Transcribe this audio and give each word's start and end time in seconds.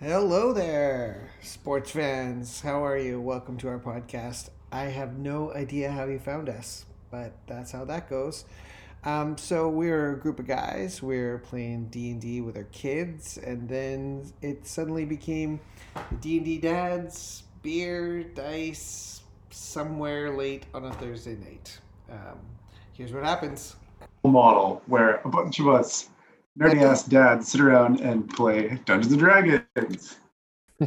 Hello 0.00 0.52
there, 0.52 1.28
sports 1.42 1.90
fans. 1.90 2.60
How 2.60 2.86
are 2.86 2.96
you? 2.96 3.20
Welcome 3.20 3.56
to 3.56 3.68
our 3.68 3.80
podcast. 3.80 4.48
I 4.70 4.84
have 4.84 5.18
no 5.18 5.52
idea 5.52 5.90
how 5.90 6.04
you 6.04 6.20
found 6.20 6.48
us, 6.48 6.86
but 7.10 7.32
that's 7.48 7.72
how 7.72 7.84
that 7.86 8.08
goes. 8.08 8.44
Um, 9.02 9.36
so 9.36 9.68
we're 9.68 10.12
a 10.12 10.16
group 10.16 10.38
of 10.38 10.46
guys. 10.46 11.02
We're 11.02 11.38
playing 11.38 11.86
D 11.86 12.12
and 12.12 12.20
D 12.20 12.40
with 12.40 12.56
our 12.56 12.68
kids, 12.70 13.38
and 13.38 13.68
then 13.68 14.32
it 14.40 14.68
suddenly 14.68 15.04
became 15.04 15.58
D 16.20 16.36
and 16.36 16.46
D 16.46 16.58
dads, 16.58 17.42
beer, 17.62 18.22
dice, 18.22 19.22
somewhere 19.50 20.30
late 20.30 20.66
on 20.74 20.84
a 20.84 20.92
Thursday 20.92 21.34
night. 21.34 21.76
Um, 22.08 22.38
here's 22.92 23.12
what 23.12 23.24
happens. 23.24 23.74
model 24.22 24.80
where 24.86 25.16
a 25.24 25.28
bunch 25.28 25.58
of 25.58 25.66
us 25.66 26.08
nerdy 26.58 26.82
ass 26.82 27.04
dad 27.04 27.44
sit 27.44 27.60
around 27.60 28.00
and 28.00 28.28
play 28.28 28.78
Dungeons 28.84 29.12
and 29.12 29.20
Dragons. 29.20 30.16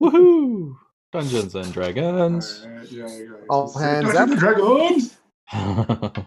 Woohoo! 0.00 0.74
Dungeons 1.12 1.54
and 1.54 1.72
Dragons. 1.72 2.62
Alright, 2.64 2.90
yeah, 2.90 3.06
yeah, 3.06 3.18
yeah. 3.18 3.28
All 3.48 3.68
So, 3.68 3.78
hands 3.78 4.12
Dungeons 4.12 4.30
and 4.30 4.40
Dragons. 4.40 5.18
I 5.52 6.24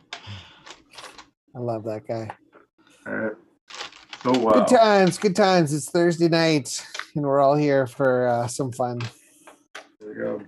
love 1.59 1.83
that 1.85 2.07
guy. 2.07 2.29
All 3.07 3.13
right. 3.13 3.31
So 4.23 4.31
uh, 4.49 4.65
Good 4.65 4.75
times, 4.75 5.17
good 5.17 5.35
times. 5.35 5.73
It's 5.73 5.89
Thursday 5.89 6.29
night, 6.29 6.85
and 7.15 7.25
we're 7.25 7.41
all 7.41 7.55
here 7.55 7.87
for 7.87 8.27
uh, 8.27 8.47
some 8.47 8.71
fun. 8.71 8.99
there 9.99 10.09
we 10.09 10.15
go. 10.15 10.41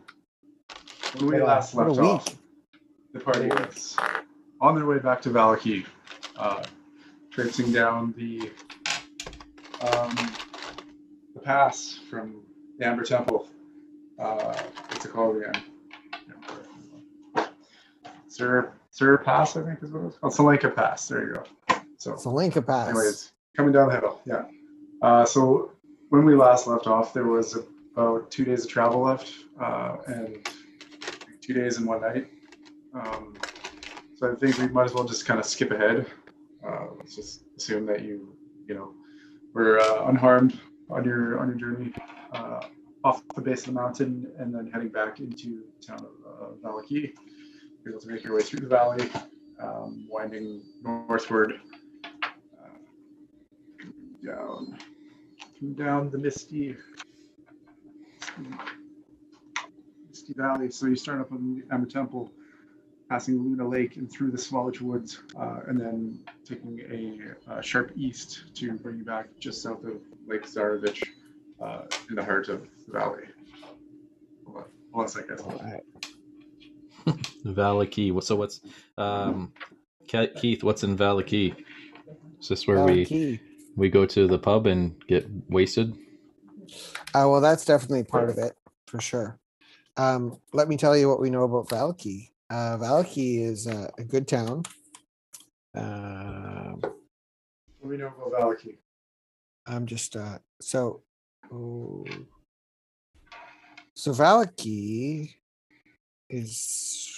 When 1.17 1.27
we 1.27 1.39
What 1.39 1.47
last 1.47 1.73
what 1.73 1.87
left 1.89 1.99
off, 1.99 2.35
the 3.13 3.19
party 3.19 3.47
was 3.47 3.97
on 4.61 4.75
their 4.75 4.85
way 4.85 4.99
back 4.99 5.21
to 5.23 5.29
Vallaki, 5.29 5.85
uh, 6.37 6.63
traipsing 7.37 7.71
down 7.71 8.11
the 8.17 8.49
um, 9.81 10.15
the 11.35 11.39
pass 11.39 11.99
from 12.09 12.41
the 12.79 12.87
Amber 12.87 13.03
Temple. 13.03 13.47
Uh, 14.17 14.57
what's 14.89 15.05
it 15.05 15.11
called 15.11 15.37
again? 15.37 15.61
Sir 18.27 18.73
Sir 18.89 19.19
Pass, 19.19 19.55
I 19.55 19.61
think 19.61 19.83
is 19.83 19.91
what 19.91 20.05
it's 20.05 20.17
called. 20.17 20.33
Salenka 20.33 20.75
Pass. 20.75 21.07
There 21.07 21.27
you 21.27 21.33
go. 21.35 21.43
So 21.97 22.13
It's 22.13 22.25
a 22.25 22.29
Linka 22.31 22.59
Pass. 22.59 22.89
anyways, 22.89 23.31
coming 23.55 23.71
down 23.71 23.89
the 23.89 23.99
hill, 23.99 24.19
yeah. 24.25 24.45
Uh, 25.03 25.23
so 25.23 25.73
when 26.09 26.25
we 26.25 26.33
last 26.33 26.65
left 26.65 26.87
off, 26.87 27.13
there 27.13 27.25
was 27.27 27.55
about 27.95 28.31
two 28.31 28.45
days 28.45 28.65
of 28.65 28.71
travel 28.71 29.01
left, 29.01 29.31
uh, 29.61 29.97
and 30.07 30.49
two 31.41 31.53
days 31.53 31.77
and 31.77 31.85
one 31.85 32.01
night. 32.01 32.29
Um, 32.95 33.35
so 34.15 34.31
I 34.31 34.35
think 34.35 34.57
we 34.57 34.69
might 34.69 34.85
as 34.85 34.93
well 34.95 35.03
just 35.03 35.27
kind 35.27 35.39
of 35.39 35.45
skip 35.45 35.69
ahead. 35.69 36.07
Uh, 36.65 36.87
let's 36.97 37.15
just 37.15 37.43
assume 37.57 37.85
that 37.85 38.03
you, 38.03 38.35
you 38.67 38.75
know, 38.75 38.93
were 39.53 39.79
uh, 39.79 40.07
unharmed 40.07 40.59
on 40.89 41.03
your 41.03 41.39
on 41.39 41.47
your 41.47 41.57
journey 41.57 41.93
uh, 42.33 42.61
off 43.03 43.21
the 43.35 43.41
base 43.41 43.61
of 43.61 43.65
the 43.67 43.71
mountain, 43.73 44.31
and 44.39 44.53
then 44.53 44.69
heading 44.71 44.89
back 44.89 45.19
into 45.19 45.63
town 45.85 45.99
of 45.99 46.63
uh, 46.63 46.67
Vallaki. 46.67 47.13
You're 47.83 47.93
able 47.93 48.01
to 48.01 48.07
make 48.09 48.23
your 48.23 48.35
way 48.35 48.41
through 48.41 48.61
the 48.61 48.67
valley, 48.67 49.09
um, 49.59 50.07
winding 50.09 50.63
northward 50.83 51.59
down 54.27 54.77
down 55.75 56.09
the 56.11 56.17
misty 56.17 56.75
misty 60.09 60.33
valley 60.33 60.69
so 60.69 60.87
you 60.87 60.95
start 60.95 61.21
up 61.21 61.31
on 61.31 61.55
the 61.55 61.73
Amber 61.73 61.87
Temple 61.87 62.31
passing 63.09 63.41
Luna 63.41 63.67
Lake 63.67 63.95
and 63.97 64.11
through 64.11 64.31
the 64.31 64.37
Svalich 64.37 64.81
Woods 64.81 65.21
uh, 65.39 65.59
and 65.67 65.79
then 65.79 66.19
taking 66.45 66.79
a, 66.91 67.51
uh 67.51 67.61
sharp 67.61 67.91
east 67.95 68.43
to 68.55 68.73
bring 68.73 68.97
you 68.97 69.05
back 69.05 69.27
just 69.39 69.61
south 69.61 69.83
of 69.85 69.93
Lake 70.27 70.45
Zarovich 70.45 71.03
uh, 71.61 71.83
in 72.09 72.15
the 72.15 72.23
heart 72.23 72.49
of 72.49 72.67
the 72.85 72.91
valley 72.91 73.23
hold 74.45 74.57
on, 74.57 74.63
hold 74.91 75.01
on 75.01 75.05
a 75.05 75.09
second 75.09 75.39
All 75.39 75.61
right. 75.63 75.83
Vallaki. 77.45 78.11
What- 78.11 78.25
So 78.25 78.35
what's 78.35 78.59
um, 78.97 79.53
Ke- 80.09 80.33
Keith? 80.35 80.63
What's 80.63 80.83
in 80.83 80.97
Vallaki? 80.97 81.55
Is 82.41 82.49
this 82.49 82.67
where 82.67 82.77
Valley 82.77 82.93
we 82.99 83.05
Key. 83.05 83.39
we 83.77 83.89
go 83.89 84.05
to 84.05 84.27
the 84.27 84.37
pub 84.37 84.67
and 84.67 84.95
get 85.07 85.25
wasted? 85.49 85.93
Uh, 87.15 87.27
well, 87.29 87.39
that's 87.41 87.63
definitely 87.63 88.03
part 88.03 88.29
of 88.29 88.37
it 88.37 88.57
for 88.87 88.99
sure. 88.99 89.39
Um, 89.95 90.39
let 90.53 90.67
me 90.67 90.75
tell 90.77 90.95
you 90.97 91.07
what 91.09 91.21
we 91.21 91.29
know 91.29 91.43
about 91.43 91.69
Valky. 91.69 92.29
Uh, 92.49 92.77
Valky 92.77 93.43
is 93.43 93.67
a, 93.67 93.91
a 93.97 94.03
good 94.03 94.27
town. 94.27 94.63
Um, 95.75 96.79
what 96.81 96.93
do 97.83 97.89
we 97.89 97.97
know 97.97 98.07
about 98.07 98.41
Vallaki 98.41 98.77
I'm 99.67 99.85
just 99.85 100.15
uh, 100.15 100.39
so. 100.61 101.01
Oh, 101.51 102.05
so 103.95 104.11
Valky 104.11 105.33
is 106.29 107.09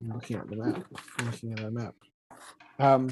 I'm 0.00 0.12
looking 0.12 0.36
at 0.36 0.48
the 0.48 0.56
map. 0.56 0.84
I'm 1.18 1.26
looking 1.26 1.52
at 1.52 1.58
the 1.58 1.70
map. 1.70 1.94
Um, 2.78 3.10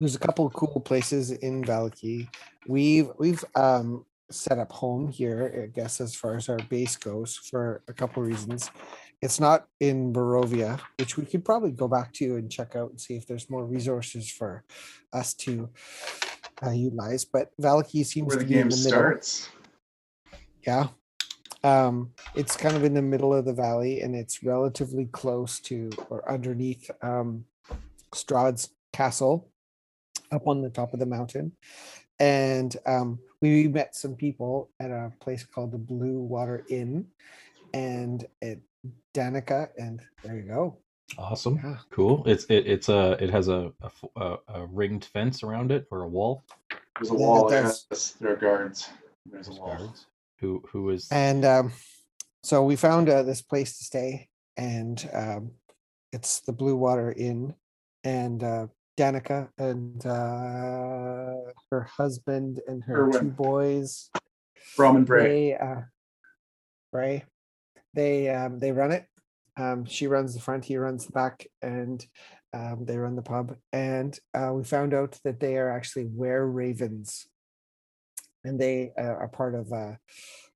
there's 0.00 0.14
a 0.14 0.18
couple 0.18 0.46
of 0.46 0.54
cool 0.54 0.80
places 0.80 1.32
in 1.32 1.62
Valky. 1.64 2.28
We've 2.66 3.10
we've 3.18 3.44
um 3.54 4.06
set 4.30 4.58
up 4.58 4.72
home 4.72 5.08
here, 5.08 5.64
I 5.64 5.66
guess, 5.66 6.00
as 6.00 6.14
far 6.14 6.36
as 6.36 6.48
our 6.48 6.58
base 6.68 6.96
goes, 6.96 7.36
for 7.36 7.82
a 7.88 7.92
couple 7.92 8.22
of 8.22 8.28
reasons. 8.28 8.70
It's 9.20 9.40
not 9.40 9.66
in 9.80 10.12
Barovia, 10.12 10.80
which 10.98 11.16
we 11.16 11.24
could 11.24 11.44
probably 11.44 11.72
go 11.72 11.88
back 11.88 12.12
to 12.14 12.36
and 12.36 12.50
check 12.50 12.76
out 12.76 12.90
and 12.90 13.00
see 13.00 13.16
if 13.16 13.26
there's 13.26 13.50
more 13.50 13.64
resources 13.64 14.30
for 14.30 14.64
us 15.12 15.34
to 15.34 15.70
uh, 16.64 16.70
utilize. 16.70 17.24
But 17.24 17.50
Valky 17.60 18.06
seems 18.06 18.28
where 18.28 18.38
to 18.38 18.44
the 18.44 18.54
be 18.54 18.60
in 18.60 18.68
the 18.68 18.76
middle. 18.76 18.90
starts 18.90 19.48
Yeah. 20.68 20.88
Um, 21.64 22.10
it's 22.34 22.56
kind 22.56 22.76
of 22.76 22.84
in 22.84 22.94
the 22.94 23.02
middle 23.02 23.34
of 23.34 23.44
the 23.44 23.52
valley 23.52 24.02
and 24.02 24.14
it's 24.14 24.44
relatively 24.44 25.06
close 25.06 25.58
to 25.60 25.90
or 26.08 26.30
underneath 26.30 26.90
um, 27.02 27.44
Strahd's 28.14 28.70
castle 28.92 29.50
up 30.30 30.46
on 30.46 30.62
the 30.62 30.70
top 30.70 30.92
of 30.92 31.00
the 31.00 31.06
mountain. 31.06 31.52
And 32.20 32.76
um, 32.86 33.18
we 33.40 33.66
met 33.68 33.96
some 33.96 34.14
people 34.14 34.70
at 34.78 34.90
a 34.90 35.12
place 35.20 35.44
called 35.44 35.72
the 35.72 35.78
Blue 35.78 36.18
Water 36.18 36.64
Inn 36.68 37.06
and 37.72 38.26
at 38.42 38.58
Danika. 39.14 39.68
And 39.76 40.00
there 40.22 40.36
you 40.36 40.42
go. 40.42 40.78
Awesome. 41.16 41.58
Yeah. 41.62 41.76
Cool. 41.90 42.22
It's 42.26 42.44
it, 42.44 42.66
it's 42.66 42.88
a 42.88 43.12
it 43.22 43.30
has 43.30 43.48
a, 43.48 43.72
a, 44.16 44.36
a 44.48 44.66
ringed 44.66 45.04
fence 45.06 45.42
around 45.42 45.72
it 45.72 45.86
or 45.90 46.02
a 46.02 46.08
wall. 46.08 46.44
there's 46.96 47.10
a 47.10 47.14
wall 47.14 47.48
that's- 47.48 47.86
yes, 47.90 48.10
there 48.20 48.32
are 48.32 48.36
guards 48.36 48.90
there's 49.24 49.48
a 49.48 49.52
wall 49.52 49.76
guards. 49.76 50.06
Who 50.40 50.62
who 50.70 50.90
is 50.90 51.08
And 51.10 51.44
um, 51.44 51.72
so 52.42 52.62
we 52.62 52.76
found 52.76 53.08
uh, 53.08 53.22
this 53.24 53.42
place 53.42 53.78
to 53.78 53.84
stay, 53.84 54.28
and 54.56 55.08
um, 55.12 55.50
it's 56.12 56.40
the 56.40 56.52
Blue 56.52 56.76
Water 56.76 57.12
Inn. 57.16 57.54
And 58.04 58.42
uh, 58.44 58.66
Danika 58.96 59.48
and 59.58 60.04
uh, 60.06 61.52
her 61.70 61.82
husband 61.96 62.60
and 62.66 62.82
her 62.84 63.10
two 63.10 63.18
Urwin. 63.18 63.36
boys, 63.36 64.10
Brom 64.76 64.96
and 64.96 65.06
Bray 65.06 65.22
they 65.50 65.56
uh, 65.56 65.80
Bray, 66.92 67.24
they 67.94 68.28
um, 68.28 68.58
they 68.58 68.72
run 68.72 68.92
it. 68.92 69.06
Um, 69.56 69.84
she 69.84 70.06
runs 70.06 70.34
the 70.34 70.40
front, 70.40 70.64
he 70.64 70.76
runs 70.76 71.06
the 71.06 71.12
back, 71.12 71.46
and 71.62 72.04
um, 72.54 72.84
they 72.84 72.96
run 72.96 73.16
the 73.16 73.22
pub. 73.22 73.56
And 73.72 74.18
uh, 74.32 74.52
we 74.54 74.62
found 74.64 74.94
out 74.94 75.18
that 75.24 75.40
they 75.40 75.56
are 75.56 75.70
actually 75.70 76.06
were 76.06 76.46
ravens, 76.48 77.26
and 78.44 78.58
they 78.58 78.92
uh, 78.96 79.02
are 79.02 79.28
part 79.28 79.54
of 79.54 79.72
uh, 79.72 79.94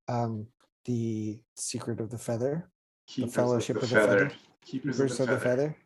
um, 0.07 0.47
the 0.85 1.39
Secret 1.55 1.99
of 1.99 2.09
the 2.09 2.17
Feather, 2.17 2.69
Keepers 3.07 3.33
Fellowship 3.35 3.77
of 3.77 3.83
of 3.83 3.89
the 3.89 3.95
the 3.95 4.01
Feather. 4.01 4.19
Feather. 4.19 4.35
Keepers 4.65 4.95
Keepers 4.95 5.19
of 5.19 5.27
the 5.27 5.37
Feather. 5.37 5.39
Feather. 5.39 5.77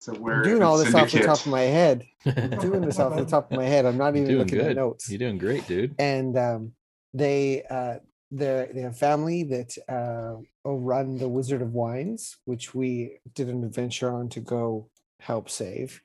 So 0.00 0.14
I'm 0.14 0.20
we're 0.20 0.42
doing 0.42 0.62
all 0.64 0.76
this 0.78 0.92
off 0.96 1.12
the 1.12 1.20
top 1.20 1.38
of 1.38 1.46
my 1.46 1.60
head. 1.60 2.04
I'm 2.26 2.50
doing 2.58 2.80
this 2.80 2.98
off 2.98 3.14
the 3.16 3.24
top 3.24 3.52
of 3.52 3.56
my 3.56 3.64
head. 3.64 3.86
I'm 3.86 3.96
not 3.96 4.16
even 4.16 4.26
doing 4.26 4.38
looking 4.40 4.58
at 4.58 4.64
good. 4.68 4.76
notes. 4.76 5.08
You're 5.08 5.20
doing 5.20 5.38
great, 5.38 5.64
dude. 5.68 5.94
and 6.00 6.36
um, 6.36 6.72
they 7.14 7.62
uh, 7.70 7.98
they 8.32 8.68
they 8.72 8.80
have 8.80 8.98
family 8.98 9.44
that 9.44 9.76
uh, 9.88 10.40
run 10.64 11.18
the 11.18 11.28
Wizard 11.28 11.62
of 11.62 11.74
Wines, 11.74 12.36
which 12.46 12.74
we 12.74 13.18
did 13.34 13.48
an 13.48 13.62
adventure 13.62 14.10
on 14.10 14.28
to 14.30 14.40
go 14.40 14.88
help 15.20 15.50
save. 15.50 16.00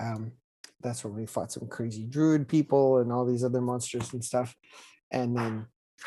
Um, 0.00 0.32
that's 0.80 1.04
where 1.04 1.12
we 1.12 1.26
fought 1.26 1.52
some 1.52 1.68
crazy 1.68 2.04
druid 2.04 2.48
people 2.48 2.98
and 2.98 3.12
all 3.12 3.24
these 3.24 3.44
other 3.44 3.60
monsters 3.60 4.12
and 4.12 4.24
stuff, 4.24 4.54
and 5.10 5.36
then 5.36 5.66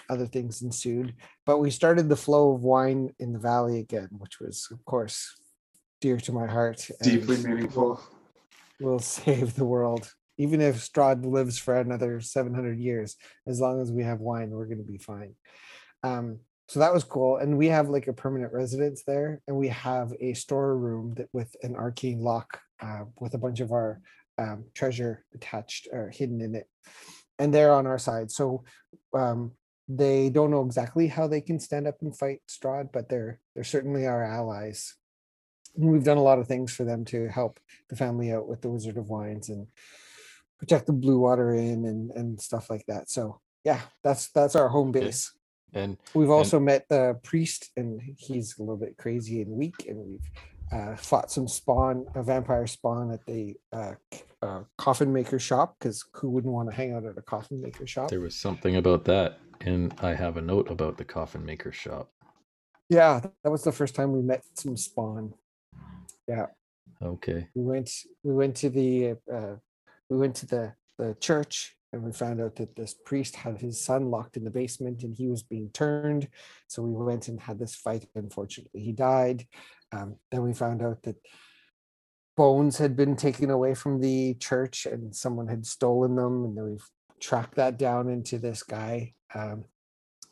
other 0.10 0.26
things 0.26 0.62
ensued. 0.62 1.14
But 1.46 1.60
we 1.60 1.72
started 1.72 2.10
the 2.10 2.16
flow 2.16 2.54
of 2.54 2.62
wine 2.62 3.14
in 3.20 3.34
the 3.34 3.40
valley 3.40 3.80
again, 3.80 4.10
which 4.12 4.40
was, 4.40 4.68
of 4.72 4.84
course, 4.86 5.36
dear 6.02 6.18
to 6.18 6.32
my 6.32 6.48
heart. 6.48 6.90
Deeply 7.02 7.38
meaningful. 7.38 8.02
will 8.80 9.00
save 9.18 9.56
the 9.56 9.66
world. 9.66 10.14
Even 10.38 10.62
if 10.62 10.78
Strahd 10.78 11.26
lives 11.26 11.58
for 11.58 11.76
another 11.78 12.20
700 12.20 12.80
years, 12.80 13.16
as 13.48 13.60
long 13.60 13.82
as 13.82 13.92
we 13.92 14.04
have 14.04 14.20
wine, 14.20 14.50
we're 14.50 14.66
going 14.66 14.86
to 14.86 14.92
be 14.92 14.98
fine. 14.98 15.36
Um, 16.04 16.40
so 16.68 16.80
that 16.80 16.94
was 16.94 17.04
cool. 17.04 17.38
And 17.38 17.58
we 17.58 17.68
have 17.68 17.90
like 17.90 18.08
a 18.08 18.14
permanent 18.14 18.52
residence 18.54 19.04
there, 19.06 19.42
and 19.48 19.56
we 19.56 19.68
have 19.70 20.14
a 20.20 20.34
storeroom 20.34 21.14
that 21.18 21.30
with 21.32 21.56
an 21.62 21.76
arcane 21.76 22.22
lock 22.22 22.60
uh, 22.82 23.06
with 23.20 23.34
a 23.34 23.38
bunch 23.38 23.60
of 23.60 23.72
our 23.72 24.02
um, 24.38 24.66
treasure 24.74 25.24
attached 25.34 25.88
or 25.92 26.10
hidden 26.10 26.42
in 26.42 26.56
it. 26.56 26.68
And 27.38 27.54
they're 27.54 27.74
on 27.74 27.88
our 27.88 28.00
side. 28.00 28.32
So 28.32 28.64
um, 29.14 29.52
they 29.88 30.30
don't 30.30 30.52
know 30.52 30.66
exactly 30.66 31.08
how 31.08 31.28
they 31.28 31.42
can 31.42 31.60
stand 31.60 31.88
up 31.88 32.02
and 32.02 32.18
fight 32.18 32.40
Strahd, 32.50 32.92
but 32.92 33.10
they're 33.10 33.40
they're 33.54 33.64
certainly 33.64 34.08
our 34.08 34.24
allies. 34.24 34.96
And 35.76 35.92
we've 35.92 36.04
done 36.04 36.18
a 36.18 36.24
lot 36.24 36.40
of 36.40 36.48
things 36.48 36.74
for 36.74 36.84
them 36.84 37.06
to 37.06 37.28
help 37.28 37.60
the 37.90 37.96
family 37.96 38.32
out 38.32 38.48
with 38.48 38.62
the 38.62 38.70
Wizard 38.70 38.98
of 38.98 39.10
Wines 39.10 39.50
and 39.50 39.68
protect 40.60 40.88
the 40.88 40.94
Blue 40.94 41.20
Water 41.20 41.54
Inn 41.54 41.86
and 41.86 42.12
and 42.12 42.40
stuff 42.40 42.70
like 42.70 42.86
that. 42.88 43.10
So 43.10 43.40
yeah, 43.64 43.82
that's 44.04 44.30
that's 44.32 44.56
our 44.56 44.70
home 44.70 44.92
base. 44.92 45.34
And 45.74 45.98
We've 46.14 46.30
also 46.30 46.60
met 46.60 46.86
the 46.90 47.20
priest, 47.24 47.72
and 47.76 48.02
he's 48.18 48.58
a 48.58 48.62
little 48.62 48.78
bit 48.78 48.96
crazy 48.98 49.42
and 49.42 49.52
weak, 49.52 49.86
and 49.90 49.98
we've 49.98 50.30
uh, 50.72 50.96
fought 50.96 51.30
some 51.30 51.50
spawn, 51.50 52.06
a 52.16 52.24
vampire 52.24 52.66
spawn 52.66 53.12
at 53.12 53.26
the 53.26 53.56
uh, 53.74 53.94
uh, 54.42 54.62
coffin 54.78 55.12
maker 55.12 55.38
shop. 55.38 55.76
Because 55.78 56.06
who 56.14 56.30
wouldn't 56.30 56.54
want 56.54 56.70
to 56.70 56.76
hang 56.76 56.94
out 56.94 57.04
at 57.04 57.18
a 57.18 57.22
coffin 57.22 57.62
maker 57.62 57.86
shop? 57.86 58.10
there 58.10 58.22
was 58.22 58.36
something 58.36 58.78
about 58.78 59.04
that, 59.06 59.40
and 59.62 59.94
I 60.02 60.14
have 60.14 60.38
a 60.38 60.42
note 60.42 60.72
about 60.72 60.98
the 60.98 61.06
coffin 61.06 61.46
maker 61.46 61.74
shop. 61.74 62.10
Yeah, 62.88 63.20
that 63.44 63.50
was 63.50 63.64
the 63.64 63.72
first 63.72 63.96
time 63.96 64.12
we 64.14 64.22
met 64.22 64.44
some 64.54 64.78
spawn. 64.78 65.34
Yeah. 66.28 66.48
Okay. 67.02 67.48
We 67.54 67.64
went, 67.64 67.90
we 68.24 68.34
went 68.34 68.56
to 68.58 68.70
the, 68.70 69.16
uh, 69.32 69.56
we 70.10 70.18
went 70.18 70.36
to 70.38 70.46
the 70.46 70.74
the 70.98 71.16
church, 71.20 71.76
and 71.92 72.04
we 72.04 72.12
found 72.12 72.42
out 72.42 72.56
that 72.56 72.76
this 72.76 72.96
priest 73.06 73.36
had 73.36 73.58
his 73.58 73.82
son 73.82 74.10
locked 74.10 74.38
in 74.38 74.44
the 74.44 74.52
basement, 74.52 75.04
and 75.04 75.16
he 75.16 75.28
was 75.28 75.44
being 75.44 75.70
turned. 75.74 76.28
So 76.68 76.82
we 76.82 76.92
went 76.92 77.28
and 77.28 77.40
had 77.40 77.60
this 77.60 77.76
fight. 77.76 78.06
Unfortunately, 78.16 78.82
he 78.82 78.94
died. 78.94 79.46
Um, 79.92 80.16
then 80.32 80.44
we 80.44 80.54
found 80.54 80.82
out 80.82 81.04
that 81.04 81.18
bones 82.38 82.78
had 82.78 82.96
been 82.96 83.16
taken 83.16 83.50
away 83.50 83.74
from 83.74 84.00
the 84.00 84.36
church, 84.36 84.86
and 84.86 85.16
someone 85.16 85.48
had 85.48 85.66
stolen 85.66 86.16
them, 86.16 86.46
and 86.46 86.58
then 86.58 86.66
we've 86.66 86.90
tracked 87.20 87.56
that 87.56 87.78
down 87.78 88.10
into 88.10 88.38
this 88.38 88.64
guy 88.64 89.14
um, 89.34 89.66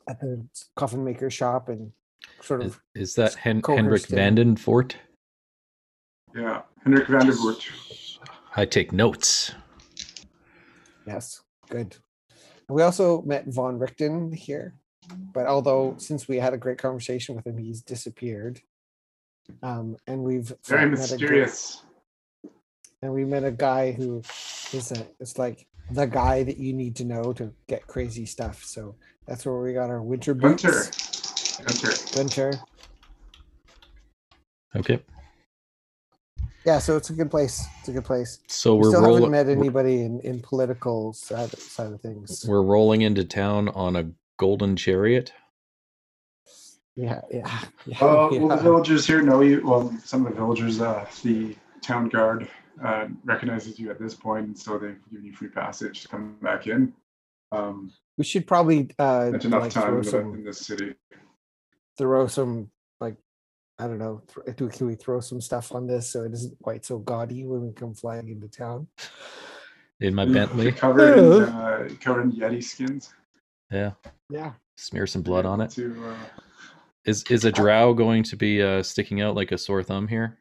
at 0.07 0.19
the 0.19 0.45
coffin 0.75 1.03
maker 1.03 1.29
shop, 1.29 1.69
and 1.69 1.91
sort 2.41 2.61
of 2.61 2.79
is 2.95 3.15
that 3.15 3.35
Hen- 3.35 3.61
coerced 3.61 4.09
Henrik. 4.09 4.37
Vandenfort? 4.37 4.93
Yeah, 6.35 6.61
Henrik 6.83 7.07
van 7.07 7.25
der 7.25 7.33
Voort. 7.33 8.19
I 8.55 8.65
take 8.65 8.91
notes. 8.91 9.53
Yes, 11.05 11.41
good. 11.69 11.97
We 12.69 12.81
also 12.81 13.21
met 13.23 13.45
Von 13.47 13.77
Richten 13.79 14.31
here, 14.33 14.75
but 15.33 15.45
although 15.47 15.95
since 15.97 16.27
we 16.27 16.37
had 16.37 16.53
a 16.53 16.57
great 16.57 16.77
conversation 16.77 17.35
with 17.35 17.45
him, 17.45 17.57
he's 17.57 17.81
disappeared. 17.81 18.61
Um, 19.61 19.97
and 20.07 20.23
we've 20.23 20.53
Very 20.65 20.89
met 20.89 20.95
guy- 20.95 21.01
mysterious. 21.01 21.83
and 23.01 23.13
we 23.13 23.25
met 23.25 23.43
a 23.43 23.51
guy 23.51 23.91
who 23.91 24.21
is 24.71 24.91
a, 24.93 25.05
it's 25.19 25.37
like 25.37 25.67
the 25.91 26.05
guy 26.05 26.43
that 26.43 26.57
you 26.57 26.71
need 26.71 26.95
to 26.95 27.03
know 27.03 27.33
to 27.33 27.51
get 27.67 27.85
crazy 27.87 28.25
stuff. 28.25 28.63
So 28.63 28.95
that's 29.27 29.45
where 29.45 29.59
we 29.59 29.73
got 29.73 29.89
our 29.89 30.01
winter 30.01 30.33
boots. 30.33 30.63
Hunter. 30.63 30.91
Hunter. 31.67 32.17
Winter. 32.17 32.53
Okay. 34.75 35.03
Yeah, 36.65 36.79
so 36.79 36.95
it's 36.95 37.09
a 37.09 37.13
good 37.13 37.29
place. 37.29 37.65
It's 37.79 37.89
a 37.89 37.91
good 37.91 38.05
place. 38.05 38.39
So 38.47 38.75
We 38.75 38.83
we're 38.83 38.89
still 38.89 39.15
haven't 39.15 39.31
met 39.31 39.49
anybody 39.49 40.01
in, 40.01 40.21
in 40.21 40.39
political 40.39 41.13
side, 41.13 41.51
side 41.57 41.91
of 41.91 42.01
things. 42.01 42.45
We're 42.47 42.61
rolling 42.61 43.01
into 43.01 43.25
town 43.25 43.69
on 43.69 43.95
a 43.95 44.09
golden 44.37 44.75
chariot. 44.75 45.33
Yeah, 46.95 47.21
yeah, 47.31 47.59
yeah. 47.85 47.97
Uh, 47.99 48.29
well, 48.31 48.47
the 48.47 48.57
villagers 48.57 49.05
here 49.05 49.21
know 49.21 49.41
you. 49.41 49.61
Well, 49.65 49.93
some 50.03 50.25
of 50.25 50.31
the 50.31 50.37
villagers, 50.39 50.79
uh, 50.79 51.05
the 51.23 51.55
town 51.81 52.07
guard 52.07 52.47
uh, 52.83 53.07
recognizes 53.25 53.79
you 53.79 53.89
at 53.89 53.99
this 53.99 54.13
point, 54.13 54.45
and 54.45 54.57
so 54.57 54.77
they've 54.77 54.99
given 55.09 55.25
you 55.25 55.33
free 55.33 55.49
passage 55.49 56.03
to 56.03 56.07
come 56.07 56.37
back 56.41 56.67
in. 56.67 56.93
Um, 57.51 57.91
We 58.17 58.23
should 58.23 58.47
probably 58.47 58.89
uh 58.97 59.31
that's 59.31 59.45
enough 59.45 59.63
like 59.63 59.71
time 59.71 59.83
throw 59.83 59.97
in, 59.97 60.03
some 60.03 60.33
in 60.35 60.43
this 60.43 60.59
city. 60.59 60.95
throw 61.97 62.27
some 62.27 62.57
like 62.59 62.69
I 63.79 63.87
don't 63.87 63.97
know. 63.97 64.21
Th- 64.45 64.55
do, 64.55 64.69
can 64.69 64.87
we 64.87 64.95
throw 64.95 65.19
some 65.19 65.41
stuff 65.41 65.73
on 65.73 65.87
this 65.87 66.09
so 66.09 66.23
it 66.23 66.33
isn't 66.33 66.57
quite 66.61 66.85
so 66.85 66.99
gaudy 66.99 67.45
when 67.45 67.61
we 67.65 67.73
come 67.73 67.93
flying 67.93 68.29
into 68.29 68.47
town? 68.47 68.87
In 69.99 70.13
my 70.13 70.25
Bentley. 70.25 70.71
covered 70.71 71.17
in 71.17 71.43
uh, 71.43 71.89
covered 71.99 72.23
in 72.23 72.31
yeti 72.33 72.63
skins. 72.63 73.13
Yeah. 73.71 73.91
Yeah. 74.29 74.53
Smear 74.77 75.07
some 75.07 75.21
blood 75.21 75.45
on 75.45 75.61
it. 75.61 75.71
To 75.71 76.05
uh, 76.07 76.15
Is 77.05 77.23
is 77.29 77.45
a 77.45 77.51
drow 77.51 77.93
going 77.93 78.23
to 78.23 78.35
be 78.35 78.61
uh, 78.61 78.83
sticking 78.83 79.21
out 79.21 79.35
like 79.35 79.51
a 79.51 79.57
sore 79.57 79.81
thumb 79.83 80.07
here? 80.07 80.37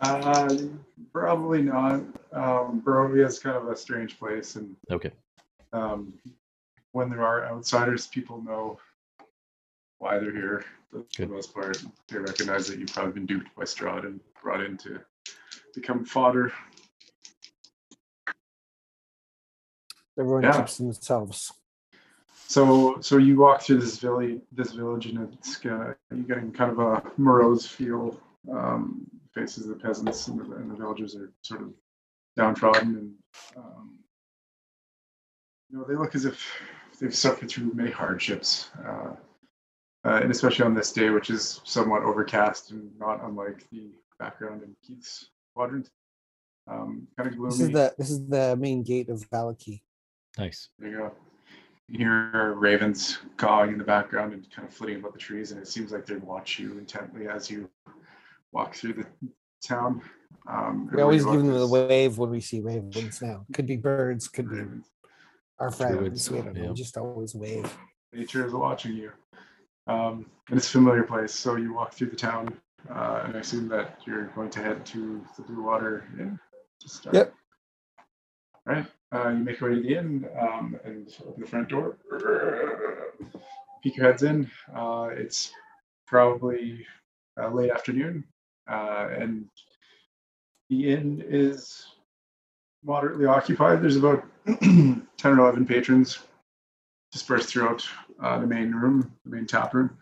uh, 0.00 0.48
probably 1.12 1.62
not. 1.62 1.94
Um, 2.32 2.82
Barovia 2.84 3.26
is 3.26 3.38
kind 3.40 3.56
of 3.56 3.66
a 3.68 3.76
strange 3.76 4.16
place, 4.18 4.54
and 4.56 4.76
Okay. 4.92 5.10
um, 5.72 6.12
when 6.92 7.10
there 7.10 7.24
are 7.26 7.46
outsiders, 7.46 8.06
people 8.06 8.40
know 8.42 8.78
why 9.98 10.18
they're 10.18 10.30
here. 10.32 10.64
But 10.92 11.12
for 11.12 11.22
Good. 11.22 11.28
the 11.28 11.34
most 11.34 11.54
part, 11.54 11.82
they 12.08 12.18
recognize 12.18 12.66
that 12.68 12.78
you've 12.78 12.92
probably 12.92 13.12
been 13.12 13.26
duped 13.26 13.54
by 13.54 13.64
Strahd 13.64 14.06
and 14.06 14.20
brought 14.42 14.62
in 14.62 14.76
to 14.78 15.00
become 15.74 16.04
fodder. 16.04 16.52
Everyone 20.18 20.42
Yeah. 20.42 20.56
keeps 20.58 20.78
themselves. 20.78 21.52
So, 22.46 23.00
so 23.00 23.18
you 23.18 23.36
walk 23.36 23.62
through 23.62 23.80
this 23.80 23.98
village, 23.98 24.40
this 24.52 24.72
village, 24.72 25.06
and 25.06 25.32
it's 25.34 25.56
of, 25.56 25.96
you're 26.10 26.24
getting 26.26 26.50
kind 26.50 26.72
of 26.72 26.78
a 26.78 27.12
morose 27.18 27.66
feel. 27.66 28.18
Um, 28.50 29.06
faces 29.34 29.64
of 29.64 29.70
the 29.76 29.84
peasants 29.84 30.26
and 30.28 30.40
the, 30.40 30.56
and 30.56 30.70
the 30.70 30.74
villagers 30.74 31.14
are 31.14 31.30
sort 31.42 31.60
of 31.62 31.72
downtrodden, 32.36 32.96
and 32.96 33.14
um, 33.56 33.98
you 35.68 35.78
know 35.78 35.84
they 35.84 35.94
look 35.94 36.14
as 36.14 36.24
if 36.24 36.42
they've 36.98 37.14
suffered 37.14 37.50
through 37.50 37.72
many 37.74 37.90
hardships, 37.90 38.70
uh, 38.86 39.14
uh, 40.08 40.20
and 40.22 40.30
especially 40.30 40.64
on 40.64 40.74
this 40.74 40.92
day, 40.92 41.10
which 41.10 41.28
is 41.30 41.60
somewhat 41.64 42.02
overcast 42.02 42.70
and 42.70 42.90
not 42.98 43.22
unlike 43.24 43.64
the 43.70 43.90
background 44.18 44.62
in 44.62 44.74
Keith's 44.86 45.30
quadrant. 45.54 45.90
Um, 46.70 47.06
kind 47.16 47.28
of 47.30 47.36
gloomy. 47.36 47.50
This 47.50 47.60
is 47.60 47.70
the 47.70 47.94
this 47.98 48.10
is 48.10 48.26
the 48.28 48.56
main 48.56 48.82
gate 48.82 49.08
of 49.08 49.28
Vallaki. 49.30 49.82
Nice. 50.36 50.68
There 50.78 50.90
you 50.90 50.96
go. 50.98 51.12
You 51.88 51.98
hear 52.00 52.52
ravens 52.54 53.18
cawing 53.38 53.72
in 53.72 53.78
the 53.78 53.84
background 53.84 54.34
and 54.34 54.46
kind 54.54 54.68
of 54.68 54.74
flitting 54.74 54.96
about 55.00 55.14
the 55.14 55.18
trees, 55.18 55.52
and 55.52 55.60
it 55.60 55.66
seems 55.68 55.90
like 55.92 56.04
they 56.04 56.16
watch 56.16 56.58
you 56.58 56.76
intently 56.78 57.26
as 57.28 57.50
you 57.50 57.70
walk 58.52 58.74
through 58.74 58.92
the 58.94 59.06
town. 59.66 60.02
Um, 60.46 60.90
We 60.92 61.00
always 61.00 61.24
give 61.24 61.34
them 61.42 61.52
the 61.52 61.66
wave 61.66 62.18
when 62.18 62.30
we 62.30 62.40
see 62.42 62.60
ravens 62.60 63.22
now. 63.22 63.46
Could 63.54 63.66
be 63.66 63.76
birds, 63.76 64.28
could 64.28 64.50
be 64.50 64.56
ravens. 64.56 64.86
our 65.58 65.70
Druids, 65.70 66.28
friends. 66.28 66.30
We 66.30 66.38
don't 66.42 66.54
know. 66.54 66.62
yeah. 66.64 66.68
We 66.68 66.74
just 66.74 66.96
always 66.98 67.34
wave. 67.34 67.74
Nature 68.12 68.46
is 68.46 68.52
watching 68.52 68.92
you. 68.94 69.10
Um, 69.88 70.26
and 70.50 70.58
it's 70.58 70.68
a 70.68 70.72
familiar 70.72 71.02
place, 71.02 71.32
so 71.32 71.56
you 71.56 71.72
walk 71.72 71.94
through 71.94 72.10
the 72.10 72.16
town, 72.16 72.54
uh, 72.90 73.22
and 73.24 73.36
I 73.36 73.40
assume 73.40 73.68
that 73.68 74.00
you're 74.06 74.26
going 74.28 74.50
to 74.50 74.60
head 74.60 74.84
to 74.86 75.24
the 75.36 75.42
Blue 75.42 75.62
Water 75.62 76.04
Inn 76.18 76.38
to 76.80 76.88
start. 76.88 77.14
Yep. 77.14 77.34
All 78.68 78.74
right. 78.74 78.86
Uh, 79.10 79.28
you 79.30 79.38
make 79.38 79.60
your 79.60 79.70
way 79.70 79.76
to 79.76 79.82
the 79.82 79.96
inn 79.96 80.28
um, 80.38 80.78
and 80.84 81.08
open 81.26 81.40
the 81.40 81.48
front 81.48 81.68
door. 81.70 81.96
Peek 83.82 83.96
your 83.96 84.06
heads 84.06 84.22
in. 84.22 84.50
Uh, 84.74 85.08
it's 85.12 85.50
probably 86.06 86.86
uh, 87.40 87.48
late 87.48 87.70
afternoon, 87.70 88.24
uh, 88.70 89.08
and 89.18 89.46
the 90.68 90.90
inn 90.90 91.24
is 91.26 91.86
moderately 92.84 93.24
occupied. 93.24 93.80
There's 93.80 93.96
about 93.96 94.24
10 94.46 95.06
or 95.24 95.38
11 95.38 95.64
patrons 95.64 96.18
dispersed 97.10 97.48
throughout 97.48 97.88
uh, 98.22 98.38
the 98.38 98.46
main 98.46 98.72
room, 98.72 99.12
the 99.24 99.30
main 99.30 99.46
tap 99.46 99.74
room. 99.74 99.96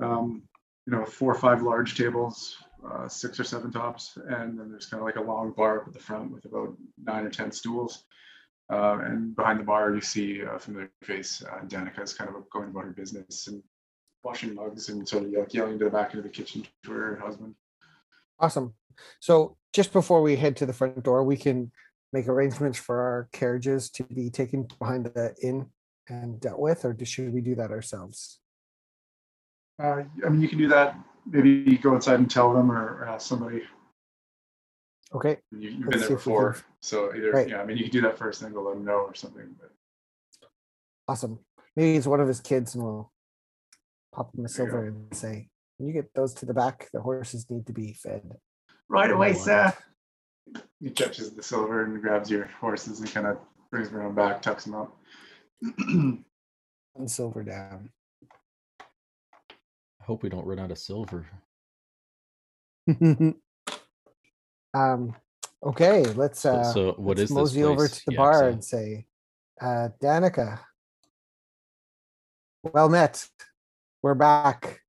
Um, 0.00 0.42
you 0.86 0.92
know, 0.92 1.04
four 1.04 1.32
or 1.32 1.38
five 1.38 1.62
large 1.62 1.96
tables, 1.96 2.56
uh, 2.88 3.08
six 3.08 3.38
or 3.38 3.44
seven 3.44 3.70
tops, 3.70 4.16
and 4.16 4.58
then 4.58 4.70
there's 4.70 4.86
kind 4.86 5.00
of 5.00 5.06
like 5.06 5.16
a 5.16 5.20
long 5.20 5.52
bar 5.52 5.80
up 5.80 5.88
at 5.88 5.92
the 5.92 5.98
front 5.98 6.30
with 6.32 6.44
about 6.46 6.76
nine 7.02 7.24
or 7.24 7.30
ten 7.30 7.52
stools. 7.52 8.04
Uh, 8.70 8.98
and 9.02 9.34
behind 9.34 9.60
the 9.60 9.64
bar, 9.64 9.94
you 9.94 10.00
see 10.00 10.40
a 10.40 10.58
familiar 10.58 10.90
face. 11.02 11.42
Uh, 11.42 11.64
Danika 11.66 12.02
is 12.02 12.14
kind 12.14 12.30
of 12.30 12.48
going 12.50 12.68
about 12.68 12.84
her 12.84 12.90
business 12.90 13.46
and 13.48 13.62
washing 14.22 14.54
mugs 14.54 14.88
and 14.88 15.08
sort 15.08 15.24
of 15.24 15.30
yell- 15.30 15.46
yelling 15.50 15.78
to 15.78 15.86
the 15.86 15.90
back 15.90 16.12
into 16.12 16.22
the 16.22 16.28
kitchen 16.28 16.66
to 16.84 16.92
her 16.92 17.16
husband. 17.16 17.54
Awesome. 18.38 18.74
So 19.20 19.56
just 19.72 19.92
before 19.92 20.22
we 20.22 20.36
head 20.36 20.56
to 20.56 20.66
the 20.66 20.72
front 20.72 21.02
door, 21.02 21.24
we 21.24 21.36
can 21.36 21.72
make 22.12 22.28
arrangements 22.28 22.78
for 22.78 23.00
our 23.00 23.28
carriages 23.32 23.90
to 23.90 24.04
be 24.04 24.30
taken 24.30 24.66
behind 24.78 25.06
the 25.06 25.34
inn 25.42 25.66
and 26.08 26.40
dealt 26.40 26.58
with, 26.58 26.84
or 26.84 26.96
should 27.04 27.32
we 27.32 27.40
do 27.40 27.54
that 27.56 27.70
ourselves? 27.70 28.40
Uh, 29.82 30.02
I 30.24 30.28
mean, 30.28 30.40
you 30.40 30.48
can 30.48 30.58
do 30.58 30.68
that. 30.68 30.96
Maybe 31.30 31.76
go 31.78 31.94
inside 31.94 32.18
and 32.18 32.30
tell 32.30 32.52
them, 32.52 32.70
or, 32.72 32.98
or 33.00 33.04
ask 33.08 33.26
somebody. 33.26 33.62
Okay. 35.14 35.38
You, 35.52 35.70
you've 35.70 35.88
been 35.88 35.98
there 36.00 36.08
see 36.08 36.14
if 36.14 36.26
we 36.26 36.32
before, 36.32 36.52
can- 36.54 36.62
so 36.80 37.14
either 37.14 37.30
Right. 37.30 37.48
yeah. 37.48 37.60
I 37.60 37.64
mean, 37.64 37.76
you 37.76 37.84
can 37.84 37.92
do 37.92 38.00
that 38.02 38.18
first, 38.18 38.40
then 38.40 38.52
go 38.52 38.62
let 38.62 38.74
them 38.74 38.84
know 38.84 38.98
or 39.00 39.14
something. 39.14 39.54
But 39.58 39.70
Awesome. 41.06 41.38
Maybe 41.76 41.96
it's 41.96 42.06
one 42.06 42.20
of 42.20 42.28
his 42.28 42.40
kids 42.40 42.74
and 42.74 42.84
we'll 42.84 43.12
pop 44.14 44.34
him 44.36 44.44
a 44.44 44.48
silver 44.48 44.86
and 44.86 45.14
say, 45.14 45.48
Can 45.76 45.86
you 45.86 45.92
get 45.94 46.12
those 46.14 46.34
to 46.34 46.46
the 46.46 46.52
back? 46.54 46.88
The 46.92 47.00
horses 47.00 47.46
need 47.48 47.66
to 47.68 47.72
be 47.72 47.92
fed. 47.94 48.22
right 48.88 49.10
away, 49.10 49.32
sir. 49.32 49.72
He 50.80 50.90
catches 50.90 51.34
the 51.34 51.42
silver 51.42 51.84
and 51.84 52.00
grabs 52.02 52.30
your 52.30 52.46
horses 52.60 53.00
and 53.00 53.10
kind 53.10 53.26
of 53.26 53.38
brings 53.70 53.88
them 53.90 53.98
around 53.98 54.14
back, 54.14 54.42
tucks 54.42 54.64
them 54.64 54.74
up. 54.74 54.94
silver 57.06 57.42
down. 57.42 57.90
I 58.80 60.04
hope 60.04 60.22
we 60.22 60.28
don't 60.28 60.46
run 60.46 60.58
out 60.58 60.70
of 60.70 60.78
silver. 60.78 61.26
um, 64.74 65.14
okay, 65.64 66.02
let's 66.14 66.40
So, 66.40 66.52
uh, 66.52 66.72
so 66.72 66.92
what 66.92 67.18
let's 67.18 67.22
is 67.22 67.28
this 67.28 67.36
mosey 67.36 67.64
over 67.64 67.88
to 67.88 68.02
the 68.06 68.16
bar 68.16 68.42
Yaksa? 68.42 68.52
and 68.52 68.64
say, 68.64 69.06
uh, 69.60 69.88
Danika, 70.02 70.60
well 72.62 72.88
met. 72.88 73.28
We're 74.02 74.14
back. 74.14 74.80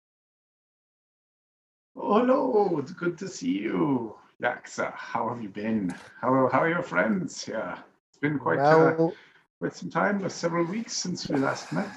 Oh, 1.95 2.19
hello, 2.19 2.77
it's 2.79 2.91
good 2.91 3.17
to 3.17 3.27
see 3.27 3.59
you. 3.59 4.15
Yaksa, 4.41 4.93
how 4.93 5.27
have 5.29 5.41
you 5.41 5.49
been? 5.49 5.93
How, 6.21 6.47
how 6.51 6.59
are 6.59 6.69
your 6.69 6.83
friends? 6.83 7.45
Yeah, 7.47 7.79
it's 8.09 8.19
been 8.19 8.39
quite, 8.39 8.59
uh, 8.59 8.95
well, 8.97 9.13
quite 9.59 9.75
some 9.75 9.89
time, 9.89 10.23
uh, 10.23 10.29
several 10.29 10.65
weeks 10.65 10.93
since 10.93 11.27
we 11.27 11.37
last 11.37 11.71
met. 11.73 11.89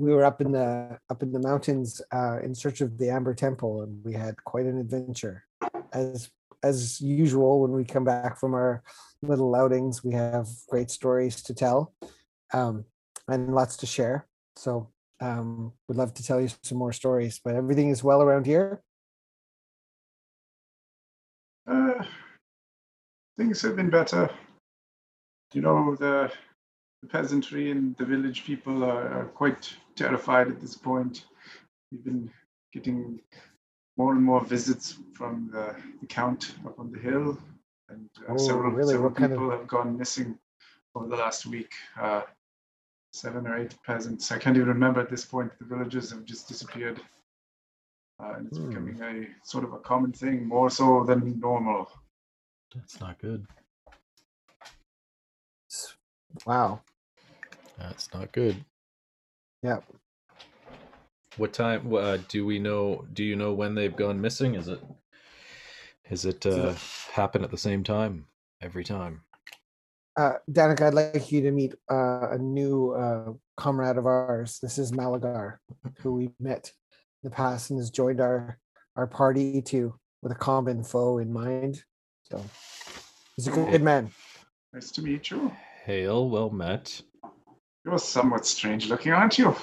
we 0.00 0.14
were 0.14 0.24
up 0.24 0.40
in 0.40 0.50
the 0.50 0.98
up 1.10 1.22
in 1.22 1.30
the 1.30 1.38
mountains 1.38 2.00
uh, 2.12 2.38
in 2.42 2.54
search 2.54 2.80
of 2.80 2.96
the 2.98 3.10
Amber 3.10 3.34
Temple, 3.34 3.82
and 3.82 4.02
we 4.04 4.14
had 4.14 4.42
quite 4.44 4.64
an 4.64 4.78
adventure. 4.78 5.44
As 5.92 6.30
as 6.62 7.00
usual, 7.00 7.60
when 7.60 7.72
we 7.72 7.84
come 7.84 8.04
back 8.04 8.38
from 8.38 8.54
our 8.54 8.82
little 9.22 9.54
outings, 9.54 10.02
we 10.02 10.14
have 10.14 10.48
great 10.68 10.90
stories 10.90 11.42
to 11.42 11.54
tell, 11.54 11.94
um, 12.52 12.84
and 13.28 13.54
lots 13.54 13.76
to 13.78 13.86
share. 13.86 14.26
So 14.56 14.90
um, 15.20 15.72
we'd 15.86 15.98
love 15.98 16.14
to 16.14 16.22
tell 16.22 16.40
you 16.40 16.48
some 16.62 16.78
more 16.78 16.92
stories. 16.92 17.40
But 17.44 17.54
everything 17.54 17.90
is 17.90 18.02
well 18.02 18.22
around 18.22 18.46
here. 18.46 18.82
Uh, 21.66 22.04
things 23.36 23.60
have 23.62 23.76
been 23.76 23.90
better. 23.90 24.30
You 25.52 25.62
know, 25.62 25.96
the, 25.96 26.30
the 27.02 27.08
peasantry 27.08 27.70
and 27.70 27.96
the 27.96 28.04
village 28.04 28.44
people 28.44 28.84
are, 28.84 29.08
are 29.20 29.24
quite 29.26 29.72
terrified 29.96 30.48
at 30.48 30.60
this 30.60 30.76
point. 30.76 31.24
We've 31.90 32.04
been 32.04 32.30
getting 32.72 33.20
more 33.96 34.12
and 34.12 34.22
more 34.22 34.44
visits 34.44 34.96
from 35.14 35.50
the, 35.52 35.74
the 36.00 36.06
count 36.06 36.54
up 36.64 36.78
on 36.78 36.92
the 36.92 36.98
hill, 36.98 37.36
and 37.88 38.08
uh, 38.28 38.32
Oh, 38.34 38.36
several, 38.36 38.70
really? 38.72 38.92
several 38.92 39.10
What 39.10 39.18
kind 39.18 39.32
of- 39.32 39.38
people 39.38 39.50
have 39.50 39.66
gone 39.66 39.98
missing 39.98 40.38
over 40.94 41.08
the 41.08 41.16
last 41.16 41.46
week. 41.46 41.72
Uh, 42.00 42.22
seven 43.12 43.44
or 43.48 43.58
eight 43.58 43.74
peasants. 43.84 44.30
I 44.30 44.38
can't 44.38 44.56
even 44.56 44.68
remember 44.68 45.00
at 45.00 45.10
this 45.10 45.24
point. 45.24 45.50
The 45.58 45.64
villagers 45.64 46.10
have 46.12 46.24
just 46.24 46.46
disappeared. 46.46 47.00
Uh, 48.22 48.34
and 48.36 48.46
it's 48.46 48.58
Hmm. 48.58 48.68
becoming 48.68 49.02
a 49.02 49.26
sort 49.44 49.64
of 49.64 49.72
a 49.72 49.80
common 49.80 50.12
thing, 50.12 50.46
more 50.46 50.70
so 50.70 51.02
than 51.04 51.40
normal. 51.40 51.90
That's 52.72 53.00
not 53.00 53.18
good. 53.18 53.46
S- 56.36 56.46
Wow. 56.46 56.80
That's 57.78 58.12
not 58.12 58.32
good. 58.32 58.64
Yeah. 59.62 59.80
What 61.36 61.52
time? 61.52 61.94
Uh, 61.94 62.18
do 62.28 62.44
we 62.44 62.58
know? 62.58 63.06
Do 63.12 63.24
you 63.24 63.36
know 63.36 63.52
when 63.52 63.74
they've 63.74 63.94
gone 63.94 64.20
missing? 64.20 64.54
Is 64.54 64.68
it? 64.68 64.80
Is 66.10 66.24
it 66.24 66.44
uh, 66.44 66.74
happen 67.12 67.44
at 67.44 67.50
the 67.50 67.56
same 67.56 67.84
time 67.84 68.26
every 68.60 68.84
time? 68.84 69.22
Uh, 70.18 70.32
Danica, 70.50 70.82
I'd 70.82 70.94
like 70.94 71.30
you 71.30 71.40
to 71.42 71.52
meet 71.52 71.74
uh, 71.90 72.30
a 72.32 72.38
new 72.38 72.92
uh, 72.92 73.32
comrade 73.56 73.96
of 73.96 74.06
ours. 74.06 74.58
This 74.60 74.76
is 74.76 74.92
Malagar, 74.92 75.58
who 75.98 76.14
we 76.14 76.30
met 76.40 76.72
in 77.22 77.30
the 77.30 77.34
past 77.34 77.70
and 77.70 77.78
has 77.78 77.90
joined 77.90 78.20
our 78.20 78.58
our 78.96 79.06
party 79.06 79.62
to 79.62 79.94
with 80.22 80.32
a 80.32 80.34
common 80.34 80.82
foe 80.82 81.18
in 81.18 81.32
mind. 81.32 81.84
So 82.24 82.44
he's 83.36 83.46
a 83.46 83.50
good, 83.52 83.70
good 83.70 83.82
man. 83.82 84.10
Nice 84.74 84.90
to 84.92 85.02
meet 85.02 85.30
you. 85.30 85.52
Hail, 85.90 86.28
well 86.30 86.50
met. 86.50 87.02
You're 87.84 87.98
somewhat 87.98 88.46
strange 88.46 88.88
looking, 88.88 89.10
aren't 89.10 89.40
you? 89.40 89.56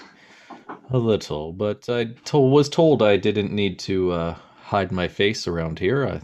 A 0.89 0.97
little, 0.97 1.53
but 1.53 1.87
I 1.87 2.13
was 2.33 2.67
told 2.67 3.01
I 3.01 3.15
didn't 3.15 3.53
need 3.53 3.79
to 3.79 4.11
uh, 4.11 4.33
hide 4.61 4.91
my 4.91 5.07
face 5.07 5.47
around 5.47 5.79
here. 5.79 6.05
I 6.05 6.19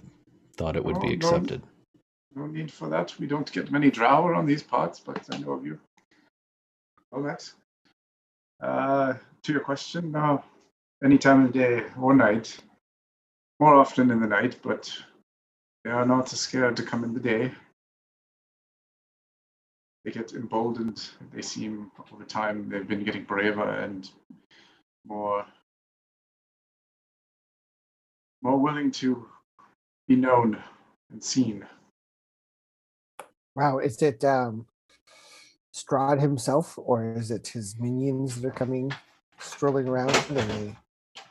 thought 0.57 0.75
it 0.75 0.83
would 0.83 0.97
Oh, 0.97 0.99
be 0.99 1.13
accepted. 1.13 1.63
No 2.35 2.47
need 2.47 2.69
for 2.69 2.89
that. 2.89 3.17
We 3.17 3.27
don't 3.27 3.49
get 3.49 3.71
many 3.71 3.89
drow 3.89 4.27
around 4.27 4.45
these 4.45 4.61
parts, 4.61 4.99
but 4.99 5.25
I 5.31 5.37
know 5.37 5.53
of 5.53 5.65
you. 5.65 5.79
Well, 7.09 7.23
that. 7.23 7.49
Uh, 8.59 9.13
to 9.43 9.51
your 9.53 9.61
question, 9.61 10.11
no. 10.11 10.43
Any 11.01 11.17
time 11.17 11.45
of 11.45 11.53
day 11.53 11.85
or 11.97 12.13
night. 12.13 12.57
More 13.61 13.75
often 13.75 14.11
in 14.11 14.19
the 14.19 14.27
night, 14.27 14.57
but 14.61 14.91
they 15.85 15.91
are 15.91 16.05
not 16.05 16.27
scared 16.27 16.75
to 16.75 16.83
come 16.83 17.05
in 17.05 17.13
the 17.13 17.21
day. 17.21 17.53
They 20.03 20.11
get 20.11 20.33
emboldened. 20.33 21.09
They 21.33 21.41
seem, 21.41 21.91
over 22.11 22.25
time, 22.25 22.69
they've 22.69 22.87
been 22.87 23.03
getting 23.03 23.23
braver 23.23 23.69
and 23.69 24.09
more 25.05 25.45
more 28.41 28.59
willing 28.59 28.91
to 28.91 29.25
be 30.07 30.17
known 30.17 30.61
and 31.11 31.23
seen. 31.23 31.65
Wow, 33.55 33.77
is 33.79 34.01
it 34.01 34.23
um, 34.25 34.65
Strahd 35.73 36.19
himself, 36.19 36.77
or 36.77 37.13
is 37.13 37.31
it 37.31 37.47
his 37.47 37.79
minions 37.79 38.41
that 38.41 38.47
are 38.47 38.51
coming 38.51 38.91
strolling 39.39 39.87
around? 39.87 40.15
Are 40.15 40.33
they 40.33 40.75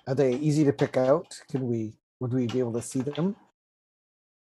are 0.07 0.14
they 0.14 0.35
easy 0.37 0.64
to 0.64 0.73
pick 0.73 0.97
out? 0.97 1.38
Can 1.50 1.69
we 1.69 1.93
would 2.21 2.33
we 2.33 2.47
be 2.47 2.61
able 2.61 2.73
to 2.73 2.83
see 2.83 3.02
them? 3.02 3.37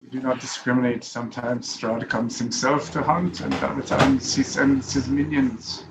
We 0.05 0.11
do 0.11 0.21
not 0.21 0.39
discriminate. 0.39 1.03
Sometimes 1.03 1.75
Strahd 1.75 2.07
comes 2.11 2.39
himself 2.39 2.93
to 2.93 3.03
hunt, 3.03 3.41
and 3.41 3.55
other 3.55 3.81
times 3.81 4.35
he 4.35 4.43
sends 4.43 4.93
his 4.93 5.09
minions. 5.09 5.85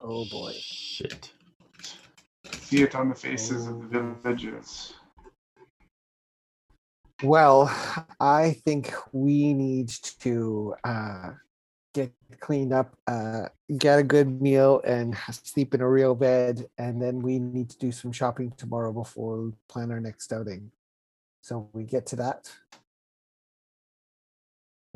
Oh 0.00 0.24
boy. 0.28 0.54
Shit. 0.58 1.30
See 2.52 2.82
it 2.82 2.96
on 2.96 3.10
the 3.10 3.14
faces 3.14 3.68
of 3.68 3.90
the 3.90 4.00
villagers. 4.24 4.94
Well, 7.22 7.72
I 8.18 8.56
think 8.64 8.92
we 9.12 9.54
need 9.54 9.90
to 10.20 10.74
uh, 10.82 11.30
get 11.94 12.12
cleaned 12.40 12.72
up, 12.72 12.96
uh, 13.06 13.46
get 13.78 14.00
a 14.00 14.02
good 14.02 14.42
meal, 14.42 14.80
and 14.84 15.16
sleep 15.30 15.74
in 15.74 15.80
a 15.80 15.88
real 15.88 16.16
bed. 16.16 16.66
And 16.76 17.00
then 17.00 17.22
we 17.22 17.38
need 17.38 17.70
to 17.70 17.78
do 17.78 17.92
some 17.92 18.10
shopping 18.10 18.50
tomorrow 18.56 18.92
before 18.92 19.42
we 19.42 19.52
plan 19.68 19.92
our 19.92 20.00
next 20.00 20.32
outing. 20.32 20.72
So 21.42 21.68
we 21.72 21.84
get 21.84 22.06
to 22.06 22.16
that. 22.16 22.50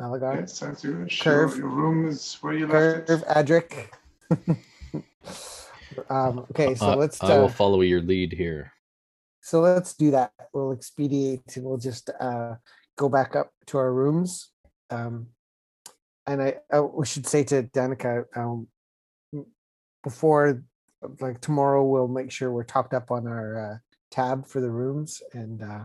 Malagar, 0.01 0.41
Yes, 0.41 0.55
sounds 0.59 0.83
good. 0.83 0.95
Curve. 0.95 1.11
Sure, 1.11 1.57
your 1.57 1.69
room 1.69 2.07
is 2.09 2.35
where 2.41 2.55
you 2.55 2.67
left 2.67 3.07
Curve, 3.09 3.23
it. 3.23 3.29
Adric. 3.29 3.89
um, 6.11 6.41
okay, 6.51 6.75
so 6.75 6.91
Uh, 6.91 6.97
let's 6.97 7.23
I 7.23 7.39
will 7.39 7.47
uh, 7.47 7.49
follow 7.49 7.81
your 7.81 8.01
lead 8.03 8.33
here. 8.33 8.73
so 9.41 9.61
let's 9.61 9.95
do 9.95 10.11
that. 10.13 10.33
We'll 10.53 10.73
expedite 10.73 11.57
we'll 11.59 11.79
just 11.79 12.11
uh, 12.21 12.57
go 12.97 13.09
back 13.09 13.35
up 13.37 13.51
to 13.67 13.79
our 13.79 13.93
rooms. 13.93 14.51
Um, 14.91 15.29
and 16.27 16.43
I, 16.43 16.57
I 16.71 16.81
we 16.81 17.07
should 17.07 17.27
say 17.27 17.45
to 17.45 17.63
Danika 17.65 18.25
um, 18.37 18.69
before 20.05 20.63
like 21.21 21.41
tomorrow 21.41 21.85
we'll 21.85 22.09
make 22.09 22.31
sure 22.31 22.51
we're 22.53 22.65
topped 22.65 22.93
up 22.95 23.11
on 23.11 23.27
our 23.27 23.59
uh, 23.59 23.77
tab 24.11 24.47
for 24.47 24.61
the 24.61 24.71
rooms 24.71 25.23
and 25.33 25.63
uh, 25.63 25.85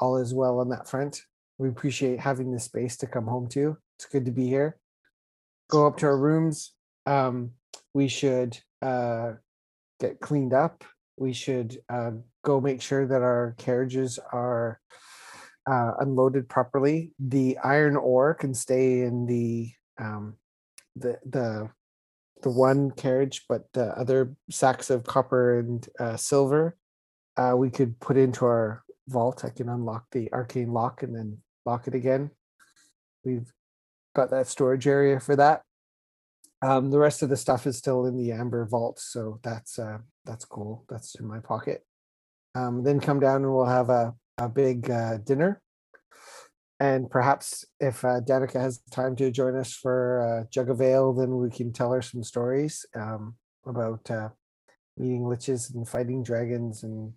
all 0.00 0.16
is 0.16 0.34
well 0.34 0.58
on 0.58 0.70
that 0.70 0.88
front. 0.88 1.22
We 1.58 1.68
appreciate 1.68 2.20
having 2.20 2.52
the 2.52 2.60
space 2.60 2.96
to 2.98 3.06
come 3.06 3.26
home 3.26 3.48
to. 3.50 3.76
It's 3.96 4.06
good 4.06 4.24
to 4.24 4.30
be 4.30 4.46
here. 4.46 4.78
Go 5.68 5.86
up 5.86 5.98
to 5.98 6.06
our 6.06 6.16
rooms. 6.16 6.72
Um, 7.06 7.52
we 7.92 8.08
should 8.08 8.58
uh, 8.82 9.32
get 10.00 10.20
cleaned 10.20 10.54
up. 10.54 10.84
We 11.18 11.32
should 11.32 11.78
uh, 11.88 12.12
go 12.42 12.60
make 12.60 12.80
sure 12.80 13.06
that 13.06 13.22
our 13.22 13.54
carriages 13.58 14.18
are 14.32 14.80
uh, 15.70 15.92
unloaded 16.00 16.48
properly. 16.48 17.12
The 17.18 17.58
iron 17.58 17.96
ore 17.96 18.34
can 18.34 18.54
stay 18.54 19.02
in 19.02 19.26
the 19.26 19.70
um, 19.98 20.36
the 20.96 21.18
the 21.26 21.70
the 22.42 22.50
one 22.50 22.90
carriage, 22.90 23.44
but 23.48 23.70
the 23.74 23.96
other 23.98 24.34
sacks 24.50 24.88
of 24.88 25.04
copper 25.04 25.58
and 25.58 25.86
uh, 25.98 26.16
silver 26.16 26.76
uh, 27.36 27.54
we 27.56 27.70
could 27.70 27.98
put 28.00 28.16
into 28.16 28.44
our 28.44 28.82
vault. 29.10 29.44
I 29.44 29.50
can 29.50 29.68
unlock 29.68 30.06
the 30.12 30.32
arcane 30.32 30.72
lock 30.72 31.02
and 31.02 31.14
then 31.14 31.38
lock 31.66 31.86
it 31.86 31.94
again. 31.94 32.30
We've 33.24 33.52
got 34.14 34.30
that 34.30 34.46
storage 34.46 34.86
area 34.86 35.20
for 35.20 35.36
that. 35.36 35.62
Um, 36.62 36.90
the 36.90 36.98
rest 36.98 37.22
of 37.22 37.28
the 37.28 37.36
stuff 37.36 37.66
is 37.66 37.78
still 37.78 38.06
in 38.06 38.16
the 38.16 38.32
amber 38.32 38.66
vault, 38.66 38.98
so 38.98 39.40
that's 39.42 39.78
uh, 39.78 39.98
that's 40.24 40.44
cool. 40.44 40.84
That's 40.88 41.14
in 41.14 41.26
my 41.26 41.40
pocket. 41.40 41.84
Um, 42.54 42.82
then 42.84 43.00
come 43.00 43.20
down 43.20 43.42
and 43.42 43.54
we'll 43.54 43.64
have 43.64 43.88
a 43.88 44.14
a 44.36 44.48
big 44.48 44.90
uh, 44.90 45.18
dinner, 45.18 45.62
and 46.78 47.10
perhaps 47.10 47.64
if 47.78 48.04
uh, 48.04 48.20
Danika 48.20 48.60
has 48.60 48.82
time 48.90 49.16
to 49.16 49.30
join 49.30 49.56
us 49.56 49.72
for 49.72 50.20
uh, 50.20 50.48
jug 50.50 50.68
of 50.68 50.82
ale, 50.82 51.14
then 51.14 51.36
we 51.38 51.50
can 51.50 51.72
tell 51.72 51.92
her 51.92 52.02
some 52.02 52.22
stories 52.22 52.84
um, 52.94 53.36
about 53.64 54.10
uh, 54.10 54.28
meeting 54.98 55.22
liches 55.22 55.74
and 55.74 55.88
fighting 55.88 56.22
dragons 56.22 56.82
and 56.82 57.14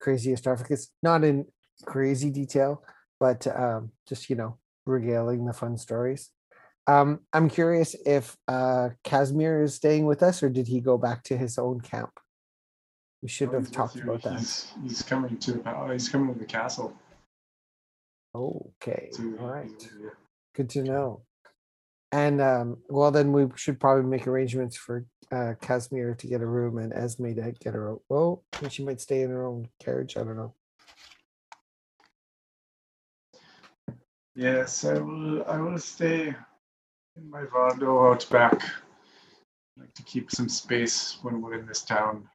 crazy 0.00 0.32
Astarficus. 0.32 0.88
Not 1.02 1.24
in 1.24 1.46
crazy 1.84 2.30
detail, 2.30 2.82
but 3.18 3.46
um, 3.46 3.92
just 4.08 4.28
you 4.30 4.36
know 4.36 4.58
regaling 4.86 5.44
the 5.46 5.52
fun 5.52 5.76
stories. 5.78 6.30
Um, 6.86 7.20
I'm 7.32 7.48
curious 7.48 7.94
if 8.06 8.36
uh 8.48 8.90
Kasimir 9.04 9.62
is 9.62 9.74
staying 9.74 10.06
with 10.06 10.22
us 10.22 10.42
or 10.42 10.48
did 10.48 10.66
he 10.66 10.80
go 10.80 10.98
back 10.98 11.22
to 11.24 11.36
his 11.36 11.58
own 11.58 11.80
camp? 11.80 12.10
We 13.22 13.28
should 13.28 13.50
Oh, 13.50 13.60
have 13.60 13.70
talked 13.70 13.96
about 13.96 14.22
that. 14.22 14.38
He's, 14.38 14.72
he's 14.82 15.02
coming 15.02 15.36
to 15.36 15.52
the 15.52 15.58
pal- 15.58 15.90
he's 15.90 16.08
coming 16.08 16.32
to 16.32 16.38
the 16.40 16.46
castle. 16.46 16.94
Okay, 18.34 19.10
to- 19.14 19.38
all 19.40 19.50
right. 19.50 19.68
he's. 19.68 19.90
Good 20.54 20.70
to 20.70 20.82
know. 20.82 21.22
And 22.12 22.40
um, 22.40 22.78
well, 22.88 23.10
then 23.12 23.30
we 23.32 23.46
should 23.54 23.78
probably 23.78 24.04
make 24.10 24.26
arrangements 24.26 24.76
for 24.76 25.04
uh, 25.32 25.54
Kasimir 25.60 26.16
to 26.18 26.26
get 26.26 26.40
a 26.40 26.46
room 26.46 26.78
and 26.78 26.92
Esme 26.92 27.34
to 27.34 27.52
get 27.52 27.74
her. 27.74 27.90
own- 27.90 28.00
Well, 28.08 28.44
she 28.68 28.84
might 28.84 29.00
stay 29.00 29.22
in 29.22 29.30
her 29.30 29.46
own 29.46 29.68
carriage. 29.78 30.16
I 30.16 30.24
don't 30.24 30.36
know. 30.36 30.54
Yes, 34.34 34.84
I 34.84 34.94
will. 34.98 35.44
I 35.44 35.58
will 35.60 35.78
stay 35.78 36.34
in 37.16 37.30
my 37.30 37.42
vardo 37.42 38.10
out 38.10 38.26
back. 38.30 38.62
I 38.62 39.82
like 39.82 39.94
to 39.94 40.02
keep 40.04 40.30
some 40.30 40.48
space 40.48 41.18
when 41.22 41.40
we're 41.40 41.54
in 41.58 41.66
this 41.66 41.82
town. 41.82 42.28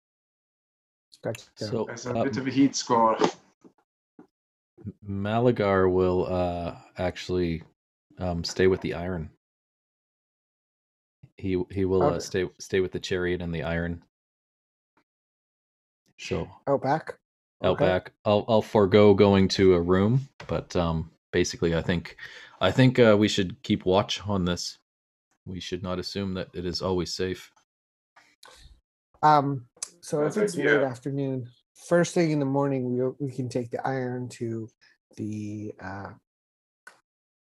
Gotcha. 1.24 1.44
So 1.58 1.86
There's 1.86 2.06
a 2.06 2.14
uh, 2.14 2.24
bit 2.24 2.38
of 2.38 2.48
a 2.48 2.52
heat 2.52 2.76
score. 2.76 3.18
Malagar 5.08 5.92
will 5.92 6.28
uh, 6.32 6.76
actually 6.98 7.64
um, 8.20 8.44
stay 8.44 8.68
with 8.68 8.82
the 8.82 8.94
iron. 8.94 9.30
He 11.46 11.62
he 11.70 11.86
will 11.86 12.02
uh, 12.02 12.20
stay 12.20 12.50
stay 12.58 12.80
with 12.80 12.92
the 12.92 13.00
chariot 13.00 13.40
and 13.40 13.54
the 13.54 13.62
iron. 13.62 14.04
So 16.18 16.50
Out 16.68 16.82
back. 16.82 17.20
out 17.64 17.74
Okay. 17.74 17.86
back, 17.86 18.14
I'll 18.26 18.46
I'll 18.48 18.64
forego 18.64 19.14
going 19.14 19.48
to 19.50 19.76
a 19.76 19.80
room, 19.80 20.28
but 20.48 20.76
um, 20.76 21.12
basically, 21.32 21.76
I 21.76 21.84
think 21.84 22.18
I 22.62 22.72
think 22.72 22.98
uh, 22.98 23.16
we 23.20 23.28
should 23.28 23.62
keep 23.62 23.86
watch 23.86 24.28
on 24.28 24.44
this. 24.44 24.80
We 25.46 25.60
should 25.60 25.84
not 25.84 26.00
assume 26.00 26.34
that 26.34 26.48
it 26.56 26.66
is 26.66 26.82
always 26.82 27.14
safe. 27.14 27.52
Um, 29.22 29.68
so 30.02 30.26
if 30.26 30.38
it's 30.38 30.58
idea. 30.58 30.80
late 30.80 30.84
afternoon, 30.84 31.48
first 31.88 32.16
thing 32.16 32.32
in 32.32 32.40
the 32.40 32.46
morning, 32.46 32.92
we 32.92 33.08
we 33.20 33.32
can 33.32 33.50
take 33.50 33.70
the 33.70 33.88
iron 33.88 34.30
to 34.30 34.68
the 35.16 35.76
uh, 35.80 36.10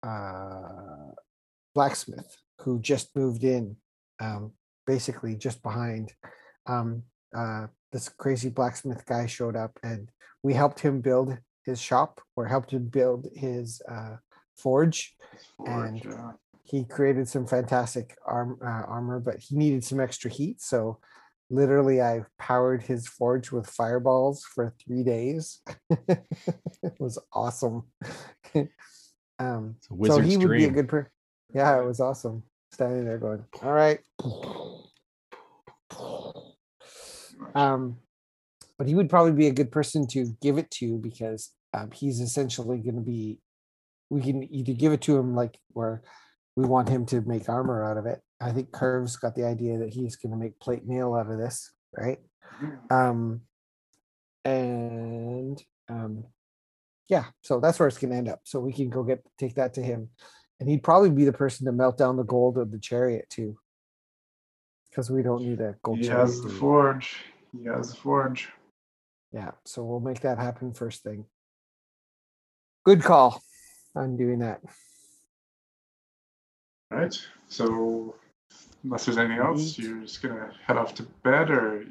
uh, 0.03 1.13
blacksmith 1.73 2.37
who 2.67 2.81
just 2.81 3.15
moved 3.15 3.45
in, 3.45 3.77
um, 4.21 4.51
basically 4.89 5.37
just 5.37 5.63
behind. 5.63 6.13
Um, 6.67 7.05
uh, 7.35 7.69
this 7.93 8.09
crazy 8.09 8.51
blacksmith 8.51 9.07
guy 9.07 9.27
showed 9.27 9.55
up, 9.55 9.79
and 9.85 10.11
we 10.43 10.53
helped 10.53 10.81
him 10.81 11.01
build 11.01 11.39
his 11.65 11.81
shop, 11.81 12.21
or 12.35 12.45
helped 12.47 12.73
him 12.73 12.89
build 12.89 13.29
his 13.37 13.81
uh, 13.89 14.17
forge. 14.59 15.15
Forge, 15.57 16.05
and- 16.05 16.13
uh, 16.13 16.33
he 16.65 16.83
created 16.85 17.29
some 17.29 17.47
fantastic 17.47 18.19
arm, 18.27 18.59
uh, 18.61 18.83
armor, 18.89 19.21
but 19.21 19.39
he 19.39 19.55
needed 19.55 19.85
some 19.85 20.01
extra 20.01 20.29
heat. 20.29 20.61
So 20.61 20.99
literally, 21.49 22.03
I 22.03 22.25
powered 22.41 22.83
his 22.83 23.07
forge 23.07 23.53
with 23.53 23.69
fireballs 23.69 24.45
for 24.53 24.75
three 24.85 25.05
days. 25.05 25.61
it 26.09 26.97
was 26.99 27.21
awesome. 27.33 27.85
um, 29.39 29.77
so 30.05 30.19
he 30.19 30.37
would 30.37 30.51
be 30.51 30.65
a 30.65 30.71
good 30.71 30.89
per. 30.89 31.09
Yeah, 31.55 31.81
it 31.81 31.87
was 31.87 32.01
awesome. 32.01 32.43
Standing 32.73 33.05
there 33.05 33.19
going, 33.19 33.45
all 33.63 33.73
right. 33.73 34.01
Um, 37.55 37.97
but 38.79 38.87
he 38.87 38.95
would 38.95 39.09
probably 39.09 39.33
be 39.33 39.47
a 39.47 39.53
good 39.53 39.73
person 39.73 40.07
to 40.09 40.37
give 40.43 40.59
it 40.59 40.71
to 40.73 40.99
because 40.99 41.53
um, 41.73 41.91
he's 41.91 42.21
essentially 42.21 42.79
going 42.79 42.97
to 42.97 43.01
be. 43.01 43.41
We 44.11 44.21
can 44.21 44.43
either 44.53 44.73
give 44.73 44.93
it 44.93 45.01
to 45.03 45.17
him 45.17 45.35
like 45.35 45.59
where 45.73 46.03
we 46.55 46.65
want 46.65 46.89
him 46.89 47.07
to 47.07 47.23
make 47.23 47.49
armor 47.49 47.85
out 47.85 47.97
of 47.97 48.07
it. 48.07 48.21
I 48.41 48.53
think 48.53 48.73
Curve's 48.73 49.17
got 49.17 49.35
the 49.35 49.45
idea 49.45 49.79
that 49.79 49.93
he's 49.93 50.17
going 50.17 50.33
to 50.33 50.39
make 50.39 50.61
plate 50.61 50.87
mail 50.87 51.15
out 51.15 51.31
of 51.31 51.39
this, 51.39 51.73
right? 51.97 52.19
Um, 52.91 53.41
and 54.45 55.61
um, 55.89 56.25
yeah, 57.09 57.25
so 57.43 57.61
that's 57.61 57.79
where 57.79 57.89
it's 57.89 57.99
going 57.99 58.11
to 58.11 58.17
end 58.17 58.29
up. 58.29 58.41
So 58.45 58.61
we 58.61 58.73
can 58.73 58.91
go 58.91 59.03
get 59.03 59.25
take 59.39 59.57
that 59.57 59.75
to 59.75 59.83
him, 59.83 60.11
and 60.61 60.69
he'd 60.69 60.83
probably 60.83 61.11
be 61.11 61.25
the 61.25 61.33
person 61.33 61.67
to 61.67 61.73
melt 61.73 61.99
down 61.99 62.17
the 62.17 62.25
gold 62.25 62.59
of 62.59 62.71
the 62.71 62.79
chariot 62.79 63.27
too, 63.29 63.57
because 64.91 65.11
we 65.11 65.23
don't 65.23 65.43
need 65.43 65.61
a 65.61 65.77
gold 65.83 65.99
he 65.99 66.05
chariot. 66.05 66.21
has 66.21 66.41
the 66.41 66.49
we? 66.49 66.55
forge. 66.55 67.17
He 67.57 67.65
has 67.65 67.91
the 67.91 67.97
forge. 67.97 68.49
Yeah, 69.33 69.51
so 69.65 69.85
we'll 69.85 70.01
make 70.01 70.21
that 70.21 70.39
happen 70.39 70.73
first 70.73 71.03
thing. 71.03 71.27
Good 72.85 73.03
call 73.03 73.43
on 73.95 74.17
doing 74.17 74.39
that. 74.39 74.61
All 76.93 76.99
right. 76.99 77.27
So, 77.49 78.15
unless 78.85 79.05
there's 79.05 79.19
anything 79.19 79.39
else, 79.39 79.77
you're 79.77 80.01
just 80.03 80.23
gonna 80.23 80.53
head 80.65 80.77
off 80.77 80.95
to 80.95 81.03
bed 81.25 81.51
or 81.51 81.85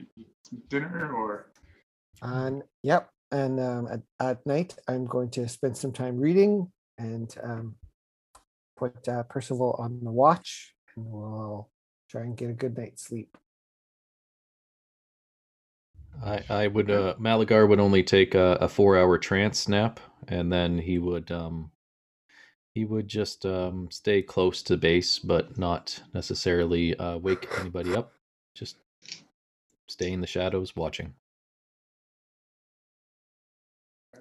dinner 0.69 1.13
or. 1.13 1.47
And 2.21 2.63
yep, 2.82 3.10
and 3.32 3.60
um, 3.60 3.88
at, 3.91 4.01
at 4.19 4.45
night 4.45 4.75
I'm 4.88 5.06
going 5.06 5.30
to 5.32 5.47
spend 5.49 5.78
some 5.78 5.91
time 5.91 6.17
reading 6.17 6.71
and 6.97 7.36
um, 7.43 7.75
put 8.78 9.08
uh, 9.08 9.24
Percival 9.24 9.76
on 9.80 10.02
the 10.04 10.12
watch, 10.12 10.74
and 10.96 11.06
we'll 11.08 11.70
try 12.10 12.24
and 12.24 12.38
get 12.38 12.50
a 12.50 12.54
good 12.54 12.78
night's 12.78 13.04
sleep. 13.06 13.38
I, 16.24 16.44
I 16.50 16.68
would 16.68 16.92
uh 16.92 17.16
Malagar 17.20 17.68
would 17.70 17.80
only 17.80 18.04
take 18.04 18.36
a, 18.36 18.58
a 18.62 18.70
four 18.70 18.98
hour 18.98 19.18
trance 19.18 19.68
nap 19.70 20.00
and 20.28 20.52
then 20.52 20.80
he 20.80 20.98
would 21.00 21.32
um 21.32 21.72
he 22.74 22.86
would 22.86 23.08
just 23.08 23.46
um 23.46 23.90
stay 23.92 24.22
close 24.22 24.64
to 24.64 24.78
base 24.78 25.20
but 25.20 25.58
not 25.58 26.02
necessarily 26.14 26.96
uh 26.98 27.18
wake 27.18 27.50
anybody 27.60 27.96
up. 27.96 28.14
Just 28.56 28.78
stay 29.88 30.12
in 30.12 30.22
the 30.22 30.28
shadows 30.28 30.76
watching. 30.76 31.14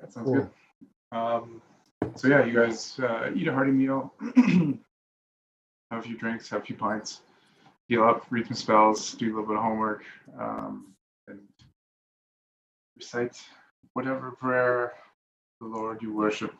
That 0.00 0.12
sounds 0.12 0.30
Cool. 0.30 0.32
good. 0.32 0.50
Um, 1.12 1.62
so 2.16 2.28
yeah, 2.28 2.44
you 2.44 2.52
guys 2.54 2.98
uh, 3.00 3.30
eat 3.34 3.48
a 3.48 3.52
hearty 3.52 3.72
meal, 3.72 4.12
have 4.36 6.00
a 6.00 6.02
few 6.02 6.16
drinks, 6.16 6.48
have 6.50 6.62
a 6.62 6.64
few 6.64 6.76
pints, 6.76 7.20
heal 7.88 8.04
up, 8.04 8.26
read 8.30 8.46
some 8.46 8.56
spells, 8.56 9.12
do 9.12 9.26
a 9.26 9.30
little 9.30 9.46
bit 9.46 9.56
of 9.56 9.62
homework, 9.62 10.02
um, 10.38 10.94
and 11.28 11.40
recite 12.96 13.40
whatever 13.94 14.32
prayer 14.32 14.92
the 15.60 15.66
Lord 15.66 16.02
you 16.02 16.12
worship 16.14 16.52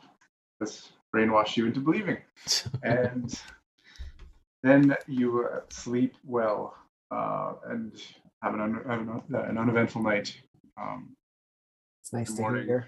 has 0.61 0.88
brainwashed 1.14 1.57
you 1.57 1.67
into 1.67 1.81
believing. 1.81 2.19
and 2.83 3.38
then 4.62 4.97
you 5.07 5.47
uh, 5.53 5.61
sleep 5.71 6.14
well 6.25 6.75
uh, 7.11 7.55
and 7.69 8.01
have 8.43 8.55
an, 8.55 8.61
un- 8.61 8.85
have 8.88 9.01
an, 9.01 9.23
an 9.51 9.59
uneventful 9.59 10.03
night. 10.03 10.37
Um, 10.81 11.14
It's 12.03 12.12
nice 12.12 12.33
to 12.35 12.40
morning. 12.43 12.67
hear. 12.67 12.87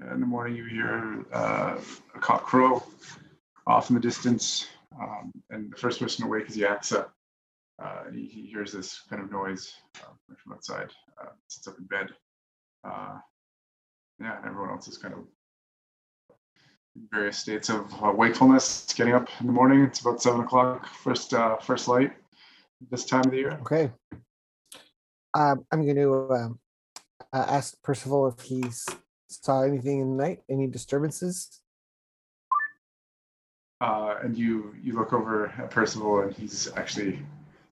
In 0.00 0.20
the 0.20 0.26
morning, 0.26 0.56
you 0.56 0.64
hear 0.64 1.24
uh, 1.32 1.78
a 2.14 2.18
cock 2.20 2.44
crow 2.44 2.82
off 3.66 3.90
in 3.90 3.94
the 3.94 4.00
distance, 4.00 4.66
um, 5.00 5.32
and 5.50 5.72
the 5.72 5.76
first 5.76 6.00
person 6.00 6.24
awake 6.24 6.48
is 6.48 6.56
Yaksa. 6.56 7.06
Uh, 7.82 8.02
and 8.06 8.16
he, 8.16 8.26
he 8.26 8.46
hears 8.46 8.72
this 8.72 9.02
kind 9.08 9.22
of 9.22 9.30
noise 9.30 9.72
uh, 10.02 10.34
from 10.36 10.52
outside, 10.52 10.90
uh, 11.22 11.28
sits 11.46 11.68
up 11.68 11.78
in 11.78 11.84
bed. 11.84 12.08
Uh, 12.82 13.18
yeah, 14.20 14.38
everyone 14.44 14.70
else 14.70 14.88
is 14.88 14.98
kind 14.98 15.14
of 15.14 15.20
in 16.96 17.06
various 17.12 17.38
states 17.38 17.68
of 17.68 17.92
uh, 18.02 18.10
wakefulness. 18.10 18.84
It's 18.84 18.94
getting 18.94 19.14
up 19.14 19.28
in 19.40 19.46
the 19.46 19.52
morning. 19.52 19.82
It's 19.82 20.00
about 20.00 20.20
seven 20.20 20.40
o'clock, 20.40 20.88
first 20.88 21.32
first 21.62 21.86
light 21.86 22.12
this 22.90 23.04
time 23.04 23.24
of 23.24 23.30
the 23.30 23.36
year. 23.36 23.58
Okay. 23.60 23.90
Um, 25.34 25.64
I'm 25.70 25.84
going 25.84 25.96
to 25.96 26.32
um, 26.32 26.58
ask 27.32 27.80
Percival 27.82 28.26
if 28.28 28.40
he's 28.40 28.86
saw 29.28 29.62
anything 29.62 30.00
in 30.00 30.16
the 30.16 30.22
night, 30.22 30.40
any 30.48 30.66
disturbances. 30.66 31.60
uh, 33.80 34.16
and 34.22 34.36
you 34.36 34.74
you 34.82 34.94
look 34.94 35.12
over 35.12 35.46
at 35.58 35.70
Percival, 35.70 36.20
and 36.20 36.32
he's 36.32 36.68
actually 36.76 37.20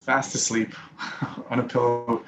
fast 0.01 0.35
asleep 0.35 0.75
on 1.51 1.61
a 1.61 1.65
pillow 1.65 2.25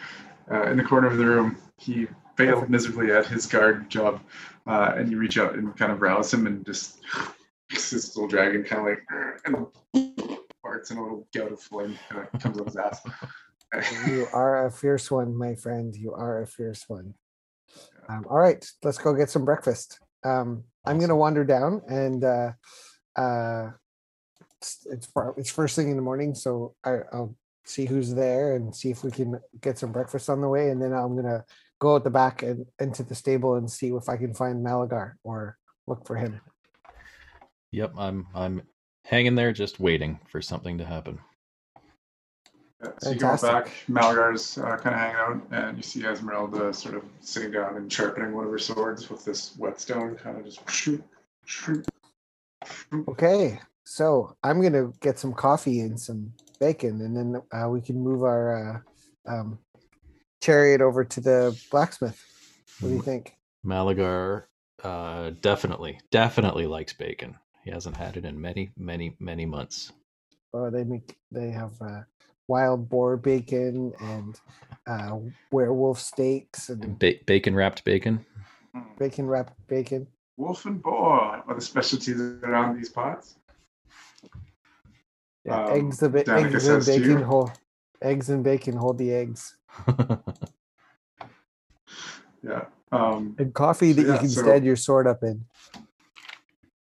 uh, 0.51 0.65
in 0.65 0.77
the 0.77 0.85
corner 0.85 1.07
of 1.07 1.17
the 1.17 1.25
room. 1.25 1.57
He 1.77 2.09
failed 2.37 2.69
miserably 2.69 3.13
at 3.13 3.27
his 3.27 3.47
guard 3.47 3.89
job, 3.89 4.21
uh, 4.67 4.95
and 4.97 5.11
you 5.11 5.19
reach 5.19 5.39
out 5.39 5.55
and 5.55 5.77
kind 5.77 5.93
of 5.93 6.03
rouse 6.03 6.33
him, 6.33 6.47
and 6.47 6.65
just 6.67 6.99
this 7.71 8.17
little 8.17 8.29
dragon 8.29 8.65
kind 8.65 8.81
of 8.81 8.89
like 8.89 9.03
and 9.45 9.67
farts, 10.65 10.91
and 10.91 10.99
a 10.99 11.03
little 11.03 11.27
gout 11.35 11.53
of 11.53 11.61
flame 11.61 11.97
kind 12.09 12.27
of 12.33 12.41
comes 12.41 12.59
out 12.59 12.67
his 12.67 12.77
ass. 12.77 13.01
You 14.09 14.27
are 14.33 14.67
a 14.67 14.73
fierce 14.73 15.11
one, 15.11 15.37
my 15.37 15.55
friend. 15.55 15.95
You 15.95 16.15
are 16.15 16.43
a 16.43 16.47
fierce 16.47 16.89
one. 16.89 17.15
Um, 18.09 18.25
all 18.31 18.39
right, 18.39 18.65
let's 18.83 18.99
go 18.99 19.15
get 19.15 19.31
some 19.31 19.45
breakfast. 19.45 19.99
Um, 20.25 20.65
I'm 20.85 20.99
gonna 20.99 21.17
wander 21.17 21.45
down 21.45 21.83
and 21.89 22.25
uh, 22.25 22.53
uh, 23.17 23.71
it's 24.61 24.87
it's, 24.91 25.09
it's 25.37 25.51
first 25.51 25.77
thing 25.77 25.91
in 25.91 25.97
the 25.97 26.03
morning, 26.03 26.35
so 26.35 26.75
I, 26.85 26.99
I'll 27.13 27.37
see 27.65 27.85
who's 27.85 28.15
there 28.15 28.57
and 28.57 28.75
see 28.75 28.91
if 28.91 29.05
we 29.05 29.11
can 29.11 29.39
get 29.61 29.79
some 29.79 29.93
breakfast 29.93 30.31
on 30.31 30.41
the 30.41 30.49
way, 30.49 30.71
and 30.71 30.83
then 30.83 30.93
I'm 30.93 31.15
gonna 31.15 31.45
go 31.79 31.95
out 31.95 32.05
the 32.05 32.11
back 32.11 32.43
and 32.43 32.67
into 32.81 33.03
the 33.03 33.15
stable 33.15 33.55
and 33.55 33.71
see 33.71 33.89
if 33.89 34.09
I 34.09 34.17
can 34.17 34.35
find 34.35 34.65
Malagar 34.65 35.13
or 35.23 35.57
look 35.87 36.07
for 36.07 36.17
him. 36.17 36.41
Yep, 37.73 37.93
I'm 37.99 38.27
I'm 38.35 38.63
hanging 39.05 39.35
there, 39.35 39.53
just 39.53 39.79
waiting 39.79 40.19
for 40.29 40.41
something 40.41 40.79
to 40.79 40.85
happen. 40.85 41.19
Yeah, 42.83 42.91
so 43.01 43.11
you 43.11 43.19
go 43.19 43.37
back, 43.37 43.71
Malagar's 43.89 44.57
uh, 44.57 44.77
kind 44.77 44.95
of 44.95 45.01
hanging 45.01 45.17
out, 45.17 45.43
and 45.51 45.77
you 45.77 45.83
see 45.83 46.01
Ezmerelda 46.03 46.73
sort 46.73 46.95
of 46.95 47.05
sitting 47.21 47.51
down 47.51 47.77
and 47.77 47.93
sharpening 47.93 48.33
one 48.33 48.45
of 48.45 48.51
her 48.53 48.59
swords 48.59 49.11
with 49.11 49.25
this 49.25 49.55
whetstone, 49.57 50.15
kind 50.15 50.39
of 50.39 50.45
just 50.45 50.69
shoot, 50.71 51.03
shoot, 51.45 51.85
shoot. 52.65 53.09
Okay, 53.09 53.59
so 53.85 54.37
I'm 54.45 54.63
gonna 54.63 54.93
get 55.01 55.19
some 55.19 55.33
coffee 55.35 55.81
and 55.81 55.99
some 55.99 56.33
bacon, 56.61 57.01
and 57.01 57.17
then 57.17 57.43
uh, 57.53 57.69
we 57.69 57.81
can 57.81 57.99
move 57.99 58.23
our 58.23 58.85
uh, 59.27 59.33
um, 59.33 59.59
chariot 60.41 60.81
over 60.81 61.05
to 61.05 61.21
the 61.21 61.61
blacksmith. 61.73 62.23
What 62.79 62.91
do 62.91 62.95
you 62.95 63.03
think? 63.03 63.35
Malagar 63.67 64.45
uh, 64.85 65.31
definitely, 65.41 66.01
definitely 66.11 66.67
likes 66.67 66.93
bacon. 66.93 67.37
He 67.65 67.71
hasn't 67.71 67.97
had 67.97 68.17
it 68.17 68.25
in 68.25 68.41
many, 68.41 68.71
many, 68.77 69.17
many 69.19 69.47
months. 69.47 69.93
Oh, 70.55 70.71
they 70.71 70.85
make 70.85 71.17
they 71.31 71.51
have 71.51 71.73
uh, 71.81 72.03
wild 72.49 72.89
boar 72.89 73.17
bacon 73.17 73.93
and 74.01 74.41
uh, 74.87 75.19
werewolf 75.53 76.01
steaks 76.01 76.69
and 76.71 76.99
Ba- 76.99 77.15
bacon 77.27 77.55
wrapped 77.55 77.85
bacon. 77.85 78.25
bacon 78.99 79.27
wrapped 79.29 79.53
bacon. 79.69 80.07
Wolf 80.37 80.65
and 80.67 80.83
boar 80.83 81.43
are 81.47 81.55
the 81.55 81.61
specialties 81.61 82.19
around 82.21 82.77
these 82.77 82.89
parts. 82.89 83.37
Yeah, 85.45 85.65
Um, 85.67 85.73
eggs 85.77 85.99
the 85.99 86.09
ba- 86.09 86.29
eggs 86.29 86.67
and 86.67 86.85
bacon 86.85 87.23
hold 87.23 87.53
eggs 88.03 88.29
and 88.31 88.43
bacon 88.45 88.77
hold 88.77 88.99
the 88.99 89.13
eggs 89.13 89.57
Yeah. 92.43 92.65
Um, 92.93 93.35
and 93.39 93.53
coffee 93.53 93.93
that 93.93 94.07
Yeah, 94.07 94.13
you 94.15 94.19
can 94.21 94.29
so- 94.29 94.43
stand 94.43 94.65
your 94.65 94.77
sword 94.77 95.07
up 95.07 95.23
in. 95.23 95.45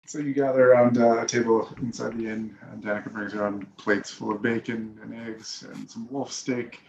So 0.06 0.20
you 0.20 0.32
gather 0.32 0.70
around 0.70 0.98
uh, 0.98 1.22
a 1.22 1.26
table 1.26 1.68
inside 1.82 2.16
the 2.16 2.28
inn, 2.28 2.56
and 2.70 2.82
Danika 2.82 3.12
brings 3.12 3.34
around 3.34 3.66
plates 3.76 4.08
full 4.10 4.30
of 4.30 4.40
bacon 4.40 4.96
and 5.02 5.12
eggs 5.28 5.64
and 5.72 5.90
some 5.90 6.06
wolf 6.12 6.30
steak, 6.32 6.80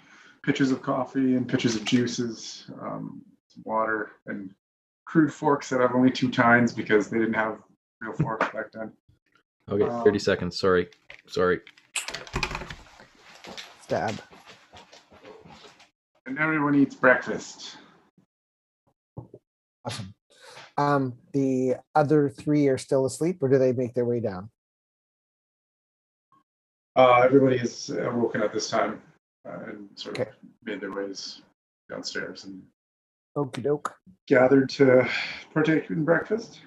pitchers 0.44 0.70
of 0.70 0.84
coffee 0.84 1.36
and 1.36 1.48
pitchers 1.50 1.76
of 1.76 1.84
juices, 1.84 2.70
um, 2.80 3.24
some 3.48 3.64
water, 3.66 4.12
and 4.28 4.54
crude 5.06 5.34
forks 5.34 5.68
that 5.70 5.82
have 5.82 5.96
only 5.96 6.12
two 6.12 6.30
tines 6.30 6.72
because 6.72 7.10
they 7.10 7.18
didn't 7.18 7.34
have 7.34 7.58
real 8.02 8.14
forks 8.14 8.48
back 8.54 8.72
then. 8.72 8.92
okay, 9.70 9.84
Um, 9.86 10.04
30 10.04 10.20
seconds. 10.20 10.60
Sorry. 10.60 10.88
Sorry. 11.26 11.62
Stab. 13.82 14.22
And 16.28 16.38
everyone 16.38 16.76
eats 16.76 16.94
breakfast. 16.94 17.78
Awesome. 19.86 20.14
Um, 20.78 21.14
the 21.34 21.76
other 21.96 22.30
three 22.30 22.68
are 22.68 22.78
still 22.78 23.06
asleep, 23.06 23.42
or 23.42 23.50
do 23.50 23.58
they 23.58 23.74
make 23.74 23.94
their 23.96 24.06
way 24.06 24.20
down? 24.20 24.50
Uh, 26.96 27.22
everybody 27.24 27.58
is 27.58 27.92
woken 27.94 28.42
at 28.42 28.54
this 28.54 28.70
time 28.70 29.02
uh, 29.48 29.60
and 29.68 29.88
sort 29.96 30.20
of 30.20 30.28
made 30.64 30.82
their 30.82 30.92
ways 30.94 31.42
downstairs 31.90 32.46
and 32.46 32.62
Okie 33.36 33.62
doke. 33.64 33.94
gathered 34.28 34.70
to 34.70 35.08
partake 35.54 35.90
in 35.92 36.04
breakfast. 36.04 36.62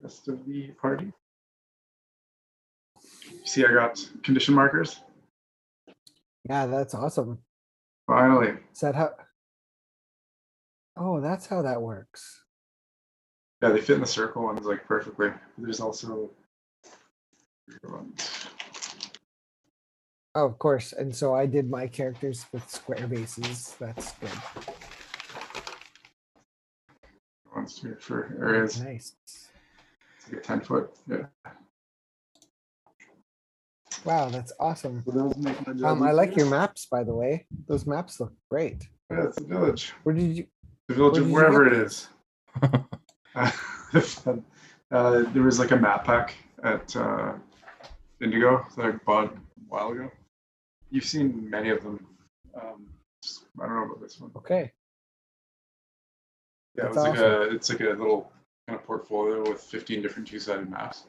Rest 0.00 0.28
of 0.28 0.44
the 0.46 0.68
party. 0.80 1.12
See, 3.44 3.64
I 3.64 3.72
got 3.72 3.98
condition 4.22 4.54
markers. 4.54 5.00
Yeah, 6.48 6.66
that's 6.66 6.94
awesome. 6.94 7.38
Finally. 8.06 8.54
Is 8.72 8.80
that 8.80 8.94
how? 8.94 9.10
Oh, 10.96 11.20
that's 11.20 11.46
how 11.46 11.62
that 11.62 11.80
works. 11.82 12.43
Yeah, 13.64 13.70
they 13.70 13.80
fit 13.80 13.94
in 13.94 14.02
the 14.02 14.06
circle 14.06 14.42
ones 14.42 14.66
like 14.66 14.84
perfectly. 14.84 15.30
There's 15.56 15.80
also 15.80 16.30
Oh, 20.34 20.44
of 20.44 20.58
course. 20.58 20.92
And 20.92 21.16
so 21.16 21.34
I 21.34 21.46
did 21.46 21.70
my 21.70 21.86
characters 21.86 22.44
with 22.52 22.68
square 22.68 23.06
bases. 23.06 23.74
That's 23.80 24.12
good. 24.16 24.28
ones 27.56 27.80
here 27.80 27.96
for 27.98 28.36
areas. 28.38 28.82
Nice. 28.82 29.14
It's 29.24 30.30
like 30.30 30.42
a 30.42 30.44
10 30.44 30.60
foot. 30.60 30.90
Yeah. 31.08 31.24
Wow, 34.04 34.28
that's 34.28 34.52
awesome. 34.60 35.02
So 35.06 35.10
those 35.10 35.36
make 35.38 35.66
my 35.66 35.72
job 35.72 35.84
Um, 35.84 36.02
I 36.02 36.10
like 36.10 36.36
your 36.36 36.50
maps, 36.50 36.84
by 36.84 37.02
the 37.02 37.14
way. 37.14 37.46
Those 37.66 37.86
maps 37.86 38.20
look 38.20 38.34
great. 38.50 38.86
Yeah, 39.10 39.24
it's 39.24 39.40
a 39.40 39.44
village. 39.44 39.94
Where 40.02 40.14
did 40.14 40.36
you? 40.36 40.46
The 40.88 40.96
village 40.96 41.14
Where 41.14 41.22
of 41.22 41.30
wherever 41.30 41.66
it 41.66 41.72
is. 41.72 42.08
uh, 43.34 44.32
there 44.90 45.42
was 45.42 45.58
like 45.58 45.70
a 45.72 45.76
map 45.76 46.04
pack 46.04 46.34
at 46.62 46.94
uh, 46.96 47.32
Indigo 48.20 48.64
that 48.76 48.86
I 48.86 48.90
bought 48.92 49.34
a 49.34 49.38
while 49.68 49.90
ago. 49.90 50.10
You've 50.90 51.04
seen 51.04 51.48
many 51.50 51.70
of 51.70 51.82
them. 51.82 52.06
Um, 52.54 52.86
I 53.60 53.66
don't 53.66 53.74
know 53.74 53.84
about 53.84 54.00
this 54.00 54.20
one. 54.20 54.30
Okay. 54.36 54.70
Yeah, 56.76 56.84
That's 56.84 56.96
it's 56.96 57.04
like 57.06 57.18
a 57.18 57.42
it's 57.50 57.70
like 57.70 57.80
a 57.80 57.84
little 57.90 58.32
kind 58.66 58.78
of 58.78 58.84
portfolio 58.84 59.48
with 59.48 59.60
15 59.60 60.02
different 60.02 60.28
two-sided 60.28 60.70
maps. 60.70 61.04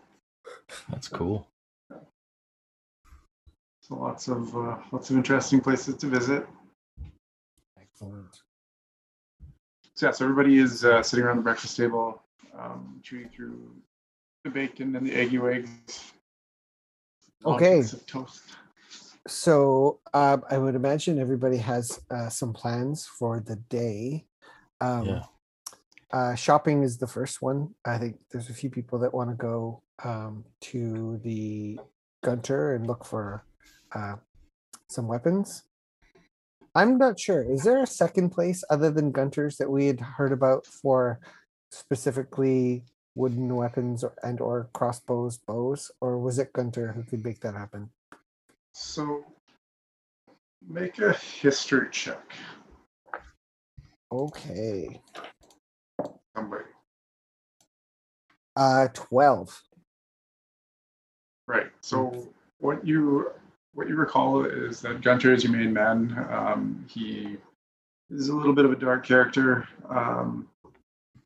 That's 0.90 1.08
cool. 1.08 1.48
So 3.82 3.96
lots 3.96 4.28
of 4.28 4.56
uh, 4.56 4.78
lots 4.92 5.12
of 5.12 5.18
interesting 5.18 5.62
places 5.62 5.96
to 5.98 6.08
visit. 6.08 6.48
Excellent. 7.80 8.42
So 9.96 10.08
yeah, 10.08 10.12
so 10.12 10.26
everybody 10.26 10.60
is 10.60 10.84
uh, 10.84 11.02
sitting 11.02 11.26
around 11.26 11.38
the 11.38 11.44
breakfast 11.44 11.78
table, 11.78 12.22
um, 12.58 13.00
chewing 13.02 13.30
through 13.30 13.76
the 14.44 14.50
bacon 14.50 14.94
and 14.96 15.08
the 15.08 15.14
eggy 15.16 15.38
eggs. 15.38 16.14
Okay. 17.46 17.82
Toast. 18.06 18.44
So 19.28 20.02
um, 20.14 20.44
I 20.52 20.58
would 20.58 20.76
imagine 20.76 21.18
everybody 21.18 21.58
has 21.58 22.00
uh, 22.12 22.28
some 22.28 22.52
plans 22.52 23.06
for 23.06 23.40
the 23.40 23.56
day. 23.56 24.28
Um, 24.82 25.06
Yeah. 25.06 25.24
uh, 26.12 26.36
shopping 26.36 26.84
is 26.84 26.98
the 26.98 27.08
first 27.08 27.42
one. 27.42 27.74
I 27.86 27.98
think 27.98 28.18
there's 28.32 28.50
a 28.50 28.54
few 28.54 28.70
people 28.70 29.00
that 29.00 29.14
want 29.14 29.30
to 29.30 29.36
go 29.36 29.82
um, 30.04 30.44
to 30.62 31.20
the 31.24 31.80
Gunter 32.22 32.76
and 32.76 32.86
look 32.86 33.06
for 33.06 33.46
uh, 33.94 34.16
some 34.90 35.08
weapons. 35.08 35.64
I'm 36.76 36.98
not 36.98 37.18
sure. 37.18 37.42
Is 37.50 37.64
there 37.64 37.82
a 37.82 37.88
second 37.88 38.32
place 38.32 38.62
other 38.70 38.92
than 38.92 39.14
Gunter's 39.14 39.56
that 39.58 39.72
we 39.72 39.88
had 39.88 40.02
heard 40.02 40.34
about 40.34 40.66
for 40.66 41.20
specifically 41.72 42.84
wooden 43.16 43.56
weapons 43.56 44.04
or, 44.04 44.14
and 44.24 44.42
or 44.42 44.70
crossbows, 44.74 45.38
bows, 45.38 45.90
or 46.02 46.20
was 46.20 46.38
it 46.38 46.52
Gunter 46.52 46.92
who 46.92 47.04
could 47.04 47.24
make 47.24 47.40
that 47.40 47.54
happen? 47.54 47.90
So 48.74 49.24
make 50.68 51.00
a 51.00 51.14
history 51.14 51.88
check. 51.92 52.34
Okay. 54.12 55.02
Somebody. 56.36 56.66
Uh, 58.58 58.90
twelve. 58.94 59.62
Right. 61.48 61.72
So 61.82 62.28
what 62.60 62.86
you 62.86 63.32
what 63.76 63.90
you 63.90 63.96
recall 63.96 64.46
is 64.46 64.80
that 64.82 65.02
Gunter 65.02 65.34
is 65.34 65.44
your 65.44 65.52
main 65.54 65.74
man. 65.74 66.26
Um, 66.30 66.86
he 66.90 67.38
is 68.10 68.30
a 68.30 68.36
little 68.36 68.54
bit 68.54 68.66
of 68.66 68.72
a 68.72 68.76
dark 68.76 69.06
character. 69.06 69.68
Um, 69.90 70.48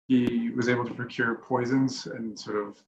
he 0.07 0.49
was 0.49 0.67
able 0.67 0.83
to 0.85 0.93
procure 0.93 1.35
poisons 1.35 2.07
and 2.07 2.38
sort 2.38 2.57
of 2.57 2.83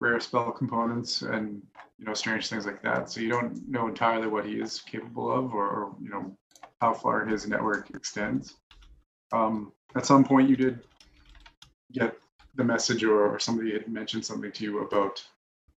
rare 0.00 0.18
spell 0.18 0.50
components 0.50 1.22
and 1.22 1.62
you 1.98 2.06
know 2.06 2.14
strange 2.14 2.48
things 2.48 2.64
like 2.64 2.82
that. 2.82 3.10
So 3.10 3.20
you 3.20 3.28
don't 3.28 3.68
know 3.68 3.86
entirely 3.86 4.28
what 4.28 4.46
he 4.46 4.54
is 4.54 4.80
capable 4.80 5.30
of 5.30 5.54
or, 5.54 5.68
or 5.68 5.96
you 6.00 6.08
know 6.08 6.34
how 6.80 6.94
far 6.94 7.26
his 7.26 7.46
network 7.46 7.90
extends. 7.90 8.54
Um, 9.30 9.72
at 9.94 10.06
some 10.06 10.24
point, 10.24 10.48
you 10.48 10.56
did 10.56 10.80
get 11.92 12.16
the 12.54 12.64
message, 12.64 13.04
or, 13.04 13.26
or 13.26 13.38
somebody 13.38 13.72
had 13.72 13.88
mentioned 13.88 14.24
something 14.24 14.52
to 14.52 14.64
you 14.64 14.78
about 14.80 15.22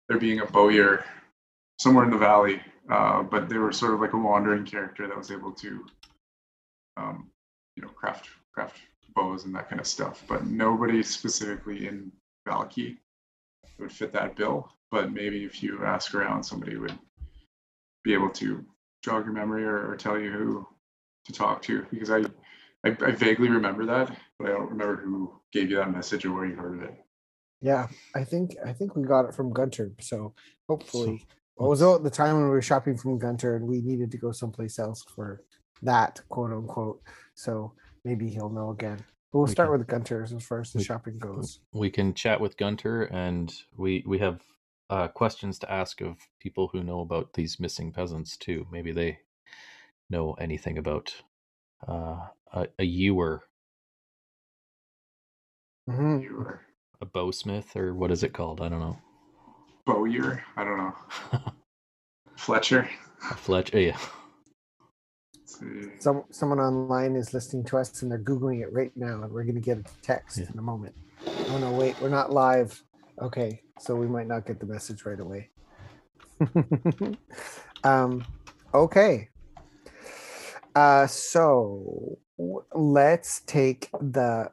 there 0.07 0.17
being 0.17 0.39
a 0.39 0.45
bowyer 0.45 1.03
somewhere 1.79 2.05
in 2.05 2.11
the 2.11 2.17
valley, 2.17 2.61
uh, 2.89 3.23
but 3.23 3.49
they 3.49 3.57
were 3.57 3.71
sort 3.71 3.93
of 3.93 3.99
like 3.99 4.13
a 4.13 4.17
wandering 4.17 4.65
character 4.65 5.07
that 5.07 5.17
was 5.17 5.31
able 5.31 5.51
to, 5.51 5.85
um, 6.97 7.29
you 7.75 7.83
know, 7.83 7.89
craft 7.89 8.29
craft 8.53 8.77
bows 9.15 9.45
and 9.45 9.55
that 9.55 9.69
kind 9.69 9.79
of 9.79 9.87
stuff. 9.87 10.23
But 10.27 10.45
nobody 10.45 11.03
specifically 11.03 11.87
in 11.87 12.11
Valky 12.47 12.97
would 13.77 13.91
fit 13.91 14.11
that 14.13 14.35
bill. 14.35 14.71
But 14.91 15.11
maybe 15.11 15.43
if 15.43 15.61
you 15.61 15.85
ask 15.85 16.15
around, 16.15 16.43
somebody 16.43 16.77
would 16.77 16.97
be 18.03 18.13
able 18.13 18.29
to 18.31 18.65
jog 19.03 19.25
your 19.25 19.33
memory 19.33 19.63
or, 19.63 19.91
or 19.91 19.95
tell 19.95 20.17
you 20.17 20.31
who 20.31 20.67
to 21.25 21.33
talk 21.33 21.61
to 21.63 21.85
because 21.91 22.09
I, 22.09 22.19
I 22.83 22.95
I 23.05 23.11
vaguely 23.11 23.49
remember 23.49 23.85
that, 23.85 24.17
but 24.39 24.49
I 24.49 24.51
don't 24.51 24.69
remember 24.69 24.95
who 24.97 25.33
gave 25.51 25.69
you 25.69 25.77
that 25.77 25.91
message 25.91 26.25
or 26.25 26.33
where 26.33 26.45
you 26.45 26.55
heard 26.55 26.77
of 26.77 26.83
it. 26.83 26.95
Yeah, 27.61 27.87
I 28.15 28.23
think 28.23 28.55
I 28.65 28.73
think 28.73 28.95
we 28.95 29.03
got 29.03 29.25
it 29.25 29.35
from 29.35 29.51
Gunter. 29.51 29.91
So 29.99 30.33
hopefully, 30.67 31.07
well, 31.07 31.19
it 31.59 31.63
was 31.67 31.81
at 31.81 32.03
the 32.03 32.09
time 32.09 32.35
when 32.35 32.43
we 32.45 32.49
were 32.51 32.61
shopping 32.61 32.95
from 32.97 33.17
Gunter 33.19 33.55
and 33.55 33.67
we 33.67 33.81
needed 33.81 34.11
to 34.11 34.17
go 34.17 34.31
someplace 34.31 34.79
else 34.79 35.03
for 35.15 35.43
that 35.81 36.21
quote 36.29 36.51
unquote. 36.51 37.01
So 37.35 37.73
maybe 38.05 38.29
he'll 38.29 38.49
know 38.49 38.71
again. 38.71 38.97
But 39.31 39.39
we'll 39.39 39.45
We 39.47 39.51
start 39.51 39.67
can- 39.69 39.77
with 39.79 39.87
Gunter 39.87 40.23
as 40.23 40.43
far 40.43 40.61
as 40.61 40.71
the 40.73 40.79
we- 40.79 40.83
shopping 40.85 41.17
goes. 41.19 41.59
we 41.73 41.89
can 41.89 42.13
chat 42.13 42.39
with 42.41 42.57
Gunter, 42.57 43.03
and 43.03 43.53
we 43.77 44.03
we 44.07 44.17
have 44.19 44.41
uh, 44.89 45.07
questions 45.07 45.59
to 45.59 45.71
ask 45.71 46.01
of 46.01 46.17
people 46.39 46.67
who 46.69 46.83
know 46.83 47.01
about 47.01 47.33
these 47.33 47.59
missing 47.59 47.91
peasants 47.91 48.35
too. 48.37 48.65
Maybe 48.71 48.91
they 48.91 49.19
know 50.09 50.33
anything 50.33 50.77
about 50.79 51.13
uh, 51.87 52.27
a, 52.51 52.67
a 52.79 52.83
ewer, 52.83 53.43
Mhm. 55.87 56.59
A 57.01 57.05
bowsmith, 57.05 57.75
or 57.75 57.93
what 57.93 58.11
is 58.11 58.23
it 58.23 58.33
called? 58.33 58.61
I 58.61 58.69
don't 58.69 58.79
know. 58.79 58.97
Bowyer. 59.93 60.43
I 60.55 60.63
don't 60.63 60.77
know. 60.77 60.93
Fletcher. 62.35 62.89
Fletcher. 63.37 63.79
Yeah. 63.79 63.97
Let's. 65.33 65.89
Some 65.99 66.23
someone 66.31 66.59
online 66.59 67.15
is 67.15 67.33
listening 67.33 67.63
to 67.65 67.77
us 67.77 68.01
and 68.01 68.11
they're 68.11 68.19
googling 68.19 68.61
it 68.61 68.71
right 68.71 68.91
now, 68.95 69.23
and 69.23 69.31
we're 69.31 69.43
going 69.43 69.55
to 69.55 69.61
get 69.61 69.77
a 69.79 69.83
text 70.01 70.37
Yeah. 70.37 70.45
in 70.53 70.59
a 70.59 70.61
moment. 70.61 70.95
Oh 71.27 71.57
no, 71.59 71.71
wait, 71.71 71.99
we're 72.01 72.09
not 72.09 72.31
live. 72.31 72.81
Okay, 73.21 73.61
so 73.79 73.95
we 73.95 74.07
might 74.07 74.27
not 74.27 74.45
get 74.45 74.59
the 74.59 74.65
message 74.65 75.05
right 75.05 75.19
away. 75.19 75.49
um, 77.83 78.23
okay. 78.73 79.29
Uh, 80.75 81.07
so 81.07 82.17
w- 82.37 82.63
let's 82.73 83.41
take 83.41 83.89
the 83.99 84.49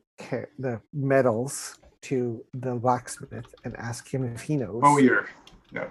the 0.58 0.80
medals 0.92 1.78
to 2.06 2.44
the 2.54 2.74
blacksmith 2.74 3.52
and 3.64 3.76
ask 3.76 4.08
him 4.12 4.22
if 4.32 4.42
he 4.42 4.56
knows. 4.56 4.80
Bowyer. 4.80 5.28
Yeah. 5.72 5.88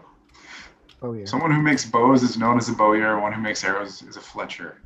Oh 1.02 1.14
yeah. 1.14 1.26
Someone 1.26 1.52
who 1.52 1.62
makes 1.62 1.86
bows 1.86 2.24
is 2.24 2.38
known 2.38 2.58
as 2.58 2.70
a 2.70 2.74
bowyer. 2.74 3.20
One 3.20 3.34
who 3.34 3.42
makes 3.42 3.64
arrows 3.64 4.02
is 4.02 4.16
a 4.16 4.22
fletcher. 4.22 4.82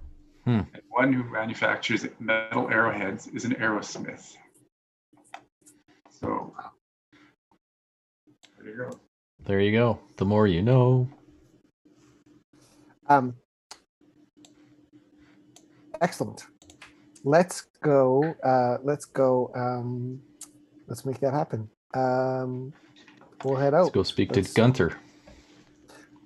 Hmm. 0.45 0.61
And 0.73 0.81
one 0.89 1.13
who 1.13 1.23
manufactures 1.23 2.05
metal 2.19 2.67
arrowheads 2.69 3.27
is 3.27 3.45
an 3.45 3.53
arrowsmith. 3.55 4.35
So 6.09 6.53
there 8.57 8.67
you 8.67 8.77
go. 8.77 8.99
There 9.45 9.59
you 9.59 9.71
go. 9.71 9.99
The 10.17 10.25
more 10.25 10.47
you 10.47 10.63
know. 10.63 11.07
Um, 13.07 13.35
excellent. 16.01 16.47
Let's 17.23 17.67
go. 17.81 18.35
Uh, 18.43 18.77
let's 18.83 19.05
go. 19.05 19.51
Um, 19.55 20.21
let's 20.89 21.05
make 21.05 21.19
that 21.19 21.33
happen. 21.33 21.69
Um, 21.93 22.73
we'll 23.43 23.55
head 23.55 23.73
out. 23.73 23.83
Let's 23.83 23.93
go 23.95 24.03
speak 24.03 24.31
to 24.33 24.41
let's- 24.41 24.53
Gunter. 24.53 24.97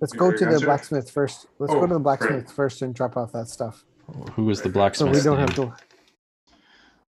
Let's 0.01 0.13
go 0.13 0.25
You're 0.29 0.37
to 0.39 0.45
the 0.45 0.51
gonna- 0.53 0.65
blacksmith 0.65 1.09
first. 1.11 1.45
Let's 1.59 1.71
Oh, 1.71 1.79
go 1.79 1.87
to 1.87 1.93
the 1.93 1.99
great. 1.99 2.03
blacksmith 2.03 2.51
first 2.51 2.81
and 2.81 2.93
drop 2.93 3.15
off 3.15 3.31
that 3.33 3.47
stuff. 3.47 3.85
Who 4.35 4.49
is 4.49 4.61
the 4.61 4.69
blacksmith? 4.69 5.15
So 5.15 5.31
blacksmith? 5.31 5.49
we 5.55 5.55
don't 5.63 5.65
have 5.69 5.77
to. 5.77 5.85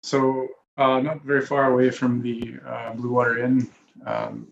So 0.02 0.48
uh, 0.78 1.00
not 1.02 1.24
very 1.24 1.42
far 1.42 1.72
away 1.72 1.90
from 1.90 2.22
the 2.22 2.56
uh, 2.66 2.94
Blue 2.94 3.12
Water 3.12 3.40
Inn, 3.40 3.68
um, 4.06 4.48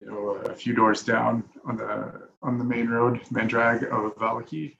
you 0.00 0.06
know, 0.06 0.30
a 0.46 0.54
few 0.54 0.74
doors 0.74 1.02
down 1.02 1.44
on 1.66 1.76
the 1.76 2.28
on 2.42 2.58
the 2.58 2.64
main 2.64 2.88
road, 2.88 3.20
Mandrag 3.30 3.84
of 3.90 4.16
Vallaki, 4.16 4.76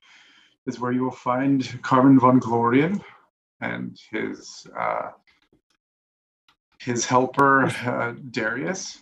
is 0.67 0.81
where 0.81 0.93
you 0.93 1.03
will 1.05 1.11
find 1.11 1.79
Carmen 1.83 2.19
von 2.19 2.41
Glorian 2.41 3.03
and 3.61 3.99
his 4.11 4.67
uh, 4.79 5.11
his 6.85 7.07
helper 7.07 7.65
uh, 7.87 8.15
Darius. 8.31 8.99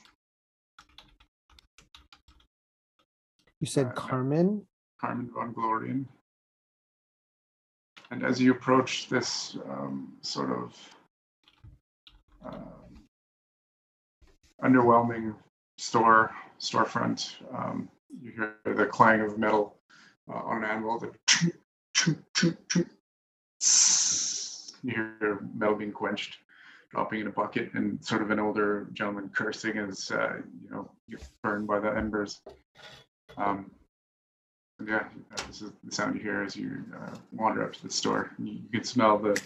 You 3.61 3.67
said 3.67 3.87
Uh, 3.87 3.93
Carmen. 3.93 4.67
Carmen 5.01 5.31
von 5.35 5.55
Glorian. 5.55 6.07
And 8.11 8.25
as 8.25 8.41
you 8.41 8.51
approach 8.53 9.09
this 9.09 9.57
um, 9.69 10.15
sort 10.21 10.51
of 10.51 10.77
um, 12.45 13.07
underwhelming 14.63 15.35
store 15.79 16.35
storefront, 16.59 17.35
um, 17.55 17.89
you 18.21 18.33
hear 18.33 18.57
the 18.65 18.87
clang 18.87 19.21
of 19.21 19.39
metal 19.39 19.77
uh, 20.29 20.35
on 20.35 20.65
an 20.65 20.71
anvil. 20.71 20.99
The 20.99 21.13
you 24.83 24.93
hear 24.93 25.39
metal 25.55 25.77
being 25.77 25.93
quenched, 25.93 26.39
dropping 26.91 27.21
in 27.21 27.27
a 27.27 27.31
bucket, 27.31 27.73
and 27.75 28.05
sort 28.05 28.23
of 28.23 28.31
an 28.31 28.41
older 28.41 28.89
gentleman 28.93 29.31
cursing 29.35 29.79
as 29.79 30.11
uh, 30.11 30.37
you 30.63 30.71
know 30.71 30.91
you're 31.07 31.21
burned 31.43 31.67
by 31.67 31.79
the 31.79 31.89
embers. 31.89 32.41
Um, 33.37 33.71
and 34.79 34.89
yeah, 34.89 35.05
uh, 35.33 35.43
this 35.47 35.63
is 35.63 35.73
the 35.85 35.93
sound 35.93 36.17
you 36.17 36.21
hear 36.23 36.43
as 36.43 36.57
you 36.57 36.83
uh, 37.01 37.15
wander 37.33 37.65
up 37.65 37.73
to 37.75 37.83
the 37.83 37.91
store. 37.91 38.31
You, 38.39 38.53
you 38.53 38.69
can 38.73 38.85
smell 38.85 39.19
the 39.19 39.41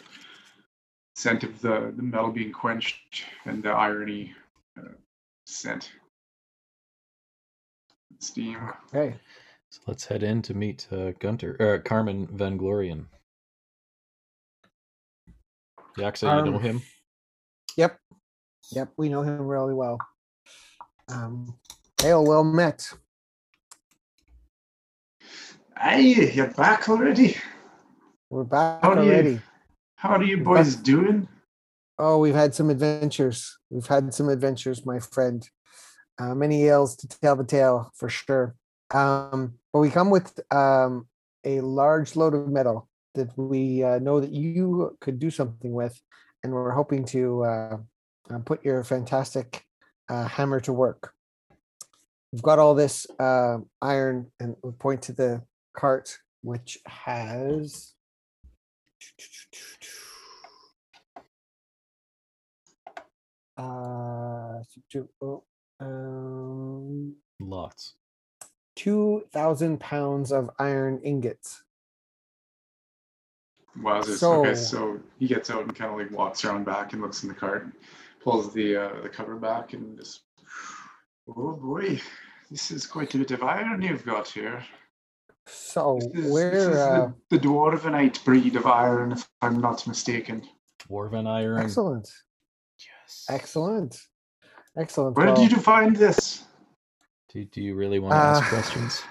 scent 1.16 1.44
of 1.44 1.60
the, 1.60 1.92
the 1.96 2.02
metal 2.02 2.30
being 2.30 2.52
quenched 2.52 3.24
and 3.44 3.62
the 3.62 3.70
irony 3.70 4.32
uh, 4.78 4.92
scent. 5.46 5.90
Steam. 8.20 8.58
Okay. 8.94 9.16
So 9.70 9.80
let's 9.86 10.06
head 10.06 10.22
in 10.22 10.40
to 10.42 10.54
meet 10.54 10.86
uh, 10.92 11.12
Gunter, 11.18 11.56
uh, 11.60 11.86
Carmen 11.88 12.28
Van 12.32 12.56
Glorian. 12.56 13.06
Yaksa, 15.98 16.22
you 16.44 16.50
know 16.50 16.56
Um, 16.56 16.62
him? 16.62 16.82
Yep. 18.72 18.92
We 18.96 19.08
know 19.08 19.22
him 19.22 19.40
really 19.42 19.74
well. 19.74 19.98
Um, 21.08 21.56
hail, 22.00 22.24
well 22.24 22.44
met. 22.44 22.88
Hey, 25.78 26.32
you're 26.32 26.48
back 26.52 26.88
already. 26.88 27.36
We're 28.30 28.44
back 28.44 28.82
How 28.82 28.94
do 28.94 29.04
you- 29.04 29.12
already. 29.12 29.40
How 29.96 30.10
are 30.16 30.22
you 30.22 30.38
boys 30.42 30.76
back. 30.76 30.84
doing? 30.84 31.28
Oh, 31.98 32.18
we've 32.18 32.34
had 32.34 32.54
some 32.54 32.70
adventures. 32.70 33.56
We've 33.70 33.86
had 33.86 34.12
some 34.12 34.28
adventures, 34.28 34.84
my 34.84 34.98
friend. 34.98 35.48
Uh, 36.18 36.34
many 36.34 36.64
ales 36.68 36.96
to 36.96 37.08
tell 37.08 37.36
the 37.36 37.44
tale 37.44 37.90
for 37.94 38.08
sure. 38.08 38.54
Um, 38.92 39.54
but 39.72 39.80
we 39.80 39.90
come 39.90 40.10
with 40.10 40.38
um, 40.52 41.08
a 41.44 41.60
large 41.60 42.16
load 42.16 42.34
of 42.34 42.48
metal 42.48 42.88
that 43.14 43.36
we 43.38 43.82
uh, 43.82 43.98
know 44.00 44.20
that 44.20 44.32
you 44.32 44.96
could 45.00 45.18
do 45.18 45.30
something 45.30 45.72
with, 45.72 45.98
and 46.42 46.52
we're 46.52 46.70
hoping 46.72 47.04
to 47.06 47.44
uh, 47.44 47.76
uh, 48.30 48.38
put 48.38 48.64
your 48.64 48.82
fantastic 48.84 49.66
uh, 50.08 50.26
hammer 50.26 50.60
to 50.60 50.72
work. 50.72 51.12
We've 52.32 52.42
got 52.42 52.58
all 52.58 52.74
this 52.74 53.06
uh, 53.18 53.58
iron, 53.80 54.30
and 54.40 54.56
we 54.62 54.72
point 54.72 55.02
to 55.02 55.12
the 55.12 55.42
cart, 55.76 56.18
which 56.42 56.78
has. 56.86 57.92
Uh, 63.56 64.62
two- 64.90 65.08
um, 65.80 67.14
Lots. 67.40 67.94
2,000 68.76 69.78
pounds 69.78 70.32
of 70.32 70.50
iron 70.58 70.98
ingots. 71.04 71.62
Wowzers. 73.78 74.16
So- 74.18 74.40
okay, 74.44 74.54
so 74.54 74.98
he 75.18 75.26
gets 75.28 75.50
out 75.50 75.62
and 75.62 75.74
kind 75.74 75.92
of 75.92 75.98
like 75.98 76.10
walks 76.16 76.44
around 76.44 76.64
back 76.64 76.92
and 76.92 77.02
looks 77.02 77.22
in 77.22 77.28
the 77.28 77.34
cart, 77.34 77.68
pulls 78.24 78.52
the 78.52 78.76
uh, 78.76 79.02
the 79.02 79.08
cover 79.08 79.36
back, 79.36 79.74
and 79.74 79.96
just, 79.98 80.22
oh 81.28 81.52
boy, 81.52 82.00
this 82.50 82.70
is 82.70 82.86
quite 82.86 83.14
a 83.14 83.18
bit 83.18 83.30
of 83.30 83.42
iron 83.42 83.82
you've 83.82 84.04
got 84.04 84.26
here. 84.26 84.64
So 85.46 85.98
This 86.14 86.24
is, 86.24 86.34
this 86.34 86.66
is 86.68 86.76
uh, 86.78 87.10
the, 87.30 87.36
the 87.38 87.46
dwarvenite 87.46 88.24
breed 88.24 88.56
of 88.56 88.64
iron, 88.66 89.12
if 89.12 89.28
I'm 89.42 89.60
not 89.60 89.86
mistaken. 89.86 90.42
Dwarven 90.88 91.26
iron. 91.28 91.60
excellent, 91.60 92.08
Yes. 92.78 93.26
excellent, 93.28 93.98
excellent. 94.78 95.16
Where 95.18 95.26
Well, 95.26 95.36
did 95.36 95.52
you 95.52 95.58
find 95.58 95.94
this? 95.94 96.44
Do, 97.30 97.44
do 97.44 97.60
you 97.60 97.74
really 97.74 97.98
want 97.98 98.12
to 98.12 98.16
ask 98.16 98.42
Uh, 98.46 98.48
questions? 98.48 99.02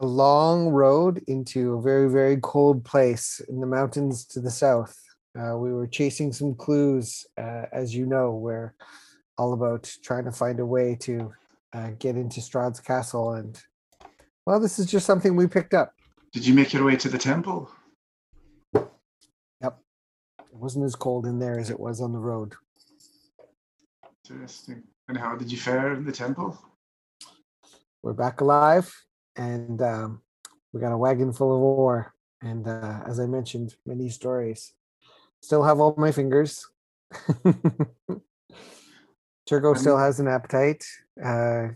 a 0.00 0.06
long 0.06 0.70
road 0.70 1.22
into 1.28 1.74
a 1.74 1.80
very, 1.82 2.10
very 2.10 2.38
cold 2.42 2.84
place 2.84 3.40
in 3.48 3.60
the 3.60 3.66
mountains 3.66 4.24
to 4.26 4.40
the 4.40 4.50
south. 4.50 4.98
Uh, 5.38 5.56
we 5.56 5.72
were 5.72 5.86
chasing 5.86 6.32
some 6.32 6.54
clues, 6.54 7.26
uh, 7.38 7.64
as 7.72 7.94
you 7.94 8.06
know, 8.06 8.32
we're 8.32 8.74
all 9.38 9.54
about 9.54 9.90
trying 10.02 10.24
to 10.24 10.32
find 10.32 10.60
a 10.60 10.66
way 10.66 10.96
to 11.00 11.32
uh, 11.72 11.90
get 11.98 12.16
into 12.16 12.40
Strahd's 12.40 12.80
castle. 12.80 13.32
And 13.32 13.58
well, 14.46 14.60
this 14.60 14.78
is 14.78 14.86
just 14.86 15.06
something 15.06 15.34
we 15.34 15.46
picked 15.46 15.74
up. 15.74 15.94
Did 16.32 16.46
you 16.46 16.54
make 16.54 16.72
your 16.72 16.84
way 16.84 16.96
to 16.96 17.08
the 17.08 17.18
temple? 17.18 17.70
Yep. 18.74 19.78
It 20.40 20.56
wasn't 20.56 20.84
as 20.84 20.94
cold 20.94 21.26
in 21.26 21.38
there 21.38 21.58
as 21.58 21.70
it 21.70 21.80
was 21.80 22.00
on 22.00 22.12
the 22.12 22.18
road. 22.18 22.54
Interesting. 24.28 24.82
And 25.08 25.16
how 25.16 25.36
did 25.36 25.50
you 25.50 25.58
fare 25.58 25.94
in 25.94 26.04
the 26.04 26.12
temple? 26.12 26.58
we're 28.02 28.12
back 28.12 28.40
alive 28.40 28.92
and 29.36 29.80
um, 29.80 30.22
we 30.72 30.80
got 30.80 30.92
a 30.92 30.98
wagon 30.98 31.32
full 31.32 31.54
of 31.54 31.62
ore 31.62 32.12
and 32.42 32.66
uh, 32.66 33.00
as 33.06 33.20
i 33.20 33.26
mentioned 33.26 33.74
many 33.86 34.08
stories 34.08 34.74
still 35.42 35.62
have 35.62 35.80
all 35.80 35.94
my 35.98 36.12
fingers. 36.12 36.66
Turgo 39.48 39.76
still 39.76 39.98
has 39.98 40.18
an 40.20 40.28
appetite. 40.28 40.84
Uh, 41.22 41.68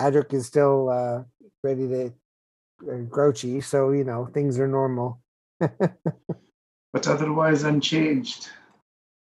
adric 0.00 0.32
is 0.32 0.46
still 0.46 0.88
uh, 0.88 1.22
ready 1.62 1.86
to 1.88 2.12
uh, 2.90 2.96
grouchy 3.08 3.60
so 3.60 3.90
you 3.90 4.04
know 4.04 4.26
things 4.26 4.58
are 4.58 4.68
normal. 4.68 5.20
But 6.90 7.06
otherwise 7.06 7.64
unchanged. 7.64 8.48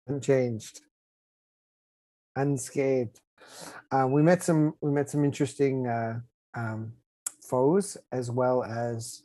unchanged. 0.07 0.81
Unscathed. 2.35 3.19
Uh, 3.91 4.07
we 4.07 4.21
met 4.21 4.43
some 4.43 4.75
we 4.81 4.91
met 4.91 5.09
some 5.09 5.25
interesting 5.25 5.87
uh, 5.87 6.19
um, 6.53 6.93
foes 7.41 7.97
as 8.11 8.29
well 8.29 8.63
as 8.63 9.23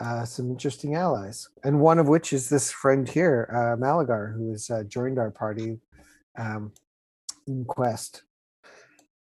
uh, 0.00 0.24
some 0.24 0.50
interesting 0.50 0.94
allies, 0.94 1.48
and 1.64 1.80
one 1.80 1.98
of 1.98 2.08
which 2.08 2.32
is 2.32 2.48
this 2.48 2.70
friend 2.70 3.08
here, 3.08 3.48
uh, 3.50 3.76
Malagar, 3.80 4.34
who 4.34 4.50
has 4.50 4.68
uh, 4.70 4.82
joined 4.84 5.18
our 5.18 5.30
party 5.30 5.80
um, 6.38 6.72
in 7.46 7.64
quest. 7.64 8.22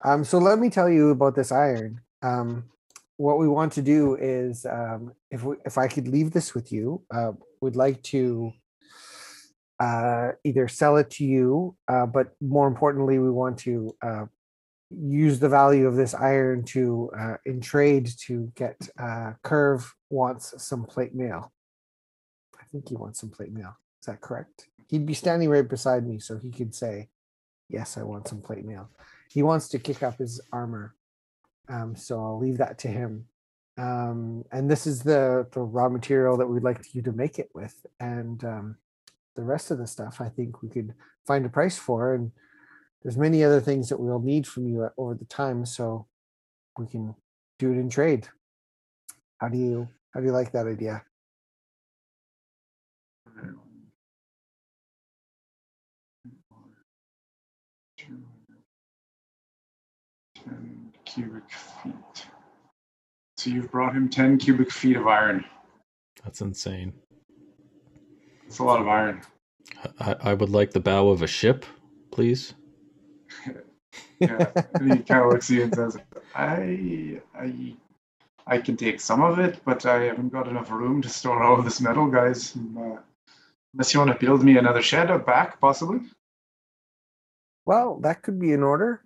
Um, 0.05 0.25
so 0.25 0.39
let 0.39 0.59
me 0.59 0.71
tell 0.71 0.89
you 0.89 1.11
about 1.11 1.35
this 1.35 1.53
iron. 1.53 2.01
Um, 2.23 2.65
what 3.17 3.39
we 3.39 3.49
want 3.49 3.73
to 3.75 3.83
do 3.83 4.17
is, 4.17 4.65
um, 4.65 5.13
if 5.31 5.45
we, 5.45 5.57
if 5.67 5.77
I 5.77 5.89
could 5.89 6.09
leave 6.09 6.33
this 6.33 6.55
with 6.55 6.73
you, 6.73 7.03
uh, 7.15 7.33
would 7.61 7.77
like 7.77 8.03
to 8.05 8.53
uh, 9.79 10.33
either 10.45 10.69
sell 10.69 10.97
it 10.97 11.11
to 11.11 11.25
you, 11.25 11.77
uh, 11.89 12.07
but 12.07 12.33
more 12.41 12.67
importantly, 12.67 13.19
we 13.19 13.31
want 13.31 13.59
to 13.59 13.95
uh, 14.03 14.25
use 14.91 15.39
the 15.39 15.49
value 15.49 15.87
of 15.87 15.97
this 15.97 16.15
iron 16.15 16.65
to 16.65 17.11
uh, 17.19 17.37
in 17.45 17.61
trade 17.61 18.11
to 18.27 18.53
get 18.57 18.77
uh, 18.99 19.33
Curve 19.43 19.95
wants 20.11 20.55
some 20.63 20.85
plate 20.85 21.15
mail. 21.15 21.53
I 22.61 22.65
think 22.73 22.89
he 22.89 22.97
wants 22.97 23.21
some 23.21 23.31
plate 23.31 23.53
mail. 23.53 23.77
Is 24.01 24.07
that 24.07 24.21
correct? 24.21 24.67
He'd 24.89 25.07
be 25.07 25.15
standing 25.15 25.49
right 25.49 25.69
beside 25.69 26.07
me, 26.07 26.19
so 26.19 26.39
he 26.39 26.51
could 26.51 26.75
say, 26.75 27.09
"Yes, 27.69 27.97
I 27.97 28.03
want 28.03 28.29
some 28.29 28.41
plate 28.41 28.65
mail." 28.65 28.91
He 29.31 29.43
wants 29.43 29.69
to 29.69 29.79
kick 29.79 30.03
up 30.03 30.19
his 30.19 30.41
armor, 30.53 30.95
um, 31.69 31.95
so 31.95 32.21
I'll 32.21 32.39
leave 32.39 32.59
that 32.59 32.79
to 32.81 32.89
him. 32.89 33.27
Um, 33.79 34.45
and 34.51 34.69
this 34.69 34.87
is 34.87 35.03
the 35.03 35.47
the 35.53 35.61
raw 35.61 35.89
material 35.89 36.37
that 36.39 36.47
we'd 36.49 36.65
like 36.65 36.95
you 36.95 37.03
to 37.03 37.13
make 37.13 37.39
it 37.39 37.51
with, 37.55 37.87
and 38.01 38.43
um, 38.45 38.77
the 39.37 39.43
rest 39.43 39.71
of 39.71 39.79
the 39.79 39.87
stuff 39.87 40.21
I 40.21 40.29
think 40.29 40.63
we 40.63 40.69
could 40.69 40.95
find 41.27 41.47
a 41.47 41.49
price 41.49 41.79
for. 41.79 42.15
And 42.15 42.33
there's 43.03 43.17
many 43.19 43.45
other 43.45 43.61
things 43.61 43.89
that 43.91 44.01
we'll 44.01 44.21
need 44.21 44.47
from 44.47 44.69
you 44.69 44.83
uh, 44.85 44.91
over 44.99 45.15
the 45.15 45.27
time, 45.27 45.67
so 45.67 46.07
we 46.79 46.87
can 46.87 47.15
do 47.59 47.73
it 47.73 47.79
in 47.79 47.91
trade. 47.91 48.29
How 49.39 49.49
do 49.49 49.59
you 49.59 49.89
how 50.15 50.21
do 50.21 50.27
you 50.27 50.33
like 50.33 50.53
that 50.53 50.67
idea? 50.67 51.03
Ten 60.35 60.93
cubic 61.05 61.51
feet. 61.51 62.27
So 63.39 63.51
you've 63.51 63.71
brought 63.73 63.95
him 63.95 64.09
ten 64.09 64.39
cubic 64.39 64.73
feet 64.73 64.97
of 64.97 65.07
iron. 65.07 65.45
That's 66.25 66.41
insane. 66.41 66.95
That's 68.45 68.61
a 68.61 68.65
lot 68.65 68.81
of 68.81 68.89
iron. 68.89 69.23
I, 70.01 70.17
I 70.21 70.35
would 70.35 70.51
like 70.51 70.73
the 70.73 70.81
bow 70.81 71.11
of 71.11 71.23
a 71.23 71.27
ship, 71.27 71.67
please. 72.11 72.55
Yeah. 74.21 74.51
and 74.75 74.93
he 74.93 75.03
kind 75.03 75.25
of 75.25 75.51
and 75.51 75.75
says, 75.75 75.97
"I, 76.35 77.21
I, 77.35 77.75
I 78.47 78.59
can 78.59 78.77
take 78.77 79.01
some 79.01 79.23
of 79.23 79.39
it, 79.39 79.61
but 79.65 79.87
I 79.87 80.03
haven't 80.05 80.33
got 80.33 80.47
enough 80.47 80.71
room 80.71 81.03
to 81.03 81.09
store 81.09 81.43
all 81.43 81.59
of 81.59 81.65
this 81.65 81.81
metal, 81.81 82.07
guys. 82.07 82.55
Uh, 82.57 82.99
unless 83.75 83.95
you 83.95 84.01
want 84.01 84.13
to 84.13 84.25
build 84.25 84.45
me 84.45 84.59
another 84.59 84.83
shed 84.83 85.11
up 85.11 85.27
back, 85.27 85.61
possibly." 85.61 86.01
Well, 87.67 87.99
that 88.03 88.23
could 88.23 88.39
be 88.39 88.53
in 88.53 88.63
order. 88.63 89.03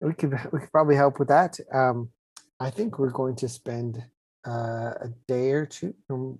We 0.00 0.14
could 0.14 0.32
we 0.52 0.60
could 0.60 0.72
probably 0.72 0.96
help 0.96 1.18
with 1.18 1.28
that. 1.28 1.58
Um, 1.72 2.10
I 2.60 2.70
think 2.70 2.98
we're 2.98 3.10
going 3.10 3.36
to 3.36 3.48
spend 3.48 4.02
uh, 4.46 4.94
a 5.00 5.10
day 5.26 5.52
or 5.52 5.66
two, 5.66 5.94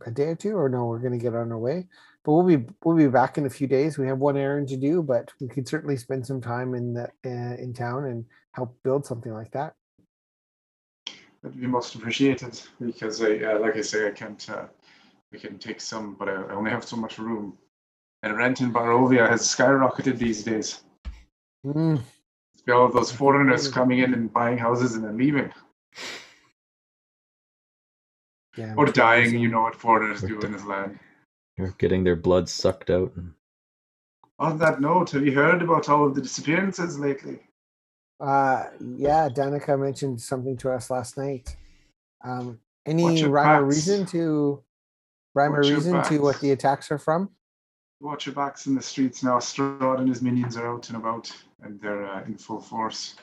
a 0.07 0.11
day 0.11 0.29
or 0.29 0.37
two, 0.37 0.57
or 0.57 0.69
no, 0.69 0.87
we're 0.87 0.99
going 0.99 1.19
to 1.19 1.23
get 1.23 1.35
on 1.35 1.53
our 1.53 1.59
way. 1.59 1.87
But 2.25 2.33
we'll 2.33 2.57
be 2.57 2.65
we'll 2.83 2.97
be 2.97 3.09
back 3.09 3.37
in 3.39 3.47
a 3.47 3.51
few 3.51 3.67
days. 3.67 3.99
We 3.99 4.07
have 4.07 4.19
one 4.19 4.37
errand 4.37 4.69
to 4.69 4.77
do, 4.77 5.03
but 5.03 5.31
we 5.41 5.49
could 5.49 5.69
certainly 5.69 5.97
spend 5.97 6.27
some 6.27 6.41
time 6.41 6.75
in 6.75 6.95
the 6.95 7.05
uh, 7.25 7.57
in 7.63 7.75
town 7.75 8.07
and 8.07 8.25
help 8.53 8.77
build 8.83 9.05
something 9.05 9.33
like 9.33 9.51
that. 9.53 9.75
That'd 11.43 11.61
be 11.61 11.67
most 11.67 11.95
appreciated 11.95 12.59
because, 12.81 13.23
I, 13.23 13.37
uh, 13.37 13.59
like 13.61 13.77
I 13.77 13.83
say, 13.83 14.09
I 14.09 14.11
can't. 14.11 14.49
Uh, 14.49 14.67
I 15.33 15.37
can 15.37 15.59
take 15.59 15.81
some, 15.81 16.15
but 16.15 16.29
I, 16.29 16.35
I 16.35 16.55
only 16.55 16.71
have 16.71 16.85
so 16.85 16.97
much 16.97 17.19
room. 17.19 17.59
And 18.23 18.37
rent 18.37 18.61
in 18.61 18.73
Barovia 18.73 19.29
has 19.29 19.43
skyrocketed 19.43 20.17
these 20.17 20.45
days. 20.45 20.85
Mm, 21.67 22.01
all 22.73 22.87
of 22.87 22.93
those 22.93 23.11
foreigners 23.11 23.69
coming 23.69 23.99
in 23.99 24.15
and 24.15 24.33
buying 24.33 24.57
houses 24.57 24.95
and 24.95 25.05
then 25.05 25.19
leaving 25.19 25.53
yeah, 28.57 28.75
or 28.77 28.87
dying. 28.87 29.39
You 29.39 29.49
know 29.49 29.63
what 29.63 29.75
foreigners 29.75 30.23
do 30.23 30.41
in 30.41 30.53
this 30.53 30.65
land. 30.65 30.99
You're 31.57 31.75
getting 31.79 32.05
their 32.05 32.17
blood 32.17 32.49
sucked 32.49 32.91
out. 32.91 33.13
And 33.17 33.33
On 34.39 34.59
that 34.59 34.81
note, 34.81 35.11
have 35.11 35.25
you 35.25 35.33
heard 35.33 35.63
about 35.63 35.89
all 35.89 36.07
of 36.07 36.15
the 36.15 36.23
disappearances 36.23 36.99
lately? 36.99 37.41
Uh, 38.21 38.65
yeah, 38.97 39.29
Danika 39.29 39.79
mentioned 39.79 40.21
something 40.21 40.57
to 40.59 40.71
us 40.71 40.91
last 40.91 41.17
night. 41.17 41.57
Um, 42.25 42.61
any 42.87 43.19
your 43.19 43.31
rhyme 43.31 43.63
or 43.63 43.67
reason 43.67 44.07
to 44.07 44.63
rhyme 45.35 45.53
or 45.53 45.59
Watch 45.59 45.67
your 45.67 45.77
reason 45.77 46.03
to 46.05 46.19
what 46.19 46.41
the 46.41 46.53
attacks 46.53 46.91
are 46.91 46.99
from? 46.99 47.31
Watch 48.01 48.27
your 48.27 48.35
backs 48.35 48.67
in 48.67 48.75
the 48.75 48.83
streets 48.83 49.23
now. 49.23 49.39
Strahd 49.39 49.99
and 49.99 50.09
his 50.09 50.23
minions 50.23 50.57
are 50.57 50.69
out 50.69 50.89
and 50.89 50.97
about, 50.97 51.31
and 51.63 51.81
they're 51.81 52.07
uh, 52.07 52.25
in 52.25 52.37
full 52.37 52.61
force. 52.61 53.17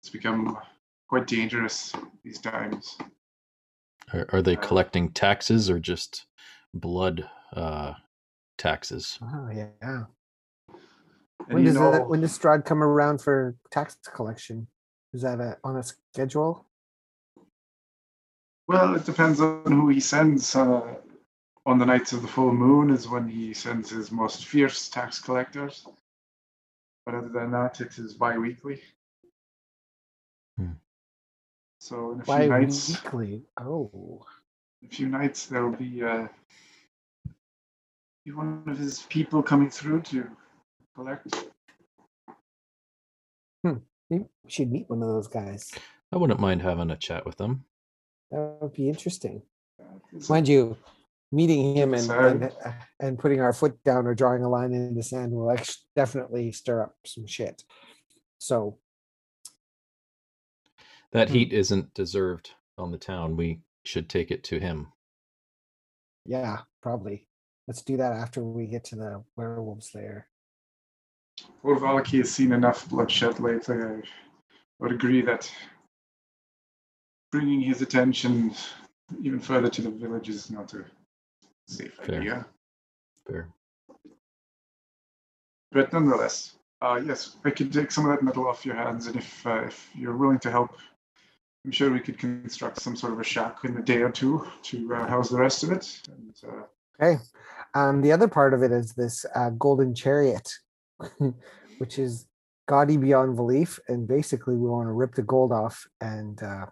It's 0.00 0.10
become 0.10 0.56
quite 1.08 1.26
dangerous 1.26 1.92
these 2.22 2.38
times. 2.38 2.96
are, 4.12 4.26
are 4.32 4.42
they 4.42 4.56
Uh, 4.56 4.60
collecting 4.60 5.10
taxes 5.10 5.68
or 5.70 5.78
just 5.78 6.26
blood 6.72 7.28
uh, 7.54 7.94
taxes? 8.58 9.18
Oh 9.22 9.48
yeah. 9.52 9.68
And 11.46 11.54
When 11.54 11.64
does 11.64 11.74
know, 11.74 11.92
it, 11.92 12.08
when 12.08 12.20
does 12.20 12.38
Strahd 12.38 12.64
come 12.64 12.82
around 12.82 13.20
for 13.20 13.56
tax 13.70 13.96
collection? 14.14 14.66
Is 15.12 15.22
that 15.22 15.40
a, 15.40 15.58
on 15.62 15.76
a 15.76 15.82
schedule? 15.82 16.66
well, 18.66 18.94
it 18.94 19.04
depends 19.04 19.40
on 19.40 19.70
who 19.70 19.88
he 19.88 20.00
sends. 20.00 20.56
Uh, 20.56 20.94
on 21.66 21.78
the 21.78 21.86
nights 21.86 22.12
of 22.12 22.20
the 22.22 22.28
full 22.28 22.52
moon 22.52 22.90
is 22.90 23.08
when 23.08 23.26
he 23.26 23.54
sends 23.54 23.90
his 23.90 24.12
most 24.12 24.44
fierce 24.46 24.88
tax 24.88 25.18
collectors. 25.18 25.86
But 27.06 27.14
other 27.14 27.28
than 27.28 27.52
that, 27.52 27.80
it 27.80 27.98
is 27.98 28.14
bi-weekly. 28.14 28.80
Hmm. 30.58 30.72
So 31.78 32.12
in 32.12 32.20
a 32.20 32.24
few 32.24 32.48
nights, 32.48 32.96
Bi-weekly. 32.96 33.42
Oh, 33.60 34.24
a 34.84 34.88
few 34.88 35.08
nights 35.08 35.46
there 35.46 35.64
will 35.64 35.76
be 35.76 36.02
uh, 36.02 36.28
be 38.24 38.32
one 38.32 38.62
of 38.66 38.78
his 38.78 39.02
people 39.02 39.42
coming 39.42 39.70
through 39.70 40.00
to 40.02 40.26
collect. 40.94 41.34
maybe 43.62 44.24
we 44.44 44.50
should 44.50 44.70
meet 44.70 44.88
one 44.88 45.02
of 45.02 45.08
those 45.08 45.28
guys. 45.28 45.70
I 46.12 46.16
wouldn't 46.16 46.40
mind 46.40 46.62
having 46.62 46.90
a 46.90 46.96
chat 46.96 47.26
with 47.26 47.36
them. 47.36 47.64
That 48.30 48.58
would 48.60 48.72
be 48.72 48.88
interesting. 48.88 49.42
It's- 50.12 50.28
Mind 50.28 50.48
you, 50.48 50.76
meeting 51.32 51.74
him 51.76 51.94
and 51.94 52.10
and, 52.10 52.52
and 53.00 53.18
putting 53.18 53.40
our 53.40 53.52
foot 53.52 53.82
down 53.84 54.06
or 54.06 54.14
drawing 54.14 54.42
a 54.44 54.48
line 54.48 54.72
in 54.72 54.94
the 54.94 55.02
sand 55.02 55.32
will 55.32 55.50
ex- 55.50 55.84
definitely 55.96 56.52
stir 56.52 56.82
up 56.82 56.94
some 57.04 57.26
shit. 57.26 57.62
So 58.38 58.78
That 61.12 61.28
Hmm. 61.28 61.34
heat 61.34 61.52
isn't 61.52 61.94
deserved 61.94 62.50
on 62.76 62.90
the 62.90 62.98
town. 62.98 63.36
We 63.36 63.62
should 63.84 64.08
take 64.08 64.30
it 64.30 64.42
to 64.44 64.58
him. 64.58 64.92
yeah, 66.26 66.62
probably. 66.82 67.28
Let's 67.66 67.82
do 67.82 67.96
that 67.96 68.12
after 68.12 68.42
we 68.42 68.66
get 68.66 68.84
to 68.84 68.96
the 68.96 69.24
werewolves 69.36 69.90
there. 69.92 70.28
Lord 71.62 71.78
Vallaki 71.80 72.18
has 72.18 72.30
seen 72.30 72.52
enough 72.52 72.88
bloodshed 72.88 73.40
lately. 73.40 73.76
I 73.76 74.02
would 74.78 74.92
agree 74.92 75.22
that 75.22 75.50
bringing 77.32 77.60
his 77.60 77.82
attention 77.82 78.54
even 79.22 79.40
further 79.40 79.68
to 79.68 79.82
the 79.82 79.90
village 79.90 80.28
is 80.28 80.50
not 80.50 80.72
a 80.74 80.84
safe 81.66 81.94
Fair. 81.94 82.20
idea. 82.20 82.46
Fair. 83.26 83.48
But 85.72 85.92
nonetheless, 85.92 86.54
uh, 86.82 87.00
yes, 87.04 87.36
I 87.44 87.50
could 87.50 87.72
take 87.72 87.90
some 87.90 88.08
of 88.08 88.16
that 88.16 88.22
metal 88.22 88.46
off 88.46 88.64
your 88.64 88.76
hands, 88.76 89.06
and 89.06 89.16
if 89.16 89.46
uh, 89.46 89.64
if 89.64 89.90
you're 89.94 90.16
willing 90.16 90.38
to 90.40 90.50
help, 90.50 90.76
I'm 91.64 91.72
sure 91.72 91.90
we 91.90 91.98
could 91.98 92.18
construct 92.18 92.80
some 92.80 92.94
sort 92.94 93.14
of 93.14 93.20
a 93.20 93.24
shack 93.24 93.64
in 93.64 93.76
a 93.76 93.82
day 93.82 94.02
or 94.02 94.10
two 94.10 94.46
to 94.64 94.94
uh, 94.94 95.06
house 95.08 95.30
the 95.30 95.38
rest 95.38 95.64
of 95.64 95.72
it. 95.72 96.00
And 96.08 96.34
uh, 96.46 96.62
Okay. 97.00 97.20
Um, 97.74 98.02
the 98.02 98.12
other 98.12 98.28
part 98.28 98.54
of 98.54 98.62
it 98.62 98.70
is 98.70 98.92
this 98.92 99.26
uh, 99.34 99.50
golden 99.50 99.94
chariot, 99.94 100.48
which 101.78 101.98
is 101.98 102.26
gaudy 102.66 102.96
beyond 102.96 103.36
belief, 103.36 103.80
and 103.88 104.06
basically 104.06 104.54
we 104.54 104.68
want 104.68 104.86
to 104.86 104.92
rip 104.92 105.14
the 105.14 105.22
gold 105.22 105.52
off 105.52 105.86
and 106.00 106.42
uh, 106.42 106.66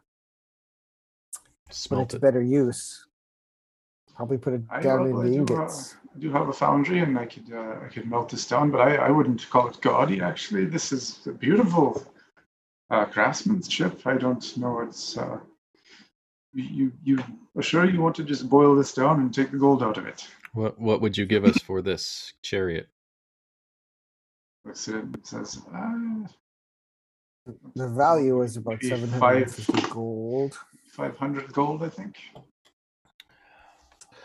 put 1.35 1.71
it 1.71 1.75
Smelt 1.75 2.09
to 2.11 2.21
better 2.21 2.43
use. 2.43 3.05
Probably 4.17 4.39
put 4.39 4.55
it 4.55 4.63
I, 4.71 4.81
down 4.81 5.13
well, 5.13 5.23
in 5.23 5.31
the 5.31 5.39
uh, 5.39 5.41
ingots. 5.41 5.97
I 6.15 6.19
do 6.19 6.31
have 6.31 6.49
a 6.49 6.53
foundry, 6.53 7.01
and 7.01 7.19
I 7.19 7.27
could 7.27 7.51
uh, 7.53 7.77
I 7.85 7.89
could 7.89 8.09
melt 8.09 8.29
this 8.29 8.47
down, 8.47 8.71
but 8.71 8.81
I, 8.81 8.97
I 8.97 9.11
wouldn't 9.11 9.49
call 9.51 9.69
it 9.69 9.81
gaudy. 9.81 10.21
Actually, 10.21 10.67
this 10.67 10.93
is 10.93 11.21
a 11.27 11.33
beautiful 11.33 12.07
uh, 12.91 13.07
craftsmanship. 13.07 14.07
I 14.07 14.19
don't 14.19 14.57
know. 14.59 14.81
It's 14.81 15.17
uh, 15.17 15.41
you 16.55 16.93
you 17.03 17.19
are 17.57 17.63
sure 17.63 17.85
you 17.89 18.01
want 18.01 18.15
to 18.17 18.25
just 18.25 18.49
boil 18.49 18.75
this 18.77 18.93
down 18.93 19.21
and 19.21 19.33
take 19.33 19.51
the 19.51 19.59
gold 19.59 19.83
out 19.83 19.97
of 19.99 20.07
it. 20.07 20.27
What 20.53 20.79
What 20.79 21.01
would 21.01 21.17
you 21.17 21.27
give 21.27 21.45
us 21.45 21.59
for 21.59 21.81
this 21.83 22.33
chariot? 22.43 22.89
Looks 24.65 24.87
at 24.89 24.97
it 24.97 25.27
says, 25.27 25.61
uh, 25.75 26.27
The 27.75 27.89
value 27.89 28.43
is 28.43 28.57
about 28.57 28.75
Maybe 28.83 28.89
seven 28.89 29.09
hundred 29.11 29.43
and 29.43 29.53
fifty 29.55 29.73
five- 29.81 29.91
gold. 29.91 30.59
500 30.93 31.53
gold, 31.55 31.83
I 31.83 31.89
think. 31.89 32.17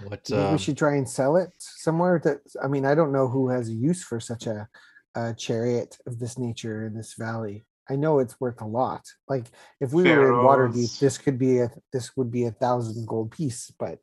What? 0.03 0.30
Maybe 0.30 0.41
we 0.43 0.47
Um, 0.49 0.57
should 0.57 0.78
try 0.78 0.95
and 0.97 1.07
sell 1.09 1.38
it 1.38 1.53
somewhere 1.57 2.19
that, 2.25 2.41
I 2.61 2.67
mean, 2.67 2.86
I 2.86 2.93
don't 2.93 3.13
know 3.13 3.30
who 3.30 3.47
has 3.49 3.69
a 3.69 3.73
use 3.73 4.03
for 4.03 4.19
such 4.19 4.47
a, 4.47 4.67
a 5.15 5.34
chariot 5.34 5.97
of 6.05 6.19
this 6.19 6.38
nature 6.38 6.86
in 6.86 6.93
this 6.93 7.13
valley. 7.13 7.65
I 7.89 7.95
know 7.95 8.19
it's 8.19 8.39
worth 8.39 8.61
a 8.61 8.65
lot. 8.65 9.05
Like, 9.27 9.45
if 9.79 9.93
we 9.93 10.03
were 10.03 10.27
in 10.27 10.45
Waterdeep, 10.45 10.99
this 10.99 11.17
could 11.17 11.38
be 11.38 11.59
a, 11.59 11.71
this 11.93 12.15
would 12.17 12.31
be 12.31 12.45
a 12.45 12.51
thousand 12.51 13.07
gold 13.07 13.31
piece, 13.31 13.71
but 13.79 13.99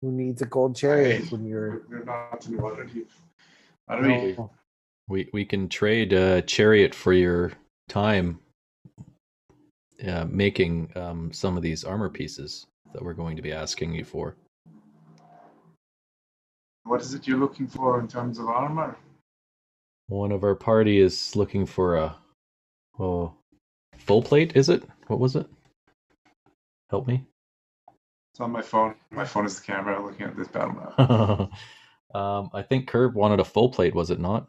who 0.00 0.12
needs 0.12 0.40
a 0.40 0.46
gold 0.46 0.76
chariot 0.76 1.22
Hey, 1.22 1.28
when 1.28 1.44
you're? 1.44 1.82
We're 1.88 2.04
not 2.04 2.46
in 2.46 2.58
Waterdeep. 2.58 3.08
I 3.88 3.96
don't 3.96 4.08
know. 4.08 4.34
No. 4.38 4.50
we 5.08 5.28
we 5.32 5.44
can 5.44 5.68
trade 5.68 6.12
a 6.12 6.40
chariot 6.42 6.94
for 6.94 7.12
your 7.12 7.52
time. 7.88 8.40
Uh, 10.06 10.24
making 10.30 10.90
um, 10.96 11.30
some 11.30 11.58
of 11.58 11.62
these 11.62 11.84
armor 11.84 12.08
pieces 12.08 12.66
that 12.94 13.02
we're 13.02 13.12
going 13.12 13.36
to 13.36 13.42
be 13.42 13.52
asking 13.52 13.92
you 13.92 14.02
for. 14.02 14.34
What 16.84 17.02
is 17.02 17.12
it 17.12 17.26
you're 17.28 17.36
looking 17.36 17.66
for 17.66 18.00
in 18.00 18.08
terms 18.08 18.38
of 18.38 18.46
armor? 18.46 18.96
One 20.08 20.32
of 20.32 20.42
our 20.42 20.54
party 20.54 20.98
is 21.00 21.36
looking 21.36 21.66
for 21.66 21.96
a 21.96 22.16
oh 23.00 23.34
full 23.98 24.22
plate. 24.22 24.52
Is 24.54 24.68
it? 24.68 24.82
What 25.06 25.20
was 25.20 25.36
it? 25.36 25.46
Help 26.90 27.06
me. 27.06 27.24
It's 28.32 28.40
on 28.40 28.50
my 28.50 28.62
phone. 28.62 28.94
My 29.10 29.24
phone 29.24 29.46
is 29.46 29.58
the 29.58 29.66
camera 29.66 30.04
looking 30.04 30.26
at 30.26 30.36
this 30.36 30.48
battle 30.48 30.74
map. 30.74 31.50
um, 32.14 32.50
I 32.52 32.62
think 32.62 32.86
Curve 32.86 33.14
wanted 33.14 33.40
a 33.40 33.44
full 33.44 33.70
plate. 33.70 33.94
Was 33.94 34.10
it 34.10 34.20
not? 34.20 34.48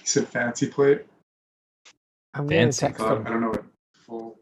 He 0.00 0.06
said 0.06 0.28
fancy 0.28 0.68
plate. 0.68 1.02
I'm 2.34 2.48
Fancy. 2.48 2.80
text 2.80 2.98
them. 2.98 3.26
I 3.26 3.30
don't 3.30 3.40
know 3.40 3.48
what 3.48 3.64
full. 3.92 4.38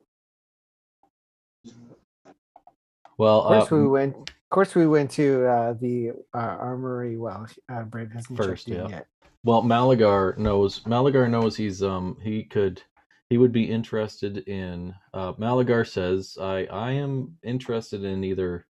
Well, 3.16 3.42
Of 3.42 3.68
course, 3.68 3.72
uh, 3.72 3.76
we 3.76 3.88
went. 3.88 4.16
Of 4.16 4.51
course, 4.51 4.74
we 4.74 4.86
went 4.86 5.11
to 5.12 5.47
uh, 5.47 5.72
the 5.80 6.11
uh, 6.34 6.38
armory. 6.38 7.16
Well, 7.16 7.47
uh, 7.72 7.82
Brent 7.82 8.12
hasn't 8.12 8.36
First, 8.36 8.66
checked 8.66 8.76
in 8.76 8.88
yeah. 8.88 8.97
yet. 8.97 9.07
Well, 9.45 9.62
Malagar 9.62 10.38
knows. 10.38 10.80
Malagar 10.80 11.28
knows 11.30 11.57
he's 11.57 11.82
um 11.82 12.16
he 12.22 12.45
could 12.45 12.82
he 13.28 13.38
would 13.38 13.53
be 13.53 13.70
interested 13.70 14.38
in. 14.49 14.95
Uh, 15.12 15.34
Malagar 15.34 15.86
says, 15.86 16.38
"I 16.40 16.64
I 16.64 16.92
am 16.92 17.36
interested 17.45 18.05
in 18.05 18.24
either 18.24 18.66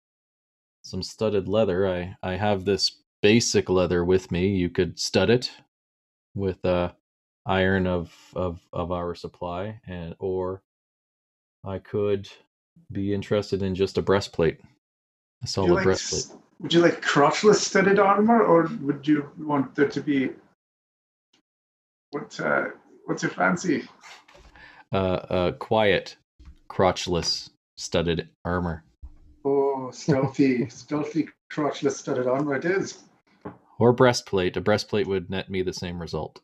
some 0.83 1.03
studded 1.03 1.49
leather. 1.49 1.87
I 1.87 2.17
I 2.25 2.35
have 2.35 2.65
this 2.65 3.03
basic 3.23 3.69
leather 3.71 4.05
with 4.05 4.33
me. 4.33 4.49
You 4.57 4.69
could 4.69 4.99
stud 4.99 5.31
it 5.31 5.53
with 6.35 6.65
uh 6.65 6.93
iron 7.47 7.87
of 7.87 8.13
of 8.35 8.61
of 8.73 8.91
our 8.91 9.15
supply, 9.15 9.81
and 9.87 10.17
or 10.19 10.63
I 11.65 11.79
could 11.79 12.29
be 12.91 13.15
interested 13.15 13.63
in 13.63 13.77
just 13.77 13.97
a 13.97 14.03
breastplate, 14.03 14.61
a 15.45 15.47
solid 15.47 15.75
like, 15.75 15.85
breastplate. 15.85 16.41
would 16.61 16.75
you 16.75 16.81
like 16.81 17.01
crotchless 17.01 17.57
studded 17.61 18.01
armor, 18.01 18.43
or 18.43 18.69
would 18.83 19.07
you 19.07 19.31
want 19.39 19.75
there 19.77 19.89
to 19.89 20.01
be 20.01 20.31
what? 22.15 22.41
Uh, 22.41 22.67
what's 23.07 23.23
your 23.23 23.33
fancy? 23.33 23.89
Uh, 24.93 24.97
uh, 24.97 25.53
quiet, 25.53 26.17
crotchless 26.71 27.51
studded 27.77 28.29
armor." 28.45 28.85
Oh, 29.45 29.91
stealthy, 29.91 30.69
stealthy 30.69 31.29
crotchless 31.53 31.97
studded 31.97 32.27
armor. 32.27 32.55
It 32.55 32.65
is. 32.65 33.03
or 33.79 33.93
breastplate. 33.93 34.57
A 34.57 34.61
breastplate 34.61 35.07
would 35.07 35.29
net 35.29 35.51
me 35.51 35.63
the 35.63 35.73
same 35.73 36.01
result. 36.01 36.41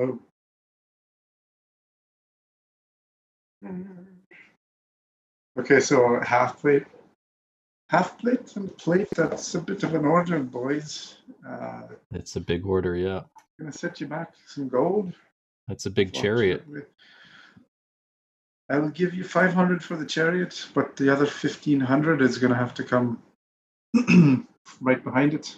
Oh. 0.00 0.18
Okay, 5.58 5.80
so 5.80 6.20
half 6.20 6.60
plate. 6.60 6.84
Half 7.88 8.18
plate 8.18 8.56
and 8.56 8.76
plate, 8.76 9.08
that's 9.14 9.54
a 9.54 9.60
bit 9.60 9.82
of 9.84 9.94
an 9.94 10.04
order, 10.04 10.40
boys. 10.40 11.18
Uh, 11.46 11.82
It's 12.12 12.36
a 12.36 12.40
big 12.40 12.64
order, 12.66 12.96
yeah. 12.96 13.22
gonna 13.58 13.72
set 13.72 14.00
you 14.00 14.06
back 14.06 14.32
some 14.46 14.68
gold. 14.68 15.12
That's 15.68 15.86
a 15.86 15.90
big 15.90 16.12
chariot. 16.12 16.64
I 18.70 18.78
will 18.78 18.88
give 18.90 19.12
you 19.14 19.24
500 19.24 19.82
for 19.84 19.96
the 19.96 20.06
chariot, 20.06 20.66
but 20.74 20.96
the 20.96 21.10
other 21.10 21.26
1500 21.26 22.22
is 22.22 22.38
gonna 22.38 22.54
have 22.54 22.74
to 22.74 22.84
come 22.84 23.22
right 24.80 25.02
behind 25.04 25.34
it. 25.34 25.56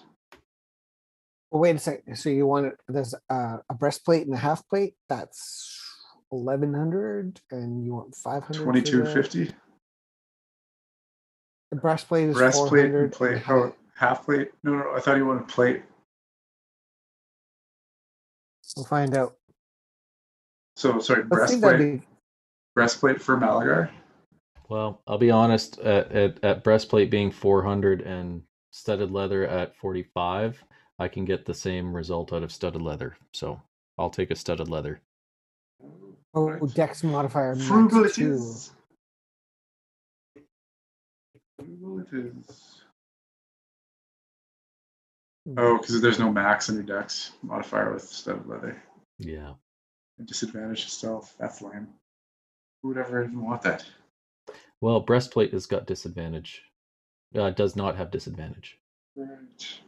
Well, 1.50 1.60
wait 1.62 1.76
a 1.76 1.78
second. 1.78 2.16
So 2.16 2.28
you 2.28 2.46
want? 2.46 2.74
There's 2.88 3.14
uh, 3.30 3.58
a 3.68 3.74
breastplate 3.74 4.26
and 4.26 4.34
a 4.34 4.38
half 4.38 4.68
plate. 4.68 4.94
That's 5.08 5.80
eleven 6.32 6.74
hundred, 6.74 7.40
and 7.52 7.84
you 7.84 7.94
want 7.94 8.16
five 8.16 8.42
hundred. 8.42 8.64
2250. 8.64 9.52
The 11.70 11.76
breastplate 11.76 12.28
is 12.30 12.36
Breastplate 12.36 12.70
400. 12.90 13.04
and 13.04 13.12
plate. 13.12 13.38
How 13.38 13.74
half 13.96 14.24
plate? 14.26 14.52
No, 14.64 14.74
no, 14.74 14.92
I 14.96 15.00
thought 15.00 15.16
he 15.16 15.22
wanted 15.24 15.48
plate. 15.48 15.82
We'll 18.76 18.86
find 18.86 19.16
out. 19.16 19.36
So 20.76 21.00
sorry, 21.00 21.22
I 21.22 21.24
breastplate. 21.24 21.78
be 21.78 22.02
Breastplate 22.76 23.22
for 23.22 23.36
Malagar. 23.38 23.90
Well, 24.68 25.02
I'll 25.06 25.18
be 25.18 25.30
honest. 25.30 25.78
At, 25.80 26.12
at 26.12 26.44
at 26.44 26.64
breastplate 26.64 27.10
being 27.10 27.30
four 27.30 27.62
hundred 27.62 28.02
and 28.02 28.42
studded 28.72 29.10
leather 29.12 29.46
at 29.46 29.76
forty 29.76 30.04
five, 30.14 30.62
I 30.98 31.08
can 31.08 31.24
get 31.24 31.46
the 31.46 31.54
same 31.54 31.94
result 31.94 32.32
out 32.32 32.42
of 32.44 32.52
studded 32.52 32.82
leather. 32.82 33.16
So 33.34 33.60
I'll 33.98 34.10
take 34.10 34.30
a 34.30 34.36
studded 34.36 34.68
leather. 34.68 35.00
oh 36.34 36.50
Right. 36.50 36.62
dex 36.74 37.04
modifier 37.04 37.56
max 37.56 37.66
Frugal 37.66 38.04
it 38.04 38.14
two. 38.14 38.34
is. 38.34 38.72
Frugal 41.58 42.00
it 42.00 42.08
is. 42.12 42.75
Oh, 45.56 45.78
because 45.78 46.00
there's 46.00 46.18
no 46.18 46.32
max 46.32 46.68
on 46.68 46.74
your 46.74 46.84
dex 46.84 47.32
modifier 47.42 47.92
with 47.92 48.02
studded 48.02 48.46
leather. 48.46 48.82
Yeah. 49.18 49.52
Disadvantage 50.24 50.84
to 50.84 50.90
stealth. 50.90 51.34
That's 51.38 51.62
lame. 51.62 51.88
Who 52.82 52.88
would 52.88 52.98
ever 52.98 53.24
even 53.24 53.42
want 53.42 53.62
that? 53.62 53.84
Well, 54.80 55.00
breastplate 55.00 55.52
has 55.52 55.66
got 55.66 55.86
disadvantage. 55.86 56.62
Uh, 57.34 57.50
does 57.50 57.76
not 57.76 57.96
have 57.96 58.10
disadvantage. 58.10 58.78
Right. 59.14 59.80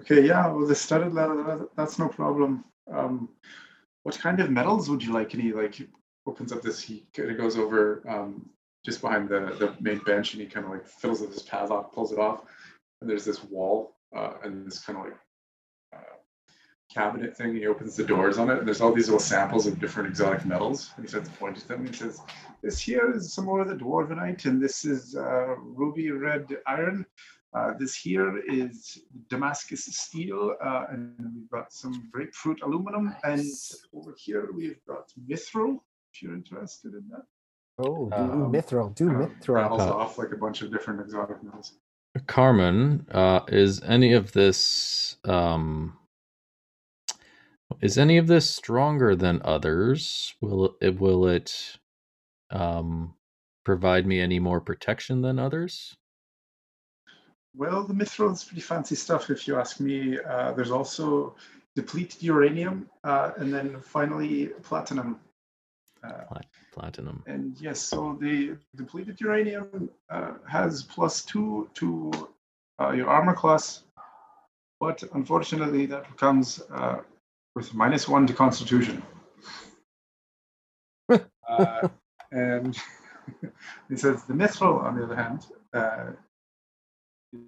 Okay, 0.00 0.26
yeah, 0.26 0.48
well, 0.48 0.66
the 0.66 0.74
studded 0.74 1.12
leather, 1.12 1.68
that's 1.76 1.98
no 1.98 2.08
problem. 2.08 2.64
Um, 2.90 3.28
what 4.02 4.18
kind 4.18 4.40
of 4.40 4.50
metals 4.50 4.90
would 4.90 5.02
you 5.02 5.12
like? 5.12 5.34
And 5.34 5.42
he 5.42 5.52
like 5.52 5.80
opens 6.26 6.52
up 6.52 6.62
this, 6.62 6.80
he 6.80 7.04
kind 7.14 7.30
of 7.30 7.36
goes 7.36 7.56
over 7.56 8.02
um, 8.08 8.48
just 8.84 9.00
behind 9.00 9.28
the, 9.28 9.54
the 9.58 9.74
main 9.80 9.98
bench 9.98 10.32
and 10.32 10.42
he 10.42 10.48
kind 10.48 10.66
of 10.66 10.72
like 10.72 10.86
fiddles 10.86 11.20
with 11.20 11.32
his 11.32 11.42
padlock, 11.42 11.92
pulls 11.92 12.12
it 12.12 12.18
off. 12.18 12.42
And 13.02 13.10
there's 13.10 13.24
this 13.24 13.42
wall 13.42 13.96
uh, 14.16 14.34
and 14.44 14.64
this 14.66 14.78
kind 14.84 14.96
of 14.98 15.04
like 15.06 15.14
uh, 15.92 16.16
cabinet 16.94 17.36
thing. 17.36 17.54
He 17.56 17.66
opens 17.66 17.96
the 17.96 18.04
doors 18.04 18.38
on 18.38 18.48
it 18.48 18.58
and 18.58 18.66
there's 18.66 18.80
all 18.80 18.92
these 18.92 19.08
little 19.08 19.18
samples 19.18 19.66
of 19.66 19.80
different 19.80 20.08
exotic 20.08 20.44
metals. 20.46 20.92
And 20.96 21.04
he 21.04 21.08
starts 21.08 21.28
pointing 21.40 21.62
to 21.62 21.68
them. 21.68 21.84
He 21.86 21.92
says, 21.92 22.20
This 22.62 22.78
here 22.78 23.12
is 23.12 23.32
some 23.34 23.46
more 23.46 23.60
of 23.60 23.68
the 23.68 23.74
dwarvenite, 23.74 24.44
and 24.44 24.62
this 24.62 24.84
is 24.84 25.16
uh, 25.16 25.56
ruby 25.58 26.12
red 26.12 26.46
iron. 26.68 27.04
Uh, 27.54 27.72
this 27.76 27.96
here 27.96 28.38
is 28.48 28.98
Damascus 29.28 29.84
steel, 29.84 30.54
uh, 30.64 30.84
and 30.90 31.12
we've 31.34 31.50
got 31.50 31.72
some 31.72 32.08
grapefruit 32.12 32.62
aluminum. 32.62 33.14
And 33.24 33.44
over 33.92 34.14
here 34.16 34.50
we've 34.54 34.82
got 34.86 35.10
mithril, 35.28 35.80
if 36.12 36.22
you're 36.22 36.34
interested 36.34 36.94
in 36.94 37.04
that. 37.10 37.24
Oh, 37.78 38.08
do 38.08 38.14
Um, 38.16 38.52
mithril. 38.52 38.94
Do 38.94 39.10
Uh, 39.10 39.26
mithril. 39.26 39.54
rattles 39.54 39.82
Uh, 39.82 39.92
off 39.94 40.18
like 40.18 40.32
a 40.32 40.36
bunch 40.36 40.62
of 40.62 40.70
different 40.70 41.00
exotic 41.00 41.42
metals. 41.42 41.78
Carmen, 42.26 43.06
uh, 43.10 43.40
is 43.48 43.82
any 43.82 44.12
of 44.12 44.32
this 44.32 45.16
um, 45.24 45.96
is 47.80 47.96
any 47.98 48.18
of 48.18 48.26
this 48.26 48.48
stronger 48.48 49.16
than 49.16 49.40
others? 49.44 50.34
Will 50.40 50.76
it 50.80 51.00
will 51.00 51.26
it 51.26 51.78
um, 52.50 53.14
provide 53.64 54.06
me 54.06 54.20
any 54.20 54.38
more 54.38 54.60
protection 54.60 55.22
than 55.22 55.38
others? 55.38 55.96
Well, 57.54 57.84
the 57.84 57.94
mithril 57.94 58.32
is 58.32 58.44
pretty 58.44 58.62
fancy 58.62 58.94
stuff, 58.94 59.28
if 59.30 59.46
you 59.46 59.58
ask 59.58 59.80
me. 59.80 60.18
Uh, 60.18 60.52
there's 60.52 60.70
also 60.70 61.34
depleted 61.76 62.22
uranium, 62.22 62.88
uh, 63.04 63.32
and 63.36 63.52
then 63.52 63.80
finally 63.80 64.46
platinum. 64.62 65.20
Uh, 66.02 66.40
Platinum. 66.72 67.22
And 67.26 67.56
yes, 67.60 67.80
so 67.80 68.16
the 68.20 68.56
depleted 68.76 69.20
uranium 69.20 69.90
uh, 70.10 70.32
has 70.48 70.82
plus 70.82 71.22
two 71.24 71.68
to 71.74 72.10
uh, 72.80 72.92
your 72.92 73.08
armor 73.08 73.34
class, 73.34 73.82
but 74.80 75.02
unfortunately 75.14 75.86
that 75.86 76.16
comes 76.16 76.62
uh, 76.72 77.00
with 77.54 77.74
minus 77.74 78.08
one 78.08 78.26
to 78.26 78.32
constitution. 78.32 79.02
uh, 81.10 81.88
and 82.32 82.78
he 83.88 83.96
says 83.96 84.24
the 84.24 84.32
mithril, 84.32 84.82
on 84.82 84.96
the 84.96 85.04
other 85.04 85.16
hand, 85.16 85.46
uh, 85.74 86.12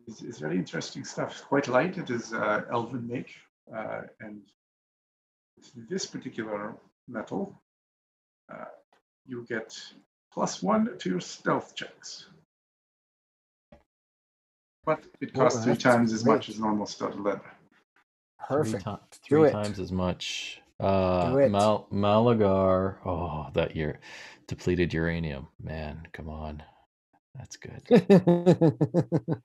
is, 0.06 0.22
is 0.22 0.38
very 0.38 0.56
interesting 0.56 1.04
stuff. 1.04 1.42
Quite 1.48 1.68
light. 1.68 1.98
It 1.98 2.10
is 2.10 2.32
uh, 2.32 2.62
elven 2.70 3.06
make, 3.08 3.34
uh, 3.74 4.02
and 4.20 4.42
this 5.88 6.06
particular 6.06 6.74
metal, 7.08 7.60
uh, 8.52 8.66
you 9.26 9.44
get 9.48 9.78
plus 10.32 10.62
one 10.62 10.96
to 10.98 11.08
your 11.10 11.20
stealth 11.20 11.74
checks. 11.74 12.26
But 14.84 15.04
it 15.20 15.30
Oh, 15.34 15.40
costs 15.40 15.64
three 15.64 15.72
that's 15.72 15.82
times 15.82 16.12
as 16.12 16.24
much 16.24 16.48
as 16.48 16.58
normal 16.60 16.86
studded 16.86 17.20
leather. 17.20 17.40
Perfect. 18.46 18.82
Three, 18.84 18.92
ti- 18.92 19.00
Do 19.28 19.36
three 19.38 19.48
it. 19.48 19.52
times 19.52 19.80
as 19.80 19.90
much. 19.90 20.60
Uh, 20.78 21.30
Do 21.30 21.38
it. 21.38 21.50
Mal- 21.50 21.86
Malagar. 21.90 22.96
Oh, 23.06 23.46
that 23.54 23.74
year 23.74 24.00
depleted 24.46 24.92
uranium. 24.92 25.48
Man, 25.62 26.06
come 26.12 26.28
on. 26.28 26.62
That's 27.34 27.56
good. 27.56 27.82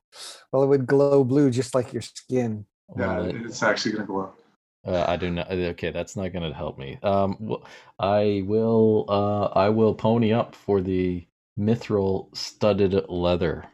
well, 0.51 0.63
it 0.63 0.67
would 0.67 0.85
glow 0.85 1.23
blue 1.23 1.49
just 1.51 1.73
like 1.73 1.93
your 1.93 2.01
skin. 2.01 2.65
Yeah, 2.97 3.07
Well, 3.19 3.25
it- 3.25 3.35
it's 3.37 3.63
actually 3.63 3.93
going 3.93 4.03
to 4.07 4.07
go 4.07 4.19
up. 4.21 4.38
Uh, 4.85 5.05
I 5.07 5.17
do 5.17 5.29
not. 5.29 5.51
Okay, 5.51 5.91
that's 5.91 6.15
not 6.15 6.31
going 6.31 6.49
to 6.49 6.55
help 6.55 6.77
me. 6.77 6.97
Um, 7.03 7.57
I 7.99 8.43
will. 8.45 9.05
Uh, 9.09 9.45
I 9.47 9.69
will 9.69 9.93
pony 9.93 10.31
up 10.31 10.55
for 10.55 10.81
the 10.81 11.27
mithril 11.59 12.35
studded 12.35 13.09
leather. 13.09 13.65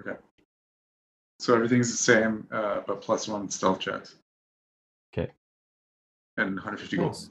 Okay. 0.00 0.18
So 1.38 1.54
everything's 1.54 1.90
the 1.90 1.96
same, 1.98 2.46
uh, 2.50 2.80
but 2.86 3.02
plus 3.02 3.28
one 3.28 3.50
stealth 3.50 3.80
checks. 3.80 4.16
Okay. 5.12 5.30
And 6.38 6.56
150 6.56 6.96
gold. 6.96 7.08
Nice. 7.10 7.30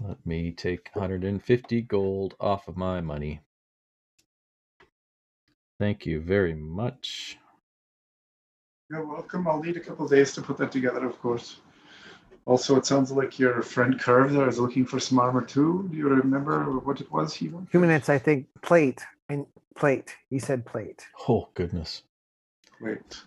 Let 0.00 0.24
me 0.24 0.52
take 0.52 0.88
150 0.94 1.82
gold 1.82 2.34
off 2.40 2.68
of 2.68 2.76
my 2.76 3.00
money. 3.00 3.40
Thank 5.78 6.06
you 6.06 6.20
very 6.20 6.54
much. 6.54 7.38
You're 8.90 9.06
welcome. 9.06 9.46
I'll 9.46 9.62
need 9.62 9.76
a 9.76 9.80
couple 9.80 10.04
of 10.04 10.10
days 10.10 10.32
to 10.34 10.42
put 10.42 10.56
that 10.58 10.72
together, 10.72 11.06
of 11.06 11.18
course. 11.20 11.60
Also, 12.44 12.76
it 12.76 12.84
sounds 12.86 13.12
like 13.12 13.38
your 13.38 13.62
friend 13.62 14.00
Curve 14.00 14.32
there 14.32 14.48
is 14.48 14.58
looking 14.58 14.84
for 14.84 14.98
some 14.98 15.20
armor 15.20 15.42
too. 15.42 15.86
Do 15.90 15.96
you 15.96 16.08
remember 16.08 16.64
what 16.80 17.00
it 17.00 17.10
was 17.12 17.32
he 17.34 17.48
wanted? 17.48 17.70
Two 17.70 17.78
minutes, 17.78 18.08
I 18.08 18.18
think. 18.18 18.46
Plate 18.62 19.00
and 19.28 19.46
plate. 19.76 20.16
He 20.28 20.40
said 20.40 20.66
plate. 20.66 21.06
Oh 21.28 21.48
goodness. 21.54 22.02
Wait. 22.80 23.22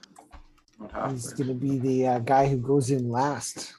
Not 0.79 0.91
half. 0.91 1.11
He's 1.11 1.27
wait. 1.27 1.37
going 1.37 1.47
to 1.47 1.53
be 1.65 1.77
the 1.77 2.07
uh, 2.07 2.19
guy 2.19 2.47
who 2.49 2.57
goes 2.57 2.89
in 2.89 3.09
last. 3.09 3.73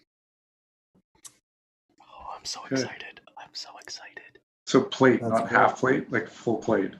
Oh, 2.00 2.34
I'm 2.38 2.44
so 2.44 2.60
Okay. 2.64 2.76
excited. 2.76 3.20
I'm 3.36 3.50
so 3.52 3.68
excited. 3.82 4.38
So 4.66 4.80
plate, 4.82 5.20
That's 5.20 5.32
not 5.32 5.48
great. 5.48 5.52
half 5.52 5.78
plate, 5.78 6.10
like 6.12 6.28
full 6.28 6.56
plate. 6.56 6.92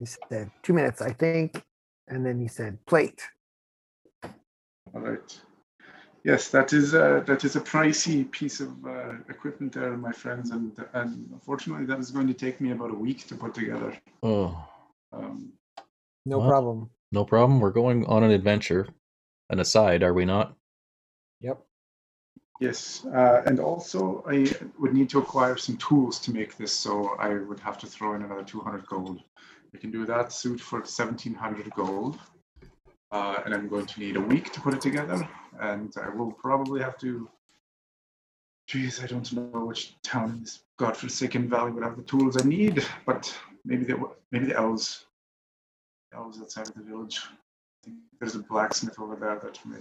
He 0.00 0.06
said 0.06 0.50
two 0.64 0.72
minutes, 0.72 1.00
I 1.00 1.12
think. 1.12 1.62
And 2.08 2.26
then 2.26 2.40
he 2.40 2.48
said 2.48 2.84
plate. 2.86 3.22
All 4.96 5.02
right. 5.02 5.40
Yes, 6.24 6.48
that 6.48 6.72
is 6.72 6.94
a, 6.94 7.22
that 7.26 7.44
is 7.44 7.54
a 7.54 7.60
pricey 7.60 8.28
piece 8.30 8.60
of 8.60 8.70
uh, 8.86 9.12
equipment 9.28 9.74
there, 9.74 9.94
my 9.96 10.10
friends, 10.10 10.50
and 10.50 10.72
and 10.94 11.28
unfortunately, 11.32 11.84
that 11.84 11.98
is 12.00 12.10
going 12.10 12.26
to 12.28 12.34
take 12.34 12.60
me 12.62 12.70
about 12.72 12.90
a 12.90 12.94
week 12.94 13.26
to 13.28 13.34
put 13.36 13.52
together. 13.54 13.92
Oh, 14.22 14.66
Um, 15.12 15.52
No 16.24 16.38
Well- 16.38 16.48
problem. 16.48 16.90
no 17.12 17.24
problem. 17.26 17.60
We're 17.60 17.78
going 17.82 18.06
on 18.06 18.24
an 18.24 18.30
adventure. 18.30 18.88
An 19.50 19.60
aside, 19.60 20.02
are 20.02 20.14
we 20.14 20.24
not? 20.24 20.56
Yep. 21.42 21.58
Yes, 22.58 23.04
uh, 23.04 23.42
and 23.46 23.60
also 23.60 24.24
I 24.26 24.50
would 24.80 24.94
need 24.94 25.10
to 25.10 25.18
acquire 25.18 25.56
some 25.58 25.76
tools 25.76 26.18
to 26.20 26.32
make 26.32 26.56
this, 26.56 26.72
so 26.72 27.14
I 27.18 27.34
would 27.34 27.60
have 27.60 27.76
to 27.82 27.86
throw 27.86 28.14
in 28.14 28.22
another 28.22 28.42
200 28.42 28.86
gold. 28.86 29.22
I 29.74 29.78
can 29.78 29.90
do 29.90 30.06
that 30.06 30.32
suit 30.32 30.58
for 30.60 30.80
1700 30.80 31.70
gold, 31.74 32.18
uh, 33.16 33.40
and 33.44 33.54
I'm 33.54 33.68
going 33.68 33.86
to 33.86 34.00
need 34.00 34.16
a 34.16 34.20
week 34.20 34.52
to 34.52 34.60
put 34.60 34.74
it 34.74 34.82
together, 34.88 35.18
and 35.60 35.92
I 36.04 36.08
will 36.16 36.32
probably 36.32 36.80
have 36.82 36.98
to. 36.98 37.28
Geez, 38.70 39.02
I 39.02 39.06
don't 39.06 39.32
know 39.32 39.64
which 39.70 39.82
town 40.02 40.30
in 40.30 40.40
this 40.40 40.60
godforsaken 40.76 41.48
valley 41.48 41.70
would 41.70 41.84
have 41.84 41.96
the 41.96 42.02
tools 42.02 42.36
I 42.36 42.44
need, 42.46 42.84
but 43.06 43.22
maybe 43.64 43.84
the 43.84 43.96
maybe 44.32 44.46
the 44.46 44.56
elves, 44.56 45.06
elves 46.12 46.40
outside 46.40 46.68
of 46.68 46.74
the 46.74 46.82
village. 46.82 47.20
I 47.24 47.84
think 47.84 47.96
there's 48.18 48.34
a 48.34 48.40
blacksmith 48.40 48.98
over 48.98 49.16
there 49.16 49.38
that 49.44 49.64
may. 49.64 49.78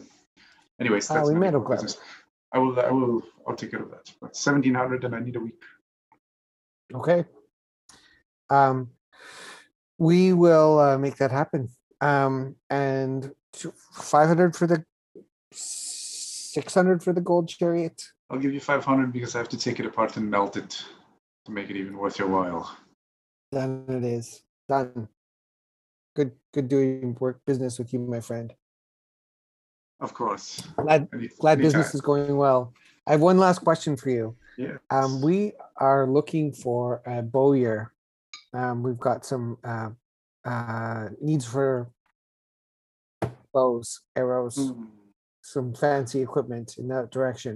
Anyways, 0.79 1.09
Ah, 1.09 1.15
that's 1.15 1.29
we 1.29 1.36
of 1.36 1.53
have 1.53 1.67
business. 1.69 1.97
I 2.53 2.57
will, 2.59 2.79
I 2.79 2.91
will, 2.91 3.21
I'll 3.47 3.55
take 3.55 3.71
care 3.71 3.81
of 3.81 3.91
that. 3.91 4.07
But 4.21 4.36
seventeen 4.36 4.75
hundred, 4.75 5.03
and 5.03 5.13
I 5.15 5.19
need 5.19 5.36
a 5.36 5.39
week. 5.39 5.61
Okay. 6.93 7.25
Um, 8.49 8.91
we 9.97 10.31
will 10.33 10.79
uh, 10.79 10.97
make 10.97 11.17
that 11.17 11.31
happen. 11.31 11.69
Um, 12.06 12.56
and 12.70 13.32
500 13.93 14.56
for 14.56 14.68
the 14.68 14.86
600 15.51 17.03
for 17.03 17.14
the 17.14 17.22
gold 17.22 17.49
chariot. 17.49 18.01
I'll 18.30 18.39
give 18.39 18.53
you 18.53 18.60
five 18.60 18.84
hundred 18.84 19.14
because 19.14 19.36
I 19.36 19.39
have 19.39 19.49
to 19.49 19.58
take 19.58 19.80
it 19.80 19.86
apart 19.86 20.18
and 20.18 20.30
melt 20.30 20.58
it 20.58 20.84
to 21.45 21.51
make 21.51 21.70
it 21.70 21.76
even 21.76 21.97
worth 21.97 22.18
your 22.18 22.28
while. 22.28 22.76
Done 23.51 23.86
it 23.88 24.03
is. 24.03 24.41
Done. 24.68 25.08
Good 26.16 26.32
good 26.53 26.68
doing 26.68 27.16
work 27.20 27.39
business 27.45 27.78
with 27.78 27.93
you, 27.93 27.99
my 27.99 28.20
friend. 28.20 28.53
Of 29.99 30.14
course. 30.14 30.62
Glad 30.78 31.08
Any, 31.14 31.30
glad 31.39 31.60
business 31.60 31.93
is 31.93 32.01
going 32.01 32.36
well. 32.36 32.74
I 33.08 33.12
have 33.12 33.22
one 33.22 33.38
last 33.38 33.60
question 33.60 33.95
for 33.95 34.10
you. 34.10 34.36
Yeah. 34.58 34.78
Um, 34.89 35.22
we 35.22 35.53
are 35.78 36.08
looking 36.08 36.51
for 36.51 37.01
a 37.06 37.22
bowyer. 37.22 37.93
Um, 38.53 38.82
we've 38.82 38.99
got 38.99 39.26
some 39.26 39.58
uh, 39.64 39.89
uh, 40.43 41.10
needs 41.22 41.45
for 41.45 41.89
bows, 43.56 44.01
arrows, 44.16 44.58
Hmm. 44.58 44.86
some 45.41 45.74
fancy 45.74 46.22
equipment 46.22 46.78
in 46.78 46.88
that 46.89 47.12
direction. 47.12 47.56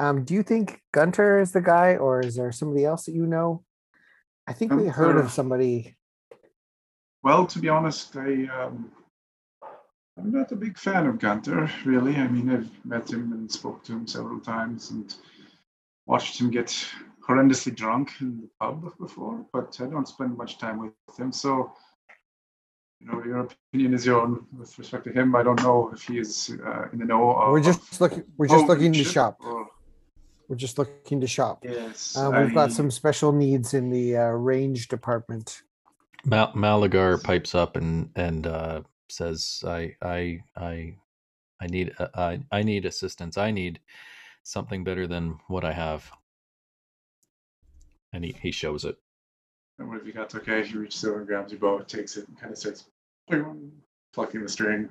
Um, 0.00 0.24
do 0.24 0.34
you 0.34 0.42
think 0.42 0.82
Gunter 0.92 1.38
is 1.38 1.52
the 1.52 1.60
guy, 1.60 1.96
or 1.96 2.20
is 2.20 2.34
there 2.36 2.52
somebody 2.52 2.84
else 2.84 3.04
that 3.06 3.12
you 3.20 3.26
know? 3.26 3.64
I 4.46 4.52
think 4.52 4.72
we 4.72 4.88
heard 4.88 5.16
of 5.16 5.30
somebody. 5.30 5.96
Well, 7.22 7.46
to 7.46 7.58
be 7.58 7.68
honest, 7.68 8.16
I 8.16 8.30
um, 8.58 8.90
I'm 10.18 10.30
not 10.30 10.52
a 10.52 10.56
big 10.56 10.76
fan 10.78 11.06
of 11.06 11.18
Gunter, 11.18 11.70
really. 11.84 12.16
I 12.16 12.28
mean, 12.28 12.50
I've 12.50 12.84
met 12.84 13.10
him 13.10 13.32
and 13.32 13.50
spoke 13.50 13.82
to 13.84 13.92
him 13.92 14.06
several 14.06 14.40
times 14.40 14.90
and 14.90 15.14
watched 16.06 16.40
him 16.40 16.50
get 16.50 16.70
horrendously 17.26 17.74
drunk 17.74 18.12
in 18.20 18.40
the 18.42 18.50
pub 18.60 18.78
before, 18.98 19.46
but 19.52 19.78
I 19.80 19.86
don't 19.86 20.08
spend 20.14 20.36
much 20.36 20.58
time 20.58 20.78
with 20.78 21.18
him. 21.18 21.32
So, 21.32 21.72
you 23.04 23.12
know, 23.12 23.24
your 23.24 23.40
opinion 23.40 23.94
is 23.94 24.06
your 24.06 24.20
own 24.22 24.46
with 24.56 24.78
respect 24.78 25.04
to 25.04 25.12
him. 25.12 25.34
I 25.36 25.42
don't 25.42 25.62
know 25.62 25.90
if 25.92 26.02
he 26.02 26.18
is 26.18 26.56
uh, 26.64 26.88
in 26.92 26.98
the 26.98 27.04
know. 27.04 27.30
Of, 27.32 27.52
We're 27.52 27.60
just 27.62 28.00
looking. 28.00 28.24
We're 28.36 28.48
just 28.48 28.64
Oh, 28.64 28.68
looking 28.68 28.92
to 28.92 29.04
shop. 29.04 29.36
or- 29.40 29.68
We're 30.48 30.56
just 30.56 30.78
looking 30.78 31.20
to 31.20 31.26
shop. 31.26 31.64
yes, 31.64 32.16
Uh, 32.16 32.30
we've 32.36 32.54
got 32.54 32.72
some 32.72 32.90
special 32.90 33.32
needs 33.32 33.74
in 33.74 33.90
the 33.90 34.16
uh, 34.16 34.28
range 34.28 34.88
department. 34.88 35.62
Mal- 36.24 36.52
Malagar 36.54 37.22
pipes 37.22 37.54
up 37.54 37.76
and 37.76 38.10
and 38.16 38.46
uh, 38.46 38.82
says, 39.08 39.62
"I 39.66 39.96
I 40.00 40.42
I 40.56 40.96
I 41.60 41.66
need 41.66 41.92
uh, 41.98 42.08
I 42.14 42.40
I 42.52 42.62
need 42.62 42.86
assistance. 42.86 43.36
I 43.36 43.50
need 43.50 43.80
something 44.42 44.84
better 44.84 45.06
than 45.06 45.38
what 45.48 45.64
I 45.64 45.72
have." 45.72 46.10
And 48.12 48.24
he, 48.24 48.32
he 48.40 48.50
shows 48.52 48.84
it. 48.84 48.96
And 49.78 49.88
what 49.88 49.98
have 49.98 50.06
you 50.06 50.12
got? 50.12 50.32
Okay, 50.34 50.64
he 50.64 50.76
reaches 50.78 51.04
over 51.04 51.18
and 51.18 51.26
grabs 51.26 51.50
your 51.52 51.58
bow, 51.60 51.80
takes 51.80 52.16
it, 52.16 52.28
and 52.28 52.38
kind 52.38 52.52
of 52.52 52.58
starts 52.58 52.84
plucking 53.28 54.42
the 54.42 54.48
string, 54.48 54.88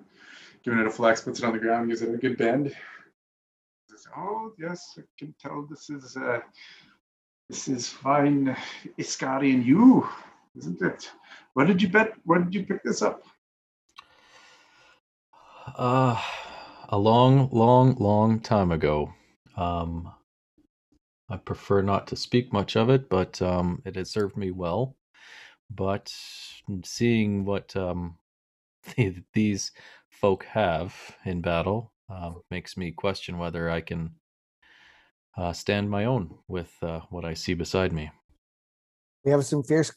giving 0.63 0.79
it 0.79 0.87
a 0.87 0.89
flex, 0.89 1.21
puts 1.21 1.39
it 1.39 1.45
on 1.45 1.53
the 1.53 1.59
ground, 1.59 1.89
gives 1.89 2.01
it 2.01 2.13
a 2.13 2.17
good 2.17 2.37
bend. 2.37 2.75
Says, 3.89 4.07
oh 4.17 4.53
yes, 4.57 4.97
I 4.97 5.01
can 5.17 5.33
tell 5.39 5.65
this 5.69 5.89
is 5.89 6.17
uh, 6.17 6.39
this 7.49 7.67
is 7.67 7.87
fine 7.89 8.55
Iscarian 8.97 9.63
yew, 9.63 10.07
isn't 10.57 10.81
it? 10.81 11.11
Where 11.53 11.65
did 11.65 11.81
you 11.81 11.89
bet? 11.89 12.13
Where 12.23 12.39
did 12.39 12.55
you 12.55 12.65
pick 12.65 12.83
this 12.83 13.01
up? 13.01 13.23
Uh, 15.77 16.21
a 16.89 16.97
long, 16.97 17.49
long, 17.51 17.95
long 17.95 18.39
time 18.39 18.71
ago. 18.71 19.13
Um, 19.55 20.11
I 21.29 21.37
prefer 21.37 21.81
not 21.81 22.07
to 22.07 22.15
speak 22.15 22.51
much 22.53 22.75
of 22.75 22.89
it, 22.89 23.09
but 23.09 23.41
um, 23.41 23.81
it 23.85 23.95
has 23.95 24.11
served 24.11 24.37
me 24.37 24.51
well. 24.51 24.95
But 25.69 26.13
seeing 26.83 27.45
what 27.45 27.75
um, 27.75 28.17
these 29.33 29.71
folk 30.09 30.45
have 30.45 30.95
in 31.25 31.41
battle 31.41 31.91
uh, 32.09 32.31
makes 32.51 32.77
me 32.77 32.91
question 32.91 33.37
whether 33.37 33.69
I 33.69 33.81
can 33.81 34.11
uh, 35.37 35.53
stand 35.53 35.89
my 35.89 36.05
own 36.05 36.35
with 36.47 36.71
uh, 36.81 37.01
what 37.09 37.25
I 37.25 37.33
see 37.33 37.53
beside 37.53 37.91
me. 37.91 38.11
We 39.25 39.31
have 39.31 39.45
some 39.45 39.63
fierce, 39.63 39.91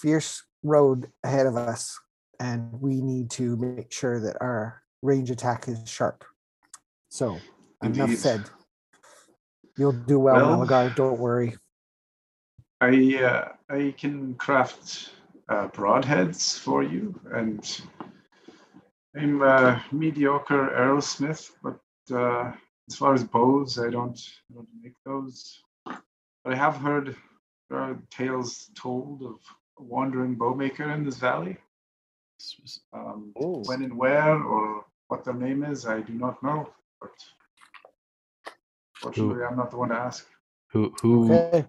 fierce 0.00 0.42
road 0.62 1.08
ahead 1.24 1.46
of 1.46 1.56
us, 1.56 1.98
and 2.38 2.72
we 2.80 3.00
need 3.00 3.30
to 3.32 3.56
make 3.56 3.92
sure 3.92 4.20
that 4.20 4.36
our 4.40 4.82
range 5.02 5.30
attack 5.30 5.68
is 5.68 5.78
sharp. 5.88 6.24
So, 7.08 7.38
enough 7.82 8.08
Indeed. 8.10 8.18
said. 8.18 8.50
You'll 9.76 9.92
do 9.92 10.18
well, 10.18 10.36
Well- 10.36 10.66
Malagar. 10.66 10.94
Don't 10.94 11.18
worry. 11.18 11.56
I 12.82 13.16
uh, 13.22 13.48
I 13.68 13.94
can 13.98 14.34
craft 14.36 15.10
uh, 15.50 15.68
broadheads 15.68 16.58
for 16.58 16.82
you, 16.82 17.18
and 17.30 17.60
I'm 19.16 19.42
a 19.42 19.84
mediocre 19.92 20.70
arrowsmith, 20.70 21.50
but 21.62 21.80
uh, 22.14 22.52
as 22.88 22.96
far 22.96 23.14
as 23.14 23.24
bows, 23.24 23.78
I 23.78 23.90
don't, 23.90 24.18
I 24.50 24.54
don't 24.54 24.68
make 24.82 24.94
those. 25.04 25.60
But 25.84 26.52
I 26.52 26.54
have 26.54 26.76
heard 26.76 27.16
there 27.68 27.78
are 27.78 27.98
tales 28.10 28.70
told 28.74 29.22
of 29.22 29.38
a 29.78 29.82
wandering 29.82 30.36
bowmaker 30.36 30.94
in 30.94 31.04
this 31.04 31.16
valley. 31.16 31.56
Um, 32.92 33.32
Ooh. 33.42 33.62
when 33.66 33.82
and 33.82 33.96
where, 33.96 34.42
or 34.42 34.84
what 35.08 35.24
their 35.24 35.34
name 35.34 35.64
is, 35.64 35.86
I 35.86 36.00
do 36.00 36.14
not 36.14 36.42
know. 36.42 36.70
But 37.00 37.12
fortunately, 38.94 39.44
I'm 39.44 39.56
not 39.56 39.70
the 39.70 39.76
one 39.76 39.90
to 39.90 39.96
ask. 39.96 40.26
Who 40.72 40.94
who 41.02 41.32
Okay. 41.32 41.66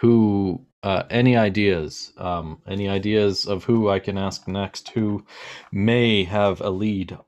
who 0.00 0.64
uh, 0.84 1.04
any 1.10 1.36
ideas 1.36 2.12
um 2.18 2.60
any 2.68 2.88
ideas 2.88 3.46
of 3.46 3.64
who 3.64 3.90
i 3.90 3.98
can 3.98 4.18
ask 4.18 4.48
next 4.48 4.90
who 4.90 5.24
may 5.72 6.24
have 6.24 6.60
a 6.60 6.70
lead 6.70 7.18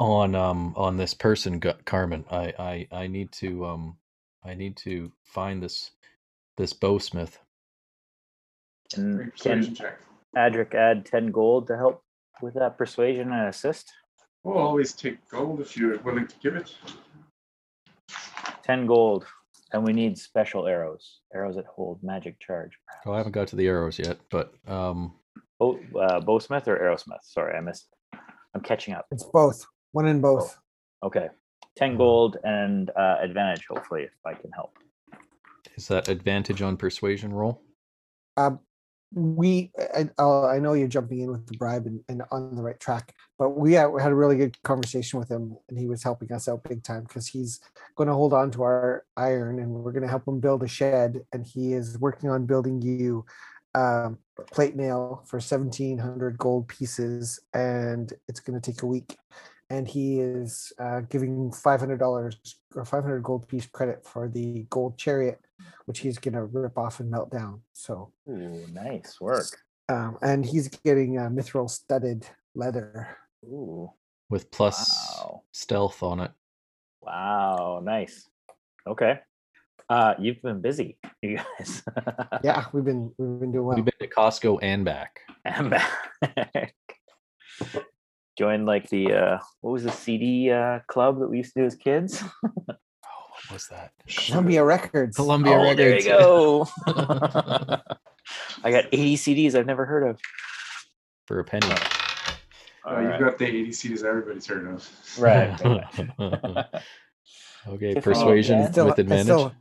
on 0.00 0.34
um 0.34 0.72
on 0.76 0.96
this 0.96 1.14
person 1.14 1.58
Gu- 1.58 1.82
carmen 1.84 2.24
i 2.30 2.54
i 2.58 2.88
i 3.02 3.06
need 3.08 3.32
to 3.32 3.66
um 3.66 3.96
i 4.44 4.54
need 4.54 4.76
to 4.78 5.12
find 5.24 5.62
this 5.62 5.90
this 6.56 6.72
bowsmith 6.72 7.38
Can, 8.94 9.18
can 9.18 9.30
persuasion 9.32 9.74
check. 9.74 10.00
Adric 10.36 10.74
add 10.74 11.06
10 11.06 11.30
gold 11.30 11.66
to 11.68 11.76
help 11.76 12.02
with 12.40 12.54
that 12.54 12.78
persuasion 12.78 13.32
and 13.32 13.48
assist? 13.48 13.92
We'll 14.44 14.58
always 14.58 14.92
take 14.92 15.28
gold 15.28 15.60
if 15.60 15.76
you're 15.76 15.98
willing 16.00 16.26
to 16.26 16.36
give 16.42 16.56
it. 16.56 16.74
10 18.64 18.86
gold. 18.86 19.26
And 19.72 19.84
we 19.84 19.92
need 19.92 20.18
special 20.18 20.66
arrows. 20.66 21.20
Arrows 21.34 21.56
that 21.56 21.64
hold 21.66 22.02
magic 22.02 22.38
charge. 22.40 22.72
oh 23.06 23.12
i 23.12 23.16
haven't 23.18 23.32
got 23.32 23.48
to 23.48 23.56
the 23.56 23.66
arrows 23.66 23.98
yet 23.98 24.18
but 24.30 24.54
um 24.66 25.14
Oh, 25.60 25.78
uh, 26.00 26.18
bowsmith 26.20 26.66
or 26.66 26.76
arrowsmith? 26.76 27.22
Sorry, 27.22 27.56
I 27.56 27.60
missed. 27.60 27.86
I'm 28.52 28.62
catching 28.62 28.94
up. 28.94 29.06
It's 29.12 29.22
both. 29.32 29.64
One 29.92 30.08
in 30.08 30.20
both. 30.20 30.58
Okay. 31.04 31.28
10 31.76 31.96
gold 31.96 32.36
and 32.42 32.90
uh, 32.98 33.18
advantage, 33.22 33.64
hopefully, 33.70 34.02
if 34.02 34.10
I 34.26 34.34
can 34.34 34.50
help. 34.50 34.76
is 35.76 35.86
that 35.86 36.08
advantage 36.08 36.62
on 36.62 36.76
persuasion 36.76 37.32
roll 37.32 37.62
Um, 38.36 38.58
we, 39.14 39.70
I, 39.94 40.08
I'll- 40.18 40.46
I 40.46 40.58
know 40.58 40.72
you're 40.72 40.88
jumping 40.88 41.20
in 41.20 41.30
with 41.30 41.46
the 41.46 41.56
bribe 41.56 41.86
and, 41.86 42.00
and 42.08 42.22
on 42.30 42.54
the 42.54 42.62
right 42.62 42.78
track, 42.80 43.14
but 43.38 43.50
we 43.50 43.74
had, 43.74 43.86
a 43.86 44.14
really 44.14 44.36
good 44.36 44.60
conversation 44.62 45.18
with 45.18 45.30
him, 45.30 45.56
and 45.68 45.78
he 45.78 45.86
was 45.86 46.02
helping 46.02 46.32
us 46.32 46.48
out 46.48 46.64
big 46.64 46.82
time 46.82 47.02
because 47.02 47.26
he's 47.26 47.60
going 47.96 48.08
to 48.08 48.14
hold 48.14 48.32
on 48.32 48.50
to 48.52 48.62
our 48.62 49.04
iron, 49.16 49.58
and 49.58 49.70
we're 49.70 49.92
going 49.92 50.02
to 50.02 50.08
help 50.08 50.26
him 50.26 50.40
build 50.40 50.62
a 50.62 50.68
shed, 50.68 51.22
and 51.32 51.46
he 51.46 51.72
is 51.72 51.98
working 51.98 52.30
on 52.30 52.46
building 52.46 52.80
you 52.80 53.24
um, 53.74 54.18
plate 54.50 54.76
mail 54.76 55.22
for 55.26 55.40
seventeen 55.40 55.98
hundred 55.98 56.36
gold 56.38 56.68
pieces, 56.68 57.40
and 57.54 58.12
it's 58.28 58.40
going 58.40 58.60
to 58.60 58.72
take 58.72 58.82
a 58.82 58.86
week. 58.86 59.16
And 59.70 59.88
he 59.88 60.20
is 60.20 60.72
uh, 60.78 61.00
giving 61.08 61.50
five 61.50 61.80
hundred 61.80 61.98
dollars 61.98 62.36
or 62.74 62.84
five 62.84 63.02
hundred 63.02 63.22
gold 63.22 63.48
piece 63.48 63.66
credit 63.66 64.04
for 64.04 64.28
the 64.28 64.66
gold 64.68 64.98
chariot, 64.98 65.40
which 65.86 66.00
he's 66.00 66.18
going 66.18 66.34
to 66.34 66.44
rip 66.44 66.76
off 66.78 67.00
and 67.00 67.10
melt 67.10 67.30
down. 67.30 67.62
So 67.72 68.12
Ooh, 68.28 68.66
nice 68.72 69.20
work. 69.20 69.46
um, 69.88 70.18
and 70.22 70.44
he's 70.44 70.68
getting 70.68 71.18
uh, 71.18 71.28
mithril 71.28 71.68
studded 71.70 72.26
leather. 72.54 73.16
Ooh, 73.44 73.90
with 74.30 74.50
plus 74.50 74.88
Wow. 75.18 75.42
stealth 75.52 76.02
on 76.02 76.20
it 76.20 76.30
wow, 77.04 77.80
nice. 77.82 78.28
Okay. 78.86 79.18
Uh, 79.88 80.14
you've 80.20 80.40
been 80.40 80.60
busy, 80.60 80.96
you 81.22 81.36
guys. 81.58 81.82
Yeah, 82.44 82.64
we've 82.72 82.84
been 82.84 83.12
we've 83.18 83.40
been 83.40 83.50
doing 83.52 83.64
well. 83.66 83.74
we've 83.76 83.84
been 83.84 83.94
to 84.00 84.06
costco 84.08 84.60
and 84.62 84.84
back 84.84 85.18
I'm 85.44 85.68
back. 85.70 85.90
Joined 88.38 88.64
like 88.66 88.88
the 88.88 89.12
uh 89.12 89.38
what 89.60 89.72
was 89.72 89.82
the 89.84 89.90
CD 89.90 90.50
uh 90.50 90.78
club 90.88 91.18
that 91.20 91.28
we 91.28 91.38
used 91.38 91.54
to 91.54 91.60
do 91.60 91.66
as 91.66 91.74
kids? 91.74 92.22
oh 93.50 93.52
what 93.52 93.54
was 93.54 93.66
that 93.68 93.92
Columbia 94.08 94.64
Records. 94.64 95.16
columbia 95.16 95.54
oh, 95.56 95.74
there 95.74 95.90
records 95.90 96.04
you 96.06 96.10
go. 96.12 96.68
I 98.64 98.70
got 98.70 98.84
80 98.92 99.16
CDs 99.16 99.54
I've 99.54 99.66
never 99.66 99.84
heard 99.84 100.04
of. 100.08 100.20
for 101.26 101.40
a 101.40 101.44
penny 101.44 101.66
Uh, 102.84 103.00
you've 103.00 103.20
got 103.20 103.38
the 103.38 103.46
80 103.46 103.68
CDs 103.70 104.04
everybody's 104.04 104.46
heard 104.46 104.66
of. 104.68 104.88
Right. 105.18 105.60
right. 105.60 105.84
okay 107.68 107.94
Tiffany 107.94 108.00
persuasion 108.00 108.58
again? 108.60 108.72
Still- 108.72 108.86
with 108.86 108.98
I 108.98 109.02
advantage 109.02 109.24
still, 109.26 109.52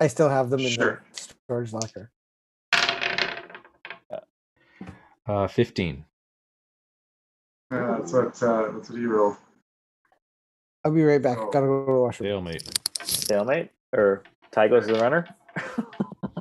I 0.00 0.06
still 0.06 0.28
have 0.28 0.50
them 0.50 0.60
in 0.60 0.68
Sure. 0.68 1.02
the 1.12 1.18
storage 1.46 1.72
locker. 1.72 2.10
uh 5.26 5.46
15 5.48 6.04
Yeah, 7.70 7.96
that's 7.98 8.12
what 8.12 8.42
uh, 8.42 8.72
that's 8.72 8.88
what 8.90 8.98
he 8.98 9.04
rolled. 9.04 9.36
I'll 10.84 10.92
be 10.92 11.02
right 11.02 11.20
back. 11.20 11.36
Oh. 11.38 11.50
Gotta 11.50 11.66
go 11.66 11.84
to 11.86 11.92
the 11.92 11.98
washroom. 11.98 12.28
stalemate 12.28 12.62
Stalemate? 13.28 13.70
Or 13.92 14.22
tie 14.52 14.68
goes 14.68 14.86
to 14.86 14.94
the 14.94 15.00
runner? 15.00 15.28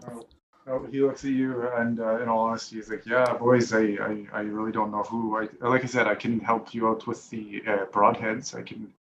Oh, 0.09 0.25
oh, 0.67 0.87
he 0.91 1.01
looks 1.01 1.23
at 1.25 1.31
you, 1.31 1.67
and 1.75 1.99
uh, 1.99 2.21
in 2.21 2.29
all 2.29 2.47
honesty, 2.47 2.77
he's 2.77 2.89
like, 2.89 3.05
"Yeah, 3.05 3.33
boys, 3.33 3.73
I, 3.73 3.97
I, 4.01 4.25
I 4.33 4.41
really 4.41 4.71
don't 4.71 4.91
know 4.91 5.03
who. 5.03 5.37
I, 5.37 5.47
like 5.61 5.83
I 5.83 5.87
said, 5.87 6.07
I 6.07 6.15
can 6.15 6.39
help 6.39 6.73
you 6.73 6.87
out 6.87 7.07
with 7.07 7.29
the 7.29 7.61
uh, 7.67 7.85
broadheads. 7.85 8.55
I 8.55 8.61
can, 8.61 8.93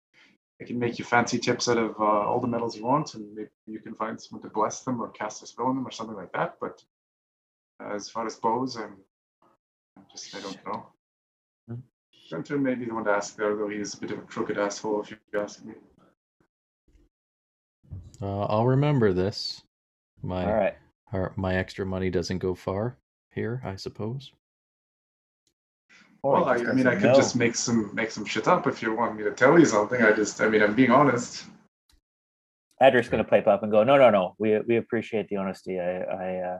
I 0.61 0.63
can 0.63 0.79
make 0.79 0.99
you 0.99 1.05
fancy 1.05 1.37
tips 1.39 1.67
out 1.67 1.77
of 1.77 1.99
uh, 1.99 2.03
all 2.03 2.39
the 2.39 2.47
metals 2.47 2.75
you 2.75 2.85
want, 2.85 3.13
and 3.15 3.35
maybe 3.35 3.49
you 3.67 3.79
can 3.79 3.93
find 3.95 4.19
someone 4.19 4.43
to 4.43 4.53
bless 4.53 4.81
them 4.81 5.01
or 5.01 5.09
cast 5.09 5.43
a 5.43 5.47
spell 5.47 5.67
on 5.67 5.75
them 5.75 5.87
or 5.87 5.91
something 5.91 6.15
like 6.15 6.33
that. 6.33 6.55
But 6.59 6.83
uh, 7.83 7.93
as 7.93 8.09
far 8.09 8.25
as 8.25 8.35
bows, 8.35 8.77
I'm, 8.77 8.95
I'm 9.97 10.03
just, 10.11 10.35
I 10.35 10.41
don't 10.41 10.65
know. 10.65 10.87
Gunter 12.31 12.57
may 12.57 12.75
be 12.75 12.85
the 12.85 12.93
one 12.93 13.05
to 13.05 13.11
ask 13.11 13.35
there, 13.35 13.55
though 13.55 13.69
he 13.69 13.77
is 13.77 13.93
a 13.93 13.97
bit 13.97 14.11
of 14.11 14.19
a 14.19 14.21
crooked 14.23 14.57
asshole, 14.57 15.01
if 15.01 15.11
you 15.11 15.17
ask 15.39 15.63
me. 15.63 15.73
Uh, 18.25 18.45
i'll 18.45 18.65
remember 18.65 19.13
this 19.13 19.63
my 20.21 20.45
All 20.45 20.53
right. 20.53 20.75
our, 21.13 21.33
my 21.35 21.55
extra 21.55 21.85
money 21.85 22.09
doesn't 22.09 22.39
go 22.39 22.55
far 22.55 22.97
here 23.31 23.61
i 23.63 23.75
suppose 23.75 24.31
Well, 26.23 26.45
I, 26.45 26.55
I 26.55 26.73
mean, 26.73 26.87
I 26.87 26.95
could 26.95 27.11
know. 27.13 27.21
just 27.21 27.35
make 27.35 27.53
some 27.53 27.93
make 27.93 28.09
some 28.09 28.25
shit 28.25 28.47
up 28.47 28.65
if 28.65 28.81
you 28.81 28.95
want 28.95 29.15
me 29.15 29.23
to 29.23 29.31
tell 29.31 29.59
you 29.59 29.65
something. 29.65 30.01
I 30.01 30.11
just, 30.11 30.41
I 30.41 30.49
mean, 30.49 30.63
I'm 30.63 30.73
being 30.73 30.89
honest. 30.89 31.45
Adric's 32.81 33.09
going 33.09 33.23
to 33.23 33.29
pipe 33.29 33.45
up 33.45 33.61
and 33.61 33.71
go, 33.71 33.83
no, 33.83 33.95
no, 33.97 34.09
no. 34.09 34.33
We 34.39 34.57
we 34.67 34.77
appreciate 34.77 35.27
the 35.29 35.35
honesty. 35.37 35.79
I 35.79 35.91
I 36.01 36.27
uh, 36.49 36.59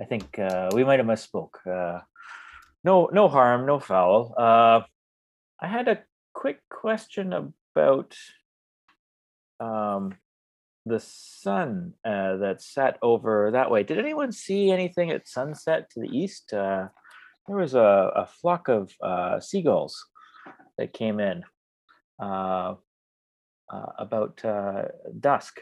I 0.00 0.04
think 0.06 0.38
uh, 0.38 0.70
we 0.72 0.84
might 0.84 1.00
have 1.00 1.06
misspoke. 1.06 1.56
Uh, 1.68 2.00
no 2.82 3.10
no 3.12 3.28
harm, 3.28 3.66
no 3.66 3.78
foul. 3.78 4.34
Uh, 4.38 4.80
I 5.60 5.66
had 5.68 5.86
a 5.88 5.98
quick 6.32 6.60
question 6.70 7.34
about 7.34 8.16
um, 9.60 10.16
the 10.86 11.00
sun 11.00 11.94
uh, 12.04 12.36
that 12.36 12.62
set 12.62 12.98
over 13.02 13.50
that 13.52 13.70
way. 13.70 13.82
Did 13.82 13.98
anyone 13.98 14.32
see 14.32 14.70
anything 14.70 15.10
at 15.10 15.28
sunset 15.28 15.90
to 15.90 16.00
the 16.00 16.08
east? 16.08 16.52
Uh, 16.52 16.88
there 17.46 17.56
was 17.56 17.74
a, 17.74 18.12
a 18.16 18.26
flock 18.26 18.68
of 18.68 18.92
uh, 19.02 19.40
seagulls 19.40 20.04
that 20.78 20.92
came 20.92 21.20
in. 21.20 21.42
Uh, 22.20 22.74
uh, 23.72 23.86
about 23.98 24.44
uh, 24.44 24.84
dusk, 25.20 25.58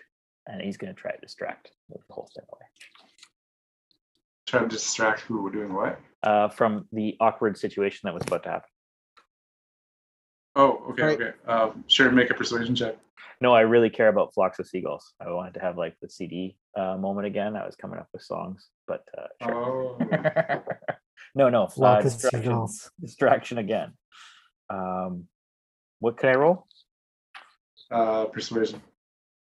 and 0.46 0.60
he's 0.60 0.76
going 0.76 0.92
to 0.92 1.00
try 1.00 1.12
to 1.12 1.20
distract 1.20 1.70
the 1.88 1.98
whole 2.10 2.28
thing 2.34 2.44
away 2.52 2.66
Trying 4.46 4.68
to 4.68 4.74
distract 4.74 5.20
who 5.20 5.42
we're 5.42 5.50
doing 5.50 5.72
what? 5.72 6.00
uh, 6.22 6.48
from 6.48 6.86
the 6.92 7.16
awkward 7.20 7.56
situation 7.56 8.00
that 8.04 8.14
was 8.14 8.24
about 8.26 8.42
to 8.42 8.50
happen. 8.50 8.68
Oh, 10.54 10.84
okay, 10.90 11.02
Right. 11.02 11.20
okay. 11.20 11.32
Um, 11.50 11.84
sure, 11.88 12.10
make 12.10 12.30
a 12.30 12.34
persuasion 12.34 12.74
check. 12.74 12.96
No, 13.40 13.54
I 13.54 13.62
really 13.62 13.90
care 13.90 14.08
about 14.08 14.34
flocks 14.34 14.58
of 14.58 14.66
seagulls. 14.68 15.14
I 15.20 15.30
wanted 15.30 15.54
to 15.54 15.60
have 15.60 15.76
like 15.78 15.96
the 16.00 16.08
CD 16.08 16.56
uh, 16.76 16.96
moment 16.96 17.26
again. 17.26 17.56
I 17.56 17.64
was 17.66 17.74
coming 17.74 17.98
up 17.98 18.08
with 18.12 18.22
songs, 18.22 18.68
but 18.86 19.04
uh, 19.18 19.26
sure. 19.42 19.54
Oh, 19.64 20.62
no, 21.34 21.48
no, 21.48 21.64
uh, 21.64 21.68
Flock 21.68 22.04
of 22.04 22.12
seagulls. 22.12 22.90
distraction 23.00 23.58
again. 23.58 23.92
Um, 24.70 25.24
what 26.00 26.18
can 26.18 26.28
I 26.30 26.34
roll? 26.34 26.66
uh, 27.90 28.26
persuasion. 28.26 28.80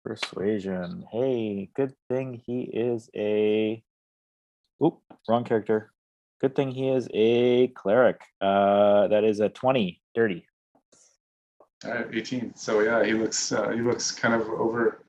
Persuasion. 0.04 1.04
Hey, 1.12 1.70
good 1.76 1.94
thing 2.08 2.42
he 2.44 2.62
is 2.62 3.08
a. 3.14 3.82
Oop, 4.84 5.00
wrong 5.28 5.44
character. 5.44 5.92
Good 6.40 6.56
thing 6.56 6.72
he 6.72 6.88
is 6.88 7.08
a 7.14 7.68
cleric. 7.68 8.20
Uh, 8.40 9.06
that 9.08 9.22
is 9.24 9.38
a 9.40 9.48
twenty. 9.48 10.00
Dirty. 10.14 10.44
Uh, 11.84 12.04
18. 12.12 12.54
So 12.54 12.80
yeah, 12.80 13.04
he 13.04 13.12
looks 13.12 13.52
uh, 13.52 13.70
he 13.70 13.80
looks 13.80 14.10
kind 14.12 14.34
of 14.34 14.48
over 14.48 15.04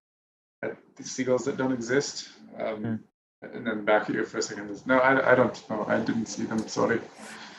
at 0.64 0.76
the 0.96 1.04
seagulls 1.04 1.46
that 1.46 1.58
don't 1.58 1.72
exist, 1.72 2.30
um, 2.60 3.00
and 3.42 3.66
then 3.68 3.86
back 3.86 4.10
at 4.10 4.16
you 4.16 4.26
for 4.26 4.38
a 4.40 4.42
second. 4.42 4.82
No, 4.86 4.98
I, 5.00 5.34
I 5.34 5.36
don't 5.36 5.70
know. 5.70 5.86
I 5.88 6.00
didn't 6.00 6.28
see 6.28 6.44
them. 6.44 6.60
Sorry. 6.68 7.00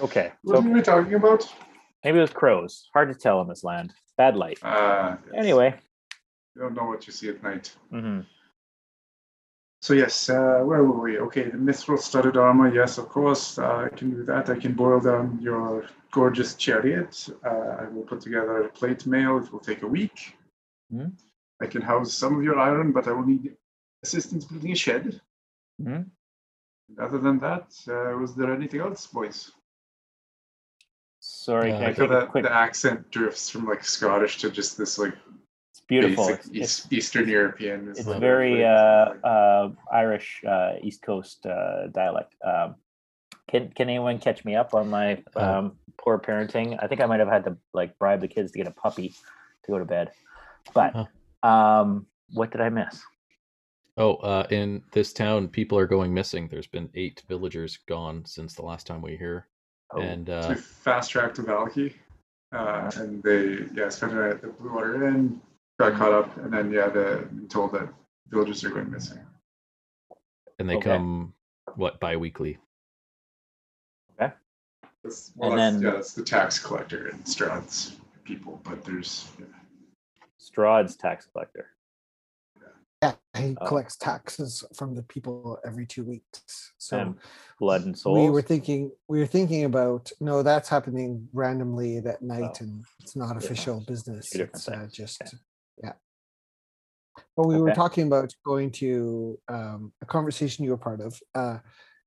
Okay, 0.01 0.33
What 0.43 0.57
so 0.63 0.69
are 0.69 0.73
we 0.73 0.83
talking 0.83 1.15
about? 1.15 1.47
maybe 2.05 2.19
it 2.19 2.23
was 2.23 2.31
crows. 2.33 2.89
Hard 2.93 3.09
to 3.13 3.15
tell 3.15 3.41
in 3.43 3.49
this 3.49 3.63
land. 3.63 3.93
Bad 4.19 4.37
light. 4.37 4.59
Uh, 4.63 5.17
yes. 5.27 5.35
Anyway. 5.37 5.75
you 6.57 6.63
don't 6.63 6.75
know 6.75 6.85
what 6.85 7.07
you 7.07 7.13
see 7.13 7.29
at 7.29 7.43
night. 7.43 7.73
hmm 7.91 8.21
So 9.85 9.93
yes, 9.93 10.31
uh, 10.31 10.61
where 10.65 10.83
were 10.83 10.99
we? 10.99 11.19
Okay, 11.19 11.51
the 11.51 11.59
mithril 11.59 11.99
studded 11.99 12.39
armor. 12.39 12.75
Yes, 12.75 12.97
of 12.97 13.11
course, 13.11 13.59
uh, 13.59 13.85
I 13.85 13.95
can 13.95 14.13
do 14.13 14.23
that. 14.25 14.49
I 14.49 14.59
can 14.59 14.73
boil 14.73 14.99
down 14.99 15.39
your 15.43 15.85
gorgeous 16.11 16.55
chariot. 16.55 17.29
Uh, 17.45 17.83
I 17.83 17.89
will 17.89 18.05
put 18.05 18.23
together 18.23 18.63
a 18.63 18.71
plate 18.71 19.05
mail. 19.07 19.37
It 19.37 19.53
will 19.53 19.61
take 19.61 19.83
a 19.83 19.87
week. 19.87 20.39
Mhm. 20.91 21.13
I 21.61 21.67
can 21.67 21.83
house 21.83 22.15
some 22.15 22.35
of 22.35 22.43
your 22.43 22.59
iron, 22.59 22.93
but 22.93 23.07
I 23.09 23.13
will 23.13 23.27
need 23.27 23.59
assistance 24.03 24.47
building 24.47 24.73
a 24.73 24.75
shed. 24.75 25.21
Mhm. 25.79 26.11
Other 26.99 27.19
than 27.19 27.39
that, 27.41 27.69
uh, 27.87 28.17
was 28.17 28.35
there 28.35 28.55
anything 28.55 28.81
else, 28.81 29.07
boys? 29.07 29.53
Sorry, 31.21 31.69
Yeah, 31.69 31.81
I 31.81 31.85
I 31.85 31.89
I 31.89 31.93
feel 31.93 32.09
that 32.09 32.31
quick? 32.31 32.45
the 32.45 32.53
accent 32.67 33.11
drifts 33.11 33.51
from 33.51 33.67
like 33.67 33.85
Scottish 33.85 34.39
to 34.39 34.51
just 34.51 34.79
this 34.79 34.97
like 34.97 35.19
It's 35.75 35.81
beautiful. 35.89 36.29
basic 36.29 36.55
It's, 36.55 36.85
it's, 36.85 36.93
Eastern 36.93 37.29
European. 37.29 37.89
it's 37.89 38.07
like- 38.07 38.21
very 38.21 38.65
uh, 38.65 38.69
uh, 39.25 39.71
Irish 39.93 40.41
uh, 40.47 40.75
East 40.81 41.03
Coast 41.03 41.45
uh, 41.47 41.89
dialect. 41.89 42.37
Um, 42.45 42.77
can 43.51 43.71
Can 43.73 43.89
anyone 43.89 44.21
catch 44.21 44.45
me 44.45 44.55
up 44.55 44.73
on 44.73 44.89
my 44.89 45.21
Uh, 45.35 45.41
um, 45.59 45.77
poor 45.99 46.17
parenting? 46.21 46.79
I 46.81 46.87
think 46.87 47.01
I 47.01 47.07
might 47.07 47.19
have 47.19 47.29
had 47.29 47.43
to 47.47 47.57
like 47.73 47.99
bribe 47.99 48.21
the 48.21 48.29
kids 48.29 48.53
to 48.53 48.59
get 48.59 48.69
a 48.69 48.71
puppy 48.71 49.09
to 49.65 49.73
go 49.73 49.79
to 49.81 49.85
bed. 49.85 50.13
But 50.73 50.95
um, 51.43 52.07
what 52.33 52.53
did 52.53 52.61
I 52.61 52.69
miss? 52.69 53.03
Oh, 53.97 54.15
uh, 54.17 54.47
in 54.51 54.81
this 54.93 55.13
town, 55.13 55.49
people 55.49 55.77
are 55.77 55.89
going 55.89 56.15
missing. 56.15 56.47
There's 56.47 56.69
been 56.69 56.89
eight 56.95 57.23
villagers 57.29 57.79
gone 57.89 58.25
since 58.27 58.55
the 58.55 58.63
last 58.63 58.87
time 58.87 59.03
we 59.03 59.13
were 59.13 59.19
here, 59.19 59.49
Oh, 59.91 60.01
and 60.01 60.29
So 60.29 60.39
uh, 60.39 60.49
we 60.51 60.55
fast 60.55 61.11
tracked 61.11 61.37
to 61.37 61.43
Vallaki, 61.43 61.95
uh, 62.53 62.91
and 62.97 63.23
they 63.25 63.67
yeah 63.75 63.89
spent 63.89 64.13
a 64.13 64.17
night 64.17 64.31
at 64.31 64.41
the 64.43 64.49
Blue 64.49 64.73
Water 64.73 65.07
Inn, 65.07 65.41
got 65.79 65.95
caught 65.95 66.13
up, 66.13 66.37
and 66.39 66.53
then 66.53 66.71
yeah, 66.71 66.89
the 66.89 67.27
been 67.33 67.49
told 67.49 67.73
that 67.73 67.89
villagers 68.29 68.65
are 68.65 68.71
going 68.71 68.91
missing. 68.91 69.19
and 70.61 70.69
they 70.71 70.77
Okay. 70.77 70.91
come 70.91 71.35
what 71.75 71.99
bi-weekly. 72.01 72.59
That's, 75.03 75.33
well, 75.37 75.51
And 75.51 75.59
that's, 75.61 75.75
then- 75.75 75.83
yeah, 75.83 75.91
that's 75.91 76.15
the 76.15 76.23
tax 76.23 76.59
collector 76.59 77.09
and 77.09 77.23
Strahd's 77.25 77.97
people, 78.25 78.59
but 78.65 78.83
there's 78.87 79.29
yeah, 79.39 79.45
Strahd's 80.41 80.97
tax 80.97 81.27
collector. 81.27 81.67
Yeah, 83.03 83.17
he 83.37 83.55
Oh. 83.61 83.67
collects 83.67 83.97
taxes 83.97 84.65
from 84.75 84.95
the 84.95 85.03
people 85.03 85.59
every 85.63 85.85
two 85.87 86.05
weeks. 86.05 86.73
So 86.79 86.99
and 86.99 87.19
blood 87.59 87.85
and 87.85 87.99
soul. 87.99 88.15
we 88.15 88.31
were 88.31 88.41
thinking 88.41 88.93
we 89.09 89.19
were 89.21 89.27
thinking 89.27 89.65
about 89.65 90.11
no, 90.21 90.43
that's 90.43 90.71
happening 90.71 91.29
randomly 91.35 92.01
that 92.01 92.23
night, 92.23 92.57
Oh. 92.63 92.65
and 92.65 92.85
it's 93.01 93.15
not 93.15 93.35
Different- 93.35 93.45
official 93.45 93.81
business. 93.87 94.35
It's 94.35 94.69
uh, 94.69 94.89
just 94.91 95.21
okay. 95.21 95.37
But 97.37 97.47
we 97.47 97.59
were 97.61 97.71
talking 97.73 98.07
about 98.07 98.33
going 98.47 98.71
to 98.73 99.39
um, 99.49 99.93
a 100.03 100.07
conversation 100.07 100.65
you 100.65 100.71
were 100.71 100.77
part 100.77 101.01
of, 101.01 101.19
uh, 101.35 101.59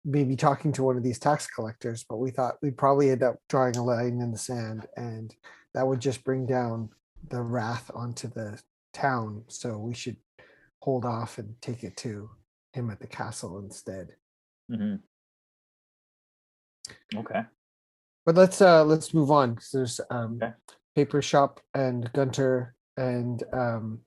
maybe 0.05 0.36
talking 0.36 0.72
to 0.74 0.84
one 0.84 0.97
of 0.97 1.03
these 1.03 1.20
tax 1.20 1.47
collectors. 1.47 2.05
But 2.08 2.18
we 2.18 2.32
thought 2.32 2.55
we'd 2.62 2.78
probably 2.78 3.10
end 3.10 3.24
up 3.24 3.38
drawing 3.49 3.76
a 3.78 3.84
line 3.84 4.20
in 4.22 4.32
the 4.32 4.38
sand, 4.38 4.88
and 4.95 5.34
that 5.74 5.88
would 5.88 5.99
just 5.99 6.24
bring 6.24 6.45
down 6.45 6.89
the 7.30 7.41
wrath 7.41 7.91
onto 7.93 8.28
the 8.30 8.62
town. 8.93 9.43
So 9.47 9.78
we 9.78 9.93
should 9.93 10.18
hold 10.82 11.05
off 11.05 11.38
and 11.38 11.55
take 11.62 11.84
it 11.84 11.97
to 11.97 12.30
him 12.74 12.89
at 12.89 12.99
the 12.99 13.08
castle 13.08 13.60
instead. 13.60 14.16
Mhm. 14.72 15.01
Okay. 17.16 17.41
But 18.26 18.36
let's 18.36 18.62
uh 18.62 18.84
let's 18.84 19.14
move 19.14 19.32
on 19.32 19.55
'cause 19.55 19.70
there's 19.72 20.01
um 20.10 20.39
Okay. 20.41 20.53
paper 20.95 21.22
shop 21.22 21.60
and 21.74 22.12
Gunter 22.14 22.76
and 22.97 23.43
um 23.53 24.01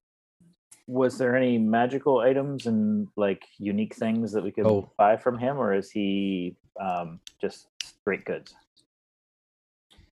Was 0.90 1.18
there 1.18 1.36
any 1.36 1.56
magical 1.56 2.18
items 2.18 2.66
and 2.66 3.06
like 3.16 3.44
unique 3.58 3.94
things 3.94 4.32
that 4.32 4.42
we 4.42 4.50
could 4.50 4.66
Oh. 4.66 4.90
buy 4.98 5.16
from 5.16 5.38
him, 5.38 5.56
or 5.56 5.72
is 5.72 5.88
he 5.92 6.56
um, 6.80 7.20
just 7.40 7.68
straight 7.82 8.24
goods? 8.24 8.54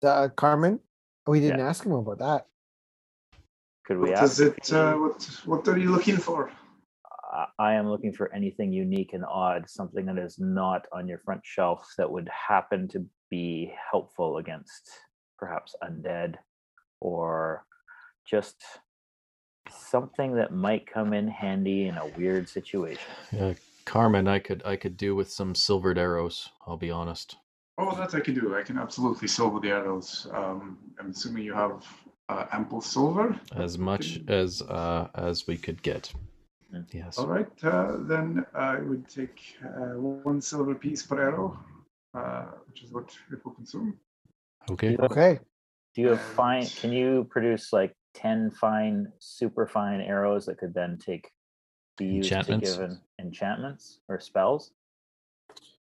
uh, 0.03 0.29
Carmen. 0.37 0.81
We 1.27 1.41
didn't 1.41 1.61
Yeah. 1.61 1.69
ask 1.69 1.87
him 1.87 1.93
about 1.93 2.19
that. 2.19 2.47
Could 3.87 3.99
we 3.99 4.11
what 4.11 4.19
ask? 4.19 4.33
is 4.33 4.41
it? 4.41 4.73
Uh, 4.73 4.97
what 4.99 5.23
what 5.47 5.69
are 5.69 5.79
you 5.79 5.91
looking 5.93 6.17
for? 6.17 6.51
I- 7.33 7.49
I 7.59 7.75
am 7.75 7.89
looking 7.89 8.13
for 8.13 8.33
anything 8.35 8.73
unique 8.73 9.13
and 9.15 9.25
odd, 9.25 9.69
something 9.71 10.05
that 10.07 10.19
is 10.19 10.39
not 10.41 10.87
on 10.93 11.07
your 11.09 11.19
front 11.21 11.43
shelf 11.47 11.87
that 11.99 12.11
would 12.11 12.29
happen 12.29 12.89
to 12.89 13.09
be 13.31 13.73
helpful 13.91 14.39
against 14.39 14.91
perhaps 15.39 15.75
undead 15.83 16.37
or 17.01 17.65
just 18.27 18.63
something 19.75 20.35
that 20.37 20.53
might 20.53 20.87
come 20.87 21.13
in 21.13 21.29
handy 21.29 21.87
in 21.89 21.97
a 21.97 22.07
weird 22.09 22.49
situation. 22.49 23.11
Uh, 23.39 23.55
Carmen, 23.85 24.27
I 24.29 24.39
could 24.39 24.63
I 24.65 24.77
could 24.77 24.97
do 24.97 25.15
with 25.15 25.31
some 25.31 25.55
silvered 25.55 25.99
arrows. 25.99 26.49
I'll 26.67 26.77
be 26.77 26.91
honest. 26.91 27.37
Oh, 27.77 27.95
that 27.97 28.15
I 28.15 28.21
can 28.21 28.35
do. 28.35 28.57
I 28.57 28.63
can 28.63 28.79
absolutely 28.79 29.29
silver 29.29 29.61
the 29.61 29.71
arrows. 29.71 30.27
Um, 30.33 30.79
I'm 30.99 31.11
assuming 31.11 31.43
you 31.45 31.55
have 31.55 31.85
uh, 32.29 32.47
ample 32.53 32.81
silver. 32.81 33.39
as 33.57 33.79
much 33.79 34.21
as 34.29 34.63
uh, 34.63 35.09
as 35.15 35.47
we 35.47 35.57
could 35.57 35.83
get. 35.83 36.13
Mm. 36.73 36.87
Yes. 36.93 37.19
All 37.19 37.27
right, 37.27 37.49
uh, 37.65 37.97
then 38.01 38.45
I 38.55 38.79
would 38.81 39.09
take 39.09 39.41
uh, 39.65 39.99
one 39.99 40.41
silver 40.41 40.75
piece 40.75 41.03
per 41.03 41.21
arrow, 41.21 41.59
uh, 42.15 42.47
which 42.67 42.83
is 42.83 42.91
what 42.93 43.15
it 43.33 43.45
will 43.45 43.53
consume. 43.53 43.99
Okay. 44.71 44.93
You 44.93 44.99
have- 45.01 45.11
Okay. 45.13 45.39
Do 45.95 46.01
you 46.01 46.09
have 46.09 46.21
fine? 46.21 46.67
Can 46.67 46.91
you 46.91 47.25
produce 47.31 47.73
like 47.73 47.95
ten 48.15 48.51
fine, 48.51 49.13
super 49.19 49.67
fine 49.67 50.01
arrows 50.01 50.47
that 50.47 50.59
could 50.59 50.73
then 50.73 50.97
take 50.99 51.31
be 51.97 52.07
used 52.07 52.29
to 52.31 52.37
Enchantments? 52.37 52.71
give 52.77 52.81
an 52.81 53.01
enchantments 53.21 54.01
or 54.09 54.19
spells? 54.19 54.71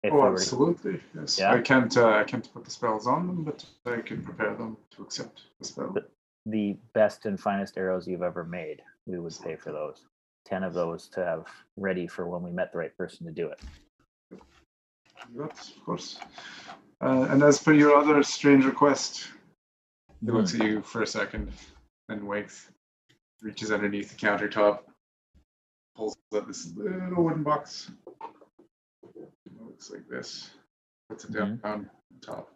If 0.03 0.13
oh, 0.13 0.15
we 0.17 0.21
to- 0.21 0.27
absolutely. 0.33 1.01
Yes, 1.15 1.39
Yeah? 1.39 1.53
I 1.53 1.61
can't. 1.61 1.95
Uh, 1.95 2.09
I 2.09 2.23
can't 2.23 2.51
put 2.53 2.65
the 2.65 2.71
spells 2.71 3.07
on 3.07 3.27
them, 3.27 3.43
but 3.43 3.65
I 3.85 4.01
can 4.01 4.23
prepare 4.23 4.53
them 4.55 4.77
to 4.91 5.03
accept 5.03 5.41
the 5.59 5.65
spell. 5.65 5.91
But- 5.93 6.11
the 6.49 6.77
best 6.93 7.25
and 7.25 7.37
finest 7.37 7.77
arrows 7.77 8.07
you've 8.07 8.21
ever 8.21 8.45
made, 8.45 8.81
we 9.05 9.19
would 9.19 9.33
pay 9.43 9.57
for 9.57 9.73
those. 9.73 10.05
Ten 10.45 10.63
of 10.63 10.73
those 10.73 11.09
to 11.09 11.25
have 11.25 11.45
ready 11.75 12.07
for 12.07 12.25
when 12.25 12.41
we 12.41 12.51
met 12.51 12.71
the 12.71 12.77
right 12.77 12.95
person 12.97 13.25
to 13.27 13.33
do 13.33 13.49
it. 13.49 13.59
Yes, 15.37 15.73
of 15.75 15.83
course. 15.85 16.19
Uh, 17.01 17.27
and 17.29 17.43
as 17.43 17.61
per 17.61 17.73
your 17.73 17.95
other 17.97 18.23
strange 18.23 18.63
request, 18.63 19.27
he 20.21 20.27
Hmm. 20.27 20.37
looks 20.37 20.55
at 20.55 20.65
you 20.65 20.81
for 20.83 21.01
a 21.01 21.07
second, 21.07 21.51
then 22.07 22.25
waits, 22.25 22.67
reaches 23.41 23.71
underneath 23.71 24.09
the 24.09 24.15
countertop, 24.27 24.79
pulls 25.95 26.15
out 26.35 26.47
this 26.47 26.71
little 26.75 27.23
wooden 27.23 27.43
box. 27.43 27.91
It 29.15 29.61
looks 29.61 29.89
like 29.91 30.07
this. 30.09 30.49
Puts 31.09 31.25
it 31.25 31.31
down 31.33 31.59
on 31.63 31.89
top, 32.21 32.51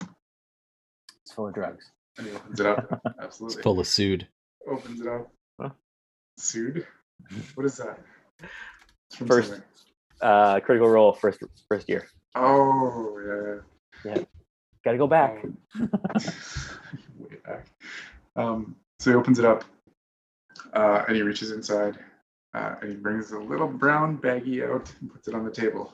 It's 0.00 1.32
full 1.34 1.48
of 1.48 1.54
drugs. 1.54 1.90
and 2.18 2.26
he 2.26 2.34
opens 2.34 2.60
it 2.60 2.66
up. 2.66 3.00
Absolutely. 3.20 3.56
It's 3.56 3.62
full 3.62 3.80
of 3.80 3.86
sued. 3.86 4.26
Opens 4.66 5.00
it 5.00 5.06
up. 5.06 5.30
Huh? 5.60 5.70
Sued. 6.38 6.86
What 7.54 7.66
is 7.66 7.76
that? 7.76 7.98
It's 8.42 9.16
from 9.16 9.26
First- 9.26 9.48
something. 9.50 9.64
Uh, 10.22 10.60
critical 10.60 10.88
role 10.88 11.12
first 11.12 11.40
first 11.68 11.86
year. 11.90 12.08
Oh 12.34 13.60
yeah. 14.02 14.14
Got 14.82 14.92
to 14.92 14.98
go 14.98 15.06
back. 15.06 15.44
Um, 15.44 15.58
way 17.18 17.36
back. 17.44 17.66
Um, 18.36 18.76
so 19.00 19.10
he 19.10 19.16
opens 19.16 19.38
it 19.38 19.44
up, 19.44 19.64
uh, 20.74 21.04
and 21.08 21.16
he 21.16 21.22
reaches 21.22 21.50
inside, 21.52 21.98
uh, 22.54 22.76
and 22.80 22.90
he 22.90 22.96
brings 22.96 23.32
a 23.32 23.38
little 23.38 23.68
brown 23.68 24.18
baggie 24.18 24.62
out 24.68 24.92
and 25.00 25.10
puts 25.12 25.28
it 25.28 25.34
on 25.34 25.44
the 25.44 25.50
table. 25.50 25.92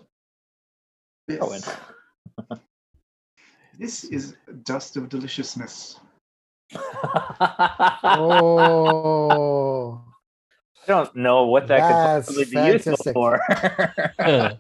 This, 1.28 1.38
Oh, 1.40 2.57
this 3.78 4.05
is 4.05 4.36
dust 4.64 4.97
of 4.97 5.09
deliciousness. 5.09 6.01
Oh, 8.34 10.05
I 10.82 10.86
don't 10.88 11.14
know 11.14 11.47
what 11.47 11.68
that 11.68 11.88
That's 11.88 12.26
could 12.26 12.36
possibly 12.36 12.45
be 12.47 12.72
useful 12.72 12.97
for. 13.12 13.40
I 14.20 14.57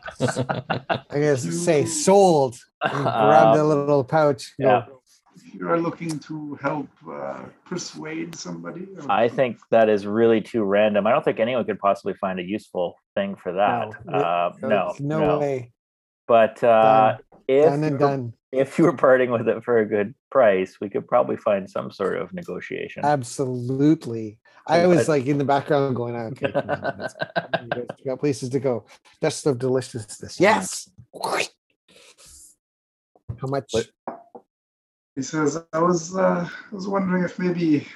guess 1.10 1.42
say 1.42 1.84
sold. 1.84 2.56
And 2.84 3.04
grab 3.04 3.54
the 3.56 3.62
Um, 3.62 3.68
little 3.68 4.04
pouch. 4.04 4.52
yeah. 4.58 4.84
If 4.86 4.88
you 5.54 5.68
are 5.68 5.78
looking 5.78 6.18
to 6.20 6.54
help 6.60 6.88
uh, 7.10 7.44
persuade 7.64 8.34
somebody, 8.34 8.86
or- 8.96 9.10
I 9.10 9.28
think 9.28 9.58
that 9.70 9.88
is 9.88 10.06
really 10.06 10.40
too 10.40 10.62
random. 10.64 11.06
I 11.06 11.10
don't 11.12 11.24
think 11.24 11.40
anyone 11.40 11.64
could 11.64 11.78
possibly 11.78 12.14
find 12.14 12.38
a 12.40 12.42
useful 12.42 12.96
thing 13.14 13.36
for 13.36 13.52
that. 13.52 13.90
No, 14.06 14.12
Uh, 14.18 14.52
no, 14.62 14.94
no, 15.00 15.18
no. 15.18 15.38
way. 15.40 15.72
But 16.28 16.62
uh, 16.64 17.18
if 17.48 17.64
Done 17.64 17.74
and 17.74 17.84
you 17.84 17.90
were- 17.92 17.98
done. 17.98 18.32
if 18.52 18.78
you 18.78 18.84
were 18.84 18.96
parting 18.96 19.30
with 19.30 19.48
it 19.48 19.62
for 19.64 19.78
a 19.78 19.86
good 19.86 20.14
price, 20.30 20.78
we 20.80 20.88
could 20.88 21.06
probably 21.06 21.36
find 21.36 21.68
some 21.68 21.90
sort 21.90 22.16
of 22.18 22.32
negotiation. 22.32 23.04
Absolutely. 23.04 24.38
I 24.66 24.82
But- 24.82 24.88
was 24.88 25.08
like 25.08 25.26
in 25.26 25.38
the 25.38 25.44
background 25.44 25.96
going, 25.96 26.14
okay, 26.16 26.52
come 26.52 26.70
on, 26.70 26.94
let's 26.98 27.14
you 27.98 28.04
got 28.06 28.20
places 28.20 28.48
to 28.50 28.60
go. 28.60 28.84
Dust 29.20 29.46
of 29.46 29.58
deliciousness. 29.58 30.38
Yes. 30.40 30.88
How 33.40 33.48
much? 33.48 33.70
What- 33.72 33.88
he 35.16 35.22
says, 35.22 35.62
"I 35.72 35.78
was, 35.78 36.16
uh, 36.16 36.48
I 36.48 36.74
was 36.74 36.88
wondering 36.88 37.24
if 37.24 37.38
maybe 37.38 37.86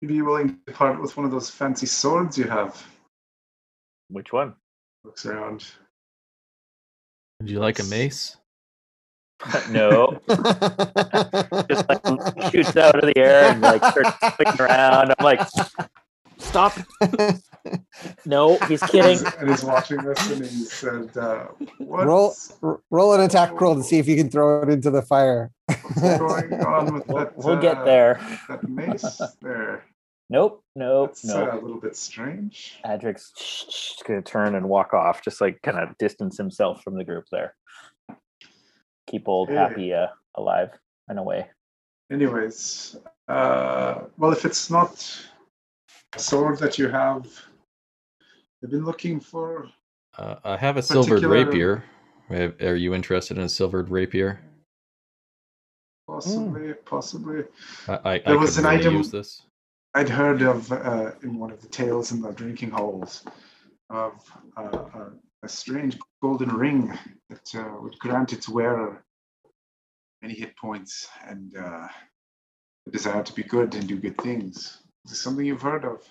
you'd 0.00 0.08
be 0.08 0.22
willing 0.22 0.58
to 0.66 0.72
part 0.72 1.00
with 1.00 1.16
one 1.16 1.26
of 1.26 1.32
those 1.32 1.50
fancy 1.50 1.86
swords 1.86 2.36
you 2.38 2.44
have." 2.44 2.84
Which 4.08 4.32
one? 4.32 4.54
looks 5.04 5.26
around. 5.26 5.66
Would 7.40 7.50
you 7.50 7.58
like 7.58 7.78
a 7.78 7.84
mace? 7.84 8.36
no, 9.70 10.20
just 10.28 11.88
like 11.88 12.52
shoots 12.52 12.76
out 12.76 12.96
of 12.96 13.06
the 13.06 13.14
air 13.16 13.50
and 13.50 13.62
like 13.62 13.82
starts 13.82 14.36
swinging 14.36 14.60
around. 14.60 15.14
I'm 15.18 15.24
like, 15.24 15.40
stop. 16.50 16.72
No, 18.24 18.56
he's 18.60 18.82
kidding. 18.84 19.18
And 19.38 19.50
he's 19.50 19.62
watching 19.62 19.98
this 19.98 20.30
and 20.30 20.40
he 20.44 20.64
said, 20.64 21.14
uh, 21.16 21.48
roll 21.78 22.34
r- 22.62 22.80
roll 22.90 23.12
an 23.12 23.20
attack 23.20 23.60
roll 23.60 23.74
to 23.76 23.82
see 23.82 23.98
if 23.98 24.08
you 24.08 24.16
can 24.16 24.30
throw 24.30 24.62
it 24.62 24.70
into 24.70 24.90
the 24.90 25.02
fire. 25.02 25.50
what's 25.66 26.00
going 26.18 26.54
on 26.64 26.94
with 26.94 27.06
We'll, 27.06 27.18
that? 27.18 27.36
we'll 27.36 27.60
get 27.60 27.76
uh, 27.78 27.84
there. 27.84 28.38
That 28.48 28.66
mace 28.66 29.20
there. 29.42 29.84
Nope, 30.30 30.64
nope, 30.74 31.10
That's 31.10 31.28
uh, 31.30 31.44
nope. 31.44 31.52
a 31.62 31.64
little 31.66 31.80
bit 31.80 31.96
strange. 31.96 32.78
Adric's 32.86 33.30
just 33.36 34.04
gonna 34.06 34.22
turn 34.22 34.54
and 34.54 34.66
walk 34.68 34.94
off, 34.94 35.22
just 35.22 35.42
like 35.42 35.60
kind 35.62 35.78
of 35.78 35.96
distance 35.98 36.38
himself 36.38 36.82
from 36.82 36.96
the 36.96 37.04
group 37.04 37.26
there. 37.30 37.54
Keep 39.10 39.28
old 39.28 39.50
Hey. 39.50 39.54
happy 39.56 39.92
uh, 39.92 40.06
alive 40.34 40.70
and 41.08 41.18
away. 41.18 41.50
Anyways, 42.10 42.96
uh, 43.28 44.00
well, 44.16 44.32
if 44.32 44.46
it's 44.46 44.70
not 44.70 45.22
a 45.28 45.39
sword 46.16 46.58
that 46.58 46.78
you 46.78 46.88
have, 46.88 47.26
I've 48.62 48.70
been 48.70 48.84
looking 48.84 49.20
for. 49.20 49.68
Uh, 50.18 50.36
I 50.44 50.56
have 50.56 50.76
a 50.76 50.82
silvered 50.82 51.22
rapier. 51.22 51.84
Are 52.30 52.54
are 52.60 52.76
you 52.76 52.94
interested 52.94 53.38
in 53.38 53.44
a 53.44 53.48
silvered 53.48 53.90
rapier? 53.90 54.40
Possibly, 56.06 56.74
possibly. 56.84 57.44
I, 57.88 57.92
I, 58.04 58.22
I 58.26 58.34
was 58.34 58.56
could 58.56 58.64
an 58.64 58.70
really 58.70 58.80
item- 58.80 58.96
use 58.96 59.10
this. 59.10 59.42
I'd 59.94 60.08
heard 60.08 60.42
of 60.42 60.70
uh, 60.70 61.12
in 61.22 61.36
one 61.38 61.50
of 61.50 61.60
the 61.60 61.68
tales 61.68 62.12
in 62.12 62.20
the 62.20 62.30
drinking 62.32 62.70
halls 62.70 63.24
of 63.88 64.12
uh, 64.56 64.62
a, 64.94 65.10
a 65.42 65.48
strange 65.48 65.98
golden 66.22 66.50
ring 66.50 66.96
that 67.28 67.54
uh, 67.56 67.76
would 67.80 67.98
grant 67.98 68.32
its 68.32 68.48
wearer 68.48 69.02
many 70.22 70.34
hit 70.34 70.56
points 70.56 71.08
and 71.26 71.56
uh, 71.56 71.88
the 72.86 72.92
desire 72.92 73.22
to 73.22 73.32
be 73.32 73.42
good 73.42 73.74
and 73.74 73.88
do 73.88 73.96
good 73.96 74.16
things. 74.18 74.78
Is 75.04 75.12
this 75.12 75.20
something 75.22 75.44
you've 75.44 75.62
heard 75.62 75.84
of? 75.84 76.02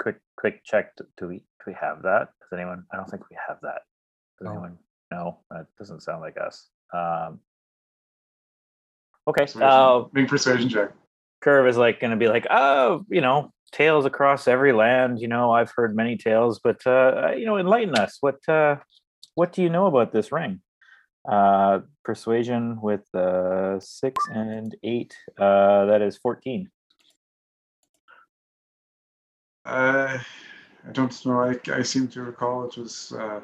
Quick, 0.00 0.20
quick 0.36 0.62
check. 0.64 0.92
Do 0.96 1.28
we 1.28 1.38
do 1.38 1.64
we 1.68 1.74
have 1.80 2.02
that? 2.02 2.28
Does 2.40 2.58
anyone? 2.58 2.84
I 2.92 2.96
don't 2.96 3.08
think 3.10 3.28
we 3.30 3.36
have 3.48 3.58
that. 3.62 3.82
Does 4.38 4.44
No. 4.46 4.50
anyone? 4.52 4.78
No, 5.10 5.38
that 5.50 5.66
doesn't 5.78 6.02
sound 6.02 6.20
like 6.20 6.36
us. 6.36 6.68
Um, 6.92 7.40
okay. 9.28 9.44
Persuasion. 9.44 9.62
Uh, 9.62 10.02
persuasion 10.28 10.68
check. 10.68 10.90
Curve 11.40 11.68
is 11.68 11.76
like 11.76 12.00
going 12.00 12.10
to 12.10 12.16
be 12.16 12.28
like, 12.28 12.46
oh, 12.50 13.04
you 13.08 13.20
know, 13.20 13.52
tales 13.72 14.04
across 14.04 14.48
every 14.48 14.72
land. 14.72 15.20
You 15.20 15.28
know, 15.28 15.52
I've 15.52 15.72
heard 15.74 15.94
many 15.96 16.16
tales, 16.16 16.60
but 16.62 16.84
uh, 16.86 17.32
you 17.36 17.46
know, 17.46 17.56
enlighten 17.56 17.94
us. 17.96 18.18
What 18.20 18.46
uh, 18.48 18.76
what 19.34 19.52
do 19.52 19.62
you 19.62 19.70
know 19.70 19.86
about 19.86 20.12
this 20.12 20.32
ring? 20.32 20.60
Uh, 21.28 21.80
persuasion 22.04 22.80
with 22.80 23.12
uh, 23.14 23.80
six 23.80 24.22
and 24.32 24.76
eight. 24.82 25.14
Uh, 25.38 25.86
that 25.86 26.02
is 26.02 26.16
fourteen. 26.18 26.68
Uh, 29.66 30.18
I 30.88 30.92
don't 30.92 31.26
know. 31.26 31.40
I, 31.42 31.56
I 31.72 31.82
seem 31.82 32.06
to 32.08 32.22
recall 32.22 32.64
it 32.64 32.76
was 32.76 33.12
uh, 33.18 33.40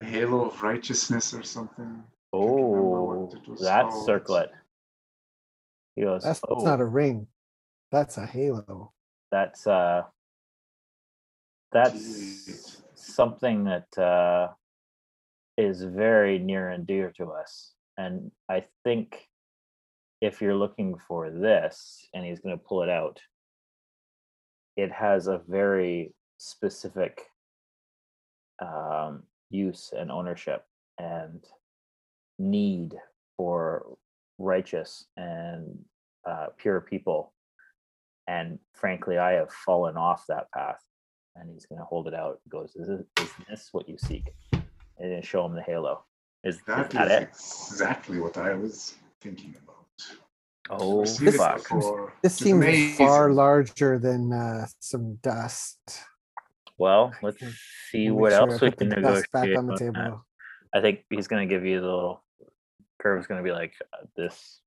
a 0.00 0.04
halo 0.04 0.46
of 0.46 0.62
righteousness 0.62 1.34
or 1.34 1.42
something. 1.42 2.02
Oh, 2.32 3.28
that 3.60 3.90
called. 3.90 4.06
circlet. 4.06 4.50
He 5.96 6.02
goes, 6.02 6.22
That's, 6.22 6.40
oh, 6.48 6.54
that's 6.54 6.64
not 6.64 6.80
a 6.80 6.84
ring. 6.84 7.26
That's 7.90 8.16
a 8.18 8.26
halo. 8.26 8.92
that's 9.32 9.66
uh 9.66 10.02
that's 11.72 11.94
Jeez. 11.94 12.80
something 12.94 13.64
that 13.64 13.98
uh 13.98 14.48
is 15.58 15.82
very 15.82 16.38
near 16.38 16.70
and 16.70 16.86
dear 16.86 17.12
to 17.16 17.26
us 17.32 17.72
and 17.98 18.30
i 18.48 18.64
think 18.84 19.28
if 20.20 20.40
you're 20.40 20.54
looking 20.54 20.96
for 21.08 21.30
this 21.30 22.08
and 22.14 22.24
he's 22.24 22.40
going 22.40 22.56
to 22.56 22.64
pull 22.64 22.82
it 22.82 22.88
out 22.88 23.20
it 24.82 24.90
has 24.92 25.26
a 25.26 25.40
very 25.48 26.14
specific 26.38 27.20
um 28.60 29.22
use 29.50 29.92
and 29.98 30.10
ownership 30.10 30.64
and 30.98 31.44
need 32.38 32.94
for 33.36 33.96
righteous 34.38 35.06
and 35.16 35.78
uh, 36.28 36.46
pure 36.58 36.80
people. 36.80 37.32
And 38.28 38.58
frankly 38.74 39.18
i 39.18 39.32
have 39.32 39.50
fallen 39.66 39.96
off 39.96 40.24
that 40.28 40.50
path. 40.52 40.80
And 41.36 41.50
he's 41.52 41.66
going 41.66 41.78
to 41.78 41.84
hold 41.84 42.06
it 42.08 42.14
out. 42.14 42.38
He 42.44 42.50
goes 42.50 42.74
is 42.76 42.86
this, 42.88 43.00
is 43.24 43.30
this 43.48 43.68
what 43.72 43.88
you 43.88 43.96
seek? 43.98 44.26
And 44.52 45.10
then 45.12 45.22
show 45.22 45.44
him 45.46 45.54
the 45.54 45.62
halo. 45.62 46.04
Is, 46.44 46.56
is 46.56 46.62
That 46.66 46.90
that 46.90 47.06
is 47.06 47.12
it? 47.12 47.28
exactly 47.28 48.18
what 48.20 48.36
I 48.36 48.54
was 48.54 48.94
thinking 49.20 49.54
about. 49.62 49.69
Oh 50.68 51.00
I've 51.02 51.08
seen 51.08 51.28
it 51.28 51.34
fuck. 51.34 51.68
This 51.68 51.92
It's 52.22 52.34
seems 52.36 52.96
far 52.96 53.32
larger 53.32 53.98
than 53.98 54.32
uh, 54.32 54.66
some 54.80 55.14
dust. 55.22 55.78
well 56.78 57.12
let's 57.22 57.38
see 57.90 58.08
I'll 58.08 58.14
make 58.14 58.20
what 58.20 58.32
sure 58.32 58.40
else 58.50 58.60
we 58.60 58.70
can 58.72 58.88
negotiate 58.88 59.32
back 59.32 59.48
on 59.56 59.66
the 59.66 59.72
on 59.72 59.78
table. 59.78 60.24
i 60.74 60.80
think 60.80 61.00
he's 61.10 61.28
going 61.28 61.46
to 61.48 61.52
give 61.54 61.64
you 61.64 61.80
the 61.80 61.86
little 61.86 62.22
curve's 63.00 63.26
going 63.26 63.38
to 63.42 63.44
be 63.44 63.52
like 63.52 63.72
uh, 63.92 64.04
this 64.16 64.60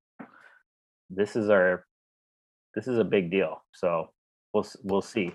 this 1.09 1.35
is 1.35 1.49
our 1.49 1.85
this 2.75 2.87
is 2.87 2.97
a 2.97 3.03
big 3.03 3.29
deal 3.29 3.61
so 3.71 4.09
we'll 4.53 4.65
we'll 4.83 5.01
see 5.01 5.31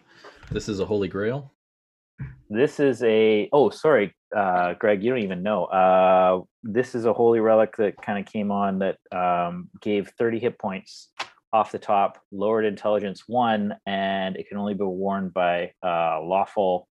This 0.51 0.69
is 0.69 0.81
a 0.81 0.87
holy 0.87 1.09
grail. 1.09 1.53
This 2.51 2.81
is 2.81 3.03
a 3.03 3.49
oh 3.53 3.69
sorry, 3.71 4.15
uh, 4.37 4.75
Greg, 4.75 5.03
you 5.03 5.11
don't 5.11 5.23
even 5.23 5.43
know. 5.43 5.65
Uh, 5.65 6.43
this 6.63 6.95
is 6.95 7.05
a 7.05 7.13
holy 7.13 7.41
relic 7.41 7.77
that 7.77 8.01
kind 8.03 8.19
of 8.19 8.31
came 8.31 8.51
on 8.51 8.79
that 8.81 8.99
um, 9.13 9.69
gave 9.81 10.11
30 10.19 10.39
hit 10.39 10.59
points 10.59 11.11
off 11.53 11.73
the 11.73 11.79
top, 11.79 12.19
lowered 12.31 12.65
intelligence 12.65 13.25
one, 13.27 13.75
and 13.87 14.37
it 14.37 14.49
can 14.49 14.59
only 14.59 14.75
be 14.75 14.85
worn 14.85 15.31
by 15.31 15.73
uh, 15.83 16.21
lawful 16.23 16.89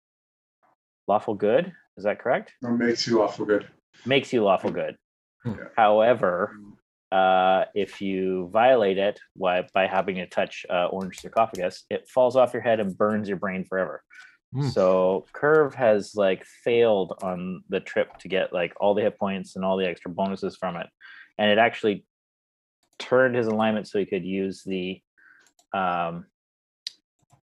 lawful 1.09 1.35
good. 1.35 1.72
Is 1.97 2.05
that 2.05 2.20
correct? 2.20 2.53
That 2.62 2.72
makes 2.72 3.07
you 3.07 3.18
lawful 3.18 3.45
good. 3.45 3.68
Makes 4.07 4.33
you 4.33 4.43
lawful 4.45 4.70
good. 4.70 4.97
Hmm. 5.43 5.53
Yeah. 5.53 5.64
However, 5.76 6.57
uh, 7.11 7.64
if 7.74 8.01
you 8.01 8.49
violate 8.53 8.99
it 8.99 9.20
by, 9.39 9.66
by 9.74 9.87
having 9.87 10.16
to 10.16 10.26
touch 10.26 10.64
uh, 10.70 10.87
orange 10.87 11.20
sarcophagus, 11.20 11.85
it 11.91 12.09
falls 12.09 12.37
off 12.37 12.55
your 12.55 12.62
head 12.62 12.80
and 12.80 12.97
burns 12.97 13.28
your 13.28 13.37
brain 13.37 13.64
forever. 13.64 14.03
Hmm. 14.55 14.68
So 14.68 15.26
Curve 15.32 15.74
has 15.74 16.14
like 16.14 16.44
failed 16.44 17.18
on 17.22 17.64
the 17.70 17.80
trip 17.80 18.18
to 18.18 18.28
get 18.28 18.53
like 18.53 18.72
all 18.80 18.94
the 18.94 19.03
hit 19.03 19.18
points 19.18 19.57
and 19.57 19.64
all 19.64 19.76
the 19.76 19.86
extra 19.86 20.11
bonuses 20.11 20.57
from 20.57 20.76
it, 20.76 20.86
and 21.38 21.50
it 21.50 21.59
actually 21.59 22.05
turned 22.98 23.34
his 23.34 23.46
alignment 23.46 23.88
so 23.88 23.98
he 23.98 24.05
could 24.07 24.24
use 24.24 24.62
the 24.64 25.00
um, 25.72 26.26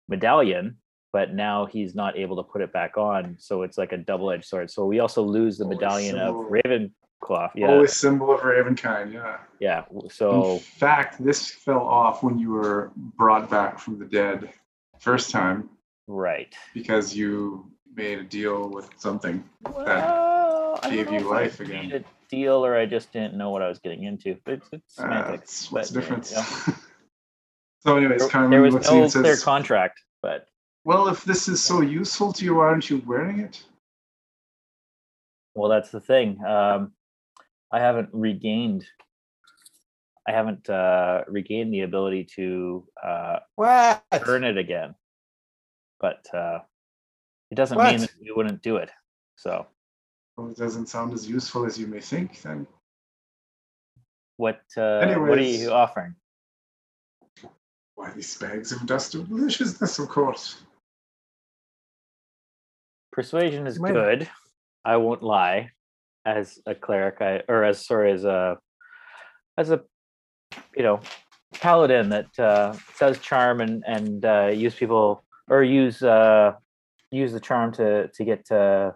medallion. 0.09 0.77
But 1.13 1.33
now 1.33 1.65
he's 1.67 1.95
not 1.95 2.19
able 2.19 2.37
to 2.37 2.43
put 2.43 2.61
it 2.61 2.71
back 2.73 2.99
on, 2.99 3.37
so 3.39 3.63
it's 3.63 3.79
like 3.79 3.93
a 3.93 3.97
double-edged 3.97 4.45
sword. 4.45 4.71
So 4.71 4.85
we 4.85 4.99
also 5.01 5.23
lose 5.23 5.57
the 5.57 5.65
Always 5.65 5.79
medallion 5.79 6.19
of 6.19 6.35
symbol- 6.37 6.91
Ravenclaw. 7.25 7.51
Yeah, 7.55 7.69
Always 7.69 7.95
symbol 7.97 8.31
of 8.35 8.41
Ravenkind, 8.41 9.15
yeah. 9.15 9.39
yeah. 9.59 9.81
w- 9.85 10.03
In 10.05 10.11
So 10.11 10.59
fact, 10.59 11.25
this 11.25 11.51
fell 11.51 11.81
off 11.81 12.23
when 12.23 12.39
you 12.39 12.51
were 12.51 12.93
brought 13.17 13.49
back 13.49 13.79
from 13.79 13.99
the 13.99 14.05
dead 14.05 14.51
first 15.01 15.31
time 15.31 15.71
right. 16.09 16.53
because 16.75 17.15
you 17.15 17.71
made 17.95 18.19
a 18.19 18.25
deal 18.25 18.69
with 18.69 18.91
something. 18.97 19.45
Well, 19.65 20.79
I 20.83 20.89
don't 20.89 20.93
gave 20.97 21.07
know 21.07 21.13
you 21.13 21.19
if 21.19 21.27
I 21.27 21.29
life 21.29 21.61
made 21.61 21.69
again. 21.69 21.93
A 21.93 22.05
deal, 22.31 22.65
or 22.67 22.77
I 22.77 22.87
just 22.87 23.13
didn't 23.13 23.35
know 23.35 23.51
what 23.51 23.63
I 23.63 23.69
was 23.69 23.79
getting 23.79 24.05
into. 24.05 24.37
But 24.45 24.55
it's, 24.55 24.69
it's 24.73 24.99
Uh, 24.99 25.03
semantics. 25.03 25.31
that's 25.69 25.73
what's 25.73 25.91
the 25.91 25.99
uh, 25.99 26.01
difference. 26.03 26.31
you 26.33 26.37
know, 26.39 26.79
so, 27.81 27.97
anyways, 27.97 28.21
there, 28.21 28.29
Carmen 28.29 28.51
there 28.51 28.63
was 28.63 28.75
looks 28.75 28.87
at 28.87 28.91
no 28.93 28.97
you 28.99 29.03
and 29.05 29.13
clear 29.13 29.35
says, 29.35 29.45
contract, 29.45 30.01
but 30.23 30.47
Well, 30.85 31.09
if 31.09 31.25
this 31.25 31.49
is 31.49 31.63
so 31.63 31.81
useful 31.81 32.33
to 32.35 32.45
you, 32.45 32.57
why 32.57 32.65
aren't 32.67 32.91
you 32.91 33.03
wearing 33.07 33.41
it? 33.41 33.63
well, 35.55 35.69
that's 35.71 35.91
the 35.91 36.01
thing. 36.01 36.43
Um, 36.45 36.93
I 37.73 37.81
haven't 37.81 38.11
regained. 38.13 38.87
I 40.29 40.33
haven't 40.33 40.69
uh, 40.71 41.25
regained 41.27 41.73
the 41.73 41.81
ability 41.81 42.29
to 42.37 42.87
uh, 43.03 43.39
What? 43.57 44.05
earn 44.27 44.45
it 44.45 44.57
again. 44.59 44.95
But 46.01 46.27
uh, 46.33 46.61
it 47.51 47.55
doesn't 47.55 47.79
mean 47.79 48.01
that 48.01 48.13
we 48.21 48.33
wouldn't 48.33 48.63
do 48.63 48.77
it. 48.77 48.91
So 49.37 49.67
Well, 50.37 50.51
it 50.51 50.57
doesn't 50.57 50.87
sound 50.89 51.13
as 51.13 51.29
useful 51.29 51.65
as 51.65 51.79
you 51.79 51.87
may 51.87 52.01
think, 52.01 52.43
then. 52.43 52.67
what? 54.37 54.61
Uh, 54.77 55.15
what 55.17 55.39
are 55.39 55.43
you 55.43 55.71
offering? 55.71 56.15
Why, 57.95 58.13
these 58.13 58.37
bags 58.39 58.71
of 58.71 58.87
dust 58.87 59.15
of 59.17 59.29
deliciousness, 59.29 59.99
of 59.99 60.09
course. 60.09 60.63
Persuasion 63.13 63.67
is 63.67 63.79
good. 63.79 64.29
I 64.85 64.97
won't 64.97 65.23
lie. 65.23 65.71
As 66.25 66.59
a 66.67 66.75
cleric, 66.75 67.17
I 67.21 67.43
or 67.49 67.65
as 67.65 67.85
sorry 67.85 68.13
as 68.13 68.25
a 68.25 68.59
as 69.57 69.71
a 69.71 69.81
you 70.77 70.83
know 70.83 71.01
paladin 71.55 72.11
that 72.11 72.39
uh, 72.39 72.75
does 73.01 73.19
charm 73.19 73.61
and 73.61 73.83
and 73.87 74.25
uh, 74.25 74.51
use 74.53 74.75
people 74.75 75.25
or 75.49 75.63
use 75.63 76.03
uh, 76.03 76.53
use 77.11 77.33
the 77.33 77.41
charm 77.41 77.73
to 77.73 78.09
to 78.09 78.25
get 78.25 78.51
uh, 78.51 78.93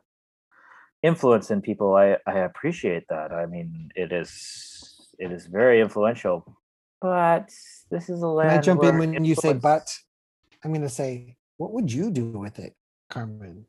influence 1.03 1.51
in 1.51 1.61
people, 1.63 1.95
I 1.95 2.17
I 2.27 2.39
appreciate 2.41 3.05
that. 3.09 3.33
I 3.33 3.47
mean, 3.47 3.91
it 3.95 4.13
is 4.13 5.11
it 5.19 5.33
is 5.33 5.47
very 5.47 5.81
influential. 5.81 6.57
But 7.01 7.51
this 7.91 8.09
is 8.09 8.23
a 8.23 8.29
land. 8.29 8.51
Can 8.51 8.59
I 8.59 8.63
jump 8.63 8.83
in 8.85 8.99
where 8.99 9.11
when 9.11 9.25
you 9.25 9.35
say 9.35 9.53
but? 9.55 9.93
I'm 10.65 10.71
going 10.71 10.83
to 10.83 10.89
say, 10.89 11.37
what 11.57 11.73
would 11.73 11.93
you 11.93 12.11
do 12.13 12.31
with 12.31 12.61
it, 12.61 12.77
Carmen? 13.11 13.67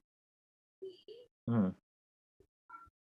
Hmm. 1.48 1.70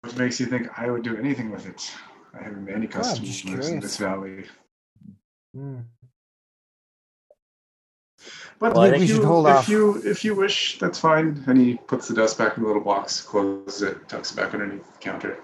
What 0.03 0.17
makes 0.17 0.39
you 0.39 0.47
think 0.47 0.69
I 0.79 0.89
would 0.89 1.03
do 1.03 1.17
anything 1.17 1.51
with 1.51 1.67
it? 1.67 1.91
I 2.39 2.45
have 2.45 2.57
many 2.57 2.87
Oh, 2.87 2.99
I'm 2.99 3.03
customers 3.03 3.41
just 3.43 3.71
in 3.73 3.81
this 3.81 3.97
valley. 3.97 4.45
Hmm. 5.55 5.81
But 8.59 8.75
Well, 8.75 8.85
if, 8.85 8.93
think 8.99 9.09
you, 9.09 9.17
should 9.17 9.25
hold 9.25 9.47
if 9.47 9.53
off. 9.57 9.69
you 9.69 10.01
if 10.05 10.25
you 10.25 10.35
wish, 10.35 10.79
that's 10.79 10.99
fine. 10.99 11.43
And 11.47 11.59
he 11.59 11.77
puts 11.77 12.09
the 12.09 12.15
dust 12.15 12.39
back 12.39 12.57
in 12.57 12.63
the 12.63 12.69
little 12.69 12.83
box, 12.85 13.21
closes 13.21 13.83
it, 13.83 14.09
tucks 14.09 14.33
it 14.33 14.37
back 14.37 14.55
underneath 14.55 14.91
the 14.93 14.99
counter. 14.99 15.39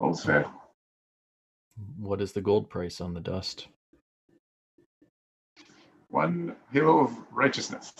All's 0.00 0.24
fair. 0.24 0.46
What 1.98 2.20
is 2.20 2.32
the 2.32 2.40
gold 2.42 2.68
price 2.68 3.00
on 3.00 3.14
the 3.14 3.20
dust? 3.20 3.68
One 6.08 6.56
halo 6.72 7.00
of 7.04 7.16
righteousness. 7.32 7.92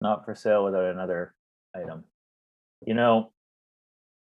not 0.00 0.24
for 0.24 0.34
sale 0.34 0.64
without 0.64 0.84
another 0.84 1.34
item. 1.74 2.04
You 2.86 2.94
know, 2.94 3.32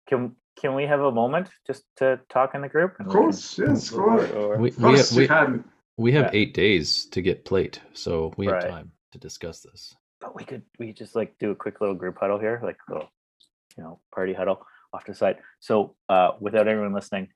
can 0.07 0.35
can 0.61 0.75
we 0.75 0.85
have 0.85 1.01
a 1.01 1.11
moment 1.11 1.49
just 1.65 1.83
to 1.97 2.19
talk 2.29 2.53
in 2.53 2.61
the 2.61 2.69
group? 2.69 2.99
Of 2.99 3.07
course, 3.07 3.57
yes, 3.57 3.89
go 3.89 4.09
on. 4.09 4.19
Or- 4.19 4.25
or- 4.35 4.57
We, 4.57 4.69
Of 4.69 4.77
we, 4.77 4.83
have, 4.83 4.95
course, 4.95 5.11
we, 5.13 5.27
can. 5.27 5.65
We 5.97 6.11
have 6.13 6.25
Yeah. 6.33 6.39
eight 6.39 6.53
days 6.53 7.05
to 7.07 7.21
get 7.21 7.45
plate, 7.45 7.81
so 7.93 8.33
we 8.37 8.47
have 8.47 8.61
time 8.63 8.91
to 9.11 9.17
discuss 9.19 9.61
this. 9.61 9.95
but 10.21 10.35
we 10.35 10.43
could 10.43 10.63
we 10.79 10.87
could 10.87 10.97
just 10.97 11.15
like 11.15 11.37
do 11.39 11.51
a 11.51 11.55
quick 11.55 11.81
little 11.81 11.95
group 11.95 12.17
huddle 12.17 12.39
here, 12.39 12.59
like 12.63 12.77
a 12.89 12.93
little, 12.93 13.09
you 13.77 13.83
know, 13.83 13.99
party 14.13 14.33
huddle 14.33 14.65
off 14.93 15.03
to 15.05 15.11
the 15.11 15.17
side. 15.17 15.37
So 15.59 15.95
uh 16.09 16.31
without 16.39 16.67
everyone 16.67 16.93
listening, 16.93 17.29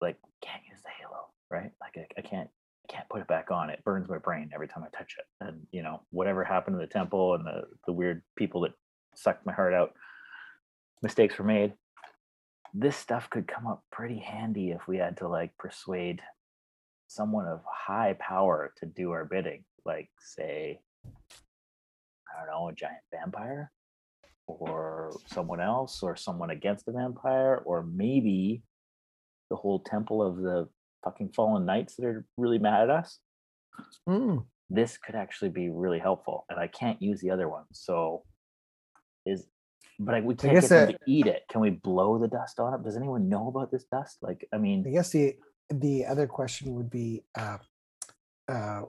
like 0.00 0.16
can't 0.40 0.62
use 0.70 0.80
the 0.82 0.90
halo, 0.90 1.28
right? 1.50 1.70
Like 1.80 1.96
I, 1.98 2.06
I 2.18 2.22
can't 2.22 2.48
I 2.88 2.92
can't 2.92 3.08
put 3.08 3.20
it 3.20 3.28
back 3.28 3.50
on. 3.50 3.68
It 3.70 3.84
burns 3.84 4.08
my 4.08 4.18
brain 4.18 4.50
every 4.54 4.68
time 4.68 4.84
I 4.84 4.96
touch 4.96 5.16
it. 5.18 5.26
And 5.40 5.66
you 5.70 5.82
know, 5.82 6.02
whatever 6.10 6.44
happened 6.44 6.74
to 6.76 6.80
the 6.80 6.86
temple 6.92 7.34
and 7.34 7.44
the 7.44 7.64
the 7.86 7.92
weird 7.92 8.22
people 8.36 8.62
that 8.62 8.72
sucked 9.14 9.44
my 9.44 9.52
heart 9.52 9.74
out, 9.74 9.92
mistakes 11.02 11.36
were 11.38 11.44
made. 11.44 11.74
This 12.74 12.96
stuff 12.96 13.28
could 13.28 13.46
come 13.46 13.66
up 13.66 13.84
pretty 13.92 14.18
handy 14.18 14.70
if 14.70 14.88
we 14.88 14.96
had 14.96 15.18
to 15.18 15.28
like 15.28 15.56
persuade 15.58 16.22
someone 17.14 17.46
of 17.46 17.60
high 17.66 18.14
power 18.18 18.72
to 18.78 18.86
do 18.86 19.10
our 19.10 19.24
bidding, 19.24 19.64
like 19.84 20.08
say 20.20 20.80
I 21.04 22.38
don't 22.38 22.50
know, 22.50 22.68
a 22.68 22.72
giant 22.72 23.02
vampire 23.12 23.70
or 24.46 25.12
someone 25.26 25.60
else 25.60 26.02
or 26.02 26.16
someone 26.16 26.50
against 26.50 26.88
a 26.88 26.92
vampire 26.92 27.62
or 27.64 27.82
maybe 27.82 28.62
the 29.50 29.56
whole 29.56 29.80
temple 29.80 30.22
of 30.22 30.36
the 30.36 30.68
fucking 31.04 31.30
fallen 31.30 31.66
knights 31.66 31.96
that 31.96 32.06
are 32.06 32.24
really 32.36 32.58
mad 32.58 32.84
at 32.84 32.90
us. 32.90 33.18
Hmm. 34.06 34.38
This 34.70 34.96
could 34.96 35.14
actually 35.14 35.50
be 35.50 35.68
really 35.68 35.98
helpful 35.98 36.46
and 36.48 36.58
I 36.58 36.68
can't 36.68 37.00
use 37.02 37.20
the 37.20 37.30
other 37.30 37.48
one. 37.48 37.64
So 37.72 38.22
is 39.26 39.46
but 39.98 40.14
I, 40.14 40.20
we 40.20 40.34
can't 40.34 40.54
guess 40.54 40.64
get 40.64 40.68
them 40.70 40.86
that- 40.86 41.04
to 41.04 41.10
eat 41.10 41.26
it. 41.26 41.42
Can 41.50 41.60
we 41.60 41.70
blow 41.70 42.18
the 42.18 42.28
dust 42.28 42.58
on 42.58 42.74
it? 42.74 42.82
Does 42.82 42.96
anyone 42.96 43.28
know 43.28 43.48
about 43.48 43.70
this 43.70 43.84
dust? 43.84 44.18
Like, 44.22 44.48
I 44.52 44.58
mean, 44.58 44.84
I 44.86 44.90
guess 44.90 45.10
the 45.10 45.36
the 45.70 46.06
other 46.06 46.26
question 46.26 46.74
would 46.74 46.90
be, 46.90 47.24
uh, 47.36 47.58
uh, 48.48 48.82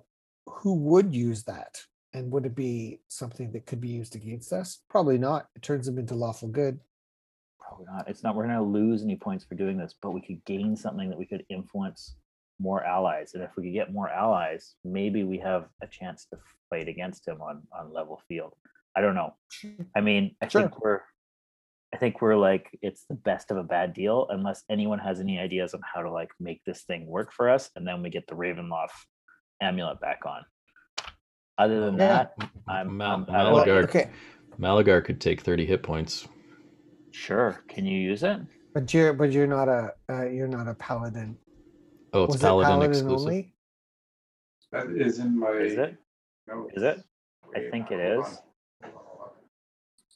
who 0.46 0.76
would 0.76 1.14
use 1.16 1.44
that, 1.44 1.82
and 2.14 2.32
would 2.32 2.46
it 2.46 2.56
be 2.56 3.00
something 3.08 3.52
that 3.54 3.66
could 3.66 3.80
be 3.82 3.90
used 3.90 4.16
against 4.16 4.52
us? 4.54 4.82
Probably 4.90 5.18
not. 5.18 5.48
It 5.56 5.62
turns 5.62 5.86
them 5.86 5.98
into 5.98 6.16
lawful 6.16 6.48
good. 6.50 6.80
probably 7.60 7.86
not. 7.86 8.08
It's 8.10 8.24
not. 8.24 8.36
We're 8.36 8.46
going 8.48 8.56
to 8.58 8.62
lose 8.62 9.04
any 9.04 9.16
points 9.16 9.46
for 9.46 9.56
doing 9.56 9.78
this, 9.78 9.96
but 10.02 10.12
we 10.12 10.22
could 10.22 10.44
gain 10.46 10.76
something 10.76 11.10
that 11.10 11.18
we 11.18 11.26
could 11.26 11.46
influence 11.50 12.16
more 12.60 12.84
allies. 12.84 13.34
And 13.34 13.42
if 13.44 13.52
we 13.58 13.64
could 13.64 13.74
get 13.74 13.92
more 13.94 14.10
allies, 14.10 14.76
maybe 14.84 15.24
we 15.24 15.38
have 15.40 15.70
a 15.82 15.88
chance 15.88 16.26
to 16.32 16.38
fight 16.70 16.88
against 16.88 17.28
him 17.28 17.42
on 17.42 17.64
on 17.78 17.92
level 17.94 18.22
field. 18.28 18.54
I 18.96 19.02
don't 19.02 19.16
know. 19.16 19.34
I 19.96 20.02
mean, 20.02 20.36
I 20.42 20.48
Sure. 20.50 20.62
think 20.64 20.80
we're. 20.84 21.02
I 21.94 21.98
think 21.98 22.22
we're 22.22 22.36
like 22.36 22.68
it's 22.82 23.06
the 23.08 23.14
best 23.16 23.52
of 23.52 23.58
a 23.58 23.64
bad 23.64 23.94
deal 23.94 24.26
unless 24.32 24.64
anyone 24.70 24.98
has 25.00 25.20
any 25.20 25.38
ideas 25.40 25.74
on 25.76 25.82
how 25.94 26.02
to 26.02 26.12
like 26.12 26.32
make 26.40 26.62
this 26.66 26.82
thing 26.84 27.06
work 27.06 27.32
for 27.32 27.50
us, 27.50 27.70
and 27.76 27.88
then 27.88 28.02
we 28.02 28.10
get 28.10 28.26
the 28.28 28.36
Ravenloft 28.36 28.90
amulet 29.62 30.02
back 30.02 30.22
on. 30.26 30.42
Other 31.60 31.82
than 31.82 31.94
Yeah. 31.98 32.08
that, 32.08 32.34
M- 32.42 32.50
I'm- 32.68 32.98
Mal- 32.98 33.26
I'm 33.30 33.36
out 33.36 33.46
of 33.46 33.68
it. 33.68 33.70
Malagar, 33.70 33.84
Okay, 33.84 34.10
Malagar 34.60 35.06
could 35.06 35.22
take 35.22 35.42
30 35.42 35.66
hit 35.68 35.84
points. 35.84 36.28
sure. 37.12 37.64
Can 37.68 37.86
you 37.86 38.00
use 38.00 38.24
it? 38.24 38.40
but 38.74 38.92
you're 38.92 39.14
but 39.14 39.32
you're 39.32 39.46
not 39.46 39.70
a 39.70 39.94
uh, 40.10 40.26
you're 40.26 40.48
not 40.48 40.68
a 40.68 40.74
paladin. 40.74 41.38
Oh, 42.12 42.24
it's 42.24 42.38
Paladin, 42.38 42.70
it 42.70 42.70
paladin 42.70 42.90
exclusive. 42.92 43.28
only? 43.28 43.54
That 44.72 44.88
is 45.00 45.20
in 45.20 45.40
my. 45.40 45.52
Is 45.52 45.74
it? 45.78 45.96
notes. 46.48 46.74
Is 46.76 46.82
it? 46.84 47.04
I 47.56 47.60
Wait, 47.60 47.70
think 47.72 47.92
it 47.92 48.00
hold 48.00 48.26
is. 48.26 48.26
on. 48.26 48.26
Hold 48.26 48.26
on, 48.26 48.36
hold 48.36 48.36
on. 48.36 48.53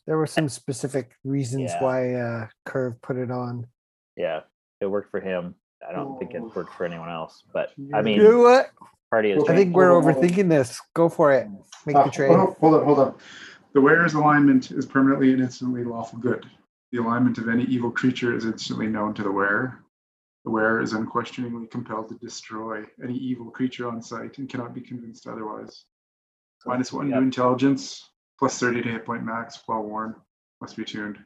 There 0.07 0.17
were 0.17 0.25
some 0.25 0.47
specific 0.49 1.11
reasons 1.25 1.71
Yeah. 1.71 1.83
why 1.83 2.13
uh, 2.15 2.47
Curve 2.65 2.99
put 3.01 3.17
it 3.17 3.29
on. 3.29 3.67
Yeah, 4.15 4.41
it 4.79 4.87
worked 4.87 5.11
for 5.11 5.19
him. 5.19 5.53
I 5.87 5.91
don't 5.91 6.17
think 6.17 6.33
it 6.33 6.41
worked 6.41 6.73
for 6.73 6.85
anyone 6.85 7.09
else. 7.09 7.43
But 7.53 7.73
I 7.93 8.01
mean, 8.01 8.15
You 8.21 8.23
know 8.31 8.39
what? 8.39 8.71
party 9.11 9.31
is. 9.31 9.43
I 9.47 9.55
think 9.55 9.75
we're 9.75 9.91
hold 9.91 10.05
on, 10.05 10.09
on. 10.09 10.15
overthinking 10.15 10.49
this. 10.49 10.81
Go 10.95 11.07
for 11.09 11.33
it. 11.33 11.47
Make 11.85 11.95
Ah, 11.97 12.05
the 12.05 12.11
trade. 12.11 12.29
Hold 12.35 12.39
on, 12.49 12.55
hold 12.59 12.73
on, 12.75 12.85
hold 12.85 12.99
on. 12.99 13.15
The 13.73 13.81
wearer's 13.81 14.13
alignment 14.15 14.71
is 14.71 14.85
permanently 14.85 15.33
and 15.33 15.41
instantly 15.41 15.83
lawful 15.83 16.19
good. 16.19 16.49
The 16.93 16.99
alignment 16.99 17.37
of 17.37 17.49
any 17.49 17.63
evil 17.65 17.91
creature 17.91 18.33
is 18.35 18.45
instantly 18.45 18.87
known 18.87 19.13
to 19.15 19.23
the 19.23 19.31
wearer. 19.31 19.83
The 20.45 20.51
wearer 20.51 20.81
is 20.81 20.93
unquestioningly 20.93 21.67
compelled 21.67 22.07
to 22.09 22.15
destroy 22.15 22.85
any 23.03 23.15
evil 23.17 23.51
creature 23.51 23.89
on 23.89 24.01
sight 24.01 24.37
and 24.37 24.47
cannot 24.49 24.73
be 24.73 24.79
convinced 24.81 25.27
otherwise. 25.27 25.83
So 26.61 26.69
Minus 26.69 26.93
one 26.93 27.09
yeah, 27.09 27.17
to 27.17 27.21
intelligence, 27.21 28.09
plus 28.39 28.59
30 28.59 28.83
to 28.83 28.91
hit 28.91 29.05
point 29.05 29.23
max 29.23 29.61
while 29.65 29.83
worn, 29.83 30.15
must 30.61 30.75
be 30.77 30.85
tuned. 30.85 31.17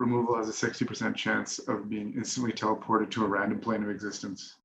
Removal 0.00 0.36
has 0.36 0.48
a 0.48 0.52
60% 0.52 1.14
chance 1.14 1.58
of 1.60 1.88
being 1.88 2.14
instantly 2.14 2.52
teleported 2.52 3.10
to 3.12 3.24
a 3.24 3.28
random 3.28 3.60
plane 3.60 3.82
of 3.82 3.90
existence. 3.90 4.56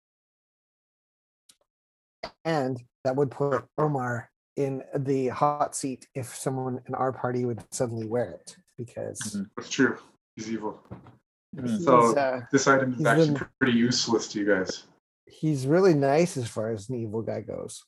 and 2.45 2.81
that 3.03 3.15
would 3.15 3.31
put 3.31 3.63
Omar 3.77 4.29
in 4.55 4.83
the 4.95 5.27
hot 5.29 5.75
seat 5.75 6.07
if 6.15 6.35
someone 6.35 6.81
in 6.87 6.95
our 6.95 7.11
party 7.13 7.45
would 7.45 7.63
suddenly 7.71 8.07
wear 8.07 8.31
it 8.31 8.57
because 8.77 9.19
Mhm. 9.19 9.49
That's 9.55 9.69
true. 9.69 9.97
He's 10.35 10.49
evil. 10.51 10.81
Mhm. 11.55 11.67
he's, 11.69 11.83
So- 11.85 12.15
uh, 12.17 12.45
This 12.51 12.67
item 12.67 12.93
is 12.95 13.05
actually 13.05 13.33
been- 13.39 13.47
pretty 13.59 13.77
useless 13.77 14.27
to 14.33 14.39
you 14.39 14.45
guys. 14.45 14.85
he's 15.27 15.65
really 15.67 15.93
nice 15.93 16.35
as 16.37 16.49
far 16.49 16.69
as 16.71 16.89
an 16.89 16.95
evil 16.95 17.21
guy 17.21 17.41
goes. 17.41 17.85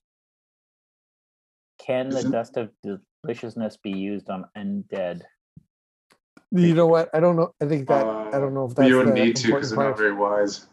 Can 1.79 2.09
the 2.09 2.19
Isn't- 2.19 2.31
dust 2.31 2.55
of 2.57 2.71
deliciousness 3.31 3.77
be 3.77 3.91
used 3.91 4.29
on 4.29 4.45
undead? 4.57 5.21
You 6.51 6.73
know 6.73 6.87
what? 6.87 7.09
I 7.13 7.19
don't 7.19 7.35
know. 7.37 7.53
I 7.61 7.65
think 7.65 7.87
that 7.87 8.05
I 8.05 8.27
Uh, 8.29 8.39
don't 8.39 8.53
know 8.53 8.65
if 8.65 8.75
that's 8.75 8.89
you 8.89 8.97
wouldn't 8.97 9.15
the 9.15 9.23
need 9.23 9.35
to 9.37 9.47
because 9.47 9.71
important 9.71 9.97
they're 9.97 10.07
not 10.09 10.19
very 10.19 10.41
wise. 10.41 10.67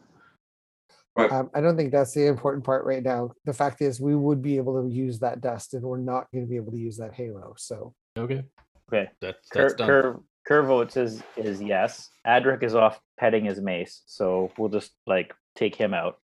But 1.14 1.32
Um, 1.32 1.50
I 1.54 1.60
don't 1.60 1.76
think 1.76 1.92
that's 1.92 2.12
the 2.14 2.26
important 2.26 2.64
part 2.64 2.84
right 2.84 3.02
now. 3.02 3.32
The 3.44 3.52
fact 3.52 3.80
is, 3.80 4.00
we 4.00 4.14
would 4.16 4.40
be 4.42 4.56
able 4.56 4.82
to 4.82 4.88
use 4.88 5.18
that 5.20 5.40
dust, 5.40 5.74
and 5.74 5.82
we're 5.82 5.98
not 5.98 6.30
going 6.32 6.44
to 6.44 6.48
be 6.50 6.56
able 6.56 6.72
to 6.72 6.78
use 6.78 6.96
that 6.98 7.14
halo. 7.14 7.54
So 7.56 7.94
Okay. 8.16 8.44
Okay. 8.92 9.08
That's, 9.20 9.48
Cur- 9.50 9.62
that's 9.62 9.74
done. 9.74 9.86
Curve 9.88 10.16
Curve 10.46 10.66
votes 10.66 10.96
is 10.96 11.22
is 11.36 11.60
yes. 11.62 12.08
Adric 12.26 12.62
is 12.62 12.74
off 12.74 13.00
petting 13.18 13.44
his 13.44 13.60
mace, 13.60 14.02
so 14.06 14.50
we'll 14.58 14.70
just 14.70 14.92
like 15.06 15.34
take 15.54 15.74
him 15.74 15.92
out. 15.92 16.18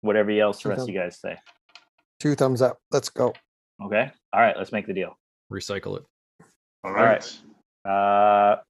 Whatever 0.00 0.30
else 0.32 0.62
the 0.62 0.70
rest 0.70 0.82
of 0.82 0.88
you 0.88 0.98
guys 0.98 1.20
say. 1.20 1.36
two 2.18 2.34
thumbs 2.34 2.62
up. 2.62 2.78
Let's 2.90 3.08
go. 3.10 3.34
Okay. 3.84 4.10
All 4.32 4.40
right. 4.40 4.56
Let's 4.56 4.72
make 4.72 4.86
the 4.86 4.94
deal. 4.94 5.18
Recycle 5.52 5.98
it. 5.98 6.04
all 6.84 6.92
right. 6.92 7.24
right. 7.84 7.90
Uh, 7.90 8.60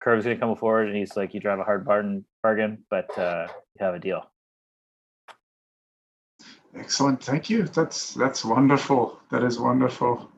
Curve's 0.00 0.24
gonna 0.24 0.36
come 0.36 0.56
forward 0.56 0.88
and 0.88 0.96
he's 0.96 1.16
like, 1.16 1.34
"You 1.34 1.40
drive 1.40 1.58
a 1.58 1.64
hard 1.64 1.84
bargain, 1.84 2.24
bargain, 2.42 2.84
but 2.90 3.16
uh, 3.18 3.48
you 3.78 3.84
have 3.84 3.94
a 3.94 3.98
deal." 3.98 4.24
Excellent. 6.76 7.22
Thank 7.22 7.50
you. 7.50 7.64
That's 7.64 8.14
that's 8.14 8.44
wonderful. 8.44 9.20
That 9.30 9.42
is 9.42 9.58
wonderful. 9.58 10.30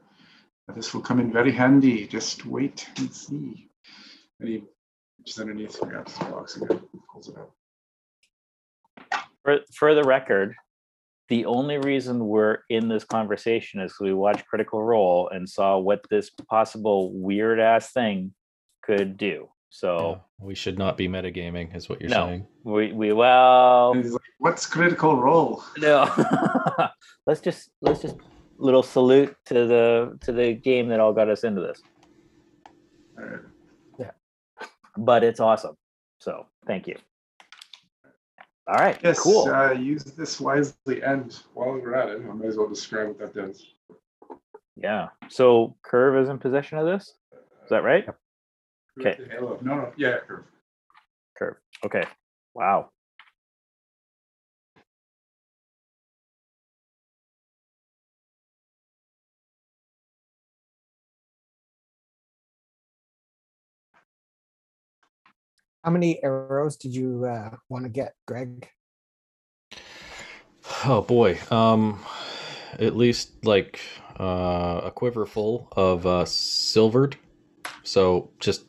This 0.74 0.95
will 0.95 1.03
come 1.03 1.20
in 1.20 1.32
very 1.32 1.53
handy. 1.53 2.07
Just 2.07 2.47
wait 2.47 2.89
and 2.97 3.12
see. 3.12 3.68
And 4.41 4.49
he 4.49 4.64
just 5.24 5.39
underneath 5.39 5.78
grabs 5.80 6.16
his 6.16 6.28
box 6.28 6.57
again, 6.57 6.80
pulls 7.12 7.28
it 7.28 7.37
out. 7.39 7.53
For 9.45 9.59
for 9.74 9.95
the 9.95 10.03
record, 10.03 10.55
the 11.29 11.47
only 11.47 11.79
reason 11.79 12.27
we're 12.27 12.59
in 12.68 12.89
this 12.89 13.05
conversation 13.05 13.81
is 13.81 13.95
we 14.01 14.12
watched 14.12 14.47
Critical 14.47 14.83
Role 14.83 15.29
and 15.31 15.49
saw 15.49 15.79
what 15.79 16.05
this 16.11 16.31
possible 16.51 17.12
weird 17.14 17.59
ass 17.61 17.93
thing 17.93 18.35
could 18.83 19.16
do. 19.16 19.49
So 19.70 20.20
Yeah, 20.39 20.47
we 20.47 20.55
should 20.55 20.79
not 20.79 20.97
be 20.97 21.09
metagaming, 21.09 21.75
is 21.75 21.89
what 21.89 22.01
you're 22.01 22.11
No. 22.11 22.27
saying. 22.27 22.47
we 22.62 22.93
we 22.93 23.12
well 23.12 23.95
like, 23.95 24.20
"What's 24.39 24.66
critical 24.66 25.16
role?" 25.16 25.62
no. 25.79 26.09
let's 27.27 27.41
just 27.41 27.70
let's 27.81 28.01
just 28.01 28.16
little 28.59 28.83
salute 28.85 29.35
to 29.47 29.66
the 29.66 30.18
to 30.20 30.33
the 30.33 30.53
game 30.55 30.89
that 30.89 31.01
all 31.01 31.12
got 31.12 31.29
us 31.29 31.43
into 31.43 31.61
this. 31.61 31.83
All 33.18 33.25
right. 33.25 33.41
Yeah. 33.99 34.11
But 34.97 35.25
it's 35.25 35.41
awesome. 35.41 35.77
So 36.20 36.47
thank 36.66 36.87
you. 36.87 36.97
All 38.67 38.77
right, 38.77 38.99
Yes, 39.03 39.21
cool. 39.21 39.49
uh, 39.51 39.73
use 39.73 40.05
this 40.05 40.41
wisely. 40.41 41.03
And 41.03 41.39
while 41.53 41.73
we're 41.73 41.95
at 41.95 42.09
it, 42.09 42.23
I 42.23 42.33
might 42.33 42.47
as 42.49 42.57
well 42.57 42.69
describe 42.69 43.09
what 43.09 43.19
that 43.19 43.35
does. 43.35 43.65
yeah. 44.77 45.09
So 45.29 45.77
Curve 45.83 46.23
is 46.23 46.29
in 46.31 46.39
possession 46.39 46.79
of 46.79 46.87
this. 46.87 47.15
Is 47.65 47.71
that 47.71 47.83
right? 47.85 48.07
Okay. 49.01 49.19
No, 49.41 49.59
no, 49.61 49.93
yeah, 49.97 50.19
curve. 50.27 50.45
Curve. 51.37 51.57
Okay. 51.85 52.05
Wow. 52.55 52.91
How 65.85 65.91
many 65.91 66.18
arrows 66.24 66.78
did 66.78 66.95
you 66.95 67.26
uh, 67.26 67.51
want 67.68 67.85
to 67.85 67.91
get, 67.91 68.14
Greg? 68.26 68.66
Oh 70.87 71.03
boy. 71.03 71.39
Um 71.51 72.03
at 72.78 72.97
least 72.97 73.45
like 73.45 73.80
uh 74.18 74.80
a 74.85 74.91
quiver 74.91 75.26
full 75.26 75.68
of 75.76 76.07
uh 76.07 76.24
silvered. 76.24 77.16
So 77.82 78.30
just 78.41 78.64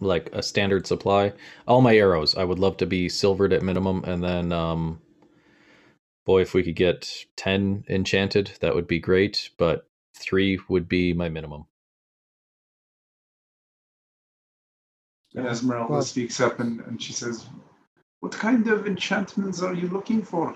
like 0.00 0.30
a 0.32 0.42
standard 0.42 0.86
supply. 0.86 1.32
All 1.68 1.80
my 1.80 1.96
arrows, 1.96 2.34
I 2.34 2.42
would 2.42 2.58
love 2.58 2.76
to 2.78 2.86
be 2.86 3.08
silvered 3.08 3.52
at 3.52 3.62
minimum 3.62 4.02
and 4.04 4.22
then 4.24 4.50
um 4.50 5.00
boy 6.26 6.42
if 6.42 6.54
we 6.54 6.64
could 6.64 6.76
get 6.76 7.24
10 7.36 7.84
enchanted, 7.88 8.50
that 8.60 8.74
would 8.74 8.88
be 8.88 8.98
great, 8.98 9.50
but 9.58 9.88
3 10.16 10.58
would 10.68 10.88
be 10.88 11.12
my 11.12 11.28
minimum. 11.28 11.66
And 15.38 15.46
Ezmerelda 15.46 15.88
Well- 15.90 16.02
speaks 16.02 16.40
up 16.40 16.58
and, 16.58 16.80
and 16.80 17.00
she 17.00 17.12
says, 17.12 17.46
What 18.20 18.32
kind 18.32 18.66
of 18.68 18.86
enchantments 18.86 19.62
are 19.62 19.74
you 19.74 19.88
looking 19.88 20.22
for? 20.22 20.48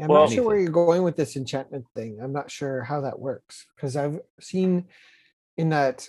I'm 0.00 0.08
Well- 0.08 0.24
not 0.24 0.32
sure 0.32 0.44
where 0.44 0.58
you're 0.58 0.70
going 0.70 1.02
with 1.04 1.16
this 1.16 1.36
enchantment 1.36 1.86
thing. 1.94 2.20
I'm 2.20 2.32
not 2.32 2.50
sure 2.50 2.82
how 2.82 3.00
that 3.02 3.18
works 3.18 3.66
because 3.76 3.96
I've 3.96 4.20
seen 4.40 4.88
in 5.56 5.68
that. 5.70 6.08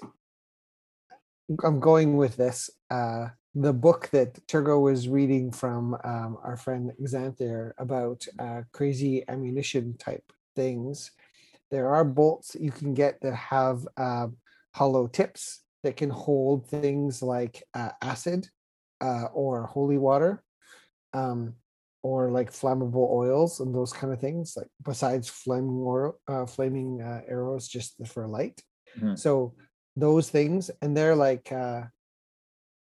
I'm 1.64 1.80
going 1.80 2.18
with 2.18 2.36
this. 2.36 2.70
Uh, 2.90 3.30
the 3.56 3.74
book 3.74 4.10
that 4.12 4.46
Turgo 4.48 4.80
was 4.82 5.08
reading 5.08 5.52
from 5.52 5.96
um, 6.04 6.38
our 6.44 6.56
friend 6.56 6.92
Xanathar 7.02 7.74
about 7.80 8.28
uh, 8.38 8.62
crazy 8.72 9.24
ammunition 9.28 9.98
type 9.98 10.32
things. 10.56 11.12
There 11.72 11.90
are 11.90 12.04
bolts 12.04 12.56
you 12.60 12.72
can 12.72 12.94
get 12.94 13.22
that 13.22 13.34
have 13.36 13.88
uh, 13.98 14.28
hollow 14.74 15.08
tips 15.08 15.62
that 15.84 15.98
can 15.98 16.10
hold 16.10 16.68
things 16.68 17.22
like 17.22 17.64
uh, 17.74 17.92
acid 18.02 18.48
uh, 19.02 19.26
or 19.34 19.64
holy 19.66 19.98
water. 19.98 20.44
Um, 21.14 21.56
or 22.02 22.32
like 22.32 22.50
flammable 22.50 23.10
oils 23.12 23.60
and 23.60 23.76
those 23.76 23.92
kind 23.92 24.14
of 24.14 24.22
things 24.22 24.54
like 24.56 24.68
besides 24.86 25.28
flaming 25.28 26.14
uh, 26.30 26.46
flaming 26.46 27.02
uh, 27.02 27.20
arrows 27.28 27.68
just 27.68 27.96
for 28.08 28.26
light 28.26 28.62
Mhm. 28.98 29.20
so 29.20 29.54
those 29.98 30.30
things 30.30 30.72
and 30.82 30.96
they're 30.96 31.16
like 31.16 31.52
uh 31.52 31.84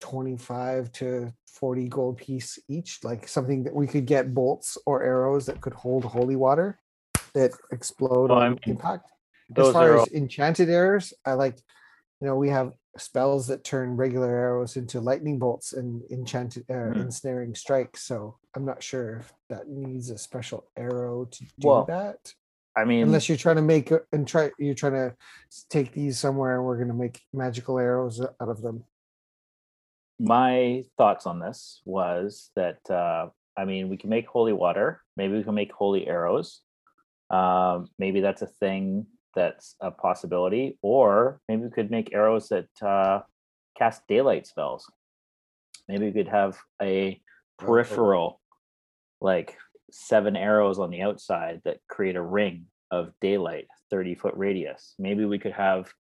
25 0.01 0.90
to 0.92 1.32
40 1.47 1.88
gold 1.88 2.16
piece 2.18 2.59
each 2.68 3.05
like 3.05 3.28
something 3.28 3.62
that 3.64 3.74
we 3.74 3.86
could 3.86 4.05
get 4.07 4.34
bolts 4.34 4.76
or 4.84 5.05
arrows 5.05 5.47
that 5.47 5.61
could 5.61 5.74
hold 5.74 6.05
holy 6.05 6.36
water 6.36 6.80
that 7.34 7.53
explode 7.70 8.30
Well, 8.30 8.40
I 8.40 8.47
on 8.47 8.53
mean, 8.53 8.61
impact 8.66 9.11
as 9.11 9.57
Those 9.57 9.72
far 9.74 9.92
are 9.92 9.97
as 9.99 10.12
enchanted 10.12 10.68
arrows, 10.70 11.14
I 11.24 11.34
like, 11.34 11.59
you 12.20 12.26
know, 12.26 12.36
we 12.36 12.48
have 12.48 12.72
spells 12.96 13.48
that 13.48 13.64
turn 13.64 13.96
regular 13.96 14.30
arrows 14.30 14.76
into 14.76 15.00
lightning 15.00 15.38
bolts 15.38 15.72
and 15.72 16.02
enchanted 16.10 16.64
uh, 16.70 16.74
Mhm. 16.94 16.96
ensnaring 17.02 17.54
strikes. 17.54 18.02
So 18.02 18.38
I'm 18.54 18.64
not 18.64 18.82
sure 18.82 19.16
if 19.18 19.32
that 19.48 19.68
needs 19.68 20.10
a 20.10 20.18
special 20.18 20.70
arrow 20.76 21.24
to 21.24 21.44
do 21.58 21.68
Well, 21.68 21.84
that. 21.86 22.32
I 22.76 22.84
mean, 22.84 23.04
Unless 23.04 23.28
you're 23.28 23.38
trying 23.38 23.56
to 23.56 23.62
make 23.62 23.90
a- 23.90 24.02
and 24.12 24.26
try, 24.26 24.50
you're 24.58 24.74
trying 24.74 24.92
to 24.94 25.16
take 25.70 25.92
these 25.92 26.18
somewhere 26.18 26.56
and 26.56 26.64
we're 26.64 26.76
going 26.76 26.88
to 26.88 26.94
make 26.94 27.20
magical 27.32 27.78
arrows 27.78 28.20
out 28.20 28.48
of 28.48 28.62
them. 28.62 28.84
my 30.20 30.84
thoughts 30.96 31.26
on 31.26 31.40
this 31.40 31.82
was 31.84 32.52
that 32.54 32.78
uh, 32.88 33.28
I 33.56 33.64
mean 33.64 33.88
we 33.88 33.96
can 33.96 34.08
make 34.10 34.28
holy 34.28 34.52
water. 34.52 35.00
Maybe 35.16 35.34
we 35.34 35.42
can 35.42 35.54
make 35.56 35.72
holy 35.72 36.06
arrows. 36.06 36.60
Um, 37.30 37.88
maybe 37.98 38.20
that's 38.20 38.40
a 38.42 38.46
thing 38.46 39.06
that's 39.35 39.76
a 39.80 39.91
possibility, 39.91 40.78
or 40.82 41.41
maybe 41.49 41.62
we 41.62 41.70
could 41.70 41.91
make 41.91 42.14
arrows 42.14 42.49
that 42.49 42.68
uh, 42.82 43.20
cast 43.76 44.07
daylight 44.09 44.47
spells. 44.47 44.91
Maybe 45.89 46.07
we 46.07 46.12
could 46.12 46.28
have 46.28 46.59
a 46.80 47.20
peripheral, 47.59 48.41
like 49.20 49.57
seven 49.91 50.37
arrows 50.37 50.78
on 50.78 50.91
the 50.91 51.03
outside 51.03 51.61
that 51.64 51.78
create 51.89 52.16
a 52.16 52.22
ring 52.22 52.66
of 52.91 53.12
daylight, 53.20 53.66
30 53.91 54.14
foot 54.14 54.35
radius. 54.37 54.95
Maybe 54.99 55.24
we 55.24 55.39
could 55.39 55.53
have 55.53 55.93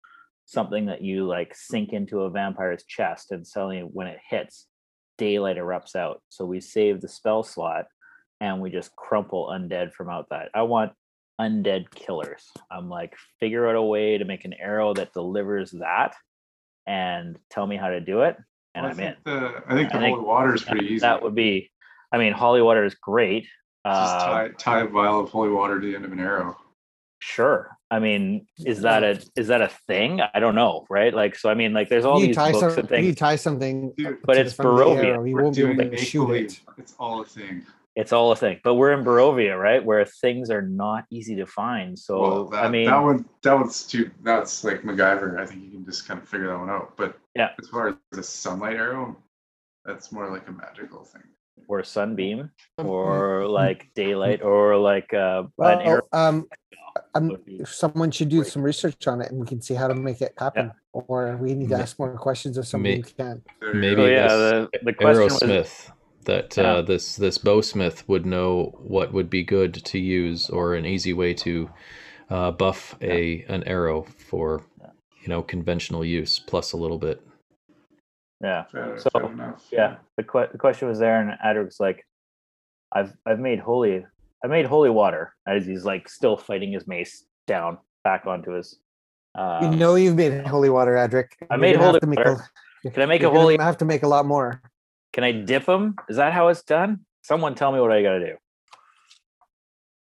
something 0.47 0.87
that 0.87 1.03
you 1.03 1.27
like 1.27 1.55
sink 1.55 1.93
into 1.93 2.23
a 2.23 2.31
vampire's 2.31 2.85
chest 2.85 3.33
and 3.33 3.47
suddenly 3.47 3.81
when 3.81 4.07
it 4.07 4.19
hits, 4.29 4.67
daylight 5.19 5.57
erupts 5.57 5.95
out. 5.95 6.23
So 6.29 6.45
we 6.45 6.61
save 6.61 7.01
the 7.01 7.09
spell 7.09 7.43
slot 7.43 7.87
and 8.41 8.61
we 8.61 8.71
just 8.71 8.95
crumple 8.97 9.49
undead 9.49 9.93
from 9.93 10.11
outside. 10.11 10.49
I 10.55 10.63
want 10.63 10.93
undead 11.41 11.91
killers. 11.95 12.51
I'm 12.71 12.89
like, 12.89 13.15
figure 13.41 13.69
out 13.69 13.77
a 13.77 13.83
way 13.83 14.19
to 14.19 14.25
make 14.25 14.45
an 14.45 14.55
arrow 14.55 14.95
that 14.95 15.13
delivers 15.13 15.71
that 15.73 16.15
and 16.87 17.39
tell 17.51 17.67
me 17.67 17.77
how 17.77 17.89
to 17.89 18.01
do 18.01 18.23
it. 18.23 18.37
And 18.75 18.85
Well, 18.85 18.91
I 18.93 18.95
I'm 18.95 19.01
in. 19.01 19.17
the 19.25 19.63
I 19.67 19.75
think 19.75 19.95
I 19.95 19.99
think 20.01 20.17
holy 20.17 20.27
water 20.27 20.55
is 20.55 20.65
That- 20.65 20.71
pretty 20.71 20.87
easy. 20.87 20.99
That 21.01 21.23
would 21.23 21.35
be, 21.35 21.71
I 22.13 22.19
mean, 22.19 22.33
holy 22.33 22.63
water 22.63 22.85
is 22.85 22.95
great. 22.95 23.43
Just 23.45 24.15
Uh, 24.15 24.19
tie, 24.27 24.49
tie 24.59 24.81
a 24.81 24.87
vial 24.87 25.21
of 25.21 25.31
holy 25.31 25.51
water 25.51 25.81
to 25.81 25.87
the 25.87 25.95
end 25.97 26.05
of 26.05 26.13
an 26.13 26.21
arrow. 26.21 26.57
sure. 27.19 27.77
I 27.91 27.99
mean, 27.99 28.47
is 28.65 28.81
that 28.83 29.03
a 29.05 29.21
is 29.37 29.49
that 29.49 29.61
a 29.61 29.69
thing? 29.87 30.21
I 30.35 30.41
don't 30.41 30.55
know, 30.55 30.87
right? 30.89 31.13
Like, 31.13 31.37
so 31.37 31.51
I 31.51 31.55
mean, 31.55 31.73
like, 31.75 31.89
there's 31.91 32.05
all 32.07 32.19
you 32.21 32.29
these 32.29 32.37
tie 32.37 32.53
books 32.53 32.75
some, 32.75 32.79
and 32.81 32.89
things. 32.89 33.07
you 33.07 33.15
tie 33.15 33.37
something, 33.37 33.93
Dude, 33.97 34.19
But 34.25 34.39
it's 34.39 34.57
the 34.57 34.63
front 34.63 34.79
Barovia. 34.79 35.05
arrow, 35.05 35.25
You 35.25 35.35
We're 35.35 35.43
won't 35.43 35.57
be 35.57 35.63
doing 35.63 35.81
able 35.81 35.91
to 35.91 35.97
shoot 35.99 36.31
it. 36.31 36.61
It's 36.79 36.95
all 36.99 37.21
a 37.21 37.25
thing. 37.27 37.67
It's 37.95 38.13
all 38.13 38.33
a 38.33 38.37
thing 38.37 38.59
but 38.65 38.75
we're 38.75 38.93
in 38.93 39.05
barovia 39.05 39.59
right 39.61 39.85
where 39.85 40.05
things 40.05 40.49
are 40.51 40.63
not 40.63 41.05
easy 41.11 41.37
to 41.37 41.45
find 41.47 41.99
so 41.99 42.21
well, 42.21 42.45
that, 42.49 42.65
i 42.65 42.69
mean 42.69 42.87
that 42.87 42.99
one 43.03 43.25
that 43.43 43.55
one's 43.55 43.83
too 43.85 44.11
that's 44.23 44.65
like 44.65 44.83
MacGyver. 44.83 45.39
I 45.39 45.45
think 45.47 45.63
you 45.65 45.71
can 45.73 45.85
just 45.85 46.07
kind 46.09 46.21
of 46.21 46.29
figure 46.29 46.49
that 46.49 46.59
one 46.59 46.71
out. 46.71 46.97
But 46.97 47.19
Yeah. 47.35 47.51
as 47.61 47.69
far 47.69 47.89
as 48.13 48.19
a 48.19 48.23
sunlight 48.23 48.77
arrow, 48.77 49.17
that's 49.85 50.13
more 50.13 50.31
like 50.31 50.47
a 50.49 50.53
magical 50.53 51.05
thing. 51.05 51.23
or 51.69 51.83
sunbeam 51.85 52.51
or 52.79 53.47
like 53.47 53.89
daylight 53.95 54.43
or 54.43 54.77
like 54.77 55.13
uh 55.15 55.43
an 55.59 55.81
arrow 55.81 56.03
Well, 56.13 56.29
um, 56.29 56.49
um, 57.15 57.29
would 57.29 57.69
someone 57.69 58.11
should 58.11 58.29
do 58.29 58.39
great. 58.41 58.53
some 58.53 58.63
research 58.63 59.07
on 59.07 59.21
it 59.23 59.31
and 59.31 59.41
we 59.41 59.47
can 59.47 59.61
see 59.61 59.75
how 59.75 59.89
to 59.89 59.95
make 59.95 60.21
it 60.23 60.33
happen. 60.39 60.73
Or 60.93 61.37
we 61.37 61.55
need 61.55 61.71
to 61.71 61.77
ask 61.77 61.99
more 61.99 62.17
questions 62.19 62.57
of 62.59 62.67
somebody 62.67 62.97
May- 62.97 63.03
who 63.03 63.11
can. 63.23 63.43
Maybe 63.81 63.97
go. 63.97 64.05
so 64.05 64.11
yeah 64.11 64.29
the, 64.29 64.69
the 64.85 64.93
question 64.93 65.49
was 65.49 65.91
Aerosmith 66.23 66.25
that 66.27 66.57
Yeah. 66.57 66.73
uh, 66.75 66.83
this 66.83 67.17
this 67.17 67.39
bowsmith 67.39 68.09
would 68.09 68.27
know 68.27 68.75
what 68.79 69.13
would 69.13 69.31
be 69.31 69.43
good 69.43 69.75
to 69.75 69.99
use 69.99 70.49
or 70.51 70.75
an 70.75 70.87
easy 70.87 71.13
way 71.13 71.35
to 71.35 71.71
uh, 72.31 72.51
buff 72.51 72.97
a 73.03 73.45
an 73.49 73.63
arrow 73.65 74.03
for 74.03 74.63
Yeah. 74.81 74.87
you 75.23 75.29
know 75.29 75.43
conventional 75.43 76.05
use 76.05 76.39
plus 76.39 76.73
a 76.73 76.77
little 76.77 76.99
bit. 76.99 77.21
yeah 78.41 78.65
Fair, 78.65 78.99
So, 78.99 79.11
fair 79.13 79.57
yeah 79.71 79.97
the, 80.17 80.25
que- 80.25 80.49
the 80.53 80.59
question 80.59 80.89
was 80.89 80.99
there 80.99 81.21
and 81.21 81.31
adric's 81.45 81.79
like 81.79 82.05
i've 82.93 83.13
i've 83.27 83.39
made 83.39 83.61
holy 83.61 84.05
i 84.43 84.47
made 84.49 84.67
holy 84.67 84.91
water 84.91 85.35
as 85.47 85.65
he's 85.67 85.85
like 85.85 86.09
still 86.09 86.37
fighting 86.37 86.73
his 86.73 86.87
mace 86.87 87.25
down 87.47 87.79
back 88.05 88.27
onto 88.27 88.53
his 88.53 88.79
uh 89.37 89.61
You 89.63 89.77
know 89.77 89.95
you've 89.95 90.17
made 90.17 90.47
holy 90.47 90.69
water, 90.71 90.93
Adric. 90.95 91.29
I 91.51 91.57
made 91.57 91.77
holy 91.77 92.01
to 92.01 92.07
make 92.07 92.19
water. 92.19 92.51
A, 92.85 92.91
Can 92.91 93.03
I 93.03 93.07
make 93.07 93.23
a 93.23 93.31
holy? 93.31 93.59
I 93.59 93.65
Have 93.65 93.79
to 93.79 93.85
make 93.87 94.03
a 94.03 94.09
lot 94.09 94.27
more. 94.27 94.61
Can 95.13 95.25
i 95.25 95.33
dip 95.33 95.65
them? 95.67 95.95
is 96.09 96.17
that 96.17 96.33
how 96.33 96.49
it's 96.49 96.63
done 96.63 97.01
someone 97.23 97.55
tell 97.55 97.73
me 97.73 97.81
what 97.81 97.93
i 97.93 98.03
gotta 98.03 98.21
do 98.21 98.35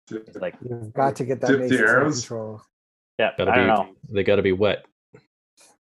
Dip- 0.09 0.29
It's 0.29 0.37
like 0.39 0.55
You've 0.69 0.93
got 0.93 1.17
to 1.17 1.25
get 1.25 1.41
that 1.41 1.47
Dip 1.49 1.61
mace 1.61 1.71
the 1.71 1.79
arrows? 1.79 2.21
control. 2.21 2.63
yeah 3.19 3.31
Gotta 3.39 3.53
i 3.53 3.57
don't 3.57 3.67
know 3.69 3.95
they 4.13 4.25
got 4.25 4.37
to 4.37 4.43
be 4.43 4.53
wet. 4.53 4.85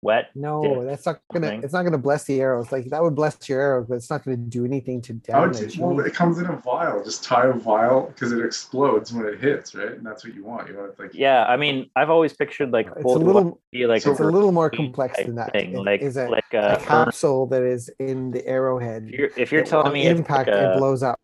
Wet 0.03 0.31
No, 0.35 0.63
Dip 0.63 0.87
that's 0.87 1.07
not 1.07 1.21
gonna. 1.33 1.47
something. 1.47 1.63
It's 1.63 1.73
not 1.73 1.83
gonna 1.83 1.99
bless 1.99 2.25
the 2.25 2.41
arrows. 2.41 2.73
Like 2.73 2.87
that 2.91 3.03
would 3.03 3.15
bless 3.15 3.49
your 3.49 3.61
arrows, 3.61 3.87
but 3.89 3.97
it's 3.97 4.09
not 4.11 4.25
gonna 4.25 4.37
do 4.37 4.65
anything 4.65 5.03
to 5.03 5.13
damage. 5.13 5.61
you, 5.61 5.67
You 5.69 5.87
well, 5.95 6.07
it 6.07 6.15
comes 6.15 6.39
in 6.39 6.47
a 6.47 6.57
vial. 6.57 7.05
Just 7.05 7.23
tie 7.25 7.47
a 7.49 7.53
vial 7.53 8.07
because 8.07 8.33
it 8.33 8.45
explodes 8.45 9.13
when 9.13 9.27
it 9.27 9.39
hits, 9.41 9.75
right? 9.75 9.93
And 9.93 10.05
that's 10.07 10.25
what 10.25 10.35
you 10.35 10.45
want. 10.45 10.69
You 10.69 10.77
want 10.79 10.93
it 10.93 10.99
like 10.99 11.11
Yeah, 11.15 11.45
I 11.45 11.57
mean, 11.57 11.91
I've 11.97 12.11
always 12.11 12.33
pictured 12.33 12.71
like 12.71 12.89
It's 12.97 13.05
a 13.05 13.09
little. 13.19 13.61
be 13.73 13.87
like 13.87 14.03
So 14.03 14.13
It's 14.13 14.21
a 14.21 14.25
little 14.25 14.53
more 14.53 14.71
complex 14.71 15.19
than 15.19 15.35
that. 15.37 15.53
thing, 15.53 15.75
It 15.75 15.79
like 15.81 16.01
is 16.01 16.17
a, 16.17 16.29
like 16.29 16.45
a 16.55 16.59
uh, 16.59 16.75
urn. 16.79 16.81
capsule 16.85 17.47
that 17.49 17.63
is 17.63 17.91
in 17.99 18.31
the 18.31 18.47
arrowhead. 18.47 19.05
If 19.09 19.19
you're, 19.19 19.31
if 19.37 19.53
you're 19.53 19.65
telling 19.65 19.93
me 19.93 20.07
impact, 20.07 20.49
like 20.49 20.57
it 20.59 20.79
blows 20.79 21.03
up. 21.03 21.19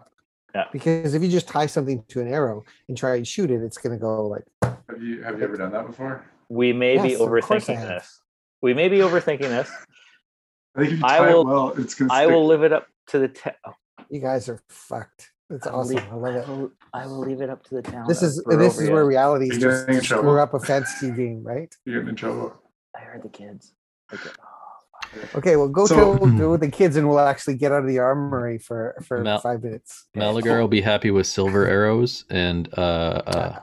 Yeah. 0.54 0.64
Because 0.72 1.12
if 1.14 1.22
you 1.22 1.28
just 1.28 1.48
tie 1.48 1.66
something 1.66 2.02
to 2.08 2.20
an 2.20 2.28
arrow 2.32 2.64
and 2.88 2.96
try 2.96 3.16
and 3.16 3.26
shoot 3.28 3.50
it, 3.50 3.62
it's 3.62 3.76
gonna 3.78 3.98
go 3.98 4.26
like 4.26 4.44
have 4.88 5.02
you 5.02 5.22
have 5.22 5.38
you 5.38 5.44
ever 5.44 5.56
done 5.56 5.72
that 5.72 5.86
before? 5.86 6.24
we 6.48 6.72
may 6.72 6.96
be 6.98 7.10
Yes, 7.10 7.20
of 7.20 7.28
course 7.28 7.68
I 7.68 7.74
overthinking 7.74 7.88
this. 7.88 8.20
We 8.62 8.74
may 8.74 8.88
be 8.88 8.98
overthinking 8.98 9.40
this. 9.40 9.70
I 10.76 10.80
think 10.80 10.92
if 10.94 10.98
you 11.00 11.04
I 11.06 11.18
tie 11.18 11.32
will- 11.34 11.40
it 11.42 11.46
well, 11.46 11.68
it's 11.78 11.94
gonna. 11.94 12.12
I 12.12 12.24
stick. 12.24 12.34
will 12.34 12.46
live 12.46 12.62
it 12.62 12.72
up 12.72 12.86
to 13.08 13.18
the 13.20 13.28
ta- 13.28 13.54
oh, 13.66 13.72
You 14.10 14.20
guys 14.20 14.48
are 14.48 14.60
fucked. 14.68 15.30
That's 15.48 15.66
I 15.66 15.70
will 15.72 15.80
awesome. 15.80 15.96
leave- 15.96 16.08
I 16.10 16.14
love 16.16 16.34
it. 16.34 16.44
I 16.46 16.50
will, 16.50 16.70
I 16.92 17.06
will 17.06 17.20
leave 17.20 17.40
it 17.40 17.50
up 17.50 17.62
to 17.64 17.74
the 17.76 17.82
town. 17.82 18.06
This 18.08 18.22
is 18.22 18.42
this 18.46 18.78
is 18.78 18.88
Barovia. 18.88 18.92
where 18.92 19.06
reality 19.06 19.48
is 19.50 19.58
You're 19.58 19.70
just 19.70 19.82
screw 19.84 20.00
trouble. 20.00 20.38
up 20.38 20.54
a 20.54 20.60
fantasy 20.60 21.10
game, 21.12 21.42
right? 21.44 21.74
You're 21.84 21.96
getting 21.96 22.10
in 22.10 22.16
trouble. 22.16 22.52
I 22.96 23.00
heard 23.00 23.22
the 23.22 23.28
kids. 23.28 23.72
Okay. 24.12 24.30
Oh, 24.40 24.42
Okay, 25.36 25.54
well, 25.56 25.68
go 25.68 25.86
So- 25.86 26.18
to 26.18 26.30
do 26.36 26.50
with 26.50 26.60
the 26.60 26.70
kids, 26.70 26.96
and 26.96 27.08
we'll 27.08 27.20
actually 27.20 27.54
get 27.54 27.70
out 27.72 27.82
of 27.82 27.88
the 27.88 27.98
armory 28.00 28.58
for 28.58 28.96
for 29.06 29.22
Mal- 29.22 29.38
five 29.38 29.62
minutes. 29.62 30.08
Malagar 30.16 30.60
will 30.60 30.68
be 30.68 30.80
happy 30.80 31.10
with 31.10 31.26
silver 31.26 31.66
arrows 31.66 32.24
and 32.28 32.68
uh, 32.76 32.80
uh, 33.26 33.60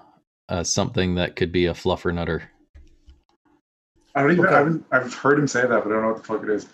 uh, 0.49 0.63
something 0.63 1.15
that 1.15 1.35
could 1.35 1.51
be 1.51 1.65
a 1.67 1.73
fluffer 1.73 2.13
nutter. 2.13 2.43
I 4.15 4.21
don't 4.21 4.31
even. 4.31 4.45
Okay. 4.45 4.53
I 4.53 4.57
haven't. 4.59 4.85
I've 4.91 5.13
heard 5.13 5.39
him 5.39 5.47
say 5.47 5.61
that, 5.61 5.69
but 5.69 5.85
I 5.87 5.89
don't 5.89 6.01
know 6.01 6.07
what 6.09 6.17
the 6.17 6.23
fuck 6.23 6.43
it 6.43 6.49
is. 6.49 6.67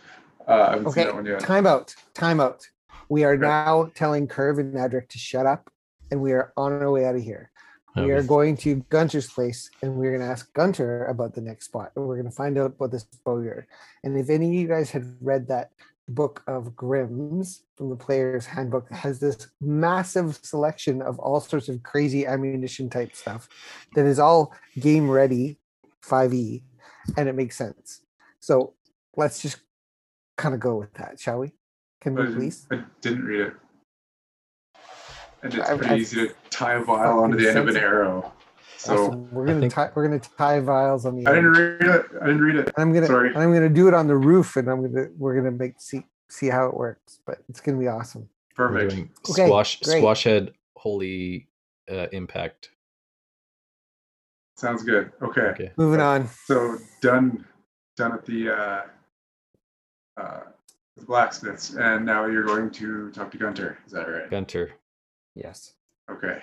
Uh, 0.48 0.52
I 0.52 0.70
haven't 0.72 0.88
Okay, 0.88 1.02
seen 1.02 1.08
that 1.08 1.16
one 1.16 1.26
yet. 1.26 1.40
time 1.40 1.66
out. 1.68 1.96
Time 2.14 2.40
out. 2.40 2.66
We 3.08 3.24
are 3.24 3.34
Okay. 3.34 3.42
now 3.42 3.90
telling 3.96 4.28
Curve 4.28 4.60
and 4.60 4.74
Adric 4.76 5.08
to 5.10 5.18
shut 5.18 5.46
up, 5.46 5.70
and 6.12 6.22
we 6.22 6.32
are 6.34 6.54
on 6.58 6.74
our 6.74 6.92
way 6.92 7.06
out 7.06 7.16
of 7.16 7.22
here. 7.22 7.52
We 7.98 8.12
are 8.12 8.24
going 8.24 8.56
to 8.58 8.76
Gunter's 8.90 9.30
place, 9.30 9.70
and 9.82 9.96
we're 9.96 10.12
going 10.12 10.22
to 10.22 10.32
ask 10.32 10.54
Gunter 10.54 11.06
about 11.08 11.34
the 11.34 11.42
next 11.42 11.66
spot. 11.66 11.92
We're 11.96 12.16
going 12.16 12.30
to 12.30 12.32
find 12.32 12.58
out 12.58 12.68
about 12.78 12.92
this 12.92 13.04
bowyer. 13.26 13.68
And 14.06 14.18
if 14.18 14.30
any 14.30 14.48
of 14.48 14.54
you 14.54 14.68
guys 14.70 14.90
had 14.90 15.18
read 15.20 15.48
that 15.50 15.72
book 16.08 16.42
of 16.48 16.78
Grimm's 16.78 17.64
from 17.76 17.90
the 17.90 17.98
Player's 17.98 18.46
Handbook, 18.46 18.88
that 18.88 18.96
has 19.00 19.20
this 19.20 19.50
massive 19.60 20.40
selection 20.44 21.02
of 21.02 21.20
all 21.20 21.42
sorts 21.42 21.68
of 21.68 21.84
crazy 21.84 22.26
ammunition 22.26 22.90
type 22.90 23.14
stuff 23.16 23.50
that 23.96 24.06
is 24.06 24.18
all 24.20 24.54
game 24.80 25.10
ready, 25.10 25.60
5e, 26.06 26.62
and 27.18 27.28
it 27.30 27.36
makes 27.36 27.56
sense. 27.58 28.02
So 28.40 28.74
let's 29.18 29.42
just 29.42 29.58
kind 30.38 30.54
of 30.54 30.60
go 30.60 30.76
with 30.76 30.94
that, 30.96 31.20
shall 31.20 31.40
we? 31.40 31.52
Can 32.02 32.16
But 32.16 32.26
I 32.26 32.30
we 32.30 32.36
please? 32.36 32.68
I 32.72 32.84
didn't 33.02 33.26
read 33.26 33.42
it. 33.42 33.54
And 35.44 35.54
it's 35.54 35.70
I've- 35.70 35.78
pretty 35.80 35.94
I've 35.94 36.00
easy 36.02 36.28
to 36.28 36.34
tie 36.50 36.74
a 36.74 36.82
vial 36.82 37.20
onto 37.20 37.38
the 37.38 37.50
end 37.50 37.58
of 37.58 37.68
an 37.68 37.78
arrow. 37.78 38.34
So 38.78 38.94
Awesome. 39.08 39.32
we're 39.32 39.46
gonna 39.46 39.60
think- 39.60 39.74
tie 39.74 39.92
we're 39.94 40.08
gonna 40.08 40.20
tie 40.20 40.60
vials 40.62 41.06
on 41.06 41.18
the 41.18 41.30
I 41.30 41.36
didn't 41.36 41.52
read 41.52 41.82
it. 41.82 42.06
I 42.22 42.26
didn't 42.28 42.42
read 42.42 42.56
it. 42.56 42.68
And 42.68 42.74
I'm 42.78 42.94
gonna 42.94 43.08
Sorry. 43.08 43.30
and 43.30 43.38
I'm 43.38 43.52
gonna 43.54 43.68
do 43.70 43.88
it 43.90 43.94
on 43.94 44.08
the 44.08 44.16
roof, 44.16 44.56
and 44.56 44.70
I'm 44.70 44.82
gonna 44.82 45.08
we're 45.18 45.36
gonna 45.36 45.52
make 45.52 45.80
see 45.82 46.06
see 46.30 46.48
how 46.48 46.68
it 46.68 46.74
works. 46.74 47.20
But 47.26 47.40
it's 47.50 47.60
gonna 47.60 47.78
be 47.78 47.88
awesome. 47.90 48.30
Perfect. 48.56 48.94
Okay, 48.94 49.10
squash 49.46 49.82
great. 49.82 49.98
squash 50.00 50.24
head 50.24 50.54
holy 50.78 51.50
uh, 51.92 52.08
impact. 52.14 52.70
Sounds 54.60 54.84
good. 54.84 55.12
Okay. 55.22 55.42
Okay. 55.42 55.72
Moving 55.78 56.02
on. 56.02 56.28
So 56.46 56.78
done. 57.02 57.46
Done 57.96 58.14
at 58.14 58.26
the 58.26 58.50
uh, 58.50 58.82
uh, 60.22 60.40
the 60.98 61.06
blacksmiths, 61.06 61.76
and 61.76 62.06
now 62.06 62.26
you're 62.26 62.44
going 62.44 62.70
to 62.72 63.10
talk 63.12 63.32
to 63.32 63.38
Gunter. 63.38 63.78
Is 63.86 63.94
that 63.94 64.08
right? 64.10 64.30
Gunter. 64.30 64.72
Yes. 65.36 65.74
Okay. 66.12 66.42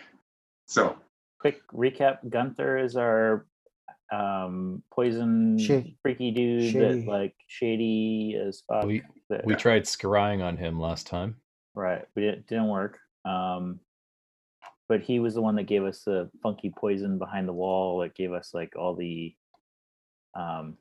So 0.67 0.97
quick 1.41 1.61
recap 1.73 2.19
gunter 2.31 2.79
is 2.79 2.97
our 2.97 3.47
um 4.13 4.83
poison 4.93 5.59
Shady. 5.59 5.99
freaky 6.01 6.31
dude 6.31 6.73
Shady. 6.73 7.01
that 7.03 7.07
like 7.11 7.35
shady 7.49 8.41
as 8.43 8.63
fuck 8.67 8.85
We 8.87 9.03
that- 9.29 9.45
we 9.45 9.55
tried 9.57 9.83
scrying 9.85 10.43
on 10.43 10.57
him 10.57 10.81
last 10.81 11.07
time. 11.07 11.37
right 11.75 12.07
we 12.15 12.23
didn't 12.23 12.47
didn't 12.47 12.69
work 12.69 12.99
um 13.25 13.81
but 14.89 15.01
he 15.03 15.19
was 15.19 15.35
the 15.35 15.43
one 15.43 15.57
that 15.57 15.65
gave 15.65 15.85
us 15.85 16.03
the 16.05 16.31
funky 16.43 16.73
poison 16.77 17.19
behind 17.19 17.49
the 17.49 17.53
wall 17.53 17.99
that 18.01 18.15
gave 18.15 18.33
us 18.33 18.51
like 18.55 18.75
all 18.77 18.95
the 18.95 19.35
um 20.35 20.77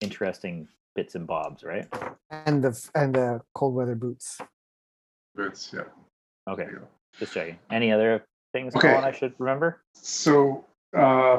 interesting 0.00 0.68
bits 0.94 1.14
and 1.14 1.26
bobs 1.26 1.62
right 1.62 1.86
And 2.30 2.62
the 2.62 2.88
and 2.94 3.14
the 3.14 3.40
cold 3.54 3.74
weather 3.74 3.94
boots. 3.94 4.38
boots. 5.34 5.72
Yeah. 5.74 5.82
okay 6.48 6.64
There 6.64 6.72
you 6.72 6.86
just 7.18 7.32
checking 7.32 7.58
any 7.70 7.92
other 7.92 8.24
things 8.52 8.74
Okay. 8.76 8.88
Colin, 8.88 9.04
i 9.04 9.12
should 9.12 9.34
remember 9.38 9.82
So 9.92 10.64
uh, 10.96 11.38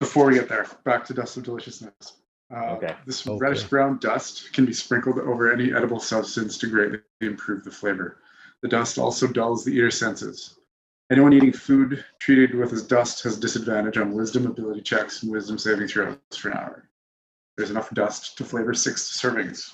before 0.00 0.26
we 0.26 0.34
get 0.34 0.48
there, 0.48 0.66
back 0.84 1.04
to 1.06 1.14
dust 1.14 1.36
of 1.36 1.44
deliciousness. 1.44 2.14
Uh, 2.54 2.72
Okay. 2.76 2.94
This 3.06 3.26
Okay. 3.26 3.38
reddish 3.38 3.64
brown 3.64 3.98
dust 3.98 4.52
can 4.52 4.64
be 4.66 4.72
sprinkled 4.72 5.18
over 5.18 5.52
any 5.52 5.72
edible 5.72 6.00
substance 6.00 6.58
to 6.58 6.66
greatly 6.68 6.98
improve 7.20 7.62
the 7.64 7.70
flavor. 7.70 8.18
The 8.64 8.70
dust 8.70 8.96
also 8.96 9.26
dulls 9.26 9.62
the 9.62 9.76
ear 9.76 9.90
senses. 9.90 10.58
Anyone 11.12 11.34
eating 11.34 11.52
food 11.52 12.02
treated 12.18 12.54
with 12.54 12.70
this 12.70 12.82
dust 12.82 13.22
has 13.24 13.38
disadvantage 13.38 13.98
on 13.98 14.14
wisdom 14.14 14.46
ability 14.46 14.80
checks 14.80 15.22
and 15.22 15.30
wisdom 15.30 15.58
saving 15.58 15.86
throws 15.86 16.16
for 16.34 16.48
an 16.48 16.56
hour. 16.56 16.88
There's 17.58 17.68
enough 17.68 17.90
dust 17.90 18.38
to 18.38 18.44
flavor 18.44 18.72
six 18.72 19.20
servings. 19.20 19.70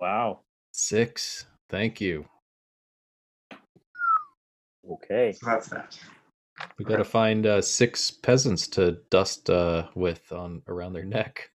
wow 0.00 0.40
Six. 0.72 1.44
Thank 1.68 2.00
you. 2.00 2.24
okay 4.90 5.32
So 5.32 5.44
that's 5.44 5.68
that. 5.68 5.98
We 6.78 6.86
got 6.86 6.96
to 6.96 7.04
find 7.04 7.44
uh, 7.44 7.60
six 7.60 8.10
peasants 8.10 8.66
to 8.68 8.92
dust 9.10 9.50
uh, 9.50 9.88
with 9.94 10.32
on 10.32 10.62
around 10.68 10.94
their 10.94 11.04
neck. 11.04 11.50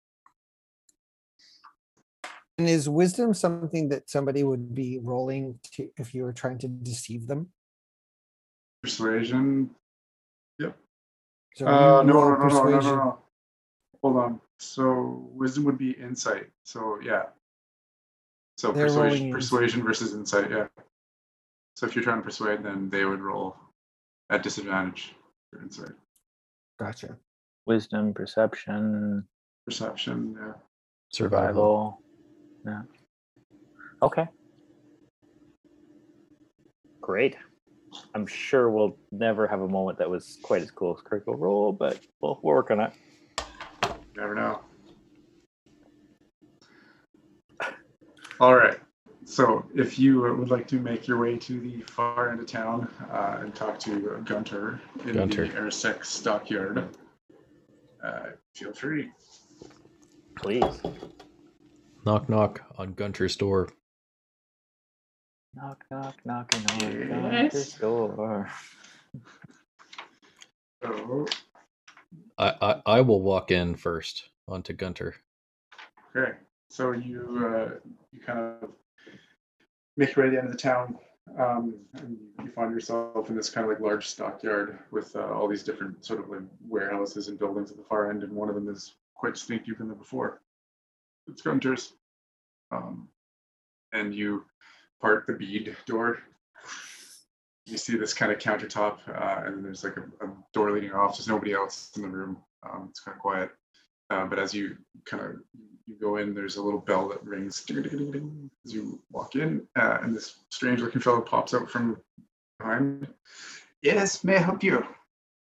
And 2.59 2.67
is 2.67 2.89
wisdom 2.89 3.33
something 3.33 3.87
that 3.87 4.09
somebody 4.09 4.43
would 4.43 4.75
be 4.75 4.99
rolling 5.01 5.57
to 5.71 5.89
if 5.95 6.13
you 6.13 6.23
were 6.23 6.33
trying 6.33 6.57
to 6.57 6.67
deceive 6.67 7.25
them? 7.25 7.47
Persuasion. 8.83 9.69
Yep. 10.59 10.77
So 11.55 11.65
Uh, 11.65 12.03
no, 12.03 12.13
roll 12.13 12.31
no, 12.31 12.35
no, 12.35 12.35
no, 12.35 12.47
no, 12.47 12.47
no, 12.47 12.47
persuasion. 12.49 12.95
no. 12.97 13.19
Hold 14.01 14.17
on. 14.17 14.41
So 14.57 15.29
wisdom 15.31 15.63
would 15.63 15.77
be 15.77 15.91
insight. 15.91 16.49
So 16.63 16.99
yeah. 17.01 17.27
So 18.57 18.73
They're 18.73 18.87
persuasion, 18.87 19.31
persuasion 19.31 19.81
versus 19.81 20.13
insight. 20.13 20.51
Yeah. 20.51 20.67
So 21.77 21.85
if 21.85 21.95
you're 21.95 22.03
trying 22.03 22.17
to 22.17 22.23
persuade, 22.23 22.61
then 22.61 22.89
they 22.89 23.05
would 23.05 23.21
roll 23.21 23.55
at 24.29 24.43
disadvantage 24.43 25.15
for 25.49 25.61
insight. 25.61 25.95
Gotcha. 26.77 27.17
wisdom 27.65 28.13
perception 28.13 29.25
Perception. 29.65 30.35
Yeah. 30.37 30.53
Survival. 31.09 32.01
Survival 32.63 32.87
yeah 34.01 34.05
okay 34.05 34.27
great 37.01 37.35
i'm 38.13 38.27
sure 38.27 38.69
we'll 38.69 38.97
never 39.11 39.47
have 39.47 39.61
a 39.61 39.67
moment 39.67 39.97
that 39.97 40.09
was 40.09 40.37
quite 40.43 40.61
as 40.61 40.71
cool 40.71 40.95
as 40.95 41.01
critical 41.01 41.35
role 41.35 41.71
but 41.71 41.99
we'll, 42.21 42.39
we'll 42.43 42.55
work 42.55 42.71
on 42.71 42.79
it 42.79 42.93
never 44.19 44.35
know. 44.35 44.61
All 48.39 48.55
right. 48.55 48.77
So 49.25 49.65
if 49.75 49.99
you 49.99 50.25
uh, 50.25 50.33
would 50.33 50.49
like 50.49 50.67
to 50.69 50.79
make 50.79 51.07
your 51.07 51.19
way 51.19 51.37
to 51.37 51.59
the 51.59 51.81
far 51.81 52.31
end 52.31 52.39
of 52.39 52.47
town 52.47 52.87
uh, 53.11 53.39
and 53.41 53.53
talk 53.53 53.79
to 53.79 54.21
Gunter 54.25 54.81
in 55.05 55.13
Gunter. 55.13 55.47
the 55.47 55.53
Arasek 55.53 56.05
stockyard, 56.05 56.95
uh, 58.03 58.27
feel 58.55 58.73
free. 58.73 59.09
please 60.37 60.81
Knock 62.05 62.29
knock 62.29 62.61
on 62.77 62.93
Gunter's 62.93 63.35
door. 63.35 63.69
knock 65.55 65.83
knock 65.91 66.15
knocking 66.25 66.65
on 66.71 66.91
Yes. 67.31 67.53
Gunter's 67.53 67.73
door 67.73 68.49
So, 70.81 71.25
I, 72.37 72.53
I 72.61 72.81
I 72.97 73.01
will 73.01 73.21
walk 73.21 73.51
in 73.51 73.75
first 73.75 74.29
onto 74.47 74.73
Gunter. 74.73 75.15
okay. 76.15 76.33
So 76.69 76.91
you 76.91 77.45
uh, 77.45 77.79
you 78.13 78.19
kind 78.21 78.39
of 78.39 78.69
make 79.97 80.15
your 80.15 80.25
way 80.25 80.29
to 80.29 80.35
the 80.35 80.41
end 80.41 80.47
of 80.47 80.53
the 80.53 80.57
town. 80.61 80.97
Um, 81.37 81.75
and 81.93 82.17
you 82.43 82.49
find 82.51 82.71
yourself 82.73 83.29
in 83.29 83.35
this 83.35 83.51
kind 83.51 83.65
of 83.65 83.71
like 83.71 83.81
large 83.81 84.07
stockyard 84.07 84.79
with 84.89 85.15
uh, 85.15 85.27
all 85.31 85.47
these 85.47 85.61
different 85.63 86.03
sort 86.03 86.19
of 86.19 86.29
like 86.29 86.41
warehouses 86.67 87.27
and 87.27 87.37
buildings 87.37 87.69
at 87.69 87.77
the 87.77 87.83
far 87.83 88.09
end, 88.09 88.23
and 88.23 88.33
one 88.33 88.49
of 88.49 88.55
them 88.55 88.67
is 88.67 88.95
quite 89.13 89.33
distinct. 89.35 89.67
You've 89.67 89.77
been 89.77 89.87
there 89.89 89.95
before. 89.95 90.41
It's 91.31 91.41
Gunter's. 91.41 91.93
Um, 92.71 93.09
and 93.93 94.13
you 94.13 94.45
part 95.01 95.25
the 95.27 95.33
bead 95.33 95.75
door. 95.85 96.19
You 97.65 97.77
see 97.77 97.97
this 97.97 98.13
kind 98.13 98.31
of 98.31 98.39
countertop, 98.39 98.97
uh, 99.07 99.45
and 99.45 99.63
there's 99.63 99.83
like 99.83 99.97
a, 99.97 100.25
a 100.25 100.29
door 100.53 100.71
leading 100.71 100.91
off. 100.91 101.17
There's 101.17 101.27
nobody 101.27 101.53
else 101.53 101.91
in 101.95 102.01
the 102.01 102.07
room. 102.07 102.37
Um, 102.63 102.87
it's 102.89 102.99
kind 102.99 103.15
of 103.15 103.21
quiet. 103.21 103.51
Uh, 104.09 104.25
but 104.25 104.39
as 104.39 104.53
you 104.53 104.75
kind 105.05 105.23
of 105.23 105.35
you 105.85 105.95
go 105.99 106.17
in, 106.17 106.33
there's 106.33 106.57
a 106.57 106.63
little 106.63 106.79
bell 106.79 107.09
that 107.09 107.23
rings 107.23 107.63
as 107.69 108.73
you 108.73 109.01
walk 109.11 109.35
in, 109.35 109.67
uh, 109.77 109.99
and 110.01 110.15
this 110.15 110.35
strange-looking 110.49 111.01
fellow 111.01 111.21
pops 111.21 111.53
out 111.53 111.69
from 111.69 111.97
behind. 112.59 113.07
Yes, 113.81 114.23
may 114.23 114.35
I 114.35 114.41
help 114.41 114.63
you? 114.63 114.85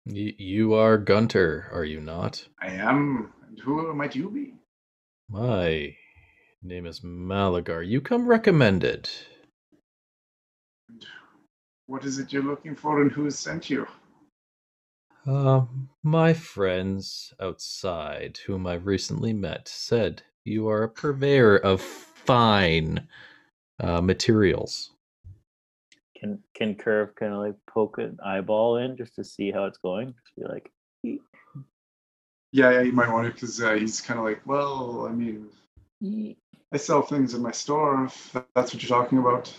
Y- 0.05 0.35
you 0.39 0.75
are 0.75 0.99
Gunter, 0.99 1.69
are 1.73 1.85
you 1.85 2.01
not? 2.01 2.47
I 2.61 2.69
am. 2.69 3.33
And 3.49 3.59
who 3.59 3.93
might 3.95 4.15
you 4.15 4.31
be? 4.31 4.55
My 5.29 5.97
name 6.63 6.87
is 6.87 7.01
Malagar. 7.01 7.87
You 7.87 8.01
come 8.01 8.29
recommended. 8.29 9.11
What 11.87 12.05
is 12.05 12.19
it 12.19 12.33
you're 12.33 12.43
looking 12.43 12.77
for, 12.77 13.03
and 13.03 13.11
who 13.11 13.25
has 13.25 13.39
sent 13.39 13.69
you? 13.71 13.87
Um, 15.27 15.91
my 16.05 16.33
friends 16.33 17.35
outside, 17.41 18.39
whom 18.47 18.67
I've 18.67 18.87
recently 18.87 19.33
met, 19.33 19.67
said 19.69 20.23
you 20.45 20.69
are 20.69 20.85
a 20.85 20.89
purveyor 20.89 21.57
of 21.57 21.81
fine 21.81 23.09
uh, 23.81 24.01
materials. 24.01 24.91
Can 26.19 26.43
can 26.55 26.77
Curve 26.77 27.15
kind 27.17 27.33
of 27.33 27.41
like 27.41 27.57
poke 27.69 27.99
an 27.99 28.19
eyeball 28.25 28.79
in 28.79 28.97
just 28.97 29.17
to 29.17 29.25
see 29.25 29.51
how 29.51 29.65
it's 29.65 29.79
going? 29.79 30.15
Just 30.15 30.37
be 30.37 30.45
like, 30.45 30.71
"Eek, 31.05 31.21
Yeah, 32.57 32.71
yeah, 32.71 32.81
you 32.81 32.93
might 32.93 33.13
want 33.13 33.27
to 33.27 33.33
because 33.35 33.61
uh, 33.63 33.75
he's 33.75 34.01
kind 34.01 34.19
of 34.19 34.25
like, 34.25 34.41
well, 34.47 35.07
I 35.07 35.13
mean. 35.13 35.47
I 36.73 36.79
sell 36.79 37.03
things 37.03 37.35
in 37.35 37.43
my 37.43 37.51
store. 37.53 38.07
If 38.07 38.33
that's 38.55 38.73
what 38.73 38.83
you're 38.83 38.89
talking 38.89 39.19
about. 39.19 39.53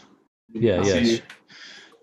Yeah, 0.52 0.78
can 0.82 0.86
yeah, 0.88 0.94
see, 1.04 1.12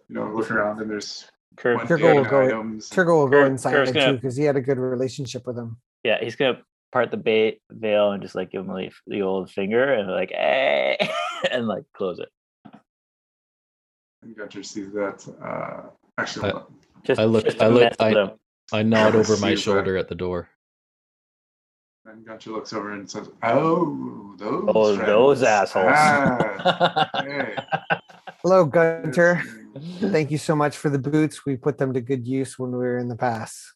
you 0.09 0.15
know, 0.15 0.31
look 0.33 0.53
around 0.53 0.81
and 0.81 0.89
there's 0.89 1.27
Curve, 1.57 1.79
one 1.79 1.87
Turgo 1.89 1.91
will 2.03 2.09
million 2.23 2.31
go- 2.31 2.45
items. 2.47 2.91
Turgo 2.91 3.17
will 3.17 3.29
go 3.29 3.45
inside 3.45 3.73
Kurt's 3.73 3.91
too 3.93 3.99
gonna- 3.99 4.13
because 4.15 4.37
he 4.37 4.45
had 4.45 4.55
a 4.57 4.61
good 4.61 4.79
relationship 4.79 5.47
with 5.49 5.59
him. 5.59 5.79
yeah, 6.05 6.19
he's 6.23 6.37
gonna 6.37 6.63
part 6.93 7.11
the 7.11 7.17
bait 7.17 7.61
veil 7.73 8.13
and 8.13 8.23
just 8.23 8.37
like 8.37 8.53
give 8.53 8.61
him 8.65 8.73
the, 8.73 8.91
the 9.09 9.23
old 9.23 9.51
finger 9.51 9.93
and 9.95 10.09
like, 10.09 10.31
hey, 10.31 10.97
and 11.51 11.67
like 11.67 11.83
close 11.97 12.21
it. 12.21 12.29
And 14.23 14.37
Gunter 14.37 14.63
sees 14.63 14.93
that. 14.93 15.27
Uh, 15.43 15.89
actually, 16.19 16.51
hold 16.51 16.63
on. 16.63 16.75
Just, 17.03 17.21
I 17.21 17.25
look- 17.25 17.45
just 17.47 17.61
I 17.61 17.69
look- 17.69 17.93
I- 17.99 18.33
I 18.73 18.83
nod 18.83 19.15
over 19.17 19.33
my 19.39 19.49
see 19.51 19.55
that. 19.55 19.61
shoulder 19.61 19.97
at 19.97 20.09
the 20.09 20.15
door. 20.15 20.49
And 22.07 22.25
Gunter 22.27 22.51
looks 22.51 22.73
over 22.75 22.93
and 22.93 23.11
says, 23.11 23.31
"Oh, 23.43 24.35
those. 24.39 24.65
Oh, 24.69 24.97
those 24.97 25.43
assholes. 25.43 25.87
Ah, 25.89 27.11
hey. 27.23 27.57
Hello, 28.43 28.67
Gunter. 28.67 29.43
Thank 30.01 30.31
you 30.31 30.37
so 30.39 30.55
much 30.55 30.77
for 30.77 30.91
the 30.91 30.99
boots. 30.99 31.47
We 31.47 31.57
put 31.57 31.79
them 31.79 31.95
to 31.95 32.01
good 32.03 32.27
use 32.29 32.59
when 32.59 32.73
we 32.73 32.79
were 32.79 32.99
in 32.99 33.09
the 33.09 33.17
pass. 33.17 33.73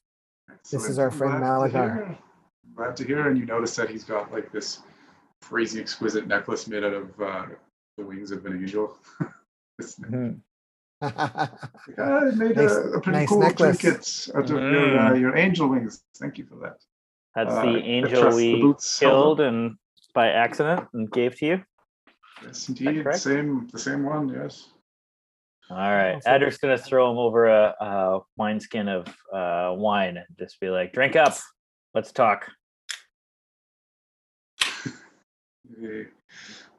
This 0.71 0.89
is 0.89 0.99
our 0.99 1.11
friend 1.11 1.39
Glad 1.39 1.73
Malagar. 1.73 2.19
Glad 2.77 2.97
to 2.99 3.05
hear. 3.05 3.27
And 3.29 3.39
you 3.39 3.47
notice 3.47 3.75
that 3.77 3.89
he's 3.89 4.05
got 4.05 4.31
like 4.31 4.53
this 4.53 4.81
crazy, 5.43 5.81
exquisite 5.81 6.27
necklace 6.27 6.69
made 6.69 6.85
out 6.85 6.93
of 6.93 7.21
uh, 7.21 7.47
the 7.97 8.05
wings 8.05 8.31
of 8.31 8.45
an 8.47 8.59
angel. 8.59 8.99
This- 9.79 9.97
Mhm. 10.01 10.41
like, 11.01 11.15
ah, 11.17 11.51
I 11.99 12.31
made 12.35 12.57
Nice- 12.57 12.73
a, 12.73 12.81
a 12.81 13.01
pretty 13.01 13.19
nice 13.21 13.29
cool 13.29 13.39
necklace. 13.39 13.79
trinket 13.79 14.29
out 14.37 14.45
of 14.45 14.51
your, 14.51 14.99
uh, 14.99 15.15
your 15.15 15.37
angel 15.37 15.69
wings. 15.69 16.03
Thank 16.19 16.37
you 16.37 16.45
for 16.47 16.57
that. 16.57 16.79
That's 17.35 17.53
Uh, 17.55 17.63
the 17.63 17.69
I 17.69 17.81
angel 17.81 18.21
trust 18.23 18.37
the 18.39 18.63
we 18.63 18.75
killed 19.01 19.41
up. 19.41 19.47
and 19.47 19.77
by 20.15 20.29
accident 20.29 20.89
and 20.93 21.11
gave 21.11 21.37
to 21.37 21.47
you. 21.47 21.65
Yes, 22.43 22.69
indeed. 22.69 23.07
Same, 23.15 23.67
the 23.69 23.79
same 23.79 24.03
one. 24.05 24.29
Yes. 24.29 24.71
All 25.71 25.77
right. 25.77 26.15
Also- 26.15 26.31
Adric's 26.31 26.59
gonna 26.59 26.79
throw 26.79 27.11
him 27.11 27.19
over 27.19 27.47
a, 27.47 27.75
a 27.81 28.21
wineskin 28.37 28.89
of 28.89 29.07
uh, 29.33 29.75
wine 29.77 30.17
and 30.17 30.27
just 30.39 30.59
be 30.61 30.71
like, 30.71 30.93
drink 30.93 31.15
up. 31.17 31.37
Let's 31.95 32.11
talk. 32.13 32.51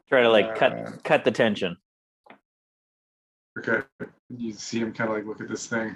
Try 0.09 0.21
to 0.21 0.29
like 0.29 0.45
Uh, 0.47 0.55
cut 0.55 1.03
cut 1.03 1.23
the 1.23 1.31
tension. 1.31 1.77
Okay. 3.57 3.85
You 4.29 4.53
see 4.53 4.79
him 4.79 4.93
kind 4.93 5.09
of 5.09 5.15
like 5.17 5.25
look 5.25 5.41
at 5.41 5.49
this 5.49 5.67
thing. 5.67 5.95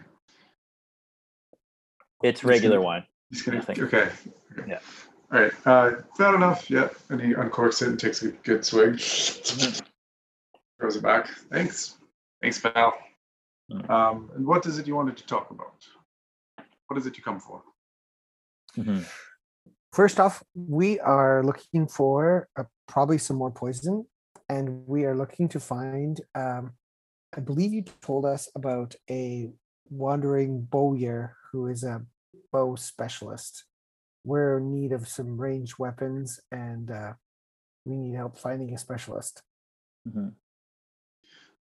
It's 2.24 2.42
see- 2.42 2.48
regular 2.48 2.80
wine. 2.82 3.06
He's 3.34 3.42
gonna. 3.42 3.58
Nothing. 3.58 3.84
Okay. 3.86 4.10
okay. 4.52 4.70
Yeah. 4.70 4.80
All 5.32 5.40
right. 5.42 5.54
Uh, 5.66 5.92
that 6.20 6.36
enough? 6.36 6.70
Yeah. 6.70 6.90
And 7.10 7.20
he 7.20 7.34
uncorks 7.34 7.82
it 7.82 7.88
and 7.88 8.00
takes 8.00 8.22
a 8.22 8.28
good 8.28 8.64
swig. 8.64 8.94
Mhm. 8.94 9.82
Throws 10.80 10.98
it 10.98 11.02
back. 11.02 11.28
Thanks. 11.52 11.98
Thanks, 12.44 12.60
pal. 12.60 12.94
Mm. 13.72 13.90
Um, 13.90 14.30
and 14.36 14.46
what 14.46 14.68
is 14.68 14.78
it 14.78 14.86
you 14.86 14.96
wanted 14.96 15.18
to 15.18 15.26
talk 15.26 15.50
about? 15.50 15.74
What 16.88 17.00
is 17.00 17.08
it 17.08 17.18
you 17.18 17.24
come 17.24 17.40
for? 17.40 17.64
Mhm. 18.78 19.04
First 19.94 20.20
off, 20.20 20.44
we 20.54 21.00
are 21.00 21.44
looking 21.44 21.88
for 21.88 22.48
uh, 22.56 22.66
probably 22.88 23.18
some 23.18 23.38
more 23.38 23.52
poison, 23.52 24.06
and 24.48 24.86
we 24.88 25.06
are 25.06 25.16
looking 25.16 25.50
to 25.50 25.60
find. 25.60 26.22
Um, 26.36 26.74
I 27.36 27.40
believe 27.40 27.74
you 27.74 27.84
told 28.02 28.26
us 28.26 28.48
about 28.54 28.94
a 29.10 29.52
wandering 29.90 30.62
bowyer 30.62 31.36
who 31.52 31.66
is 31.66 31.84
a 31.84 32.06
bow 32.54 32.76
specialist. 32.76 33.66
We're 34.24 34.60
in 34.60 34.72
need 34.72 34.94
of 34.94 35.08
some 35.08 35.42
ranged 35.42 35.78
weapons, 35.78 36.40
and 36.52 36.90
uh, 36.90 37.14
we 37.84 37.98
need 37.98 38.16
help 38.16 38.38
finding 38.38 38.74
a 38.74 38.78
specialist. 38.78 39.42
Mhm. 40.08 40.34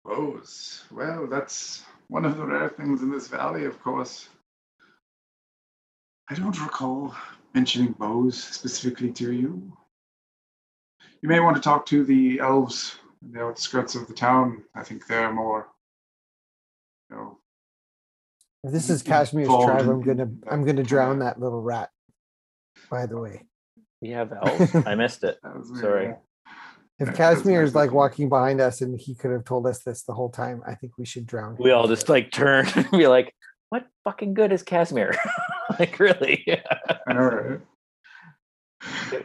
Bows. 0.04 0.84
Well, 0.90 1.28
that's 1.28 1.84
one 2.08 2.24
of 2.24 2.36
the 2.36 2.46
rare 2.46 2.70
things 2.70 3.02
in 3.02 3.10
this 3.10 3.28
valley, 3.28 3.64
of 3.66 3.80
course. 3.80 4.28
I 6.28 6.34
don't 6.34 6.60
recall 6.60 7.14
mentioning 7.54 7.92
bows 7.92 8.42
specifically 8.42 9.12
to 9.12 9.32
you. 9.32 9.76
You 11.22 11.28
may 11.28 11.40
want 11.40 11.56
to 11.56 11.62
talk 11.62 11.86
to 11.86 12.04
the 12.04 12.40
elves 12.40 12.96
in 13.22 13.32
the 13.32 13.42
outskirts 13.42 13.94
of 13.94 14.06
the 14.06 14.14
town. 14.14 14.64
I 14.74 14.82
think 14.84 15.06
they're 15.06 15.32
more, 15.32 15.68
you 17.10 17.16
know, 17.16 17.38
If 18.64 18.72
this 18.72 18.90
is 18.90 19.02
Kasimir's 19.02 19.46
tribe, 19.48 19.88
I'm 19.88 20.02
gonna 20.02 20.28
I'm 20.50 20.64
gonna 20.64 20.82
drown 20.82 21.20
that 21.20 21.40
little 21.40 21.62
rat. 21.62 21.90
By 22.90 23.06
the 23.06 23.18
way, 23.18 23.46
We 24.00 24.10
have 24.10 24.32
elves. 24.42 24.74
I 24.86 24.94
missed 24.94 25.22
it. 25.24 25.38
Sorry. 25.80 26.14
if 26.98 27.08
Yeah, 27.08 27.12
that's 27.12 27.42
Kasimir 27.42 27.62
is 27.62 27.74
like 27.74 27.92
walking 27.92 28.28
behind 28.28 28.60
us 28.60 28.80
and 28.80 28.98
he 28.98 29.14
could 29.14 29.30
have 29.30 29.44
told 29.44 29.66
us 29.66 29.82
this 29.84 30.02
the 30.02 30.14
whole 30.14 30.30
time, 30.30 30.62
I 30.66 30.74
think 30.74 30.98
we 30.98 31.04
should 31.04 31.26
drown. 31.26 31.56
We 31.58 31.70
him 31.70 31.76
all 31.76 31.86
just 31.88 32.04
it. 32.04 32.08
like 32.08 32.32
turn 32.32 32.66
and 32.74 32.90
be 32.90 33.06
like, 33.06 33.32
what 33.70 33.86
fucking 34.04 34.34
good 34.34 34.52
is 34.52 34.64
Kasimir? 34.64 35.16
like 35.78 35.98
really? 36.00 36.44
I 37.06 37.12
know, 37.12 37.20
right? 37.20 37.60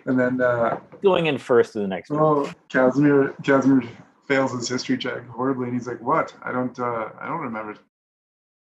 And 0.06 0.20
then, 0.20 0.42
uh, 0.42 0.80
Going 1.04 1.28
in 1.28 1.38
first 1.38 1.74
to 1.74 1.80
the 1.80 1.88
next 1.88 2.10
room. 2.10 2.20
oh, 2.22 2.52
Kasimir, 2.70 3.36
Kasimir 3.44 3.88
fails 4.28 4.52
his 4.52 4.68
history 4.68 4.98
check 4.98 5.26
horribly, 5.28 5.66
and 5.66 5.74
he's 5.74 5.88
like, 5.88 6.02
"What? 6.02 6.34
I 6.44 6.52
don't, 6.52 6.78
uh, 6.80 7.10
I 7.20 7.28
don't 7.28 7.40
remember 7.42 7.76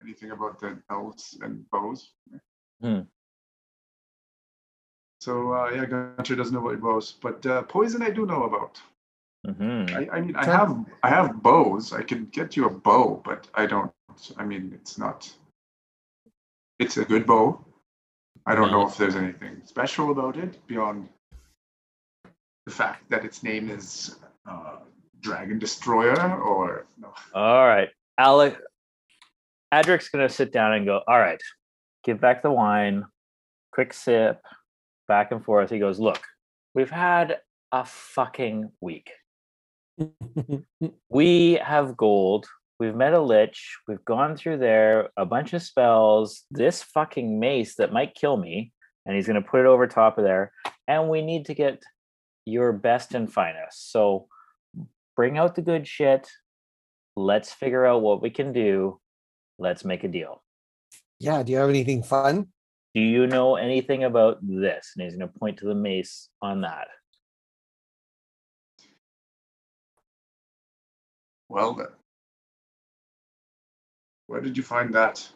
anything 0.02 0.30
about 0.30 0.60
the 0.60 0.78
elves 0.90 1.38
and 1.42 1.68
bows." 1.70 2.12
Hmm. 2.80 3.00
So 5.20 5.52
uh, 5.52 5.70
yeah, 5.70 5.86
Gunter 5.86 6.34
doesn't 6.34 6.54
know 6.54 6.68
about 6.68 6.80
bows, 6.80 7.12
but 7.12 7.46
uh, 7.46 7.62
poison 7.62 8.02
I 8.02 8.10
do 8.10 8.26
know 8.26 8.44
about. 8.44 8.80
Mhm. 9.46 9.90
I, 9.94 10.16
I 10.16 10.20
mean, 10.20 10.36
I 10.36 10.44
have 10.44 10.84
I 11.02 11.08
have 11.08 11.42
bows. 11.42 11.92
I 11.92 12.02
can 12.02 12.26
get 12.26 12.56
you 12.56 12.66
a 12.66 12.70
bow, 12.70 13.22
but 13.24 13.48
I 13.54 13.66
don't. 13.66 13.92
I 14.36 14.44
mean, 14.44 14.72
it's 14.74 14.98
not. 14.98 15.32
It's 16.78 16.96
a 16.96 17.04
good 17.04 17.26
bow. 17.26 17.64
I 18.46 18.54
don't 18.54 18.72
know 18.72 18.86
if 18.86 18.96
there's 18.96 19.14
anything 19.14 19.62
special 19.64 20.10
about 20.10 20.36
it 20.36 20.66
beyond 20.66 21.08
the 22.66 22.72
fact 22.72 23.08
that 23.10 23.24
its 23.24 23.42
name 23.42 23.70
is 23.70 24.16
uh, 24.48 24.78
Dragon 25.20 25.58
Destroyer, 25.58 26.40
or 26.40 26.86
no. 26.98 27.14
All 27.34 27.66
right. 27.66 27.90
Alec 28.18 28.58
Adric's 29.72 30.08
gonna 30.08 30.28
sit 30.28 30.52
down 30.52 30.74
and 30.74 30.86
go, 30.86 31.00
all 31.08 31.18
right, 31.18 31.40
give 32.04 32.20
back 32.20 32.42
the 32.42 32.50
wine, 32.50 33.04
quick 33.72 33.92
sip, 33.92 34.40
back 35.08 35.32
and 35.32 35.44
forth. 35.44 35.70
He 35.70 35.78
goes, 35.78 35.98
Look, 35.98 36.22
we've 36.74 36.90
had 36.90 37.38
a 37.72 37.84
fucking 37.84 38.70
week. 38.80 39.10
We 41.10 41.60
have 41.62 41.96
gold. 41.96 42.46
We've 42.80 42.94
met 42.94 43.12
a 43.12 43.20
lich. 43.20 43.76
We've 43.86 44.04
gone 44.04 44.36
through 44.36 44.58
there, 44.58 45.10
a 45.16 45.26
bunch 45.26 45.52
of 45.52 45.62
spells, 45.62 46.42
this 46.50 46.82
fucking 46.82 47.38
mace 47.38 47.76
that 47.76 47.92
might 47.92 48.14
kill 48.14 48.36
me. 48.36 48.72
And 49.04 49.14
he's 49.14 49.26
going 49.26 49.40
to 49.40 49.48
put 49.48 49.60
it 49.60 49.66
over 49.66 49.86
top 49.86 50.18
of 50.18 50.24
there. 50.24 50.50
And 50.88 51.08
we 51.08 51.22
need 51.22 51.44
to 51.46 51.54
get 51.54 51.82
your 52.46 52.72
best 52.72 53.14
and 53.14 53.32
finest. 53.32 53.92
So 53.92 54.26
bring 55.14 55.38
out 55.38 55.54
the 55.54 55.62
good 55.62 55.86
shit. 55.86 56.28
Let's 57.14 57.52
figure 57.52 57.86
out 57.86 58.02
what 58.02 58.22
we 58.22 58.30
can 58.30 58.52
do. 58.52 58.98
Let's 59.58 59.84
make 59.84 60.04
a 60.04 60.08
deal. 60.08 60.42
yeah. 61.20 61.42
Do 61.42 61.52
you 61.52 61.58
have 61.58 61.68
anything 61.70 62.02
fun? 62.02 62.48
Do 62.94 63.00
you 63.00 63.26
know 63.26 63.56
anything 63.56 64.04
about 64.04 64.38
this? 64.42 64.92
And 64.94 65.04
he's 65.04 65.16
going 65.16 65.30
to 65.30 65.38
point 65.38 65.58
to 65.58 65.66
the 65.66 65.74
mace 65.74 66.28
on 66.42 66.60
that. 66.62 66.88
Well, 71.48 71.74
then. 71.74 71.86
Where 74.26 74.40
did 74.40 74.56
you 74.56 74.62
find 74.62 74.94
that? 74.94 75.26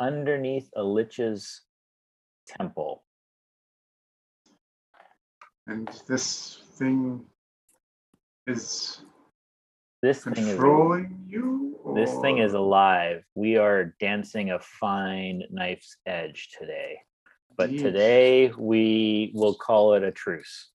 Underneath 0.00 0.68
a 0.76 0.82
lich's 0.82 1.62
temple. 2.46 3.04
And 5.66 5.88
this 6.06 6.60
thing 6.74 7.24
is 8.46 9.02
This 10.02 10.24
thing 10.24 10.36
is 10.36 10.48
controlling 10.48 11.24
you? 11.28 11.78
This 11.94 12.12
thing 12.20 12.38
is 12.38 12.54
alive. 12.54 13.22
We 13.36 13.56
are 13.56 13.94
dancing 14.00 14.50
a 14.50 14.58
fine 14.58 15.42
knife's 15.50 15.96
edge 16.06 16.48
today. 16.58 16.98
But 17.56 17.70
Indeed. 17.70 17.82
today 17.82 18.52
we 18.58 19.30
will 19.34 19.54
call 19.54 19.94
it 19.94 20.02
a 20.02 20.10
truce. 20.10 20.70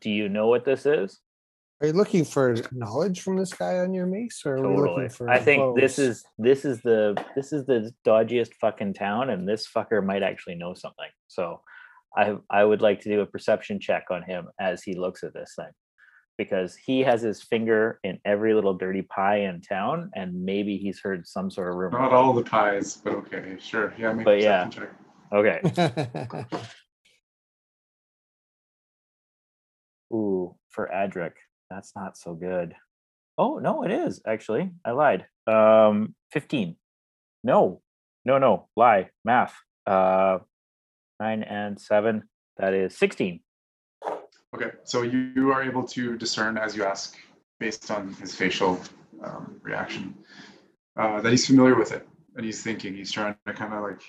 Do 0.00 0.10
you 0.10 0.28
know 0.28 0.48
what 0.48 0.66
this 0.66 0.84
is? 0.84 1.20
Are 1.80 1.86
you 1.86 1.92
looking 1.94 2.24
for 2.24 2.54
knowledge 2.72 3.22
from 3.22 3.36
this 3.36 3.52
guy 3.52 3.78
on 3.78 3.94
your 3.94 4.06
mace, 4.06 4.42
or 4.44 4.54
are 4.54 4.56
we 4.56 4.76
Totally. 4.76 4.90
looking 4.90 5.08
for? 5.08 5.30
I 5.30 5.38
think 5.38 5.76
this 5.78 5.98
is 5.98 6.24
this 6.38 6.64
is 6.64 6.80
the 6.82 7.16
this 7.34 7.52
is 7.52 7.66
the 7.66 7.92
dodgiest 8.06 8.54
fucking 8.60 8.94
town, 8.94 9.30
and 9.30 9.48
this 9.48 9.66
fucker 9.66 10.04
might 10.04 10.22
actually 10.22 10.54
know 10.54 10.74
something. 10.74 11.08
So, 11.28 11.60
I 12.16 12.36
I 12.48 12.64
would 12.64 12.80
like 12.80 13.00
to 13.00 13.08
do 13.08 13.20
a 13.20 13.26
perception 13.26 13.80
check 13.80 14.04
on 14.10 14.22
him 14.22 14.48
as 14.60 14.82
he 14.82 14.94
looks 14.94 15.24
at 15.24 15.34
this 15.34 15.54
thing, 15.56 15.70
because 16.36 16.74
he 16.76 17.00
has 17.00 17.22
his 17.22 17.42
finger 17.42 18.00
in 18.04 18.18
every 18.24 18.54
little 18.54 18.74
dirty 18.74 19.02
pie 19.02 19.40
in 19.40 19.60
town, 19.60 20.10
and 20.14 20.44
maybe 20.44 20.76
he's 20.76 21.00
heard 21.00 21.26
some 21.26 21.50
sort 21.50 21.68
of 21.70 21.76
rumor. 21.76 21.98
Not 21.98 22.12
all 22.12 22.32
the 22.32 22.42
pies, 22.42 22.96
but 23.02 23.14
okay, 23.14 23.56
sure. 23.60 23.94
Yeah, 23.98 24.12
make 24.12 24.24
But 24.24 24.38
a 24.38 24.42
yeah. 24.42 24.68
check. 24.68 24.90
Okay. 25.32 25.60
Ooh, 30.12 30.54
for 30.70 30.90
Adric, 30.92 31.32
that's 31.70 31.92
not 31.96 32.16
so 32.16 32.34
good. 32.34 32.74
Oh 33.36 33.58
no, 33.58 33.82
it 33.84 33.90
is 33.90 34.20
actually. 34.26 34.70
I 34.84 34.92
lied. 34.92 35.26
Um, 35.46 36.14
fifteen. 36.30 36.76
No, 37.42 37.82
no, 38.24 38.38
no, 38.38 38.68
lie. 38.76 39.10
Math. 39.24 39.54
Uh, 39.86 40.38
nine 41.20 41.42
and 41.42 41.80
seven. 41.80 42.24
That 42.58 42.74
is 42.74 42.96
sixteen. 42.96 43.40
Okay, 44.54 44.70
so 44.84 45.02
you, 45.02 45.32
you 45.34 45.50
are 45.50 45.64
able 45.64 45.82
to 45.82 46.16
discern 46.16 46.56
as 46.56 46.76
you 46.76 46.84
ask, 46.84 47.16
based 47.58 47.90
on 47.90 48.12
his 48.14 48.34
facial 48.36 48.80
um, 49.24 49.60
reaction, 49.62 50.14
uh, 50.96 51.20
that 51.20 51.32
he's 51.32 51.44
familiar 51.46 51.74
with 51.76 51.90
it, 51.90 52.06
and 52.36 52.44
he's 52.44 52.62
thinking. 52.62 52.94
He's 52.94 53.10
trying 53.10 53.34
to 53.46 53.52
kind 53.52 53.74
of 53.74 53.82
like 53.82 54.00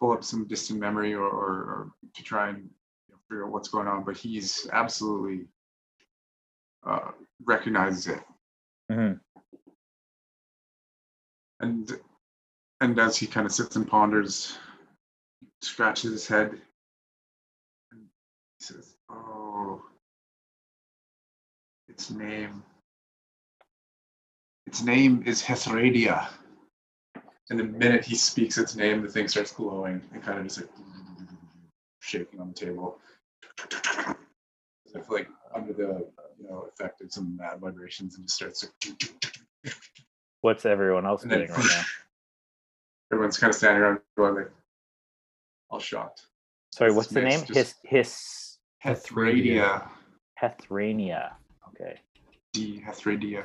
pull 0.00 0.10
up 0.12 0.24
some 0.24 0.48
distant 0.48 0.80
memory 0.80 1.14
or, 1.14 1.22
or, 1.22 1.52
or 1.52 1.92
to 2.14 2.22
try 2.24 2.48
and 2.48 2.58
you 2.58 3.14
know, 3.14 3.18
figure 3.28 3.44
out 3.44 3.52
what's 3.52 3.68
going 3.68 3.86
on. 3.86 4.02
But 4.02 4.16
he's 4.16 4.68
absolutely 4.72 5.46
uh, 6.84 7.12
recognizes 7.44 8.08
it, 8.08 8.20
Mhm. 8.90 9.20
and 11.60 12.00
and 12.80 12.98
as 12.98 13.16
he 13.16 13.28
kind 13.28 13.46
of 13.46 13.52
sits 13.52 13.76
and 13.76 13.86
ponders, 13.86 14.58
scratches 15.62 16.10
his 16.12 16.26
head, 16.26 16.60
and 17.92 18.00
he 18.58 18.64
says, 18.64 18.94
"Oh, 18.94 18.97
its 21.88 22.10
name. 22.10 22.62
Its 24.66 24.82
name 24.82 25.22
is 25.26 25.42
Hethradia." 25.42 26.28
And 27.50 27.58
the 27.58 27.64
minute 27.64 28.04
he 28.04 28.14
speaks 28.14 28.58
its 28.58 28.76
name, 28.76 29.02
the 29.02 29.08
thing 29.08 29.26
starts 29.26 29.52
glowing 29.52 30.02
and 30.12 30.22
kind 30.22 30.38
of 30.38 30.44
just 30.44 30.60
like 30.60 30.70
shaking 32.00 32.40
on 32.40 32.48
the 32.48 32.54
table. 32.54 32.98
I 33.60 35.00
feel 35.00 35.04
like 35.10 35.28
under 35.54 35.72
the 35.72 36.06
you 36.38 36.48
know 36.48 36.68
effect 36.72 37.00
of 37.00 37.12
some 37.12 37.36
mad 37.36 37.60
vibrations 37.60 38.16
and 38.16 38.26
just 38.26 38.36
starts 38.36 38.66
to 38.80 39.08
What's 40.40 40.64
everyone 40.64 41.06
else 41.06 41.22
and 41.22 41.32
then 41.32 41.40
doing 41.40 41.50
right 41.50 41.64
now? 41.64 41.82
everyone's 43.12 43.38
kind 43.38 43.50
of 43.50 43.56
standing 43.56 43.82
around 43.82 44.00
going 44.16 44.34
like 44.36 44.50
all 45.70 45.80
shocked. 45.80 46.22
Sorry, 46.72 46.92
what's 46.92 47.08
the 47.08 47.22
name? 47.22 47.44
His 47.46 47.74
his 47.82 48.58
Hethradia. 48.84 49.88
Hethrania. 50.40 51.32
Okay. 51.68 52.00
D 52.52 52.82
Hethradia. 52.84 53.44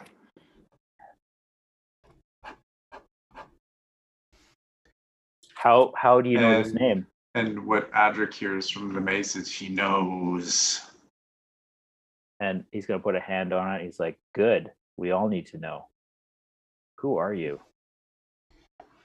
How 5.56 5.94
how 5.96 6.22
do 6.22 6.30
you 6.30 6.40
know 6.40 6.60
And- 6.62 6.74
name? 6.74 7.08
And 7.36 7.66
what 7.66 7.90
Adric 7.92 8.34
hears 8.34 8.70
from 8.70 8.94
the 8.94 9.02
mace 9.02 9.36
is 9.36 9.52
he 9.52 9.70
knows. 9.70 10.82
And 12.40 12.66
he's 12.72 12.86
gonna 12.86 13.02
put 13.02 13.16
a 13.16 13.20
hand 13.20 13.54
on 13.54 13.74
it. 13.76 13.84
He's 13.84 14.00
like, 14.00 14.20
"Good. 14.34 14.72
We 14.98 15.12
all 15.12 15.28
need 15.30 15.48
to 15.48 15.58
know. 15.58 15.90
Who 17.00 17.18
are 17.18 17.34
you?" 17.34 17.62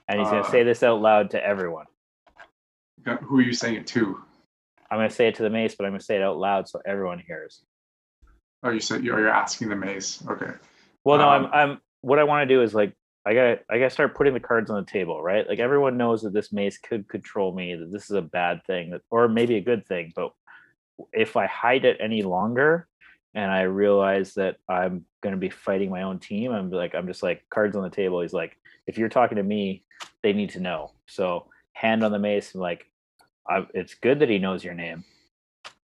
And 0.07 0.19
he's 0.19 0.29
gonna 0.29 0.41
Uh, 0.41 0.51
say 0.51 0.63
this 0.63 0.83
out 0.83 1.01
loud 1.01 1.31
to 1.31 1.43
everyone. 1.43 1.87
Who 3.05 3.39
are 3.39 3.41
you 3.41 3.53
saying 3.53 3.75
it 3.75 3.87
to? 3.87 4.23
I'm 4.91 4.97
gonna 4.97 5.09
say 5.09 5.27
it 5.27 5.35
to 5.35 5.43
the 5.43 5.49
mace, 5.49 5.75
but 5.75 5.85
I'm 5.85 5.91
gonna 5.93 6.01
say 6.01 6.17
it 6.17 6.21
out 6.21 6.37
loud 6.37 6.67
so 6.67 6.81
everyone 6.85 7.19
hears. 7.19 7.65
Oh, 8.63 8.69
you 8.69 8.79
said 8.79 9.03
you're, 9.03 9.19
you're 9.19 9.29
asking 9.29 9.69
the 9.69 9.75
mace. 9.75 10.23
Okay. 10.27 10.51
Well, 11.03 11.17
no, 11.17 11.29
I'm 11.29 11.45
Um, 11.45 11.51
I'm 11.53 11.81
what 12.01 12.19
I 12.19 12.23
want 12.23 12.47
to 12.47 12.53
do 12.53 12.61
is 12.61 12.73
like 12.73 12.93
I 13.25 13.33
got 13.33 13.59
I 13.69 13.79
got 13.79 13.85
to 13.85 13.89
start 13.89 14.15
putting 14.15 14.33
the 14.33 14.39
cards 14.39 14.69
on 14.69 14.83
the 14.83 14.91
table, 14.91 15.21
right? 15.21 15.47
Like 15.47 15.59
everyone 15.59 15.97
knows 15.97 16.21
that 16.23 16.33
this 16.33 16.51
mace 16.51 16.77
could 16.77 17.07
control 17.07 17.53
me, 17.53 17.75
that 17.75 17.91
this 17.91 18.05
is 18.05 18.11
a 18.11 18.21
bad 18.21 18.63
thing, 18.65 18.91
that, 18.91 19.01
or 19.09 19.27
maybe 19.27 19.55
a 19.55 19.61
good 19.61 19.85
thing. 19.87 20.11
But 20.15 20.31
if 21.13 21.37
I 21.37 21.45
hide 21.45 21.85
it 21.85 21.97
any 21.99 22.23
longer, 22.23 22.87
and 23.35 23.51
I 23.51 23.61
realize 23.61 24.33
that 24.33 24.57
I'm 24.67 25.05
going 25.21 25.35
to 25.35 25.39
be 25.39 25.49
fighting 25.49 25.89
my 25.89 26.01
own 26.01 26.19
team, 26.19 26.51
I'm 26.51 26.69
like 26.71 26.95
I'm 26.95 27.07
just 27.07 27.23
like 27.23 27.43
cards 27.49 27.75
on 27.75 27.83
the 27.83 27.89
table. 27.89 28.21
He's 28.21 28.33
like, 28.33 28.57
if 28.87 28.97
you're 28.97 29.09
talking 29.09 29.37
to 29.37 29.43
me, 29.43 29.83
they 30.23 30.33
need 30.33 30.49
to 30.51 30.59
know. 30.59 30.91
So 31.07 31.47
hand 31.73 32.03
on 32.03 32.11
the 32.11 32.19
mace, 32.19 32.53
and 32.53 32.61
like, 32.61 32.85
I, 33.47 33.65
it's 33.73 33.93
good 33.95 34.19
that 34.19 34.29
he 34.29 34.39
knows 34.39 34.63
your 34.63 34.73
name. 34.73 35.03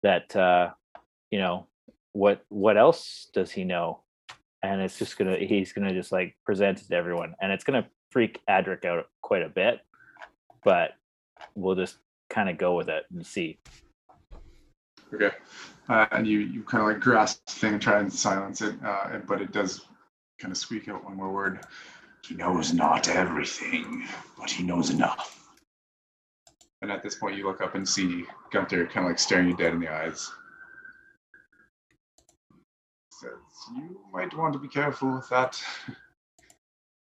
That 0.03 0.35
uh, 0.37 0.71
you 1.31 1.39
know 1.39 1.67
what 2.13 2.45
what 2.49 2.77
else 2.77 3.29
does 3.33 3.51
he 3.51 3.65
know? 3.65 4.01
and 4.65 4.81
it's 4.81 4.97
just 4.97 5.19
gonna 5.19 5.37
he's 5.37 5.73
gonna 5.73 5.93
just 5.93 6.13
like 6.13 6.37
present 6.45 6.81
it 6.81 6.87
to 6.87 6.95
everyone 6.95 7.35
and 7.41 7.51
it's 7.51 7.65
gonna 7.65 7.85
freak 8.11 8.41
adric 8.49 8.85
out 8.85 9.07
quite 9.21 9.43
a 9.43 9.49
bit 9.49 9.81
but 10.65 10.93
we'll 11.57 11.75
just 11.75 11.97
kind 12.31 12.49
of 12.49 12.57
go 12.57 12.77
with 12.77 12.89
it 12.89 13.05
and 13.13 13.27
see 13.27 13.59
Okay. 15.15 15.31
Uh, 15.89 16.07
and 16.13 16.27
you, 16.27 16.39
you 16.39 16.63
kind 16.63 16.83
of 16.83 16.89
like 16.89 17.01
grasp 17.01 17.45
the 17.47 17.53
thing 17.53 17.73
and 17.75 17.83
try 17.83 17.99
and 18.01 18.13
silence 18.13 18.63
it, 18.63 18.75
uh, 18.85 19.19
but 19.27 19.43
it 19.43 19.53
does 19.53 19.83
kind 20.39 20.51
of 20.51 20.57
squeak 20.57 20.89
out 20.89 21.05
one 21.05 21.17
more 21.17 21.31
word. 21.31 21.61
He 22.25 22.35
knows 22.35 22.73
not 22.73 23.09
everything, 23.09 24.07
but 24.39 24.51
he 24.51 24.63
knows 24.63 24.91
enough. 24.91 25.51
And 26.81 26.91
at 26.91 27.03
this 27.03 27.17
point, 27.17 27.37
you 27.37 27.47
look 27.47 27.61
up 27.61 27.75
and 27.75 27.87
see 27.87 28.25
Gunter 28.51 28.87
kind 28.87 29.05
of 29.05 29.11
like 29.11 29.19
staring 29.19 29.49
you 29.49 29.57
dead 29.57 29.75
in 29.75 29.81
the 29.81 29.89
eyes. 29.89 30.31
Says, 33.23 33.31
You 33.77 34.01
might 34.13 34.37
want 34.37 34.53
to 34.55 34.59
be 34.59 34.67
careful 34.69 35.15
with 35.15 35.29
that. 35.31 35.63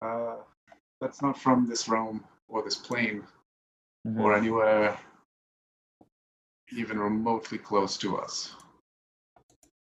Uh, 0.03 0.37
that's 1.01 1.23
not 1.23 1.39
from 1.39 1.67
this 1.67 1.89
realm 1.89 2.23
or 2.49 2.63
this 2.63 2.77
plane 2.77 3.23
or 4.19 4.35
anywhere 4.37 4.99
even 6.77 6.99
remotely 6.99 7.57
close 7.57 7.97
to 7.97 8.19
us. 8.19 8.55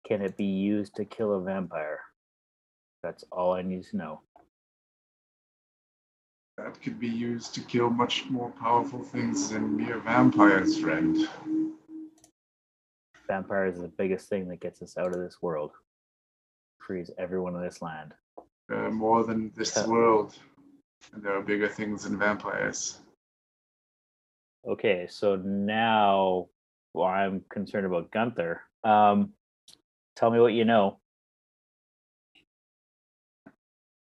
can 0.07 0.21
it 0.21 0.37
be 0.37 0.45
used 0.45 0.95
to 0.95 1.03
kill 1.03 1.33
a 1.33 1.41
vampire 1.41 1.99
that's 3.03 3.25
all 3.29 3.51
i 3.51 3.61
need 3.61 3.83
to 3.83 3.97
know 3.97 4.21
That 6.57 6.81
could 6.81 6.97
be 6.97 7.09
used 7.09 7.53
to 7.55 7.61
kill 7.61 7.89
much 7.89 8.25
more 8.29 8.51
powerful 8.51 9.03
things 9.03 9.49
than 9.49 9.75
mere 9.75 9.99
vampires, 9.99 10.77
friend. 10.77 11.27
vampires 13.27 13.75
is 13.75 13.81
the 13.81 13.89
biggest 13.89 14.29
thing 14.29 14.47
that 14.47 14.61
gets 14.61 14.81
us 14.81 14.97
out 14.97 15.13
of 15.13 15.19
this 15.19 15.41
world 15.41 15.71
frees 16.85 17.09
everyone 17.17 17.55
in 17.55 17.61
this 17.61 17.81
land 17.81 18.13
There 18.69 18.83
are 18.85 18.91
more 18.91 19.23
than 19.23 19.51
this 19.55 19.73
Yeah. 19.75 19.87
world, 19.87 20.35
and 21.13 21.23
there 21.23 21.35
are 21.37 21.41
bigger 21.41 21.69
things 21.69 22.03
than 22.03 22.17
vampires. 22.17 22.99
okay 24.67 25.05
so 25.09 25.35
now 25.35 26.47
well, 26.93 27.07
i'm 27.07 27.41
concerned 27.49 27.85
about 27.85 28.09
gunter 28.11 28.61
um 28.83 29.33
tell 30.15 30.31
me 30.31 30.39
what 30.39 30.53
you 30.53 30.65
know 30.65 30.97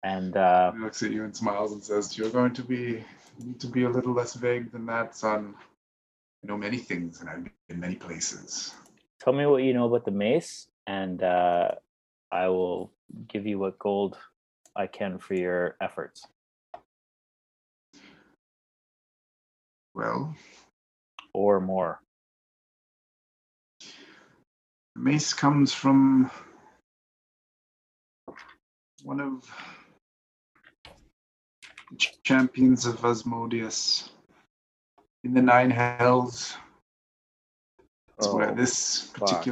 and 0.02 0.36
uh 0.36 0.72
He 0.72 0.78
looks 0.78 1.02
at 1.02 1.10
you 1.10 1.24
and 1.24 1.34
smiles 1.36 1.72
and 1.72 1.82
says, 1.82 2.16
"You're 2.18 2.30
going 2.30 2.52
to 2.54 2.62
be 2.62 3.04
need 3.42 3.58
to 3.60 3.66
be 3.68 3.84
a 3.84 3.88
little 3.88 4.12
less 4.12 4.34
vague 4.34 4.70
than 4.72 4.84
that, 4.86 5.16
son. 5.16 5.54
I 6.42 6.46
know 6.46 6.56
many 6.58 6.76
things, 6.78 7.20
and 7.20 7.28
I've 7.30 7.42
been 7.44 7.52
in 7.70 7.80
many 7.80 7.96
places. 7.96 8.74
tell 9.20 9.32
me 9.32 9.46
what 9.46 9.62
you 9.62 9.72
know 9.72 9.86
about 9.86 10.04
the 10.04 10.10
mace 10.26 10.68
and 10.86 11.22
uh, 11.22 11.68
i 12.34 12.48
will 12.48 12.92
give 13.28 13.46
you 13.46 13.58
what 13.58 13.78
gold 13.78 14.18
i 14.76 14.86
can 14.86 15.18
for 15.18 15.34
your 15.34 15.76
efforts 15.80 16.26
Well, 19.94 20.34
or 21.32 21.60
more 21.60 22.00
mace 24.96 25.32
comes 25.32 25.72
from 25.72 26.30
one 29.02 29.20
of 29.20 29.44
the 31.90 32.06
champions 32.24 32.86
of 32.86 33.04
Asmodeus 33.04 34.10
in 35.24 35.34
the 35.34 35.42
Nine 35.42 35.70
Hells. 35.70 36.56
That's 38.18 38.32
where 38.32 38.50
Oh, 38.50 38.54
this 38.54 39.10
fuck. 39.16 39.46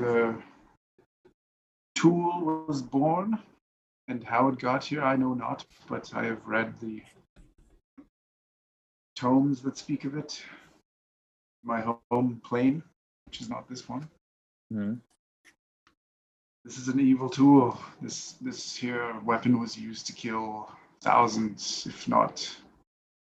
Tool 2.03 2.65
was 2.67 2.83
born. 2.83 3.39
And 4.09 4.25
how 4.25 4.49
it 4.49 4.59
got 4.59 4.85
here, 4.85 5.03
I 5.03 5.15
know 5.17 5.33
not, 5.33 5.65
but 5.89 6.13
I 6.13 6.25
have 6.25 6.45
read 6.45 6.75
the 6.81 7.01
tomes 9.15 9.63
that 9.63 9.79
speak 9.79 10.05
of 10.05 10.17
it. 10.17 10.43
My 11.63 11.81
home 12.11 12.41
plane, 12.45 12.83
which 13.27 13.41
is 13.41 13.49
not 13.49 13.69
this 13.69 13.89
one. 13.89 14.09
mhm. 14.73 15.01
this 16.65 16.79
is 16.79 16.89
an 16.89 16.99
evil 16.99 17.31
tool. 17.31 17.79
This 18.01 18.33
this 18.41 18.75
here 18.75 19.21
weapon 19.21 19.61
was 19.61 19.79
used 19.79 20.07
to 20.09 20.13
kill 20.13 20.69
thousands, 21.01 21.87
if 21.87 22.09
not 22.09 22.35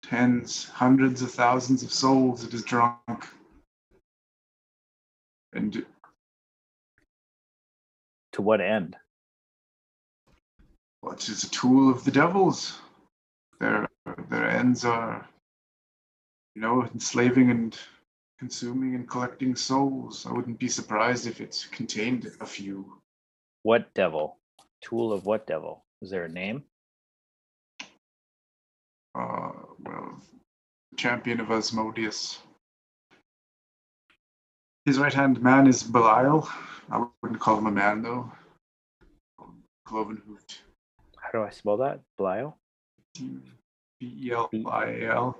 tens, 0.03 0.65
hundreds 0.65 1.21
of 1.21 1.31
thousands 1.31 1.83
of 1.83 1.91
souls. 1.91 2.43
It 2.43 2.53
is 2.53 2.63
drunk. 2.63 3.27
And 5.53 5.85
To 8.35 8.41
what 8.41 8.59
end? 8.59 8.97
well, 11.01 11.13
it 11.13 11.29
is 11.29 11.45
a 11.45 11.49
tool 11.51 11.89
of 11.89 12.03
the 12.03 12.11
devils. 12.11 12.81
Their 13.61 13.87
their 14.29 14.49
ends 14.49 14.83
are, 14.83 15.25
you 16.53 16.61
know, 16.61 16.83
enslaving 16.93 17.49
and 17.49 17.79
consuming 18.37 18.93
and 18.95 19.07
collecting 19.07 19.55
souls. 19.55 20.25
I 20.25 20.33
wouldn't 20.33 20.59
be 20.59 20.67
surprised 20.67 21.27
if 21.27 21.39
it 21.39 21.65
contained 21.71 22.29
a 22.41 22.45
few. 22.45 23.01
What 23.63 23.93
devil? 23.93 24.37
Tool 24.81 25.13
of 25.13 25.25
what 25.25 25.47
devil? 25.47 25.85
Is 26.01 26.09
there 26.09 26.25
a 26.25 26.29
name? 26.29 26.65
Uh, 29.17 29.51
well, 29.79 30.19
champion 30.97 31.39
of 31.39 31.51
Asmodeus. 31.51 32.39
His 34.83 34.99
right 34.99 35.13
hand 35.13 35.41
man 35.41 35.67
is 35.67 35.83
Belial. 35.83 36.49
I 36.91 37.05
wouldn't 37.21 37.39
call 37.39 37.57
him 37.57 37.67
a 37.67 37.71
man 37.71 38.01
though. 38.01 38.31
Cloven 39.85 40.21
hoofed. 40.27 40.61
How 41.17 41.31
do 41.31 41.43
I 41.43 41.49
spell 41.49 41.77
that? 41.77 42.01
Belial? 42.17 42.57
B 43.13 43.41
E 44.01 44.31
L 44.31 44.49
I 44.67 44.85
A 44.85 45.11
L. 45.11 45.37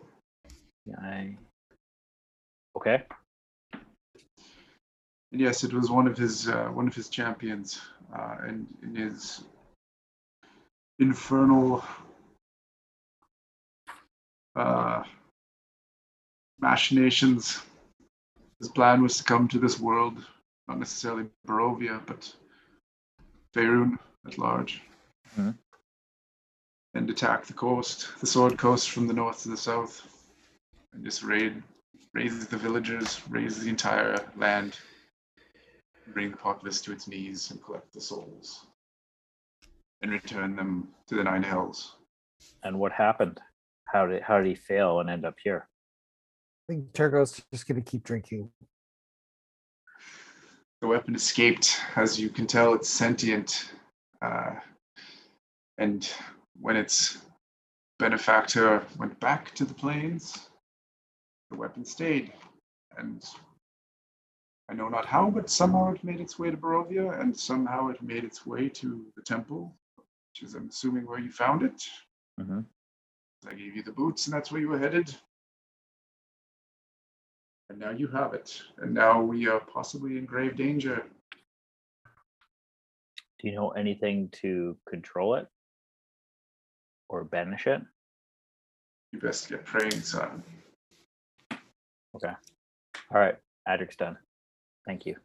I. 1.02 1.38
Okay. 2.78 3.04
And 3.74 5.42
yes, 5.42 5.64
it 5.64 5.74
was 5.74 5.90
one 5.90 6.08
of 6.08 6.18
his 6.18 6.48
uh, 6.48 6.68
one 6.68 6.88
of 6.88 6.96
his 6.96 7.10
champions, 7.10 7.82
uh, 8.14 8.38
and 8.44 8.68
in 8.84 8.96
his 8.96 9.44
infernal 11.00 11.84
uh, 14.56 15.04
machinations, 16.60 17.62
his 18.60 18.70
plan 18.70 19.02
was 19.02 19.18
to 19.18 19.24
come 19.24 19.48
to 19.50 19.60
this 19.60 19.80
world, 19.80 20.24
not 20.68 20.80
necessarily 20.80 21.30
Barovia, 21.48 22.06
but 22.06 22.34
Faerun 23.54 23.98
at 24.26 24.38
large, 24.38 24.82
Mhm. 25.36 25.58
and 26.94 27.10
attack 27.10 27.46
the 27.46 27.54
coast, 27.54 28.20
the 28.20 28.28
Sword 28.28 28.58
Coast 28.58 28.92
from 28.92 29.08
the 29.08 29.14
north 29.14 29.44
to 29.44 29.50
the 29.50 29.58
south, 29.58 30.02
and 30.94 31.04
just 31.04 31.24
raid, 31.24 31.64
raise 32.14 32.48
the 32.48 32.58
villagers, 32.58 33.28
raise 33.30 33.60
the 33.60 33.70
entire 33.70 34.16
land 34.36 34.80
bring 36.14 36.30
the 36.30 36.38
populace 36.38 36.82
to 36.84 36.92
its 36.92 37.08
knees 37.08 37.50
and 37.50 37.64
collect 37.64 37.92
the 37.92 38.00
souls 38.00 38.68
and 40.02 40.12
return 40.12 40.56
them 40.56 40.94
to 41.08 41.16
the 41.16 41.24
nine 41.24 41.42
hells. 41.42 41.98
And 42.64 42.80
what 42.80 42.92
happened? 42.92 43.42
How 43.86 44.06
did 44.06 44.22
how 44.22 44.38
did 44.38 44.48
he 44.48 44.56
fail 44.56 45.00
and 45.00 45.10
end 45.10 45.26
up 45.26 45.36
here? 45.44 45.68
I 46.70 46.74
think 46.74 46.94
Turgo's 46.94 47.44
just 47.52 47.68
gonna 47.68 47.82
keep 47.82 48.04
drinking. 48.04 48.52
The 50.82 50.88
weapon 50.88 51.16
escaped. 51.16 51.80
As 51.96 52.20
you 52.20 52.30
can 52.30 52.48
tell, 52.48 52.74
it's 52.74 52.90
sentient. 52.90 53.72
Uh, 54.22 54.56
and 55.78 56.10
when 56.60 56.76
its 56.76 57.20
benefactor 58.00 58.86
went 58.98 59.20
back 59.20 59.54
to 59.56 59.66
the 59.66 59.74
plains, 59.74 60.50
the 61.52 61.58
weapon 61.58 61.86
stayed. 61.86 62.34
And 62.98 63.24
I 64.70 64.74
know 64.74 64.90
not 64.90 65.06
how, 65.06 65.30
but 65.30 65.50
somehow 65.50 65.94
it 65.94 66.04
made 66.04 66.20
its 66.20 66.40
way 66.40 66.52
to 66.52 66.58
Barovia, 66.58 67.20
and 67.20 67.38
somehow 67.38 67.90
it 67.90 68.02
made 68.02 68.24
its 68.24 68.46
way 68.46 68.70
to 68.70 69.06
the 69.16 69.22
temple, 69.22 69.74
which 69.96 70.44
is, 70.44 70.56
I'm 70.56 70.70
assuming, 70.70 71.06
where 71.06 71.20
you 71.20 71.32
found 71.32 71.64
it. 71.64 71.84
hmm 72.40 72.62
I 73.48 73.54
gave 73.54 73.76
you 73.76 73.84
the 73.84 73.92
boots, 73.92 74.26
and 74.26 74.34
that's 74.34 74.52
where 74.52 74.60
you 74.60 74.70
were 74.70 74.80
headed. 74.80 75.16
And 77.70 77.80
now 77.80 77.90
you 77.92 78.08
have 78.08 78.34
it. 78.34 78.62
And 78.78 78.94
now 78.94 79.22
we 79.22 79.48
are 79.48 79.60
possibly 79.60 80.18
in 80.18 80.26
grave 80.26 80.56
danger. 80.56 81.04
Do 83.40 83.50
you 83.50 83.56
know 83.56 83.70
anything 83.72 84.30
to 84.42 84.78
control 84.88 85.36
it 85.36 85.48
or 87.10 87.24
banish 87.24 87.68
it? 87.68 87.82
You 89.12 89.20
best 89.20 89.50
get 89.50 89.66
praying, 89.66 90.02
son. 90.02 90.44
Okay. 92.16 92.34
All 93.12 93.20
right, 93.20 93.36
Adric's 93.68 93.96
done. 93.96 94.18
Thank 94.86 95.06
you. 95.06 95.16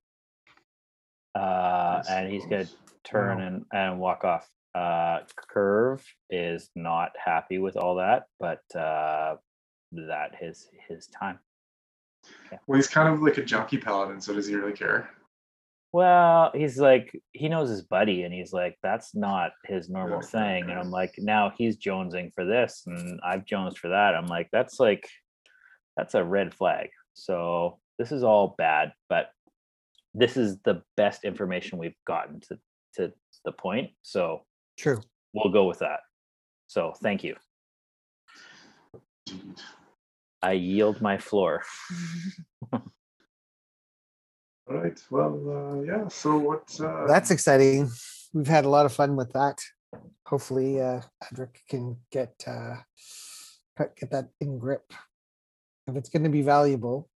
Uh, 1.34 2.02
and 2.08 2.30
he's 2.32 2.44
gonna 2.46 2.66
turn 3.04 3.38
Wow. 3.38 3.46
and, 3.46 3.64
and 3.72 4.00
walk 4.00 4.24
off. 4.24 4.48
Uh, 4.74 5.20
Curve 5.36 6.04
is 6.30 6.70
not 6.74 7.12
happy 7.22 7.58
with 7.58 7.76
all 7.76 7.96
that, 7.96 8.26
but 8.38 8.62
uh, 8.74 9.36
that 9.92 10.36
is 10.42 10.68
his 10.88 11.06
time. 11.08 11.38
Well, 12.66 12.76
he's 12.76 12.88
kind 12.88 13.12
of 13.12 13.22
like 13.22 13.38
a 13.38 13.44
junkie 13.44 13.78
paladin, 13.78 14.20
so 14.20 14.34
does 14.34 14.46
he 14.46 14.54
really 14.54 14.72
care? 14.72 15.10
Well, 15.92 16.52
he's 16.54 16.78
like 16.78 17.10
he 17.32 17.48
knows 17.48 17.68
his 17.68 17.82
buddy, 17.82 18.22
and 18.22 18.32
he's 18.32 18.52
like 18.52 18.76
that's 18.82 19.14
not 19.14 19.52
his 19.64 19.88
normal 19.88 20.18
okay, 20.18 20.28
thing. 20.28 20.62
And. 20.70 20.78
I'm 20.78 20.90
like, 20.90 21.14
now 21.18 21.52
he's 21.56 21.76
jonesing 21.76 22.32
for 22.32 22.44
this, 22.44 22.84
and 22.86 23.20
I've 23.24 23.44
jonesed 23.44 23.78
for 23.78 23.88
that. 23.88 24.14
I'm 24.14 24.26
like, 24.26 24.48
that's 24.52 24.78
like 24.78 25.08
that's 25.96 26.14
a 26.14 26.24
red 26.24 26.54
flag. 26.54 26.90
So 27.14 27.78
this 27.98 28.12
is 28.12 28.22
all 28.22 28.54
bad, 28.56 28.92
but 29.08 29.30
this 30.14 30.36
is 30.36 30.58
the 30.64 30.82
best 30.96 31.24
information 31.24 31.78
we've 31.78 31.94
gotten 32.06 32.40
to 32.40 32.58
to 32.94 33.12
the 33.44 33.52
point. 33.52 33.90
So 34.02 34.44
True. 34.78 35.00
we'll 35.32 35.52
go 35.52 35.66
with 35.66 35.80
that. 35.80 36.00
So 36.68 36.92
thank 37.02 37.24
you. 37.24 37.34
Indeed. 39.28 39.60
I 40.42 40.52
yield 40.52 41.00
my 41.02 41.18
floor. 41.18 41.62
All 42.72 42.82
right. 44.68 44.98
Well, 45.10 45.34
uh, 45.50 45.82
yeah. 45.82 46.08
So 46.08 46.38
what? 46.38 46.78
Uh, 46.80 47.06
That's 47.06 47.30
exciting. 47.30 47.90
We've 48.32 48.46
had 48.46 48.64
a 48.64 48.68
lot 48.68 48.86
of 48.86 48.92
fun 48.92 49.16
with 49.16 49.32
that. 49.32 49.58
Hopefully, 50.26 50.80
uh, 50.80 51.00
Adric 51.24 51.56
can 51.68 51.96
get 52.12 52.34
uh, 52.46 52.76
get 53.96 54.10
that 54.10 54.28
in 54.40 54.58
grip. 54.58 54.92
If 55.88 55.96
it's 55.96 56.08
going 56.08 56.22
to 56.24 56.30
be 56.30 56.42
valuable, 56.42 57.08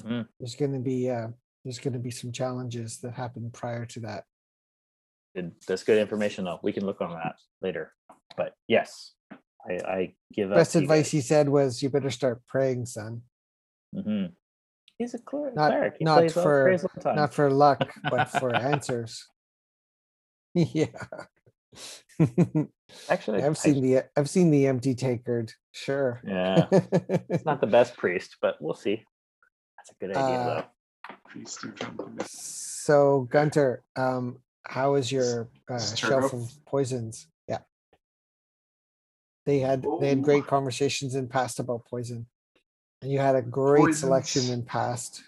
Mhm. 0.00 0.26
there's 0.40 0.54
going 0.54 0.72
to 0.72 0.78
be 0.78 1.10
uh, 1.10 1.28
there's 1.64 1.78
going 1.78 1.92
to 1.92 1.98
be 1.98 2.10
some 2.10 2.32
challenges 2.32 2.98
that 3.00 3.12
happen 3.12 3.50
prior 3.50 3.84
to 3.86 4.00
that. 4.00 4.24
Good- 5.36 5.54
That's 5.66 5.84
good 5.84 5.98
information, 5.98 6.44
though. 6.46 6.60
We 6.62 6.72
can 6.72 6.86
look 6.86 7.02
on 7.02 7.10
that 7.10 7.36
later. 7.60 7.92
But 8.36 8.54
yes, 8.68 9.12
I, 9.68 9.72
I 9.86 10.14
give 10.32 10.50
up. 10.50 10.56
Best 10.58 10.72
to 10.72 10.78
advice 10.78 11.10
he 11.10 11.20
said 11.20 11.48
was, 11.48 11.82
"You 11.82 11.90
better 11.90 12.10
start 12.10 12.42
praying, 12.48 12.86
son. 12.86 13.22
Mm-hmm. 13.94 14.32
He's 14.98 15.14
a 15.14 15.18
cler- 15.18 15.52
Not- 15.54 15.70
cleric. 15.70 15.94
He 15.98 16.04
not 16.04 16.30
for- 16.30 16.64
prays 16.64 16.84
all 16.84 16.90
the 16.94 17.00
time. 17.00 17.16
Not 17.16 17.32
for 17.34 17.50
luck, 17.50 17.92
but 18.10 18.28
for 18.30 18.54
answers." 18.72 19.26
yeah. 20.54 20.86
Actually, 23.08 23.42
I've 23.42 23.50
I- 23.52 23.54
seen 23.54 23.82
the 23.82 24.02
I've 24.16 24.28
seen 24.28 24.50
the 24.50 24.66
empty 24.66 24.94
takered. 24.94 25.52
Sure. 25.72 26.20
Yeah, 26.26 26.66
it's 27.30 27.44
not 27.44 27.60
the 27.60 27.66
best 27.78 27.96
priest, 27.96 28.36
but 28.42 28.56
we'll 28.60 28.74
see. 28.74 29.02
That's 29.78 29.90
a 29.90 29.94
good 30.04 30.16
idea, 30.16 30.38
Uh, 30.38 30.54
though. 31.08 31.14
priest 31.26 31.64
so 32.28 33.26
Gunter, 33.30 33.82
um, 33.96 34.38
how 34.64 34.94
is 34.94 35.10
your 35.10 35.48
uh, 35.70 35.78
shelf 35.80 36.32
of 36.32 36.50
poisons? 36.66 37.26
They 39.44 39.58
had 39.58 39.84
they 40.00 40.08
had 40.08 40.18
Oh. 40.18 40.22
great 40.22 40.46
conversations 40.46 41.14
in 41.14 41.28
past 41.28 41.58
about 41.58 41.84
poison, 41.86 42.26
and 43.00 43.10
you 43.10 43.18
had 43.18 43.34
a 43.36 43.42
great 43.42 43.94
selection 43.94 44.52
in 44.52 44.62
past. 44.64 45.24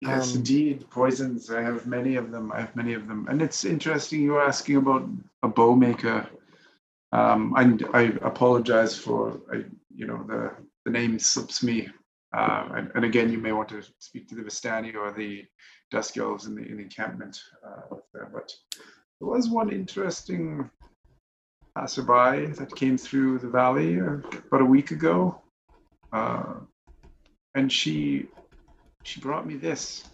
Yes, 0.00 0.32
Um, 0.32 0.38
indeed. 0.38 0.88
Poisons. 0.90 1.50
I 1.50 1.62
have 1.62 1.86
many 1.86 2.16
of 2.16 2.30
them. 2.30 2.52
I 2.52 2.60
have 2.60 2.76
many 2.76 2.92
of 2.94 3.06
them. 3.08 3.26
And 3.28 3.40
it's 3.40 3.64
interesting 3.64 4.20
you 4.20 4.32
were 4.32 4.42
asking 4.42 4.76
about 4.76 5.08
a 5.42 5.48
bow 5.48 5.74
maker. 5.74 6.28
Um, 7.12 7.54
I, 7.56 7.62
I 7.94 8.02
apologize 8.22 8.98
for, 8.98 9.40
I, 9.52 9.64
you 9.94 10.06
know, 10.06 10.22
the, 10.26 10.52
the 10.84 10.90
name 10.90 11.18
slips 11.18 11.62
me. 11.62 11.88
Uh, 12.36 12.68
and, 12.74 12.90
and 12.96 13.04
again, 13.04 13.30
you 13.30 13.38
may 13.38 13.52
want 13.52 13.68
to 13.70 13.82
speak 13.98 14.28
to 14.28 14.34
the 14.34 14.42
Vistani 14.42 14.94
or 14.94 15.12
the 15.12 15.44
Dusk 15.90 16.18
Elves 16.18 16.46
in 16.46 16.54
the, 16.56 16.62
in 16.62 16.76
the 16.78 16.82
encampment. 16.82 17.40
Uh, 17.66 17.96
there. 18.12 18.28
But 18.30 18.52
there 19.20 19.28
was 19.28 19.48
one 19.48 19.70
interesting 19.70 20.68
passerby 21.76 22.46
that 22.46 22.74
came 22.74 22.96
through 22.96 23.38
the 23.38 23.48
valley 23.48 23.98
about 23.98 24.60
a 24.60 24.64
week 24.64 24.90
ago. 24.90 25.40
Uh, 26.12 26.54
and 27.54 27.70
she 27.70 28.26
she 29.02 29.20
brought 29.20 29.46
me 29.46 29.56
this. 29.56 30.04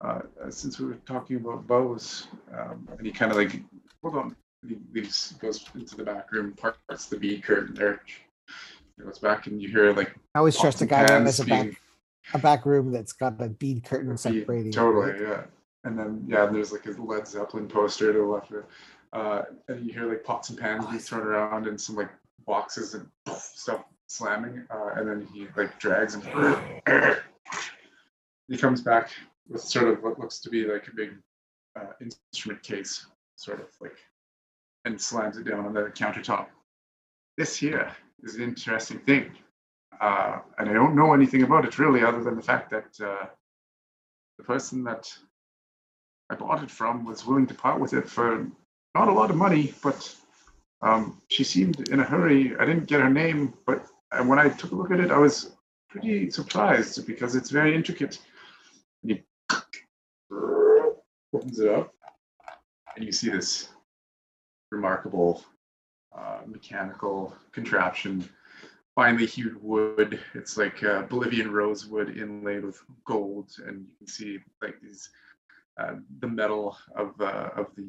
Uh, 0.00 0.20
since 0.50 0.78
we 0.78 0.86
were 0.86 0.98
talking 1.06 1.36
about 1.36 1.66
bows, 1.66 2.26
um, 2.52 2.86
and 2.98 3.06
he 3.06 3.12
kind 3.12 3.30
of 3.30 3.38
like, 3.38 3.62
hold 4.02 4.16
on, 4.16 4.36
he 4.68 4.76
leaves, 4.92 5.32
goes 5.40 5.64
into 5.74 5.96
the 5.96 6.04
back 6.04 6.30
room, 6.30 6.52
parts 6.52 7.06
the 7.06 7.16
bead 7.16 7.42
curtain 7.42 7.74
there. 7.74 8.00
He 8.98 9.02
goes 9.02 9.18
back, 9.18 9.46
and 9.46 9.62
you 9.62 9.68
hear 9.68 9.92
like 9.94 10.14
I 10.34 10.40
always 10.40 10.58
trust 10.58 10.82
a 10.82 10.86
guy 10.86 11.06
pans 11.06 11.38
has 11.38 11.40
a 11.40 11.44
back 11.46 11.80
a 12.34 12.38
back 12.38 12.66
room 12.66 12.92
that's 12.92 13.12
got 13.12 13.40
a 13.40 13.48
bead 13.48 13.84
curtain 13.84 14.16
separating. 14.16 14.72
Totally, 14.72 15.20
yeah. 15.22 15.44
and 15.84 15.98
then 15.98 16.24
yeah, 16.28 16.46
and 16.46 16.54
there's 16.54 16.72
like 16.72 16.86
a 16.86 16.90
Led 16.90 17.26
Zeppelin 17.26 17.68
poster 17.68 18.12
to 18.12 18.18
the 18.18 18.24
left 18.24 18.50
of 18.50 18.58
it. 18.58 18.64
Uh, 19.14 19.42
and 19.68 19.86
you 19.86 19.92
hear 19.92 20.08
like 20.08 20.24
pots 20.24 20.50
and 20.50 20.58
pans 20.58 20.84
being 20.86 20.98
thrown 20.98 21.22
around 21.22 21.68
and 21.68 21.80
some 21.80 21.94
like 21.94 22.10
boxes 22.46 22.94
and 22.94 23.06
stuff 23.38 23.84
slamming. 24.08 24.66
Uh, 24.70 24.90
and 24.96 25.08
then 25.08 25.28
he 25.32 25.46
like 25.56 25.78
drags 25.78 26.14
and 26.14 26.24
he 28.48 28.56
comes 28.56 28.80
back 28.82 29.10
with 29.48 29.62
sort 29.62 29.88
of 29.88 30.02
what 30.02 30.18
looks 30.18 30.40
to 30.40 30.50
be 30.50 30.64
like 30.64 30.88
a 30.88 30.94
big 30.94 31.12
uh, 31.78 31.92
instrument 32.00 32.62
case, 32.62 33.06
sort 33.36 33.60
of 33.60 33.68
like, 33.80 33.96
and 34.84 35.00
slams 35.00 35.36
it 35.38 35.44
down 35.44 35.64
on 35.64 35.72
the 35.72 35.82
countertop. 35.82 36.46
This 37.38 37.56
here 37.56 37.90
is 38.22 38.34
an 38.34 38.42
interesting 38.42 38.98
thing. 39.00 39.30
Uh, 40.00 40.40
and 40.58 40.68
I 40.68 40.72
don't 40.72 40.96
know 40.96 41.14
anything 41.14 41.44
about 41.44 41.64
it 41.64 41.78
really, 41.78 42.02
other 42.02 42.22
than 42.22 42.34
the 42.34 42.42
fact 42.42 42.70
that 42.70 43.00
uh, 43.00 43.26
the 44.38 44.44
person 44.44 44.82
that 44.84 45.12
I 46.30 46.34
bought 46.34 46.64
it 46.64 46.70
from 46.70 47.04
was 47.04 47.24
willing 47.24 47.46
to 47.46 47.54
part 47.54 47.80
with 47.80 47.92
it 47.92 48.08
for 48.08 48.46
not 48.94 49.08
a 49.08 49.12
lot 49.12 49.30
of 49.30 49.36
money, 49.36 49.74
but 49.82 50.14
um, 50.82 51.20
she 51.28 51.44
seemed 51.44 51.88
in 51.88 52.00
a 52.00 52.04
hurry. 52.04 52.56
I 52.58 52.64
didn't 52.64 52.86
get 52.86 53.00
her 53.00 53.10
name, 53.10 53.54
but 53.66 53.86
when 54.24 54.38
I 54.38 54.48
took 54.48 54.72
a 54.72 54.74
look 54.74 54.90
at 54.90 55.00
it, 55.00 55.10
I 55.10 55.18
was 55.18 55.52
pretty 55.88 56.30
surprised 56.30 57.06
because 57.06 57.34
it's 57.34 57.50
very 57.50 57.74
intricate. 57.74 58.18
And 59.02 59.12
he 59.12 59.22
opens 61.32 61.58
it 61.58 61.68
up, 61.68 61.92
and 62.94 63.04
you 63.04 63.12
see 63.12 63.30
this 63.30 63.68
remarkable 64.70 65.44
uh, 66.16 66.40
mechanical 66.46 67.34
contraption 67.52 68.28
finely 68.94 69.26
hued 69.26 69.60
wood. 69.62 70.20
It's 70.34 70.56
like 70.56 70.82
uh, 70.84 71.02
Bolivian 71.02 71.50
rosewood 71.52 72.16
inlaid 72.16 72.64
with 72.64 72.80
gold, 73.04 73.50
and 73.66 73.80
you 73.80 73.96
can 73.98 74.06
see 74.06 74.38
like 74.62 74.80
these 74.80 75.10
uh, 75.78 75.94
the 76.20 76.28
metal 76.28 76.76
of 76.94 77.20
uh, 77.20 77.50
of 77.56 77.66
the 77.76 77.88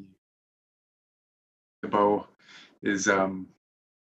the 1.86 1.96
bow 1.96 2.26
is 2.82 3.08
um, 3.08 3.46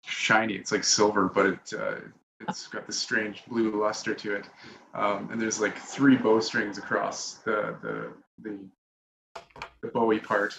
shiny. 0.05 0.53
It's 0.53 0.71
like 0.71 0.83
silver, 0.83 1.27
but 1.33 1.45
it 1.47 1.73
uh, 1.77 1.95
it's 2.41 2.67
got 2.67 2.85
this 2.87 2.97
strange 2.99 3.43
blue 3.47 3.81
luster 3.81 4.13
to 4.13 4.35
it. 4.35 4.45
Um, 4.93 5.29
and 5.31 5.41
there's 5.41 5.59
like 5.59 5.77
three 5.77 6.15
bowstrings 6.17 6.77
across 6.77 7.35
the 7.45 7.75
the 7.81 8.13
the, 8.41 9.41
the 9.81 9.87
bowie 9.89 10.19
part. 10.19 10.57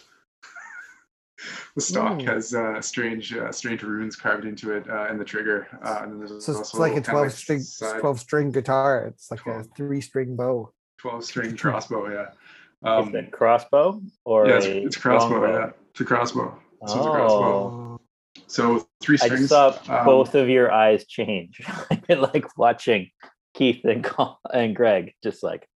the 1.76 1.80
stock 1.80 2.20
Ooh. 2.20 2.26
has 2.26 2.54
uh, 2.54 2.80
strange 2.80 3.32
uh, 3.34 3.52
strange 3.52 3.82
runes 3.82 4.16
carved 4.16 4.44
into 4.44 4.72
it 4.72 4.88
uh, 4.88 5.06
and 5.08 5.20
the 5.20 5.24
trigger. 5.24 5.68
Uh, 5.82 6.00
and 6.02 6.12
then 6.12 6.18
there's 6.20 6.44
So 6.44 6.54
also 6.56 6.60
it's 6.60 6.74
like 6.74 6.96
a 6.96 7.00
12 7.00 7.32
string 7.32 7.60
side- 7.60 8.00
12 8.00 8.20
string 8.20 8.50
guitar. 8.50 9.06
It's 9.06 9.30
like 9.30 9.46
a 9.46 9.62
three 9.76 10.00
string 10.00 10.36
bow. 10.36 10.72
12 10.98 11.24
string 11.30 11.56
crossbow, 11.56 12.08
yeah. 12.10 12.28
Is 12.30 13.06
Um, 13.08 13.14
it 13.14 13.30
crossbow 13.30 14.00
or 14.24 14.46
yeah, 14.48 14.56
it's, 14.56 14.66
it's 14.66 14.96
crossbow, 14.96 15.40
longbow? 15.40 15.58
yeah. 15.58 15.70
It's 15.90 16.00
a 16.00 16.04
crossbow. 16.04 16.58
So 16.86 16.96
it's 16.96 17.06
a 17.06 17.10
crossbow. 17.10 17.36
Oh, 17.36 18.00
So 18.46 18.86
three 19.00 19.18
I 19.20 19.26
strings. 19.26 19.48
just 19.48 19.84
saw 19.86 19.98
um, 20.00 20.04
both 20.04 20.34
of 20.34 20.48
your 20.48 20.70
eyes 20.72 21.06
change. 21.06 21.60
I've 21.90 22.06
been 22.06 22.20
like 22.20 22.56
watching 22.58 23.10
Keith 23.54 23.84
and 23.84 24.02
Col- 24.04 24.40
and 24.52 24.74
Greg 24.76 25.12
just 25.22 25.42
like 25.42 25.66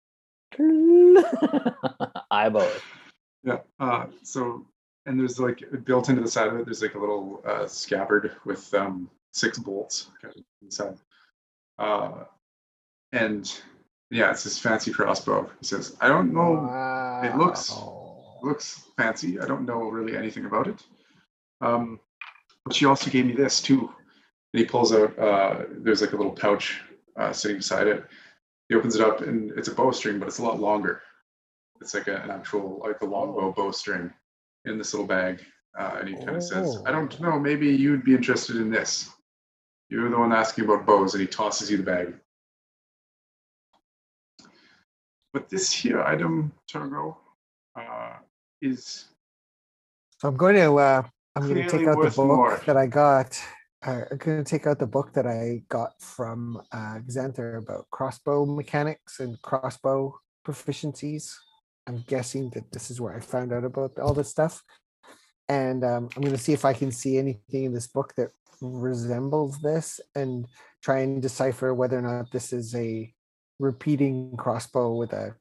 eyeball. 2.30 2.68
Yeah. 3.44 3.58
Uh, 3.78 4.06
so, 4.22 4.66
and 5.06 5.18
there's 5.18 5.38
like 5.40 5.62
built 5.84 6.08
into 6.08 6.22
the 6.22 6.28
side 6.30 6.48
of 6.48 6.56
it, 6.58 6.64
there's 6.66 6.82
like 6.82 6.94
a 6.94 6.98
little 6.98 7.42
uh, 7.46 7.66
scabbard 7.66 8.32
with 8.44 8.72
um, 8.74 9.08
six 9.32 9.58
bolts 9.58 10.10
inside. 10.62 10.96
Uh, 11.78 12.24
and 13.12 13.60
yeah, 14.10 14.30
it's 14.30 14.44
this 14.44 14.58
fancy 14.58 14.90
crossbow. 14.92 15.48
He 15.60 15.66
says, 15.66 15.96
I 16.00 16.08
don't 16.08 16.32
know, 16.32 17.20
it 17.24 17.36
looks- 17.36 17.74
looks 18.42 18.82
fancy. 18.96 19.40
I 19.40 19.46
don't 19.46 19.66
know 19.66 19.88
really 19.88 20.16
anything 20.16 20.44
about 20.44 20.66
it. 20.68 20.82
Um, 21.60 22.00
but 22.64 22.74
she 22.74 22.86
also 22.86 23.10
gave 23.10 23.26
me 23.26 23.34
this 23.34 23.60
too. 23.60 23.90
And 24.52 24.60
he 24.60 24.64
pulls 24.64 24.92
out, 24.92 25.18
uh, 25.18 25.64
there's 25.70 26.00
like 26.00 26.12
a 26.12 26.16
little 26.16 26.32
pouch 26.32 26.80
uh, 27.18 27.32
sitting 27.32 27.58
beside 27.58 27.86
it. 27.86 28.04
He 28.68 28.74
opens 28.74 28.96
it 28.96 29.02
up 29.02 29.20
and 29.20 29.50
it's 29.52 29.68
a 29.68 29.74
bowstring, 29.74 30.18
but 30.18 30.28
it's 30.28 30.38
a 30.38 30.44
lot 30.44 30.60
longer. 30.60 31.02
It's 31.80 31.94
like 31.94 32.08
a, 32.08 32.16
an 32.22 32.30
actual, 32.30 32.80
like 32.84 33.00
a 33.02 33.06
longbow 33.06 33.52
bowstring 33.52 34.12
in 34.64 34.78
this 34.78 34.92
little 34.92 35.06
bag. 35.06 35.44
Uh, 35.78 35.98
and 36.00 36.08
he 36.08 36.14
kind 36.16 36.36
of 36.36 36.42
says, 36.42 36.82
I 36.86 36.90
don't 36.90 37.18
know, 37.20 37.38
maybe 37.38 37.68
you'd 37.68 38.04
be 38.04 38.14
interested 38.14 38.56
in 38.56 38.70
this. 38.70 39.10
You're 39.88 40.10
the 40.10 40.18
one 40.18 40.32
asking 40.32 40.64
about 40.64 40.84
bows, 40.84 41.14
and 41.14 41.20
he 41.20 41.26
tosses 41.26 41.70
you 41.70 41.76
the 41.78 41.82
bag. 41.82 42.14
But 45.32 45.48
this 45.48 45.72
here 45.72 46.02
item, 46.02 46.52
Turgo, 46.70 47.16
uh, 47.76 48.16
is 48.60 49.06
So 50.18 50.28
I'm 50.28 50.36
going 50.36 50.56
to 50.56 50.76
uh 50.76 51.02
I'm 51.38 51.48
going 51.48 51.68
to 51.68 51.78
take 51.78 51.86
out 51.86 52.02
the 52.02 52.10
book 52.10 52.26
more. 52.26 52.60
that 52.66 52.76
I 52.76 52.86
got. 52.86 53.40
Uh, 53.86 54.02
I'm 54.10 54.16
going 54.16 54.42
to 54.42 54.50
take 54.50 54.66
out 54.66 54.80
the 54.80 54.86
book 54.86 55.12
that 55.12 55.26
I 55.26 55.62
got 55.68 55.92
from 56.00 56.60
uh, 56.72 56.98
Xanathar 57.08 57.58
about 57.58 57.86
crossbow 57.90 58.44
mechanics 58.44 59.20
and 59.20 59.40
crossbow 59.42 60.18
proficiencies. 60.44 61.32
I'm 61.86 62.04
guessing 62.08 62.50
that 62.54 62.72
this 62.72 62.90
is 62.90 63.00
where 63.00 63.14
I 63.14 63.20
found 63.20 63.52
out 63.52 63.64
about 63.64 63.98
all 64.00 64.14
this 64.14 64.30
stuff. 64.30 64.62
And 65.48 65.84
um, 65.84 66.08
I'm 66.16 66.22
going 66.22 66.34
to 66.34 66.42
see 66.42 66.52
if 66.52 66.64
I 66.64 66.72
can 66.72 66.90
see 66.90 67.18
anything 67.18 67.64
in 67.64 67.72
this 67.72 67.86
book 67.86 68.14
that 68.16 68.30
resembles 68.60 69.60
this 69.60 70.00
and 70.16 70.44
try 70.82 70.98
and 70.98 71.22
decipher 71.22 71.72
whether 71.72 71.98
or 71.98 72.02
not 72.02 72.32
this 72.32 72.52
is 72.52 72.74
a 72.74 73.14
repeating 73.60 74.36
crossbow 74.36 74.92
with 74.94 75.12
a 75.12 75.34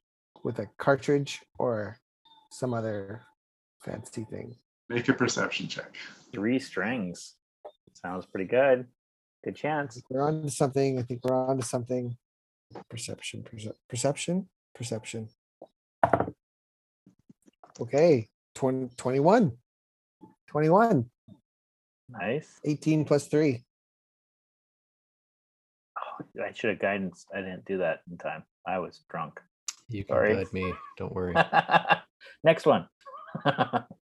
with 0.43 0.59
a 0.59 0.67
cartridge 0.77 1.41
or 1.57 1.97
some 2.51 2.73
other 2.73 3.23
fancy 3.83 4.25
thing. 4.29 4.55
Make 4.89 5.07
a 5.09 5.13
perception 5.13 5.67
check. 5.67 5.95
Three 6.31 6.59
strings. 6.59 7.35
Sounds 7.93 8.25
pretty 8.25 8.45
good. 8.49 8.85
Good 9.43 9.55
chance. 9.55 10.01
We're 10.09 10.21
on 10.21 10.43
to 10.43 10.49
something. 10.51 10.99
I 10.99 11.03
think 11.03 11.21
we're 11.23 11.35
on 11.35 11.57
to 11.57 11.65
something. 11.65 12.17
Perception, 12.89 13.43
perce- 13.43 13.77
perception, 13.89 14.49
perception. 14.75 15.29
Okay, 17.79 18.27
20, 18.55 18.89
21. 18.97 19.51
21. 20.47 21.09
Nice. 22.09 22.59
18 22.65 23.05
plus 23.05 23.27
3. 23.27 23.63
Oh, 25.97 26.43
I 26.43 26.51
should 26.53 26.71
have 26.71 26.79
guidance. 26.79 27.25
I 27.33 27.41
didn't 27.41 27.65
do 27.65 27.77
that 27.79 28.01
in 28.09 28.17
time. 28.17 28.43
I 28.65 28.79
was 28.79 29.01
drunk. 29.09 29.39
You 29.89 30.03
can 30.03 30.15
Sorry. 30.15 30.35
guide 30.35 30.53
me. 30.53 30.73
Don't 30.97 31.13
worry. 31.13 31.35
Next 32.43 32.65
one. 32.65 32.87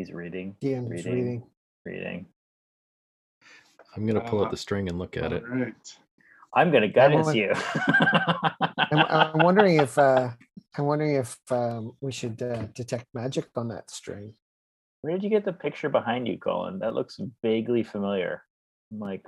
He's 0.00 0.12
reading, 0.14 0.56
DM's 0.62 0.88
reading. 0.88 1.12
Reading. 1.14 1.42
reading. 1.84 2.26
I'm 3.94 4.06
gonna 4.06 4.22
pull 4.22 4.40
Uh, 4.40 4.44
out 4.46 4.50
the 4.50 4.56
string 4.56 4.88
and 4.88 4.98
look 4.98 5.14
at 5.18 5.30
it. 5.30 5.42
All 5.44 5.58
right. 5.58 5.74
I'm 6.54 6.70
gonna 6.72 6.88
guidance 6.88 7.26
want- 7.26 7.36
you. 7.36 7.52
I'm, 8.78 9.32
I'm 9.34 9.38
wondering 9.44 9.76
if 9.76 9.98
uh, 9.98 10.30
I'm 10.78 10.86
wondering 10.86 11.16
if 11.16 11.36
um, 11.50 11.92
we 12.00 12.12
should 12.12 12.40
uh, 12.40 12.62
detect 12.74 13.08
magic 13.12 13.48
on 13.56 13.68
that 13.68 13.90
string. 13.90 14.32
Where 15.02 15.12
did 15.12 15.22
you 15.22 15.28
get 15.28 15.44
the 15.44 15.52
picture 15.52 15.90
behind 15.90 16.26
you, 16.28 16.38
Colin? 16.38 16.78
That 16.78 16.94
looks 16.94 17.20
vaguely 17.42 17.82
familiar. 17.82 18.42
I'm 18.90 19.00
like, 19.00 19.26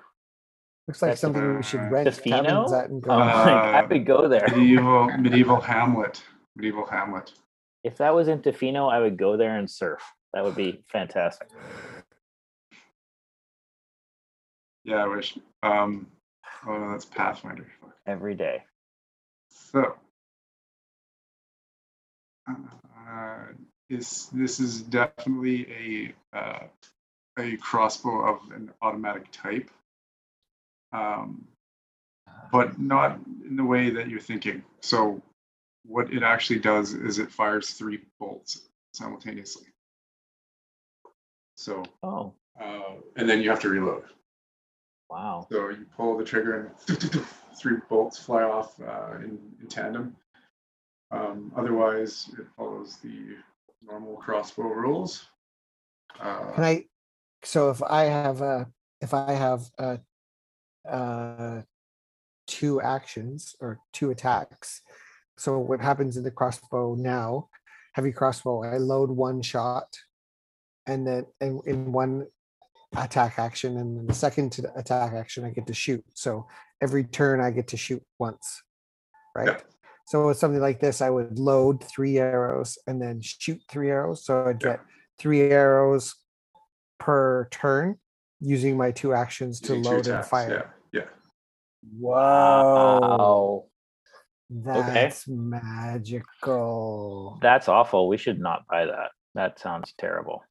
Looks 0.89 1.03
like 1.03 1.11
That's 1.11 1.20
something 1.20 1.57
we 1.57 1.62
should 1.62 1.82
rent 1.93 2.09
Tofino? 2.09 2.73
at 2.73 2.89
and 2.89 3.03
go. 3.03 3.11
oh, 3.12 3.16
like, 3.19 3.28
I 3.28 3.81
Uh, 3.82 3.89
would 3.90 4.07
go 4.07 4.27
there. 4.27 4.49
Medieval, 4.49 5.05
medieval 5.19 5.61
Hamlet. 5.61 6.23
Medieval 6.57 6.86
Hamlet. 6.86 7.31
If 7.85 7.99
that 7.99 8.15
was 8.15 8.28
in 8.28 8.40
Tofino, 8.40 8.90
I 8.90 9.01
would 9.01 9.19
go 9.19 9.36
there 9.36 9.59
and 9.59 9.70
surf. 9.70 10.01
That 10.32 10.44
would 10.44 10.56
be 10.56 10.82
fantastic. 10.88 11.48
Yeah, 14.84 15.04
I 15.04 15.06
wish. 15.06 15.38
Um, 15.62 16.06
oh 16.66 16.76
no, 16.78 16.90
that's 16.90 17.04
Pathfinder. 17.04 17.66
Fuck. 17.80 17.96
Every 18.06 18.34
day. 18.34 18.64
So, 19.50 19.94
uh, 22.48 23.44
is 23.88 24.28
this 24.32 24.59
is 24.59 24.82
definitely 24.82 26.14
a 26.32 26.36
uh, 26.36 26.66
a 27.38 27.56
crossbow 27.59 28.34
of 28.34 28.50
an 28.52 28.72
automatic 28.80 29.30
type, 29.30 29.70
um, 30.92 31.46
but 32.50 32.80
not 32.80 33.18
in 33.46 33.56
the 33.56 33.64
way 33.64 33.90
that 33.90 34.09
you're 34.09 34.20
thinking. 34.20 34.64
So, 34.80 35.22
what 35.84 36.12
it 36.12 36.22
actually 36.22 36.60
does 36.60 36.94
is 36.94 37.18
it 37.18 37.30
fires 37.30 37.70
three 37.70 38.00
bolts 38.18 38.62
simultaneously. 38.94 39.72
So, 41.62 41.84
Oh, 42.02 42.34
uh, 42.60 42.97
and 43.14 43.28
then 43.28 43.40
you 43.40 43.48
have 43.48 43.60
to 43.60 43.68
reload. 43.68 44.02
wow. 45.09 45.47
So 45.51 45.68
you 45.68 45.86
pull 45.97 46.18
the 46.18 46.24
trigger 46.24 46.74
and 46.89 46.98
three 47.56 47.76
bolts 47.89 48.18
fly 48.18 48.43
off 48.43 48.80
uh, 48.80 49.16
in, 49.18 49.39
in 49.60 49.68
tandem. 49.68 50.16
Um, 51.12 51.52
otherwise, 51.56 52.28
it 52.36 52.47
follows 52.56 52.97
the 53.02 53.36
normal 53.80 54.16
crossbow 54.16 54.64
rules. 54.64 55.26
Uh, 56.18 56.51
Can 56.52 56.64
I? 56.64 56.84
So 57.44 57.70
if 57.70 57.80
I 57.82 58.05
have 58.05 58.43
uh 58.43 58.64
if 59.01 59.14
I 59.14 59.32
have 59.32 59.62
uh 59.78 59.97
uh 60.89 61.62
two 62.47 62.80
actions 62.80 63.55
or 63.60 63.78
two 63.93 64.10
attacks. 64.10 64.80
So 65.39 65.59
what 65.59 65.80
happens 65.80 66.16
in 66.16 66.24
the 66.24 66.30
crossbow 66.30 66.94
now, 66.97 67.48
heavy 67.94 68.12
crossbow, 68.12 68.64
I 68.64 68.78
load 68.78 69.10
one 69.10 69.43
shot 69.43 69.89
and 70.86 71.06
then 71.06 71.26
in, 71.40 71.60
in 71.66 71.92
one 71.92 72.26
attack 72.96 73.38
action 73.38 73.78
and 73.78 73.96
then 73.96 74.06
the 74.06 74.14
second 74.14 74.52
to 74.52 74.62
the 74.62 74.78
attack 74.78 75.14
action 75.14 75.44
I 75.44 75.50
get 75.50 75.66
to 75.68 75.74
shoot. 75.74 76.04
So 76.14 76.46
every 76.82 77.04
turn 77.04 77.40
I 77.40 77.50
get 77.50 77.68
to 77.68 77.76
shoot 77.76 78.02
once. 78.18 78.62
Right? 79.34 79.62
So 80.06 80.26
with 80.26 80.36
something 80.36 80.60
like 80.60 80.80
this, 80.80 81.00
I 81.00 81.09
would 81.09 81.38
load 81.38 81.82
three 81.84 82.18
arrows 82.18 82.76
and 82.86 83.00
then 83.00 83.20
shoot 83.22 83.60
three 83.70 83.90
arrows. 83.90 84.24
So 84.24 84.46
I'd 84.46 84.62
Yeah. 84.62 84.72
get 84.72 84.80
three 85.18 85.42
arrows 85.42 86.14
per 86.98 87.48
turn 87.50 87.98
using 88.40 88.76
my 88.76 88.90
two 88.90 89.14
actions 89.14 89.60
to 89.60 89.68
two 89.68 89.80
load 89.80 90.06
and 90.09 90.24
fire. 90.24 90.74
Yeah, 90.92 91.00
yeah. 91.00 91.06
Whoa. 91.98 92.98
Wow. 93.00 93.64
That's 94.50 95.26
magical. 95.28 97.38
That's 97.40 97.68
awful. 97.68 98.09
We 98.09 98.18
should 98.18 98.38
not 98.38 98.66
buy 98.68 98.86
that. 98.86 99.12
That 99.34 99.59
sounds 99.59 99.94
terrible. 99.96 100.44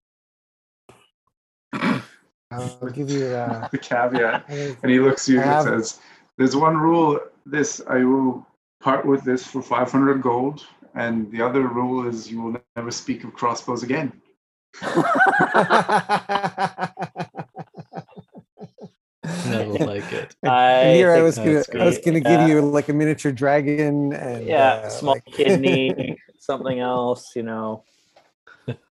I'll 2.52 2.90
give 2.90 3.10
you 3.10 3.28
uh, 3.28 3.68
The 3.72 3.78
caveat. 3.78 4.50
And 4.50 4.92
he 4.92 5.00
looks 5.00 5.28
at 5.30 5.34
you 5.34 5.42
I 5.42 5.60
and 5.60 5.64
says, 5.64 6.00
There's 6.38 6.56
one 6.56 6.78
rule. 6.78 7.20
This 7.46 7.82
I 7.88 8.04
will 8.04 8.46
part 8.82 9.06
with 9.06 9.24
this 9.24 9.46
for 9.48 9.62
500 9.62 10.22
gold. 10.22 10.66
And 10.96 11.32
the 11.32 11.42
other 11.42 11.68
rule 11.68 12.08
is 12.08 12.30
you 12.30 12.42
will 12.42 12.62
never 12.76 12.92
speak 12.92 13.24
of 13.24 13.34
crossbows 13.34 13.84
again. 13.84 14.12
I 14.84 16.90
like 19.80 20.12
it. 20.12 20.36
I 20.44 20.92
here 20.94 21.12
I 21.12 21.22
was 21.22 21.38
gonna, 21.38 21.54
that's 21.54 21.76
I 21.76 21.86
was 21.86 21.98
gonna 22.00 22.20
give 22.20 22.42
you 22.42 22.62
like 22.62 22.90
a 22.90 22.94
miniature 22.94 23.32
dragon 23.32 24.14
and 24.14 24.48
Yeah, 24.48 24.82
uh, 24.84 24.90
small 24.90 25.14
like- 25.14 25.26
kidney, 25.32 26.18
something 26.40 26.80
else, 26.80 27.32
you 27.36 27.44
know. 27.44 27.84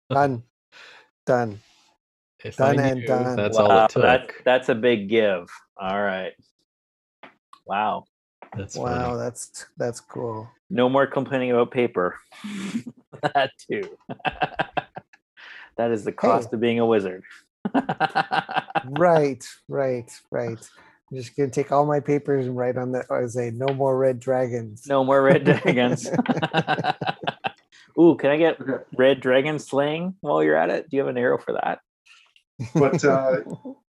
done, 0.09 0.43
done. 1.25 1.59
If 2.43 2.59
I 2.61 2.75
Done 2.75 2.85
and 2.85 2.99
knew, 3.01 3.07
done. 3.07 3.35
that's 3.35 3.57
all 3.57 3.85
it 3.85 3.89
took. 3.89 4.03
that, 4.03 4.31
that's 4.45 4.69
a 4.69 4.75
big 4.75 5.09
give. 5.09 5.49
All 5.77 6.01
right. 6.01 6.33
Wow. 7.65 8.05
That's 8.55 8.75
wow, 8.75 9.09
funny. 9.11 9.19
that's 9.19 9.65
that's 9.77 9.99
cool. 9.99 10.49
No 10.69 10.89
more 10.89 11.05
complaining 11.05 11.51
about 11.51 11.71
paper. 11.71 12.17
that 13.21 13.51
too. 13.69 13.97
that 15.77 15.91
is 15.91 16.03
the 16.03 16.11
cost 16.11 16.51
of 16.53 16.59
being 16.59 16.79
a 16.79 16.85
wizard. 16.85 17.23
Right, 18.85 19.45
right, 19.67 20.09
right. 20.31 20.57
I'm 21.11 21.17
just 21.17 21.35
gonna 21.35 21.49
take 21.49 21.71
all 21.71 21.85
my 21.85 21.99
papers 21.99 22.47
and 22.47 22.55
write 22.55 22.77
on 22.77 22.91
the 22.93 23.03
I 23.11 23.25
say 23.27 23.51
no 23.51 23.67
more 23.73 23.97
red 23.97 24.19
dragons. 24.19 24.87
no 24.87 25.03
more 25.03 25.21
red 25.21 25.43
dragons. 25.43 26.09
Ooh, 27.99 28.15
can 28.15 28.29
I 28.31 28.37
get 28.37 28.57
red 28.97 29.19
dragon 29.19 29.59
slaying 29.59 30.15
while 30.21 30.41
you're 30.41 30.55
at 30.55 30.69
it? 30.69 30.89
Do 30.89 30.95
you 30.95 31.01
have 31.01 31.09
an 31.09 31.17
arrow 31.17 31.37
for 31.37 31.53
that? 31.53 31.79
But 32.73 33.03
uh, 33.05 33.37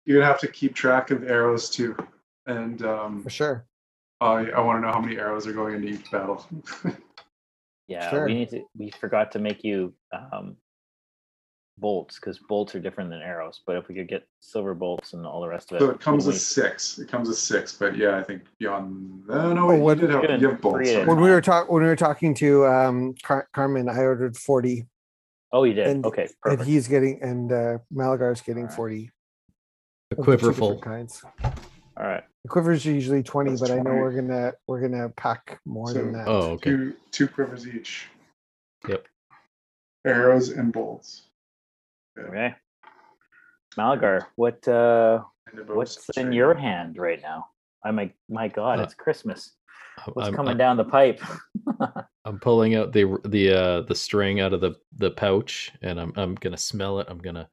you're 0.06 0.18
going 0.18 0.22
to 0.22 0.26
have 0.26 0.40
to 0.40 0.48
keep 0.48 0.74
track 0.76 1.12
of 1.12 1.24
arrows 1.24 1.70
too. 1.70 1.96
And 2.46 2.82
um, 2.84 3.24
For 3.24 3.30
sure. 3.30 3.66
I, 4.22 4.50
I 4.50 4.60
want 4.60 4.78
to 4.78 4.82
know 4.88 4.92
how 4.94 5.00
many 5.02 5.18
arrows 5.18 5.48
are 5.48 5.54
going 5.54 5.76
into 5.76 5.88
each 5.90 6.10
battle. 6.12 6.46
Yeah, 7.88 8.12
Sure. 8.12 8.26
we 8.28 8.36
need 8.36 8.50
to. 8.52 8.62
We 8.78 8.92
forgot 8.92 9.32
to 9.32 9.40
make 9.40 9.64
you 9.64 9.96
um, 10.14 10.58
bolts 11.80 12.20
because 12.20 12.38
bolts 12.38 12.76
are 12.76 12.80
different 12.80 13.10
than 13.10 13.22
arrows. 13.22 13.62
But 13.66 13.78
if 13.78 13.88
we 13.88 13.96
could 13.96 14.08
get 14.08 14.28
silver 14.42 14.76
bolts 14.76 15.14
and 15.14 15.26
all 15.26 15.42
the 15.42 15.48
rest 15.48 15.72
of 15.72 15.78
it, 15.78 15.80
so 15.80 15.90
it 15.90 16.00
comes 16.00 16.26
we- 16.26 16.34
with 16.34 16.40
six. 16.40 17.00
It 17.00 17.08
comes 17.10 17.30
with 17.30 17.40
six. 17.40 17.74
But 17.74 17.98
yeah, 17.98 18.16
I 18.18 18.22
think 18.24 18.44
beyond. 18.60 19.24
Uh, 19.28 19.54
no, 19.54 19.64
Oh, 19.64 19.68
wait, 19.70 19.78
you 19.78 19.84
what- 19.84 19.98
did 20.00 20.10
have, 20.12 20.40
you 20.42 20.50
have 20.50 20.62
bolts. 20.62 20.88
When 21.08 21.20
we 21.20 21.32
were 21.32 21.42
talking 21.42 21.74
when 21.74 21.82
we 21.82 21.90
were 21.90 21.96
talking 21.96 22.36
to 22.36 22.68
um 22.68 23.16
Car- 23.24 23.48
Carmen, 23.54 23.90
I 23.90 23.98
ordered 24.02 24.38
40 24.38 24.86
oh, 25.52 25.64
you 25.64 25.74
did. 25.74 25.88
and- 25.88 26.06
okay, 26.06 26.24
and 26.24 26.32
perfect. 26.42 26.64
he's 26.70 26.88
getting 26.88 27.22
and 27.22 27.52
uh 27.52 27.78
Malagar's 27.92 28.42
getting 28.42 28.64
Alright. 28.64 28.76
40. 28.76 28.96
A 28.96 29.02
of 29.02 29.10
the 30.10 30.16
two 30.16 30.24
quiver 30.24 30.38
different 30.38 30.58
full. 30.58 30.80
kinds. 30.80 31.24
all 31.44 32.06
right. 32.06 32.24
The 32.44 32.50
quivers 32.50 32.86
are 32.88 32.92
usually 32.92 33.22
20, 33.22 33.50
That's 33.52 33.62
but 33.62 33.72
I 33.72 33.80
know 33.82 33.92
we're 33.96 34.14
gonna 34.16 34.54
we're 34.68 34.82
gonna 34.82 35.10
pack 35.10 35.60
more 35.66 35.92
than 35.94 36.14
that. 36.14 36.28
Oh, 36.28 36.52
okay. 36.54 36.70
Two, 36.72 36.94
two 37.12 37.28
quivers 37.28 37.68
each. 37.68 38.08
Yep. 38.88 39.06
Arrows 40.06 40.50
and 40.50 40.72
bolts. 40.72 41.24
Okay. 42.18 42.56
Malagar, 43.78 44.26
what 44.36 44.66
uh 44.68 45.22
what's 45.68 46.10
in 46.18 46.32
your 46.32 46.54
hand 46.54 46.98
right 46.98 47.22
now? 47.22 47.46
I'm 47.86 47.96
like, 47.96 48.16
my 48.30 48.48
God, 48.48 48.80
Uh, 48.80 48.84
it's 48.84 48.94
Christmas. 48.94 49.56
What's 50.14 50.30
I'm, 50.30 50.34
coming 50.34 50.52
I'm, 50.52 50.58
down 50.58 50.78
the 50.78 50.86
pipe? 50.86 51.22
I'm 52.26 52.40
pulling 52.40 52.76
out 52.76 52.94
the 52.94 53.18
the 53.26 53.52
uh 53.52 53.82
the 53.82 53.96
string 53.96 54.40
out 54.40 54.54
of 54.54 54.62
the 54.62 54.76
the 54.98 55.12
pouch, 55.12 55.72
and 55.82 56.00
I'm 56.00 56.14
I'm 56.16 56.36
gonna 56.36 56.58
smell 56.58 57.00
it. 57.00 57.08
I'm 57.10 57.20
gonna 57.20 57.50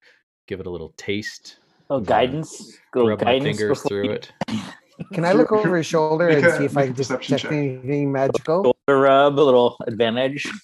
give 0.47 0.61
it 0.61 0.67
a 0.67 0.71
little 0.71 0.95
taste. 0.97 1.59
oh, 1.91 2.01
guidance. 2.01 2.79
Go 2.93 3.09
Rub 3.09 3.23
my 3.23 3.41
fingers 3.41 3.83
before 3.83 3.89
through 3.89 4.11
it. 4.13 4.33
Can 5.13 5.27
I 5.27 5.33
look 5.33 5.53
over 5.53 5.77
his 5.77 5.87
shoulder 5.87 6.29
and 6.29 6.43
see 6.57 6.65
if 6.65 6.77
I 6.77 6.81
make 6.81 6.89
can 6.89 6.97
just 6.97 7.11
check 7.21 7.41
check. 7.41 7.53
anything 7.53 8.11
magical? 8.11 8.65
Shoulder 8.65 9.01
rub, 9.03 9.39
a 9.39 9.43
little 9.43 9.77
advantage. 9.87 10.51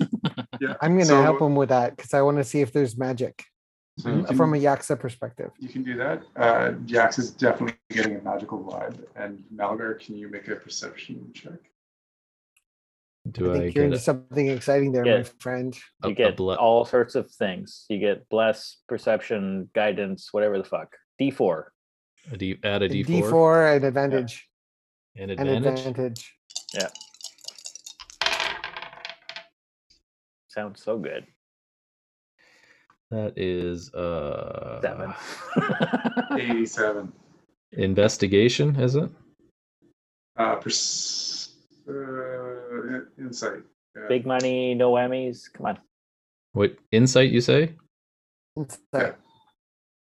Yeah. 0.61 0.75
I'm 0.81 0.93
gonna 0.93 1.07
so, 1.07 1.23
help 1.23 1.41
him 1.41 1.57
with 1.57 1.71
that 1.71 1.97
because 1.97 2.15
I 2.15 2.23
want 2.23 2.37
to 2.37 2.45
see 2.45 2.61
if 2.61 2.73
there's 2.73 2.97
magic 2.97 3.45
so 3.99 4.09
you 4.11 4.23
can, 4.25 4.37
from 4.37 4.55
a 4.55 4.57
Yaksa 4.57 4.99
perspective. 4.99 5.51
you 5.59 5.69
can 5.69 5.83
do 5.83 5.97
that. 5.97 6.23
Uh, 6.37 6.73
Jax 6.87 7.19
is 7.19 7.31
definitely 7.31 7.77
getting 7.91 8.17
a 8.17 8.23
magical 8.23 8.59
vibe. 8.65 8.99
And 9.17 9.45
Malgar, 9.55 9.99
can 10.05 10.17
you 10.17 10.29
make 10.29 10.49
a 10.49 10.57
perception 10.57 11.31
check? 11.35 11.53
Do 13.31 13.51
I 13.53 13.55
I, 13.55 13.59
think 13.61 13.75
you're 13.77 13.83
get 13.83 13.85
into 13.85 13.97
a, 13.99 14.01
something 14.01 14.49
exciting 14.49 14.93
there, 14.93 15.07
Yeah. 15.07 15.17
my 15.19 15.23
friend. 15.39 15.75
you 16.05 16.11
a 16.11 16.15
get 16.15 16.37
ble- 16.37 16.55
all 16.57 16.85
sorts 16.85 17.15
of 17.15 17.31
things. 17.31 17.85
You 17.89 17.99
get 17.99 18.29
bless, 18.31 18.79
perception, 18.89 19.69
guidance, 19.75 20.29
whatever 20.33 20.59
the 20.59 20.65
fuck. 20.65 20.97
D4. 21.21 21.65
a 22.33 22.37
D, 22.37 22.59
add 22.65 22.83
a 22.83 22.87
A 22.87 22.89
D4, 22.89 23.05
D4 23.05 23.77
and 23.77 23.85
advantage. 23.85 24.49
and 25.17 25.31
An 25.31 25.39
advantage? 25.49 25.87
advantage. 25.87 26.35
Sounds 30.49 30.83
so 30.83 30.99
good. 30.99 31.27
That 33.13 33.35
is 33.37 33.93
uh 33.93 34.81
Seven. 34.81 35.13
87. 36.41 37.13
investigation, 37.73 38.75
is 38.77 38.97
it? 38.97 39.11
Uh, 40.39 40.57
pers- 40.57 41.53
uh, 41.87 41.93
insight. 43.19 43.65
Yeah. 43.95 44.09
Big 44.09 44.25
money, 44.25 44.75
no 44.75 44.93
whammies. 44.93 45.53
Come 45.53 45.67
on. 45.67 45.79
What 46.55 46.75
insight 46.91 47.31
you 47.31 47.43
say? 47.43 47.75
Insight. 48.57 49.17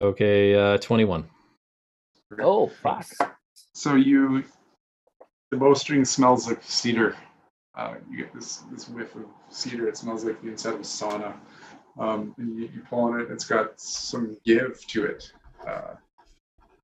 Okay, 0.02 0.56
uh 0.56 0.78
21. 0.80 1.24
Oh, 2.42 2.66
fuck. 2.82 3.06
So 3.76 3.94
you, 3.94 4.44
the 5.52 5.58
bowstring 5.58 6.04
smells 6.04 6.48
like 6.48 6.64
cedar. 6.64 7.16
Uh, 7.76 7.94
you 8.10 8.18
get 8.18 8.34
this 8.34 8.64
this 8.72 8.90
whiff 8.90 9.16
of 9.16 9.26
cedar. 9.50 9.88
It 9.88 9.98
smells 9.98 10.26
like 10.26 10.42
the 10.42 10.50
inside 10.50 10.74
of 10.74 10.80
a 10.80 10.84
sauna. 10.84 11.36
Um, 12.00 12.36
and 12.38 12.58
you, 12.58 12.70
you 12.74 12.82
pull 12.90 13.00
on 13.06 13.20
it. 13.20 13.32
It's 13.32 13.46
got 13.46 13.80
some 13.80 14.38
give 14.46 14.86
to 14.88 15.06
it. 15.06 15.32
Uh, 15.68 15.96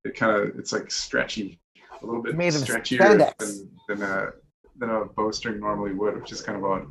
it 0.04 0.14
kind 0.16 0.36
of 0.36 0.58
it's 0.58 0.72
like 0.72 0.90
stretchy, 0.90 1.60
a 2.02 2.06
little 2.06 2.22
bit 2.22 2.36
Made 2.36 2.52
stretchier 2.52 3.32
than 3.38 3.70
than 3.88 4.02
a 4.02 4.30
than 4.76 4.90
a 4.90 5.04
bowstring 5.04 5.60
normally 5.60 5.94
would, 5.94 6.20
which 6.20 6.32
is 6.32 6.42
kind 6.42 6.58
of 6.58 6.64
odd. 6.64 6.86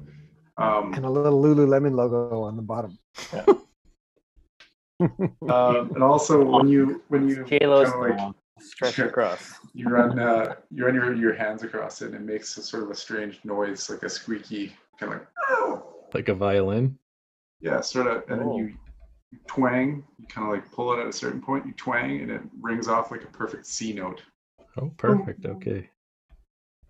Um, 0.57 0.93
And 0.93 1.05
a 1.05 1.09
little 1.09 1.41
Lululemon 1.41 1.95
logo 1.95 2.41
on 2.43 2.55
the 2.55 2.61
bottom. 2.61 2.97
um, 4.99 5.91
and 5.93 6.03
also 6.03 6.43
when 6.43 6.67
you 6.67 7.01
when 7.09 7.27
you 7.27 7.43
Kilos 7.43 7.91
kinda 7.91 8.15
like. 8.15 8.35
Stretch 8.59 8.99
across. 9.09 9.59
you 9.73 9.89
run 9.89 10.17
uh, 10.19 10.55
you 10.71 10.85
run 10.85 10.95
your, 10.95 11.13
your 11.13 11.33
hands 11.33 11.63
across 11.63 12.01
it 12.01 12.13
and 12.13 12.15
it 12.15 12.21
makes 12.21 12.55
a 12.57 12.63
sort 12.63 12.83
of 12.83 12.91
a 12.91 12.95
strange 12.95 13.39
noise 13.43 13.89
like 13.89 14.03
a 14.03 14.09
squeaky 14.09 14.73
kind 14.97 15.13
of 15.13 15.19
like 15.19 15.27
"Oh." 15.49 15.83
Like 16.13 16.29
a 16.29 16.35
violin. 16.35 16.97
Yeah 17.63 17.81
sort 17.81 18.05
of 18.07 18.23
and 18.29 18.39
then 18.41 18.47
Oh. 18.47 18.57
you, 18.57 18.65
you 19.31 19.39
twang 19.47 20.03
you 20.19 20.27
kind 20.27 20.45
of 20.47 20.53
like 20.53 20.69
pull 20.71 20.93
it 20.93 20.99
at 21.01 21.07
a 21.07 21.13
certain 21.13 21.41
point 21.41 21.65
you 21.65 21.71
twang 21.73 22.21
and 22.21 22.29
it 22.29 22.41
rings 22.61 22.87
off 22.87 23.09
like 23.09 23.23
a 23.23 23.27
perfect 23.27 23.65
c 23.65 23.93
note 23.93 24.21
Oh, 24.77 24.91
perfect. 24.97 25.45
Okay. 25.45 25.89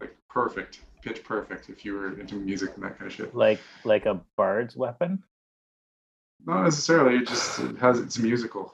like 0.02 0.16
perfect 0.30 0.80
pitch 1.02 1.24
perfect 1.24 1.70
if 1.70 1.84
you 1.86 1.94
were 1.96 2.20
into 2.20 2.36
music 2.36 2.72
and 2.76 2.84
that 2.84 2.98
kind 2.98 3.10
of 3.12 3.14
shit 3.16 3.36
Like 3.36 3.60
like 3.86 4.06
a 4.06 4.20
bard's 4.36 4.76
weapon. 4.76 5.22
not 6.46 6.64
necessarily 6.64 7.18
it 7.18 7.28
just 7.28 7.60
it 7.60 7.78
has 7.78 8.00
it's 8.00 8.18
musical 8.18 8.74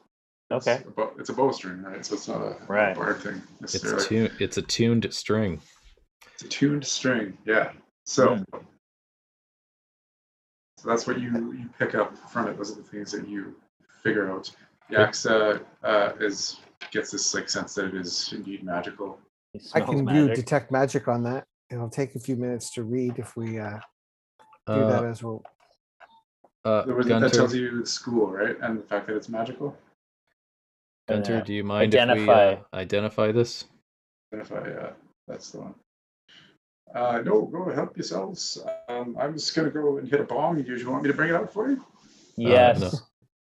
Okay. 0.52 0.78
It's 0.78 0.88
a 0.88 0.92
bow- 0.92 1.14
it's 1.20 1.30
a 1.30 1.34
bowstring 1.34 1.84
right 1.84 2.04
so 2.04 2.16
it's 2.16 2.28
not 2.28 2.42
a, 2.42 2.56
Right. 2.68 2.94
a 2.94 2.96
bard 2.96 3.18
thing 3.22 3.40
It's 3.62 3.74
necessarily 3.76 4.06
tuned 4.08 4.32
it's 4.40 4.58
a 4.58 4.62
tuned 4.64 5.14
string. 5.14 5.62
It's 6.34 6.44
a 6.44 6.48
tuned 6.48 6.86
string, 6.86 7.38
yeah. 7.46 7.74
So, 8.06 8.38
Hmm. 8.38 8.44
So 10.82 10.88
that's 10.88 11.06
what 11.08 11.20
you 11.20 11.30
you 11.54 11.70
pick 11.78 11.94
up 11.94 12.18
from 12.30 12.48
it. 12.48 12.56
Those 12.58 12.72
are 12.72 12.76
the 12.82 12.88
things 12.88 13.12
that 13.12 13.28
you 13.28 13.54
figure 14.02 14.32
out. 14.32 14.50
Yaksa 14.90 15.62
uh, 15.84 16.12
is 16.22 16.58
gets 16.92 17.12
this 17.12 17.34
like 17.36 17.50
sense 17.50 17.76
that 17.76 17.86
it 17.88 17.96
is 17.96 18.32
indeed 18.34 18.64
magical. 18.64 19.20
I 19.56 19.60
smells 19.60 19.90
can 19.90 20.06
do 20.06 20.34
detect 20.34 20.72
magic 20.72 21.08
on 21.10 21.24
that. 21.24 21.44
It'll 21.70 21.90
take 21.90 22.16
a 22.16 22.20
few 22.20 22.38
minutes 22.38 22.72
to 22.76 22.84
read 22.84 23.20
if 23.20 23.36
we 23.36 23.60
uh, 23.60 23.80
do 24.68 24.86
that 24.86 25.04
Uh, 25.04 25.08
as 25.08 25.22
well. 25.22 25.44
uh, 26.64 26.84
There 26.86 26.96
was- 26.96 27.08
That 27.08 27.34
tells 27.34 27.54
you 27.54 27.82
the 27.82 27.86
school, 27.86 28.28
right? 28.32 28.58
And 28.62 28.80
the 28.80 28.84
fact 28.84 29.08
that 29.08 29.18
it's 29.18 29.28
magical. 29.30 29.78
Gunter, 31.10 31.42
do 31.42 31.54
you 31.54 31.64
mind 31.66 31.94
if 31.94 31.98
we 31.98 32.10
identify. 32.10 32.54
uh, 32.54 32.64
identify 32.74 33.32
this? 33.34 33.66
If 34.32 34.52
I, 34.52 34.56
uh, 34.58 34.94
that's 35.28 35.52
the 35.52 35.60
one. 35.60 35.76
Uh, 36.94 37.22
no, 37.24 37.46
go 37.46 37.70
help 37.72 37.96
yourselves. 37.96 38.58
Um, 38.88 39.16
I'm 39.20 39.34
just 39.34 39.56
gonna 39.56 39.70
go 39.70 39.98
and 39.98 40.08
hit 40.08 40.20
a 40.20 40.24
bomb. 40.24 40.62
Do 40.62 40.76
you 40.76 40.90
want 40.90 41.04
me 41.04 41.10
to 41.10 41.16
bring 41.16 41.30
it 41.30 41.36
out 41.36 41.54
for 41.54 41.70
you? 41.70 41.84
Yes. 42.36 42.80
no. 42.80 42.92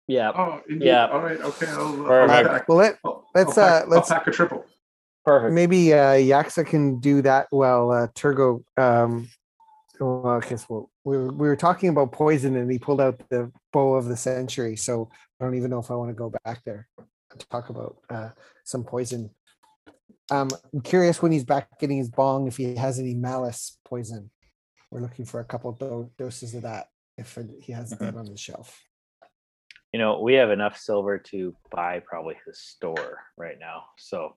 Yeah. 0.07 0.31
Oh, 0.33 0.61
indeed. 0.69 0.85
Yeah. 0.85 1.07
All 1.07 1.19
right. 1.19 1.39
Okay. 1.39 1.67
I'll, 1.67 2.11
I'll, 2.11 2.27
pack, 2.27 2.67
Well, 2.69 2.77
let, 2.77 2.97
let's 3.35 3.57
I'll 3.57 3.65
pack, 3.67 3.83
uh, 3.83 3.87
let's- 3.89 4.11
I'll 4.11 4.17
pack 4.19 4.27
a 4.27 4.31
triple. 4.31 4.65
Perfect. 5.25 5.53
maybe 5.53 5.93
uh, 5.93 6.13
Yaksa 6.13 6.65
can 6.65 6.99
do 7.01 7.21
that 7.23 7.47
while 7.49 7.91
uh, 7.91 8.07
Turgo. 8.15 8.63
Um, 8.77 9.27
well, 9.99 10.25
I 10.25 10.47
guess 10.47 10.69
we'll, 10.69 10.89
we 11.03 11.17
were, 11.17 11.33
we 11.33 11.47
were 11.49 11.57
talking 11.57 11.89
about 11.89 12.13
poison 12.13 12.55
and 12.55 12.71
he 12.71 12.79
pulled 12.79 13.01
out 13.01 13.21
the 13.29 13.51
bow 13.73 13.95
of 13.95 14.05
the 14.05 14.15
century. 14.15 14.77
So 14.77 15.09
I 15.41 15.43
don't 15.43 15.55
even 15.55 15.69
know 15.69 15.79
if 15.79 15.91
I 15.91 15.95
want 15.95 16.11
to 16.11 16.13
go 16.13 16.31
back 16.45 16.61
there 16.65 16.87
and 16.97 17.49
talk 17.49 17.67
about 17.69 17.97
uh, 18.09 18.29
some 18.63 18.85
poison. 18.85 19.29
Um, 20.29 20.49
I'm 20.73 20.81
curious 20.81 21.21
when 21.21 21.31
he's 21.31 21.45
back 21.45 21.79
getting 21.79 21.97
his 21.97 22.09
bong 22.09 22.47
if 22.47 22.57
he 22.57 22.75
has 22.75 22.99
any 22.99 23.13
malice 23.13 23.77
poison. 23.85 24.29
We're 24.91 25.01
looking 25.01 25.25
for 25.25 25.39
a 25.39 25.45
couple 25.45 25.71
do- 25.73 26.11
doses 26.17 26.53
of 26.53 26.63
that 26.63 26.87
if 27.17 27.37
he 27.61 27.71
has 27.73 27.91
that 27.91 28.15
on 28.15 28.25
the 28.25 28.37
shelf. 28.37 28.81
You 29.93 29.99
know, 29.99 30.19
we 30.21 30.33
have 30.35 30.51
enough 30.51 30.77
silver 30.77 31.17
to 31.17 31.55
buy 31.71 32.01
probably 32.05 32.35
his 32.45 32.59
store 32.59 33.19
right 33.37 33.57
now. 33.59 33.83
So 33.97 34.35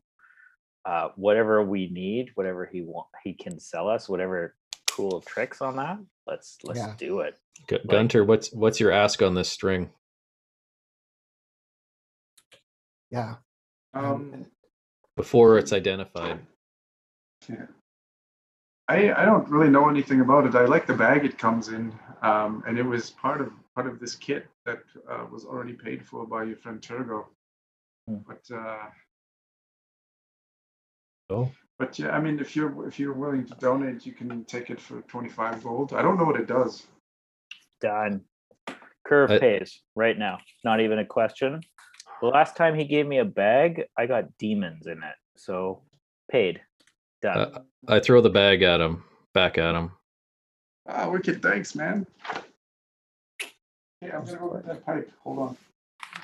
uh 0.87 1.09
whatever 1.17 1.62
we 1.62 1.89
need, 1.91 2.31
whatever 2.37 2.65
he 2.73 2.81
want 2.83 3.07
he 3.23 3.35
can 3.35 3.59
sell 3.61 3.89
us, 3.89 4.09
whatever 4.09 4.55
cool 4.91 5.21
tricks 5.21 5.61
on 5.61 5.77
that, 5.77 5.99
let's 6.27 6.57
let's 6.65 6.79
Yeah. 6.79 6.95
do 6.97 7.21
it. 7.21 7.37
Gu- 7.67 7.81
Gunter, 7.87 8.25
what's 8.25 8.53
what's 8.53 8.81
your 8.81 8.91
ask 8.93 9.21
on 9.23 9.35
this 9.35 9.51
string? 9.51 9.91
Yeah. 13.11 13.37
Um, 13.93 14.47
Before 15.21 15.59
it's 15.59 15.73
identified. 15.73 16.39
yeah. 17.49 17.67
I 18.89 19.13
I 19.21 19.25
don't 19.25 19.47
really 19.51 19.69
know 19.77 19.87
anything 19.89 20.21
about 20.23 20.47
it. 20.47 20.55
I 20.55 20.65
like 20.65 20.87
the 20.87 20.95
bag 20.95 21.25
it 21.25 21.37
comes 21.39 21.69
in, 21.69 21.93
um, 22.23 22.63
and 22.67 22.79
it 22.79 22.83
was 22.95 23.11
part 23.11 23.41
of 23.43 23.49
part 23.75 23.87
of 23.87 24.01
this 24.01 24.15
kit 24.17 24.47
that 24.67 24.81
uh, 25.11 25.27
was 25.31 25.45
already 25.45 25.75
paid 25.75 26.01
for 26.09 26.27
by 26.27 26.45
your 26.45 26.57
friend 26.57 26.81
Turgo. 26.81 27.27
Hmm. 28.09 28.21
But 28.27 28.43
uh, 28.63 28.87
Oh, 31.31 31.51
but 31.79 31.99
yeah, 31.99 32.11
I 32.11 32.21
mean, 32.21 32.41
if 32.41 32.57
you're 32.57 32.89
if 32.89 32.99
you're 32.99 33.13
willing 33.13 33.45
to 33.47 33.55
donate, 33.55 34.05
you 34.07 34.13
can 34.13 34.45
take 34.45 34.71
it 34.71 34.81
for 34.81 35.03
twenty 35.03 35.29
five 35.29 35.63
gold. 35.63 35.93
I 35.93 36.03
don't 36.03 36.19
know 36.19 36.25
what 36.25 36.41
it 36.41 36.47
does. 36.47 36.87
Done. 37.81 38.23
Curve 39.07 39.31
I- 39.31 39.39
pays 39.39 39.83
right 39.95 40.19
now. 40.19 40.39
Not 40.65 40.81
even 40.81 40.99
a 40.99 41.07
question. 41.07 41.61
The 42.21 42.27
last 42.27 42.57
time 42.57 42.75
he 42.75 42.85
gave 42.85 43.07
me 43.07 43.19
a 43.19 43.25
bag, 43.25 43.85
I 43.97 44.07
got 44.07 44.37
demons 44.39 44.87
in 44.87 44.99
it. 44.99 45.15
So 45.37 45.83
paid. 46.31 46.61
Done. 47.23 47.39
Uh, 47.39 47.61
I 47.89 48.01
throw 48.01 48.21
the 48.21 48.31
bag 48.31 48.63
at 48.63 48.81
him, 48.81 49.05
back 49.35 49.59
at 49.59 49.75
him. 49.75 49.93
Ah, 50.89 51.09
wicked, 51.09 51.43
thanks, 51.43 51.75
man. 51.75 52.07
Yeah, 54.03 54.17
I'm 54.17 54.25
gonna 54.25 54.39
go 54.39 54.55
get 54.55 54.67
that 54.67 54.87
pipe. 54.87 55.11
Hold 55.25 55.39
on. 55.39 55.57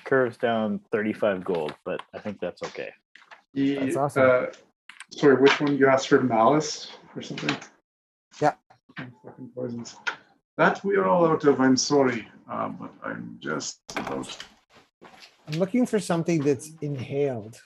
Curves 0.05 0.36
down 0.36 0.81
35 0.93 1.44
gold, 1.44 1.74
but 1.85 2.01
I 2.14 2.18
think 2.18 2.40
that's 2.40 2.62
okay. 2.62 2.90
He, 3.52 3.74
That's 3.74 3.97
awesome. 3.97 4.23
Uh, 4.31 4.47
sorry, 5.10 5.36
which 5.36 5.60
one 5.60 5.77
you 5.77 5.89
asked 5.89 6.09
for? 6.09 6.20
Malice 6.20 6.93
or 7.14 7.23
something? 7.23 7.56
Yeah. 8.40 8.55
Fucking 8.97 9.51
poisons. 9.55 9.97
That 10.59 10.82
we 10.85 10.97
are 10.97 11.06
all 11.06 11.27
out 11.27 11.44
of. 11.44 11.60
I'm 11.60 11.77
sorry, 11.77 12.28
uh, 12.51 12.68
but 12.68 12.93
I'm 13.02 13.39
just 13.40 13.81
about. 13.97 14.36
I'm 15.47 15.59
looking 15.59 15.86
for 15.86 16.01
something 16.01 16.43
that's 16.43 16.70
inhaled. 16.81 17.60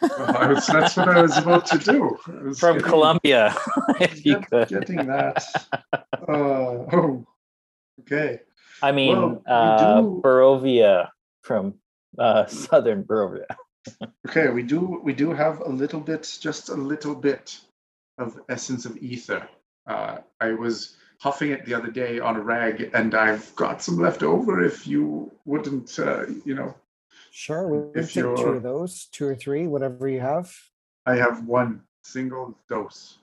Well, 0.00 0.36
I 0.36 0.46
was, 0.52 0.66
that's 0.66 0.96
what 0.96 1.08
I 1.08 1.22
was 1.22 1.36
about 1.38 1.66
to 1.66 1.78
do. 1.78 2.18
From 2.58 2.76
getting- 2.78 2.82
Colombia, 2.82 3.54
if 4.00 4.26
you 4.26 4.40
could. 4.40 4.68
Getting 4.68 5.06
that. 5.06 5.44
Uh, 6.28 6.86
oh, 6.92 7.26
okay. 8.00 8.38
I 8.80 8.92
mean, 8.92 9.16
Well, 9.16 9.42
uh, 9.44 10.00
do- 10.00 10.20
Barovia 10.22 11.08
from 11.42 11.74
uh, 12.16 12.46
Southern 12.46 13.02
Barovia. 13.02 13.44
Okay, 14.28 14.48
we 14.50 14.62
do 14.62 15.00
we 15.02 15.12
do 15.12 15.32
have 15.32 15.60
a 15.62 15.68
little 15.68 15.98
bit, 15.98 16.38
just 16.40 16.68
a 16.68 16.74
little 16.74 17.16
bit 17.16 17.58
of 18.18 18.38
essence 18.48 18.84
of 18.86 18.96
ether. 18.98 19.48
Uh, 19.88 20.18
I 20.40 20.52
was 20.52 20.96
huffing 21.22 21.52
it 21.52 21.64
the 21.64 21.72
other 21.72 21.90
day 21.90 22.18
on 22.18 22.34
a 22.36 22.40
rag, 22.40 22.90
and 22.94 23.14
I've 23.14 23.54
got 23.54 23.80
some 23.80 23.96
left 23.96 24.24
over. 24.24 24.62
If 24.64 24.88
you 24.88 25.30
wouldn't, 25.44 25.96
uh, 25.98 26.26
you 26.44 26.54
know, 26.54 26.74
Sure, 27.30 27.66
we'll 27.66 27.92
If 27.94 28.06
take 28.12 28.14
two 28.24 28.34
you're- 28.36 28.56
of 28.56 28.62
those, 28.62 29.06
two 29.06 29.26
or 29.26 29.34
three, 29.34 29.66
whatever 29.66 30.06
you 30.08 30.20
have. 30.20 30.52
I 31.06 31.14
have 31.16 31.46
one 31.46 31.82
single 32.02 32.58
dose. 32.68 33.18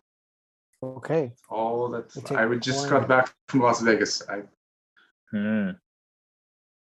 Okay. 0.82 1.34
All 1.50 1.90
that 1.92 2.16
We'll 2.16 2.40
I 2.40 2.46
would 2.46 2.62
just 2.62 2.90
one. 2.90 3.02
got 3.02 3.08
back 3.08 3.36
from 3.50 3.60
Las 3.60 3.82
Vegas. 3.82 4.28
I 4.28 4.44
Hmm. 5.30 5.72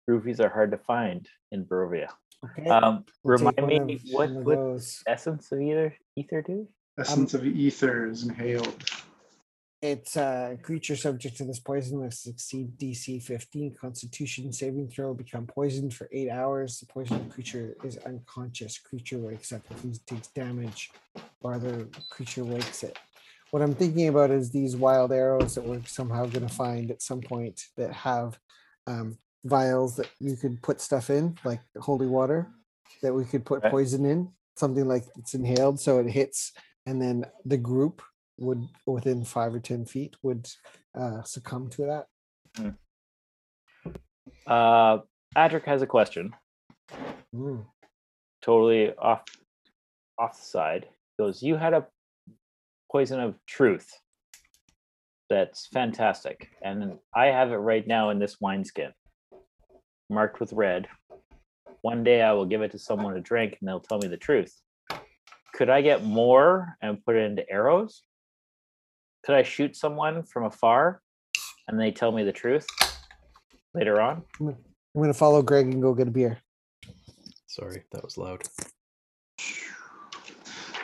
Roofies 0.09 0.41
are 0.41 0.49
hard 0.49 0.71
to 0.71 0.79
find 0.79 1.29
in 1.51 1.67
Barovia. 1.67 2.09
Okay. 2.45 2.69
Um, 2.71 3.05
remind 3.25 3.87
me 3.87 4.01
what 4.13 4.31
one 4.31 4.45
what 4.45 5.03
essence 5.07 5.53
of 5.53 5.61
ether 5.61 5.95
ether 6.17 6.41
do? 6.43 6.67
essence 6.99 7.35
of 7.35 7.45
ether 7.45 8.07
is 8.09 8.23
inhaled. 8.25 8.83
It's 9.83 10.17
a 10.17 10.57
creature 10.63 10.95
subject 10.95 11.39
to 11.39 11.45
this 11.45 11.59
poison 11.59 12.05
must 12.05 12.23
succeed 12.23 12.79
DC 12.79 13.21
15 13.21 13.75
Constitution 13.75 14.53
saving 14.53 14.89
throw, 14.89 15.13
become 15.13 15.45
poisoned 15.45 15.93
for 15.93 16.09
eight 16.13 16.31
hours. 16.31 16.79
The 16.79 16.87
poisoned 16.87 17.33
creature 17.33 17.75
is 17.83 17.97
unconscious. 17.99 18.79
Creature 18.79 19.19
wakes 19.19 19.51
up 19.51 19.63
if 19.73 19.83
he 19.83 19.93
takes 20.07 20.29
damage, 20.29 20.93
or 21.41 21.55
other 21.55 21.89
creature 22.11 22.45
wakes 22.45 22.85
it. 22.85 22.97
What 23.51 23.61
I'm 23.61 23.75
thinking 23.75 24.07
about 24.07 24.31
is 24.31 24.53
these 24.53 24.77
wild 24.77 25.11
arrows 25.11 25.57
that 25.57 25.65
we're 25.65 25.83
somehow 25.85 26.27
going 26.27 26.47
to 26.47 26.55
find 26.55 26.93
at 26.93 27.03
some 27.03 27.21
point 27.21 27.61
that 27.77 27.93
have 27.93 28.39
um, 28.87 29.19
vials 29.45 29.97
that 29.97 30.11
you 30.21 30.37
could 30.37 30.63
put 30.63 30.81
stuff 30.81 31.11
in, 31.11 31.37
like 31.43 31.61
holy 31.81 32.07
water, 32.07 32.53
that 33.03 33.13
we 33.13 33.25
could 33.25 33.45
put 33.45 33.65
poison 33.65 34.07
in, 34.07 34.31
something 34.55 34.87
like 34.87 35.07
it's 35.19 35.35
inhaled, 35.35 35.81
so 35.81 35.99
it 35.99 36.09
hits, 36.09 36.53
and 36.87 37.03
then 37.03 37.25
the 37.45 37.57
group 37.57 38.01
would 38.39 38.69
within 38.87 39.25
five 39.25 39.55
or 39.55 39.61
ten 39.61 39.85
feet 39.85 40.17
would 40.23 40.49
uh, 40.99 41.23
succumb 41.23 41.69
to 41.71 42.07
that. 42.57 42.75
Uh, 44.47 44.99
Adric 45.37 45.65
has 45.65 45.83
a 45.83 45.87
question. 45.87 46.35
Mm. 47.35 47.65
Totally 48.43 48.93
off 48.97 49.25
off 50.19 50.39
the 50.39 50.45
side. 50.45 50.87
Goes, 51.19 51.43
you 51.43 51.57
had 51.57 51.75
a 51.75 51.87
poison 52.91 53.21
of 53.21 53.37
truth. 53.47 53.91
That's 55.31 55.67
fantastic, 55.67 56.51
and 56.63 56.99
I 57.15 57.27
have 57.27 57.53
it 57.53 57.57
right 57.57 57.87
now 57.87 58.11
in 58.11 58.19
this 58.19 58.37
wineskin, 58.41 58.93
marked 60.11 60.41
with 60.41 60.53
red. 60.53 60.89
One 61.81 62.05
day 62.05 62.21
I 62.21 62.33
will 62.33 62.45
give 62.45 62.61
it 62.61 62.73
to 62.73 62.79
someone 62.79 63.15
to 63.15 63.21
drink, 63.21 63.57
and 63.59 63.69
they'll 63.69 63.81
tell 63.81 63.99
me 63.99 64.09
the 64.09 64.17
truth. 64.19 64.55
Could 65.55 65.71
I 65.71 65.81
get 65.81 66.05
more 66.05 66.77
and 66.83 67.03
put 67.05 67.17
it 67.17 67.25
into 67.25 67.49
arrows? 67.51 68.03
Could 69.25 69.37
I 69.37 69.43
shoot 69.43 69.77
someone 69.77 70.23
from 70.25 70.45
afar, 70.45 71.01
and 71.69 71.79
they 71.79 71.91
tell 71.93 72.11
me 72.13 72.25
the 72.25 72.33
truth 72.33 72.67
later 73.75 74.01
on? 74.01 74.23
I'm 74.41 74.57
gonna 74.97 75.15
follow 75.15 75.43
Greg 75.43 75.67
and 75.67 75.81
go 75.81 75.95
get 75.95 76.09
a 76.09 76.11
beer. 76.11 76.39
Sorry, 77.47 77.85
that 77.93 78.03
was 78.03 78.19
loud. 78.19 78.43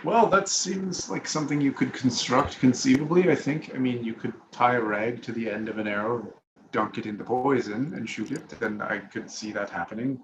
Well, 0.05 0.27
that 0.28 0.48
seems 0.48 1.10
like 1.10 1.27
something 1.27 1.60
you 1.60 1.73
could 1.73 1.93
construct 1.93 2.60
conceivably. 2.60 3.31
I 3.31 3.35
think. 3.35 3.74
I 3.74 3.78
mean, 3.78 4.05
you 4.05 4.15
could 4.15 4.35
tie 4.52 4.77
a 4.77 4.81
rag 4.81 5.23
to 5.23 5.32
the 5.32 5.51
end 5.51 5.69
of 5.69 5.78
an 5.78 5.89
arrow, 5.89 6.32
dunk 6.70 6.98
it 6.98 7.06
in 7.06 7.19
the 7.19 7.24
poison, 7.24 7.93
and 7.94 8.09
shoot 8.09 8.31
it. 8.31 8.48
Then 8.60 8.81
I 8.81 8.98
could 8.98 9.28
see 9.28 9.51
that 9.52 9.69
happening, 9.70 10.23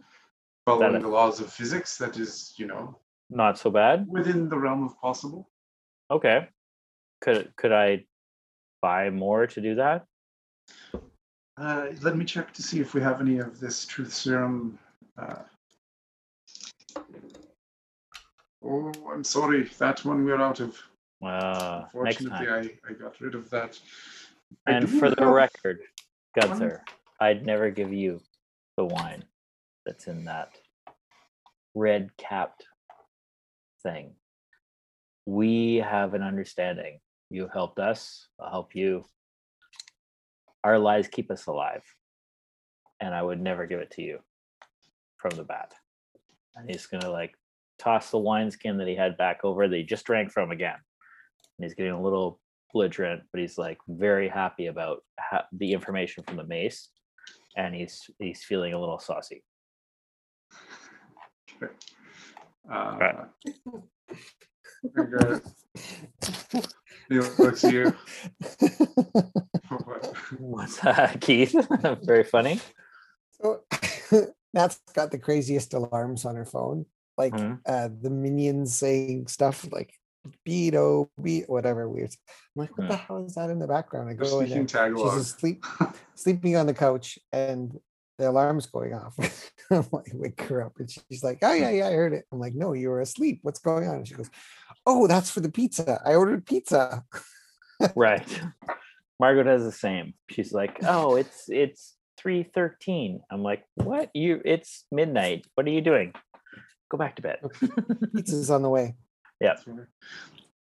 following 0.65 0.93
That- 0.93 1.03
the 1.03 1.09
laws 1.09 1.41
of 1.41 1.53
physics. 1.53 1.99
That 1.99 2.16
is, 2.16 2.55
you 2.57 2.66
know, 2.69 3.01
Not 3.31 3.59
so 3.59 3.70
bad. 3.70 4.07
within 4.09 4.49
the 4.49 4.59
realm 4.59 4.85
of 4.85 4.97
possible. 5.01 5.51
Okay. 6.11 6.49
Could 7.24 7.56
could 7.56 7.72
I 7.72 8.05
buy 8.82 9.09
more 9.09 9.46
to 9.46 9.60
do 9.60 9.76
that? 9.76 10.05
Uh, 11.56 11.86
let 12.02 12.18
me 12.18 12.24
check 12.26 12.52
to 12.52 12.62
see 12.62 12.80
if 12.80 12.92
we 12.92 13.01
have 13.01 13.22
any 13.22 13.38
of 13.38 13.59
this 13.59 13.86
truth 13.86 14.12
serum. 14.12 14.78
Uh, 15.16 15.36
oh, 18.62 18.92
I'm 19.10 19.24
sorry. 19.24 19.70
That 19.78 20.05
one 20.05 20.22
we're 20.26 20.38
out 20.38 20.60
of. 20.60 20.76
Uh, 21.24 21.84
next 21.94 22.20
Unfortunately, 22.20 22.46
time. 22.46 22.70
I, 22.86 22.90
I 22.90 22.92
got 22.92 23.18
rid 23.22 23.34
of 23.34 23.48
that. 23.48 23.78
And 24.66 24.90
for 24.90 25.09
the 25.09 25.26
record, 25.26 25.80
Gunter, 26.38 26.84
I'd 27.20 27.46
never 27.46 27.70
give 27.70 27.94
you 27.94 28.20
the 28.76 28.84
wine 28.84 29.24
that's 29.86 30.09
in 30.09 30.26
that 30.26 30.51
red 31.74 32.10
capped 32.18 32.66
thing. 33.82 34.14
we 35.24 35.76
have 35.76 36.12
an 36.12 36.22
understanding. 36.22 36.98
You've 37.35 37.52
helped 37.52 37.81
us. 37.81 38.28
I'll 38.39 38.48
help 38.48 38.77
you. 38.77 39.05
Our 40.62 40.78
lies 40.78 41.09
keep 41.09 41.32
us 41.32 41.47
alive, 41.47 41.82
and 43.01 43.12
I 43.12 43.23
would 43.23 43.40
never 43.40 43.66
give 43.66 43.81
it 43.81 43.90
to 43.97 44.02
you 44.02 44.20
from 45.16 45.36
the 45.36 45.43
bat. 45.43 45.74
And 46.55 46.70
he's 46.70 46.86
gonna 46.86 47.11
like 47.11 47.35
toss 47.77 48.12
the 48.12 48.20
wineskin 48.20 48.78
that 48.78 48.86
he 48.86 48.94
had 48.94 49.16
back 49.16 49.40
over 49.43 49.66
that 49.66 49.77
he 49.77 49.82
just 49.82 50.06
drank 50.06 50.31
from 50.31 50.52
again. 50.52 50.77
And 51.59 51.65
he's 51.65 51.74
getting 51.74 51.90
a 51.90 52.01
little 52.01 52.40
belligerent, 52.73 53.24
but 53.32 53.40
he's 53.40 53.59
like 53.59 53.78
very 53.89 54.28
happy 54.28 54.66
about 54.66 55.02
ha- 55.19 55.48
the 55.51 55.73
information 55.73 56.23
from 56.23 56.36
the 56.36 56.47
mace, 56.47 56.90
and 57.56 57.74
he's 57.74 58.01
he's 58.20 58.44
feeling 58.44 58.74
a 58.74 58.78
little 58.78 59.01
saucy. 59.01 59.43
Okay. 61.61 61.73
Uh, 62.73 62.97
Right. 63.01 63.16
I 64.98 65.02
got 65.05 65.31
it. 65.32 66.66
He 67.09 67.19
looks 67.19 67.62
you. 67.65 67.94
What's 70.39 70.78
that, 70.81 71.20
Keith? 71.20 71.55
very 72.02 72.24
funny. 72.24 72.61
So 73.40 73.62
Nat's 74.55 74.81
got 74.94 75.11
the 75.11 75.19
craziest 75.19 75.74
alarms 75.74 76.24
on 76.24 76.36
her 76.36 76.44
phone, 76.44 76.86
like 77.19 77.32
Mhm. 77.35 77.61
uh, 77.66 77.89
the 78.01 78.11
minions 78.11 78.74
saying 78.74 79.27
stuff 79.27 79.66
like 79.73 79.93
"beto 80.47 81.09
beat" 81.20 81.48
whatever 81.48 81.89
weird. 81.89 82.11
I'm 82.56 82.61
like, 82.62 82.78
what 82.78 82.89
the 82.89 82.97
hell 82.97 83.24
is 83.24 83.35
that 83.35 83.51
in 83.51 83.59
the 83.59 83.66
background? 83.66 84.09
I 84.09 84.15
go 84.15 84.24
in 84.40 84.47
speaking 84.47 84.66
there. 84.66 84.97
She's 84.97 85.20
asleep, 85.20 85.65
sleeping 86.15 86.56
on 86.56 86.66
the 86.66 86.74
couch, 86.74 87.19
and 87.32 87.78
the 88.19 88.31
alarm's 88.31 88.66
going 88.66 88.94
off. 88.94 89.16
I'm 89.70 89.86
like, 89.90 90.11
wake 90.15 90.40
her 90.43 90.62
up, 90.62 90.74
and 90.78 90.89
she's 90.90 91.24
like, 91.24 91.39
"Oh 91.43 91.52
yeah, 91.52 91.70
yeah, 91.70 91.89
I 91.89 91.93
heard 91.93 92.12
it." 92.12 92.27
I'm 92.32 92.39
like, 92.39 92.55
"No, 92.55 92.73
you 92.73 92.89
were 92.90 93.01
asleep. 93.01 93.40
What's 93.43 93.59
going 93.61 93.89
on?" 93.89 93.97
And 93.97 94.09
she 94.09 94.15
goes, 94.15 94.31
"Oh, 94.86 95.06
that's 95.06 95.31
for 95.31 95.40
the 95.40 95.51
pizza. 95.51 96.01
I 96.05 96.15
ordered 96.15 96.47
pizza." 96.47 97.05
Right. 97.97 98.40
Margaret 99.19 99.47
has 99.47 99.65
the 99.65 99.73
same. 99.73 100.15
She's 100.31 100.52
like, 100.52 100.78
"Oh, 100.85 101.16
it's 101.16 101.48
it's 101.48 101.97
3:13." 102.20 103.20
I'm 103.31 103.43
like, 103.43 103.65
"What? 103.74 104.11
You 104.15 104.40
it's 104.44 104.85
midnight. 104.93 105.47
What 105.55 105.66
are 105.66 105.70
you 105.70 105.81
doing? 105.81 106.15
Go 106.89 106.97
back 106.98 107.16
to 107.16 107.23
bed." 107.23 107.40
Pizza's 108.15 108.51
on 108.51 108.62
the 108.62 108.70
way. 108.70 108.94
Yeah. 109.40 109.56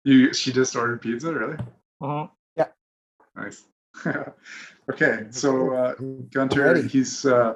You, 0.04 0.32
she 0.32 0.52
just 0.52 0.76
ordered 0.76 1.02
pizza, 1.02 1.34
really? 1.34 1.58
Mhm. 2.00 2.30
Yeah. 2.56 2.68
Nice. 3.36 3.64
okay, 4.90 5.26
so 5.30 5.74
uh, 5.74 5.94
I'm 5.98 6.28
Gunter, 6.28 6.82
he's 6.82 7.26
uh, 7.26 7.54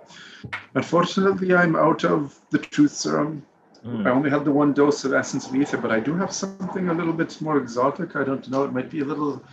unfortunately 0.75 1.55
I'm 1.55 1.77
out 1.77 2.05
of 2.05 2.39
the 2.51 2.59
truth 2.59 2.93
serum. 2.93 3.47
I 3.85 3.87
Mm. 3.87 4.07
only 4.07 4.31
had 4.31 4.47
the 4.47 4.51
one 4.53 4.73
dose 4.73 5.05
of 5.05 5.13
essence 5.13 5.47
of 5.47 5.55
ether, 5.55 5.77
but 5.77 5.93
I 5.93 6.01
do 6.01 6.15
have 6.15 6.33
something 6.33 6.89
a 6.89 6.95
little 6.95 7.13
bit 7.13 7.39
more 7.43 7.59
exotic. 7.59 8.17
I 8.17 8.25
don't 8.25 8.49
know. 8.49 8.65
It 8.65 8.73
might 8.73 8.91
be 8.91 9.01
a 9.01 9.05
little, 9.05 9.45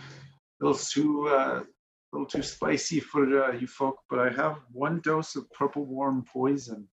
little 0.58 0.78
too, 0.78 1.28
uh, 1.28 1.64
little 2.12 2.26
too 2.26 2.42
spicy 2.42 2.98
for 2.98 3.24
uh, 3.44 3.52
you 3.52 3.66
folk. 3.66 3.98
But 4.08 4.20
I 4.20 4.30
have 4.30 4.56
one 4.72 5.00
dose 5.00 5.36
of 5.36 5.50
purple 5.52 5.84
worm 5.84 6.24
poison. 6.24 6.88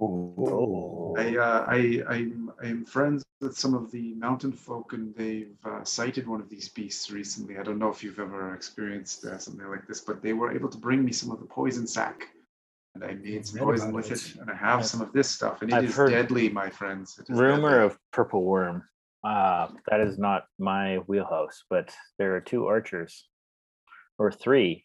Oh. 0.00 1.14
I, 1.18 1.36
uh, 1.36 1.66
I, 1.68 2.02
I'm, 2.08 2.50
I'm 2.62 2.84
friends 2.86 3.22
with 3.42 3.56
some 3.58 3.74
of 3.74 3.90
the 3.90 4.14
mountain 4.14 4.52
folk, 4.52 4.94
and 4.94 5.14
they've 5.14 5.54
uh, 5.64 5.84
sighted 5.84 6.26
one 6.26 6.40
of 6.40 6.48
these 6.48 6.70
beasts 6.70 7.10
recently. 7.10 7.58
I 7.58 7.62
don't 7.62 7.78
know 7.78 7.90
if 7.90 8.02
you've 8.02 8.18
ever 8.18 8.54
experienced 8.54 9.26
uh, 9.26 9.36
something 9.36 9.68
like 9.68 9.86
this, 9.86 10.00
but 10.00 10.22
they 10.22 10.32
were 10.32 10.52
able 10.52 10.70
to 10.70 10.78
bring 10.78 11.04
me 11.04 11.12
some 11.12 11.30
of 11.30 11.38
the 11.38 11.44
poison 11.44 11.86
sac, 11.86 12.28
and 12.94 13.04
I 13.04 13.14
made 13.14 13.46
some 13.46 13.60
poison 13.60 13.92
with 13.92 14.10
it. 14.10 14.12
it, 14.12 14.36
and 14.40 14.50
I 14.50 14.54
have 14.54 14.80
I've- 14.80 14.88
some 14.88 15.00
of 15.00 15.12
this 15.12 15.30
stuff, 15.30 15.62
and 15.62 15.70
it 15.72 15.76
I've 15.76 15.84
is 15.84 15.96
heard 15.96 16.10
deadly, 16.10 16.48
my 16.48 16.68
friends. 16.70 17.18
It 17.18 17.30
is 17.30 17.38
Rumor 17.38 17.70
deadly. 17.70 17.84
of 17.86 17.98
purple 18.12 18.44
worm. 18.44 18.84
Uh, 19.24 19.68
that 19.88 20.00
is 20.00 20.18
not 20.18 20.46
my 20.58 20.96
wheelhouse, 21.06 21.62
but 21.70 21.94
there 22.18 22.34
are 22.34 22.40
two 22.40 22.66
archers, 22.66 23.28
or 24.18 24.32
three, 24.32 24.84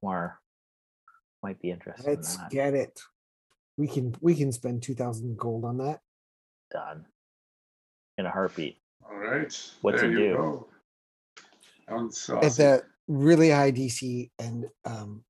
who 0.00 0.08
are 0.08 0.40
might 1.42 1.60
be 1.60 1.70
interested 1.70 2.06
Let's 2.08 2.36
in 2.36 2.48
get 2.50 2.74
it. 2.74 2.98
We 3.76 3.86
can 3.86 4.14
we 4.20 4.34
can 4.34 4.50
spend 4.52 4.82
two 4.82 4.94
thousand 4.94 5.36
gold 5.38 5.64
on 5.64 5.76
that. 5.78 6.00
Done 6.72 7.06
in 8.16 8.26
a 8.26 8.30
heartbeat. 8.30 8.78
All 9.08 9.16
right. 9.16 9.70
What's 9.82 10.00
there 10.00 10.10
it 10.10 10.14
do? 10.16 10.34
go. 10.34 10.68
Sounds 11.88 12.30
At 12.30 12.42
saucy. 12.42 12.62
the 12.62 12.82
really 13.06 13.50
high 13.50 13.70
DC 13.70 14.30
and 14.38 14.66
um 14.84 15.22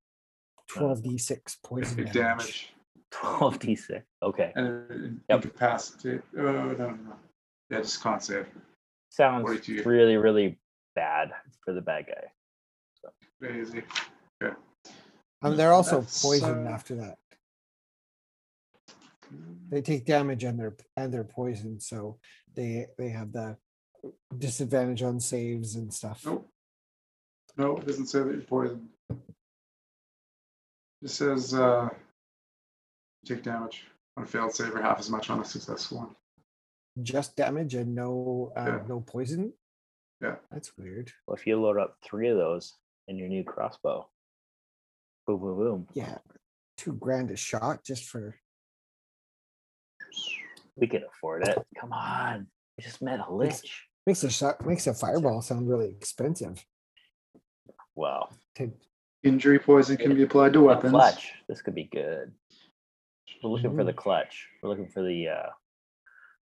twelve 0.68 1.02
D 1.02 1.18
six 1.18 1.56
poison 1.64 1.96
damage. 1.96 2.12
damage. 2.12 2.72
12d6. 3.10 4.02
Okay. 4.22 4.52
And 4.54 5.20
Yep. 5.30 5.44
incapacitate. 5.46 6.20
Oh, 6.36 6.42
no, 6.42 6.72
no, 6.72 6.90
no. 6.90 7.16
Yeah, 7.70 7.78
just 7.80 8.02
can't 8.02 8.22
save. 8.22 8.46
Sounds 9.10 9.44
42. 9.44 9.82
really, 9.88 10.18
really 10.18 10.58
bad 10.94 11.30
for 11.64 11.72
the 11.72 11.80
bad 11.80 12.06
guy. 12.06 13.10
Very 13.40 13.62
easy. 13.62 13.82
Um, 15.40 15.56
they're 15.56 15.72
also 15.72 16.00
That's, 16.00 16.22
poisoned 16.22 16.66
uh, 16.66 16.70
after 16.70 16.96
that. 16.96 17.16
They 19.70 19.80
take 19.82 20.04
damage 20.04 20.44
and 20.44 20.58
they're 20.58 20.76
and 20.96 21.12
they're 21.12 21.24
poisoned, 21.24 21.82
so 21.82 22.18
they 22.54 22.86
they 22.98 23.10
have 23.10 23.32
the 23.32 23.56
disadvantage 24.36 25.02
on 25.02 25.20
saves 25.20 25.76
and 25.76 25.92
stuff. 25.94 26.22
Nope. 26.26 26.48
No, 27.56 27.76
it 27.76 27.86
doesn't 27.86 28.06
say 28.06 28.20
that 28.20 28.32
you're 28.32 28.40
poisoned. 28.42 28.88
It 31.02 31.10
says 31.10 31.54
uh, 31.54 31.88
take 33.24 33.42
damage 33.42 33.84
on 34.16 34.24
a 34.24 34.26
failed 34.26 34.54
save 34.54 34.74
or 34.74 34.82
half 34.82 34.98
as 34.98 35.10
much 35.10 35.30
on 35.30 35.40
a 35.40 35.44
successful 35.44 35.98
one. 35.98 36.16
Just 37.02 37.36
damage 37.36 37.74
and 37.74 37.94
no 37.94 38.52
uh, 38.56 38.64
Yeah. 38.66 38.82
no 38.88 39.00
poison. 39.00 39.52
Yeah. 40.20 40.36
That's 40.50 40.76
weird. 40.76 41.12
Well, 41.26 41.36
if 41.36 41.46
you 41.46 41.60
load 41.60 41.78
up 41.78 41.96
three 42.04 42.28
of 42.28 42.36
those 42.36 42.74
in 43.06 43.16
your 43.16 43.28
new 43.28 43.44
crossbow, 43.44 44.08
boom, 45.26 45.38
boom, 45.40 45.56
boom, 45.56 45.86
Yeah, 45.94 46.18
two 46.76 46.94
grand 46.94 47.30
a 47.30 47.36
shot 47.36 47.84
just 47.84 48.04
for 48.04 48.34
we 50.76 50.86
can 50.88 51.02
afford 51.04 51.46
it. 51.46 51.58
Come 51.80 51.92
on. 51.92 52.46
We 52.76 52.84
just 52.84 53.02
met 53.02 53.20
a 53.20 53.22
It's- 53.42 53.62
lich. 53.62 53.84
makes 54.06 54.24
a 54.24 54.30
shot 54.30 54.64
makes 54.66 54.86
a 54.88 54.94
fireball 54.94 55.42
sound 55.42 55.68
really 55.68 55.90
expensive. 55.90 56.64
Wow. 57.94 58.30
To 58.56 58.72
Injury 59.24 59.58
poison 59.58 59.96
can 59.96 60.14
be 60.14 60.22
applied 60.22 60.52
to 60.52 60.60
A 60.60 60.62
weapons. 60.62 60.92
clutch. 60.92 61.32
This 61.48 61.60
could 61.62 61.74
be 61.74 61.84
good. 61.84 62.32
We're 63.42 63.50
looking 63.50 63.76
for 63.76 63.84
the 63.84 63.92
Mhm. 63.92 63.96
clutch. 63.96 64.48
We're 64.62 64.68
looking 64.70 64.88
for 64.88 65.02
the 65.02 65.28
uh 65.28 65.50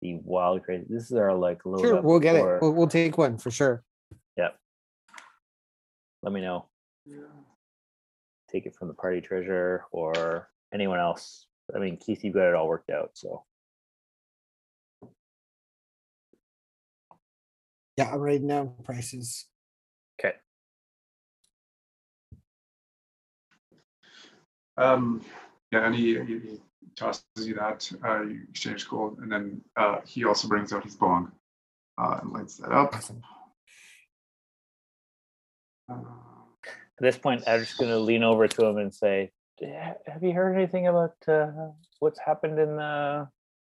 the 0.02 0.15
wild 0.23 0.64
crazy. 0.64 0.86
This 0.90 1.11
is 1.11 1.18
our 1.18 1.34
like 1.36 1.65
little. 1.65 1.84
sure, 1.84 2.02
we'll 2.02 2.19
get 2.19 2.38
for- 2.40 2.56
it. 2.57 2.61
We'll, 2.61 2.72
we'll 2.73 2.88
take 2.88 3.18
one 3.18 3.38
for 3.38 3.52
sure. 3.52 3.84
Yep. 4.38 4.57
Let 6.22 6.31
me 6.34 6.41
know. 6.41 6.69
Yeah. 7.06 7.18
Take 8.49 8.65
it 8.65 8.76
from 8.76 8.88
the 8.88 8.94
party 8.94 9.19
treasure 9.22 9.86
or 9.91 10.49
anyone 10.73 10.99
else. 10.99 11.48
I 11.76 11.80
mean, 11.80 11.98
Keith, 11.98 12.23
you've 12.23 12.34
got 12.34 12.48
it 12.49 12.56
all 12.56 12.68
worked 12.68 12.90
out. 12.90 13.11
So 13.18 13.45
Yeah, 17.98 18.11
I'm 18.14 18.19
writing 18.19 18.48
down 18.48 18.76
prices. 18.84 19.48
okay. 20.19 20.38
Um, 24.80 25.22
yeah, 25.72 25.85
and 25.85 25.93
he, 25.93 26.19
he, 26.19 26.39
he 26.39 26.60
tosses 26.95 27.23
you 27.38 27.56
that. 27.56 27.89
Uh, 28.03 28.22
you 28.23 28.41
exchange 28.49 28.88
gold, 28.88 29.19
and 29.19 29.31
then 29.31 29.61
uh, 29.76 29.97
he 30.06 30.26
also 30.26 30.47
brings 30.47 30.72
out 30.73 30.84
his 30.84 30.95
bong 30.95 31.31
uh, 31.97 32.19
and 32.22 32.31
lights 32.31 32.56
that 32.57 32.72
up. 32.72 32.95
Awesome. 32.95 33.22
Uh, 35.91 35.95
At 35.95 37.01
this 37.01 37.18
point, 37.18 37.43
I'm 37.45 37.60
just 37.60 37.77
going 37.77 37.91
to 37.91 37.99
lean 37.99 38.23
over 38.23 38.47
to 38.47 38.65
him 38.65 38.77
and 38.77 38.93
say, 38.93 39.31
"Have 39.61 40.23
you 40.23 40.31
heard 40.31 40.56
anything 40.56 40.88
about 40.88 41.15
uh, 41.27 41.51
what's 41.99 42.19
happened 42.19 42.57
in 42.60 42.77
the 42.77 43.27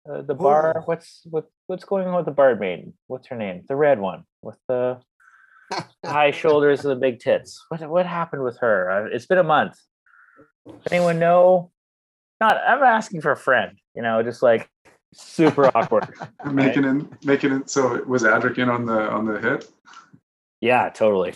uh, 0.10 0.22
the 0.22 0.36
bar? 0.36 0.76
Oh. 0.78 0.82
What's 0.86 1.22
what 1.26 1.50
what's 1.68 1.84
going 1.84 2.08
on 2.08 2.16
with 2.16 2.26
the 2.26 2.32
bard 2.32 2.60
maiden? 2.60 2.94
What's 3.08 3.28
her 3.28 3.38
name? 3.38 3.64
The 3.68 3.76
red 3.76 4.00
one 4.00 4.24
with 4.42 4.58
the 4.68 5.00
high 6.06 6.32
shoulders 6.32 6.86
and 6.86 6.92
the 6.92 7.00
big 7.00 7.20
tits. 7.20 7.66
What 7.70 7.88
what 7.90 8.06
happened 8.06 8.44
with 8.44 8.60
her? 8.60 8.90
Uh, 8.92 9.10
It's 9.12 9.26
been 9.26 9.38
a 9.38 9.44
month. 9.44 9.78
Anyone 10.92 11.20
know? 11.20 11.72
Not. 12.40 12.58
I'm 12.68 12.84
asking 12.84 13.22
for 13.22 13.32
a 13.32 13.38
friend. 13.38 13.78
You 13.96 14.02
know, 14.02 14.24
just 14.24 14.42
like 14.42 14.70
super 15.14 15.66
awkward. 15.76 16.08
making 16.52 16.86
it, 16.86 17.26
making 17.26 17.52
it. 17.54 17.70
So 17.70 17.96
it 17.96 18.08
was 18.08 18.24
Adric 18.24 18.58
in 18.58 18.70
on 18.70 18.86
the 18.86 19.10
on 19.10 19.26
the 19.26 19.40
hit. 19.40 19.70
Yeah, 20.60 20.90
totally. 20.90 21.34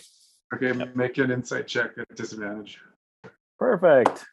Okay, 0.53 0.71
make 0.93 1.17
an 1.17 1.31
insight 1.31 1.67
check 1.67 1.91
at 1.97 2.15
disadvantage. 2.15 2.79
Perfect. 3.57 4.25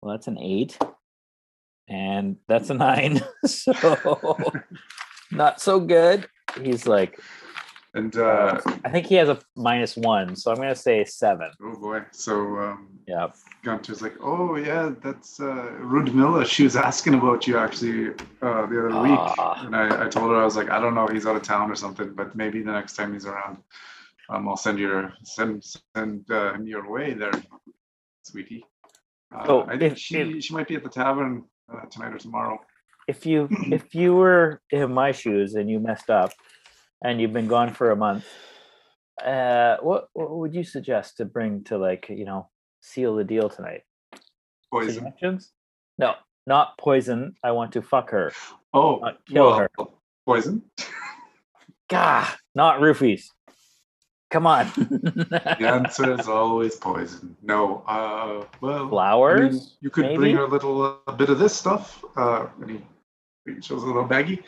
Well, 0.00 0.14
that's 0.14 0.28
an 0.28 0.38
eight, 0.38 0.78
and 1.88 2.36
that's 2.48 2.70
a 2.70 2.74
nine. 2.74 3.20
so 3.46 4.38
not 5.32 5.60
so 5.60 5.80
good. 5.80 6.28
He's 6.62 6.86
like, 6.86 7.20
And 7.96 8.14
uh, 8.18 8.60
I 8.84 8.90
think 8.90 9.06
he 9.06 9.14
has 9.14 9.30
a 9.30 9.38
minus 9.56 9.96
one, 9.96 10.36
so 10.36 10.50
I'm 10.50 10.58
gonna 10.58 10.74
say 10.76 11.02
seven. 11.06 11.50
oh 11.62 11.76
boy, 11.80 12.02
so 12.12 12.34
um, 12.58 12.88
Yeah. 13.08 13.28
Gunter's 13.64 14.02
like, 14.02 14.16
oh 14.20 14.56
yeah, 14.56 14.92
that's 15.02 15.40
uh, 15.40 15.70
Rudmilla. 15.80 16.44
She 16.46 16.64
was 16.64 16.76
asking 16.76 17.14
about 17.14 17.46
you 17.46 17.56
actually 17.56 18.10
uh, 18.42 18.66
the 18.66 18.76
other 18.86 19.00
week, 19.02 19.18
Ah. 19.18 19.64
and 19.64 19.74
I, 19.74 20.04
I 20.04 20.08
told 20.08 20.30
her 20.30 20.36
I 20.36 20.44
was 20.44 20.56
like, 20.56 20.68
I 20.70 20.78
don't 20.78 20.94
know, 20.94 21.06
he's 21.06 21.26
out 21.26 21.36
of 21.36 21.42
town 21.42 21.70
or 21.70 21.74
something, 21.74 22.12
but 22.14 22.36
maybe 22.36 22.62
the 22.62 22.70
next 22.72 22.96
time 22.96 23.14
he's 23.14 23.24
around, 23.24 23.56
um, 24.28 24.46
I'll 24.46 24.58
send 24.58 24.78
your 24.78 25.12
send 25.22 25.64
send 25.96 26.30
uh, 26.30 26.52
him 26.52 26.66
your 26.66 26.90
way 26.90 27.14
there, 27.14 27.32
sweetie. 28.24 28.62
Uh, 29.34 29.44
Oh, 29.48 29.60
I 29.62 29.78
think 29.78 29.92
if- 29.94 29.98
she 29.98 30.18
if- 30.18 30.44
she 30.44 30.52
might 30.52 30.68
be 30.68 30.76
at 30.76 30.82
the 30.84 30.90
tavern 30.90 31.44
uh, 31.72 31.86
tonight 31.86 32.12
or 32.12 32.18
tomorrow. 32.18 32.58
If 33.08 33.24
you 33.24 33.48
if 33.78 33.94
you 33.94 34.14
were 34.14 34.60
in 34.70 34.92
my 34.92 35.12
shoes 35.12 35.54
and 35.54 35.70
you 35.70 35.78
messed 35.80 36.10
up, 36.10 36.32
and 37.02 37.20
you've 37.20 37.32
been 37.32 37.48
gone 37.48 37.72
for 37.72 37.90
a 37.90 37.96
month, 37.96 38.26
uh, 39.24 39.76
what 39.80 40.08
what 40.12 40.30
would 40.30 40.54
you 40.54 40.64
suggest 40.64 41.16
to 41.18 41.24
bring 41.24 41.64
to 41.64 41.78
like 41.78 42.08
you 42.08 42.24
know 42.24 42.48
seal 42.80 43.16
the 43.16 43.24
deal 43.24 43.48
tonight? 43.48 43.82
Poison. 44.72 44.94
Suggestions? 44.94 45.52
No, 45.98 46.14
not 46.46 46.76
poison. 46.78 47.34
I 47.42 47.52
want 47.52 47.72
to 47.72 47.82
fuck 47.82 48.10
her. 48.10 48.32
Oh, 48.74 48.98
Not 48.98 49.18
kill 49.26 49.54
her. 49.54 49.70
Poison. 50.26 50.62
Gah, 51.88 52.28
not 52.54 52.80
roofies. 52.80 53.24
Come 54.30 54.46
on. 54.46 54.66
The 55.30 55.68
answer 55.68 56.18
is 56.18 56.28
always 56.28 56.74
poison. 56.76 57.36
No. 57.42 57.84
Uh, 57.86 58.44
well, 58.60 58.74
I 58.74 58.80
mean, 58.80 58.88
Flowers? 58.90 59.76
you 59.80 59.88
could 59.88 60.04
maybe? 60.06 60.16
bring 60.16 60.36
her 60.36 60.42
a 60.44 60.48
little 60.48 61.00
uh, 61.06 61.12
bit 61.12 61.30
of 61.30 61.38
this 61.38 61.54
stuff. 61.54 62.04
Uh, 62.16 62.48
and 62.60 62.82
he 63.46 63.62
shows 63.62 63.82
a 63.84 63.86
little 63.86 64.04
baggie. 64.06 64.42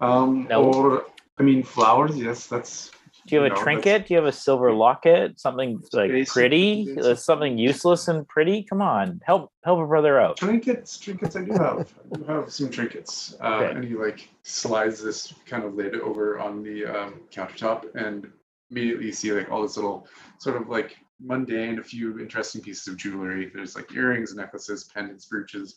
Um, 0.00 0.46
No. 0.48 0.64
Or 0.64 1.06
I 1.38 1.42
mean, 1.42 1.62
flowers. 1.62 2.16
Yes, 2.16 2.46
that's. 2.46 2.90
Do 3.26 3.34
you 3.36 3.42
have 3.42 3.46
a 3.46 3.48
know, 3.48 3.54
that's 3.54 3.64
trinket? 3.64 4.06
Do 4.06 4.14
you 4.14 4.18
have 4.18 4.26
a 4.26 4.32
silver 4.32 4.70
locket? 4.72 5.40
Something 5.40 5.80
like 5.94 6.10
basic- 6.10 6.32
pretty? 6.32 6.94
Basic. 6.94 7.18
something 7.18 7.56
useless 7.56 8.08
and 8.08 8.28
pretty? 8.28 8.64
Come 8.64 8.82
on, 8.82 9.20
help 9.24 9.50
help 9.64 9.80
a 9.80 9.86
brother 9.86 10.20
out. 10.20 10.36
Trinkets, 10.36 10.98
trinkets. 10.98 11.34
I 11.34 11.42
do 11.44 11.52
have. 11.52 11.92
I 12.12 12.16
do 12.18 12.24
have 12.24 12.52
some 12.52 12.68
trinkets. 12.70 13.34
Uh, 13.40 13.46
Okay. 13.62 13.74
And 13.76 13.84
he 13.84 13.94
like 13.94 14.28
slides 14.42 15.02
this 15.02 15.32
kind 15.46 15.64
of 15.64 15.74
lid 15.74 15.94
over 15.96 16.38
on 16.38 16.62
the 16.62 16.84
um, 16.84 17.20
countertop, 17.32 17.94
and 17.94 18.30
immediately 18.70 19.06
you 19.06 19.12
see 19.12 19.32
like 19.32 19.50
all 19.50 19.62
this 19.62 19.76
little 19.76 20.06
sort 20.38 20.60
of 20.60 20.68
like 20.68 20.98
mundane, 21.20 21.78
a 21.78 21.82
few 21.82 22.18
interesting 22.20 22.60
pieces 22.60 22.86
of 22.88 22.98
jewelry. 22.98 23.50
There's 23.54 23.74
like 23.74 23.90
earrings, 23.94 24.34
necklaces, 24.34 24.84
pendants, 24.84 25.24
brooches, 25.26 25.76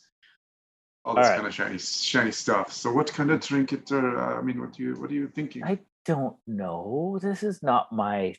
all 1.08 1.16
this 1.16 1.26
All 1.26 1.30
right. 1.32 1.36
kind 1.38 1.48
of 1.48 1.54
shiny, 1.54 1.78
shiny 1.78 2.32
stuff. 2.32 2.72
So, 2.74 2.92
what 2.92 3.12
kind 3.14 3.32
of 3.32 3.40
trinket? 3.40 3.90
Or 3.92 4.20
uh, 4.20 4.38
I 4.38 4.42
mean, 4.42 4.60
what 4.60 4.74
do 4.74 4.84
you 4.84 4.94
what 4.96 5.10
are 5.10 5.14
you 5.14 5.30
thinking? 5.30 5.64
I 5.64 5.80
don't 6.06 6.36
know. 6.46 7.18
This 7.22 7.44
is 7.44 7.64
not 7.64 7.92
my 7.94 8.36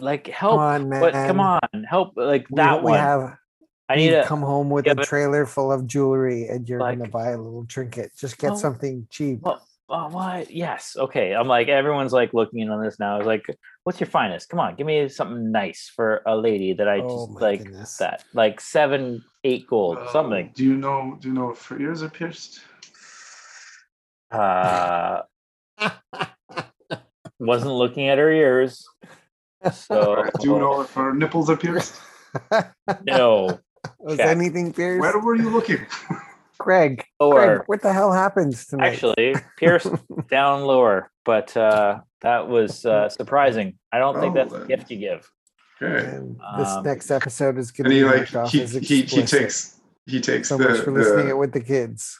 like 0.00 0.26
help 0.26 0.58
Come 0.58 0.60
help. 0.60 0.82
on, 0.82 0.88
man. 0.88 1.00
But 1.00 1.12
come 1.12 1.40
on, 1.40 1.84
help 1.88 2.14
like 2.16 2.46
We- 2.50 2.56
that 2.56 2.82
we 2.82 2.90
one. 2.90 2.98
have 2.98 3.36
I 3.88 3.94
need 3.94 4.10
to 4.10 4.24
come 4.24 4.40
home 4.40 4.68
with 4.68 4.86
yeah, 4.86 4.94
a 4.98 5.04
trailer 5.04 5.46
full 5.46 5.70
of 5.70 5.86
jewelry 5.86 6.48
and 6.48 6.68
you're 6.68 6.80
gonna 6.80 7.08
buy 7.08 7.28
a 7.30 7.38
little 7.38 7.64
trinket. 7.66 8.10
Just 8.18 8.36
get 8.36 8.48
Well, 8.50 8.56
something 8.58 9.06
cheap. 9.10 9.42
well, 9.42 9.64
oh, 9.88 10.08
what? 10.08 10.50
Yes. 10.50 10.96
Okay. 10.98 11.32
I'm 11.36 11.46
like 11.46 11.68
everyone's 11.68 12.12
like 12.12 12.34
looking 12.34 12.58
in 12.58 12.70
on 12.70 12.82
this 12.82 12.98
now. 12.98 13.14
I 13.14 13.18
was 13.18 13.28
like, 13.28 13.46
what's 13.84 14.00
your 14.00 14.08
finest? 14.08 14.48
Come 14.48 14.58
on, 14.58 14.74
give 14.74 14.88
me 14.88 15.08
something 15.08 15.52
nice 15.52 15.88
for 15.94 16.22
a 16.26 16.36
lady 16.36 16.72
that 16.72 16.88
I 16.88 16.98
oh 16.98 17.08
just 17.08 17.30
my 17.34 17.40
like 17.40 17.62
goodness. 17.62 17.96
that. 17.98 18.24
Like 18.34 18.60
seven, 18.60 19.22
eight 19.46 19.66
gold, 19.66 19.98
Uh, 19.98 20.12
something. 20.12 20.50
Do 20.54 20.64
you 20.64 20.76
know? 20.76 21.16
Do 21.20 21.28
you 21.28 21.34
know 21.34 21.50
if 21.50 21.64
her 21.66 21.78
ears 21.80 22.02
are 22.02 22.10
pierced? 22.10 22.60
Uh 24.30 25.22
wasn't 27.38 27.72
looking 27.74 28.08
at 28.08 28.18
her 28.18 28.30
ears. 28.30 28.84
So 29.72 30.14
Or 30.16 30.30
do 30.40 30.48
you 30.48 30.58
know 30.58 30.80
if 30.82 30.92
her 30.94 31.14
nipples 31.14 31.48
are 31.50 31.56
pierced? 31.56 31.94
no. 33.04 33.60
Was 34.00 34.18
check. 34.18 34.36
anything 34.36 34.72
pierced? 34.72 35.00
Where 35.00 35.18
were 35.18 35.36
you 35.36 35.48
looking? 35.50 35.86
Greg, 36.58 37.04
Greg, 37.20 37.60
Or 37.60 37.62
what 37.66 37.82
the 37.82 37.92
hell 37.92 38.12
happens 38.12 38.66
tonight? 38.66 38.94
actually 38.94 39.36
pierced 39.56 39.92
down 40.30 40.64
lower, 40.64 41.10
but 41.24 41.56
uh 41.56 42.00
that 42.22 42.48
was 42.48 42.84
uh 42.84 43.08
surprising. 43.10 43.78
I 43.92 43.98
don't 43.98 44.18
think 44.20 44.32
Oh, 44.36 44.44
that's 44.44 44.54
a 44.54 44.66
gift 44.66 44.90
you 44.90 44.98
give. 44.98 45.30
Okay. 45.82 46.06
And 46.06 46.36
this 46.58 46.68
Um, 46.68 46.84
next 46.84 47.10
episode 47.10 47.58
is 47.58 47.70
going 47.70 47.84
to 47.84 47.90
be 47.90 48.04
like 48.04 48.16
marked 48.32 48.36
off 48.36 48.52
he, 48.52 48.62
as 48.62 48.72
he, 48.72 49.02
he 49.02 49.22
takes 49.22 49.78
he 50.06 50.20
takes 50.20 50.48
so 50.48 50.56
the, 50.56 50.68
much 50.70 50.80
for 50.80 50.92
listening 50.92 51.26
the 51.26 51.30
it 51.32 51.36
with 51.38 51.52
the 51.52 51.60
kids. 51.60 52.18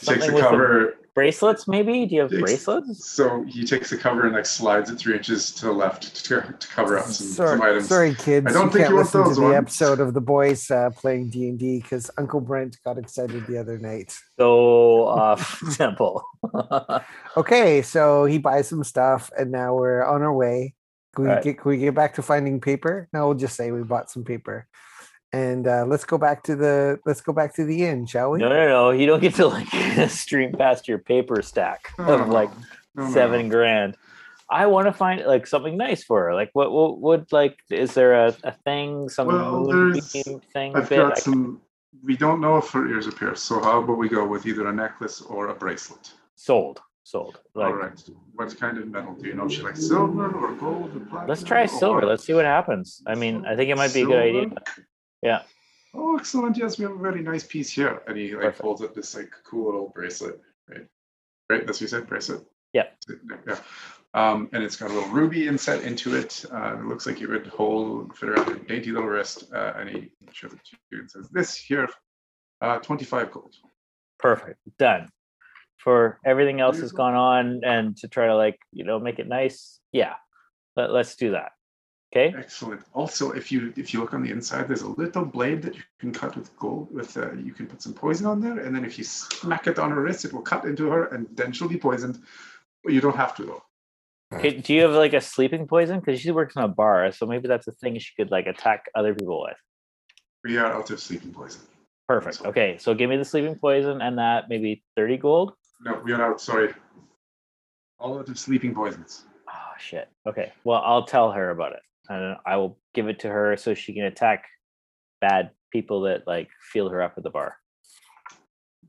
he 0.00 0.06
takes 0.06 0.20
Something 0.26 0.28
the 0.30 0.34
with 0.34 0.42
the- 0.44 0.50
cover 0.50 0.94
Bracelets, 1.14 1.66
maybe? 1.66 2.06
Do 2.06 2.14
you 2.14 2.20
have 2.20 2.30
Takes- 2.30 2.42
bracelets? 2.42 3.10
so 3.10 3.42
he 3.48 3.64
takes 3.66 3.90
the 3.90 3.96
cover 3.96 4.26
and 4.26 4.34
like 4.36 4.46
slides 4.46 4.88
it 4.88 5.00
three 5.00 5.16
inches 5.16 5.50
to 5.56 5.66
the 5.66 5.72
left 5.72 6.14
to, 6.26 6.40
to 6.56 6.68
cover 6.68 6.96
up 6.96 7.06
some, 7.06 7.26
some 7.26 7.60
items 7.60 7.88
sorry, 7.88 8.14
kids. 8.14 8.46
I 8.46 8.52
don't 8.52 8.66
you 8.66 8.70
think 8.70 8.82
can't 8.84 8.90
you 8.90 8.94
want 8.94 9.06
listen 9.06 9.22
to 9.22 9.28
those 9.30 9.36
the 9.36 9.42
ones. 9.42 9.54
episode 9.56 9.98
of 9.98 10.14
the 10.14 10.20
boys 10.20 10.70
uh, 10.70 10.90
playing 10.90 11.30
D 11.30 11.48
and 11.48 11.58
D 11.58 11.80
because 11.80 12.08
Uncle 12.18 12.40
Brent 12.40 12.76
got 12.84 12.98
excited 12.98 13.44
the 13.48 13.58
other 13.58 13.78
night. 13.78 14.14
So 14.38 15.06
off 15.08 15.60
temple. 15.76 16.22
Okay, 17.36 17.82
so 17.82 18.24
he 18.24 18.38
buys 18.38 18.68
some 18.68 18.84
stuff, 18.84 19.30
and 19.38 19.50
now 19.50 19.74
we're 19.74 20.04
on 20.04 20.22
our 20.22 20.32
way. 20.32 20.74
Can 21.18 21.24
we 21.24 21.30
Alright. 21.30 21.42
get 21.44 21.58
can 21.58 21.68
we 21.70 21.78
get 21.78 21.94
back 21.96 22.14
to 22.14 22.22
finding 22.22 22.60
paper? 22.60 23.08
No, 23.12 23.26
we'll 23.26 23.34
just 23.36 23.56
say 23.56 23.72
we 23.72 23.82
bought 23.82 24.08
some 24.08 24.22
paper, 24.22 24.68
and 25.32 25.66
uh, 25.66 25.84
let's 25.84 26.04
go 26.04 26.16
back 26.16 26.44
to 26.44 26.54
the 26.54 27.00
let's 27.06 27.20
go 27.20 27.32
back 27.32 27.56
to 27.56 27.64
the 27.64 27.84
inn, 27.86 28.06
shall 28.06 28.30
we? 28.30 28.38
no, 28.38 28.48
no, 28.48 28.68
no. 28.68 28.90
You 28.90 29.06
don't 29.06 29.18
get 29.20 29.34
to 29.34 29.48
like 29.48 29.66
stream 30.10 30.52
past 30.52 30.86
your 30.86 30.98
paper 30.98 31.42
stack 31.42 31.88
No, 31.98 32.04
of 32.20 32.28
like 32.28 32.50
no, 32.94 33.06
no, 33.06 33.10
seven 33.10 33.48
grand. 33.48 33.96
I 34.48 34.66
want 34.66 34.86
to 34.86 34.92
find 34.92 35.24
like 35.26 35.48
something 35.48 35.76
nice 35.76 36.04
for 36.04 36.22
her. 36.26 36.34
Like 36.36 36.50
what 36.52 36.70
what 36.70 37.00
would 37.00 37.32
like 37.32 37.58
is 37.68 37.94
there 37.94 38.26
a, 38.26 38.36
a 38.44 38.52
thing, 38.52 39.08
some 39.08 39.26
Well, 39.26 39.64
there's- 39.66 40.12
thing 40.52 40.76
I've 40.76 40.88
bit? 40.88 40.98
Got 40.98 41.14
can- 41.14 41.22
some 41.24 41.60
we 42.04 42.16
don't 42.16 42.40
know 42.40 42.58
if 42.58 42.70
her 42.70 42.86
ears 42.86 43.08
are 43.08 43.12
pierced 43.12 43.44
so 43.46 43.60
how 43.60 43.82
about 43.82 43.98
we 43.98 44.08
go 44.08 44.24
with 44.24 44.46
either 44.46 44.68
a 44.68 44.72
necklace 44.72 45.20
or 45.20 45.48
a 45.48 45.54
bracelet 45.54 46.12
sold. 46.36 46.80
Sold. 47.08 47.40
Like 47.54 47.66
all 47.68 47.72
right 47.72 47.98
what 48.34 48.54
kind 48.58 48.76
of 48.76 48.86
metal 48.88 49.14
do 49.14 49.26
you 49.28 49.34
know 49.34 49.48
she 49.48 49.62
likes 49.62 49.80
silver 49.88 50.26
or 50.42 50.52
gold 50.56 50.94
or 50.94 51.00
platinum 51.00 51.26
let's 51.28 51.42
try 51.42 51.64
silver. 51.64 52.00
or- 52.02 52.06
Let's 52.06 52.22
see 52.22 52.34
what 52.34 52.44
happens. 52.44 53.02
I 53.06 53.14
mean, 53.14 53.46
I 53.46 53.56
think 53.56 53.70
it 53.70 53.76
might 53.78 53.94
be 53.94 54.02
a 54.02 54.04
good 54.06 54.22
idea. 54.30 54.50
Yeah. 55.22 55.42
Oh, 55.94 56.18
excellent! 56.18 56.58
Yes, 56.58 56.78
we 56.78 56.82
have 56.84 56.92
a 56.92 56.98
very 56.98 57.22
nice 57.22 57.44
piece 57.44 57.70
here, 57.70 58.02
and 58.06 58.14
he 58.18 58.32
like 58.34 58.42
Perfect. 58.42 58.60
holds 58.62 58.82
up 58.82 58.94
this 58.94 59.16
like 59.16 59.32
cool 59.42 59.64
little 59.64 59.88
bracelet, 59.94 60.38
right? 60.68 60.86
Right, 61.48 61.64
that's 61.66 61.78
what 61.78 61.80
you 61.80 61.88
said, 61.88 62.06
bracelet. 62.06 62.42
Yeah. 62.74 62.88
Yeah. 63.46 63.58
Um, 64.12 64.50
and 64.52 64.62
it's 64.62 64.76
got 64.76 64.90
a 64.90 64.92
little 64.92 65.08
ruby 65.08 65.48
inset 65.48 65.82
into 65.84 66.14
it. 66.14 66.44
Uh, 66.52 66.76
it 66.78 66.84
looks 66.84 67.06
like 67.06 67.22
it 67.22 67.26
would 67.26 67.46
hold 67.46 68.14
fit 68.18 68.28
around 68.28 68.50
a 68.50 68.56
dainty 68.70 68.90
little 68.92 69.08
wrist. 69.08 69.50
Uh, 69.50 69.72
and 69.78 69.88
he 69.88 70.10
shows 70.32 70.52
it 70.52 70.60
to 70.62 70.76
you 70.92 70.98
and 71.00 71.10
says, 71.10 71.30
"This 71.30 71.56
here, 71.56 71.88
uh, 72.60 72.78
twenty-five 72.80 73.30
gold." 73.30 73.54
Perfect. 74.18 74.58
Done. 74.78 75.08
For 75.88 76.20
everything 76.22 76.60
else 76.60 76.76
that's 76.76 76.92
Beautiful. 76.92 76.98
gone 76.98 77.14
on 77.14 77.60
and 77.64 77.96
to 77.96 78.08
try 78.08 78.26
to 78.26 78.36
like, 78.36 78.58
you 78.72 78.84
know, 78.84 78.98
make 78.98 79.18
it 79.18 79.26
nice. 79.26 79.80
Yeah. 79.90 80.16
Let, 80.76 80.90
let's 80.92 81.16
do 81.16 81.30
that. 81.30 81.52
Okay. 82.12 82.34
Excellent. 82.36 82.82
Also, 82.92 83.30
if 83.30 83.50
you 83.50 83.72
if 83.74 83.94
you 83.94 84.00
look 84.00 84.12
on 84.12 84.22
the 84.22 84.30
inside, 84.30 84.68
there's 84.68 84.82
a 84.82 84.88
little 84.88 85.24
blade 85.24 85.62
that 85.62 85.74
you 85.74 85.82
can 85.98 86.12
cut 86.12 86.36
with 86.36 86.54
gold. 86.58 86.92
With 86.92 87.16
uh, 87.16 87.32
you 87.32 87.54
can 87.54 87.66
put 87.66 87.80
some 87.80 87.94
poison 87.94 88.26
on 88.26 88.38
there, 88.38 88.58
and 88.58 88.76
then 88.76 88.84
if 88.84 88.98
you 88.98 89.04
smack 89.04 89.66
it 89.66 89.78
on 89.78 89.90
her 89.90 90.02
wrist, 90.02 90.26
it 90.26 90.32
will 90.34 90.42
cut 90.42 90.66
into 90.66 90.90
her, 90.90 91.06
and 91.06 91.26
then 91.32 91.52
she'll 91.52 91.70
be 91.70 91.78
poisoned. 91.78 92.18
But 92.84 92.92
you 92.92 93.00
don't 93.00 93.16
have 93.16 93.34
to 93.36 93.44
though. 93.44 93.62
Okay, 94.34 94.58
do 94.58 94.74
you 94.74 94.82
have 94.82 94.92
like 94.92 95.14
a 95.14 95.22
sleeping 95.22 95.66
poison? 95.66 96.00
Because 96.00 96.20
she 96.20 96.30
works 96.32 96.54
in 96.54 96.60
a 96.60 96.68
bar, 96.68 97.12
so 97.12 97.24
maybe 97.24 97.48
that's 97.48 97.66
a 97.66 97.72
thing 97.72 97.98
she 97.98 98.12
could 98.14 98.30
like 98.30 98.46
attack 98.46 98.90
other 98.94 99.14
people 99.14 99.40
with. 99.40 99.56
We 100.44 100.58
are 100.58 100.70
out 100.70 100.90
of 100.90 101.00
sleeping 101.00 101.32
poison. 101.32 101.62
Perfect. 102.08 102.44
Okay, 102.44 102.76
so 102.78 102.92
give 102.92 103.08
me 103.08 103.16
the 103.16 103.24
sleeping 103.24 103.56
poison 103.56 104.02
and 104.02 104.18
that 104.18 104.50
maybe 104.50 104.82
30 104.96 105.16
gold. 105.16 105.52
No, 105.80 106.00
we 106.04 106.12
are 106.12 106.22
out. 106.22 106.40
Sorry. 106.40 106.72
All 107.98 108.18
out 108.18 108.28
of 108.28 108.38
sleeping 108.38 108.74
poisons. 108.74 109.24
Oh 109.48 109.72
shit. 109.78 110.08
Okay. 110.26 110.52
Well, 110.64 110.82
I'll 110.84 111.04
tell 111.04 111.32
her 111.32 111.50
about 111.50 111.72
it. 111.72 111.80
And 112.08 112.36
I 112.46 112.56
will 112.56 112.78
give 112.94 113.08
it 113.08 113.20
to 113.20 113.28
her 113.28 113.56
so 113.56 113.74
she 113.74 113.92
can 113.94 114.04
attack 114.04 114.44
bad 115.20 115.50
people 115.72 116.02
that 116.02 116.26
like 116.26 116.48
feel 116.72 116.88
her 116.88 117.02
up 117.02 117.14
at 117.16 117.22
the 117.22 117.30
bar. 117.30 117.56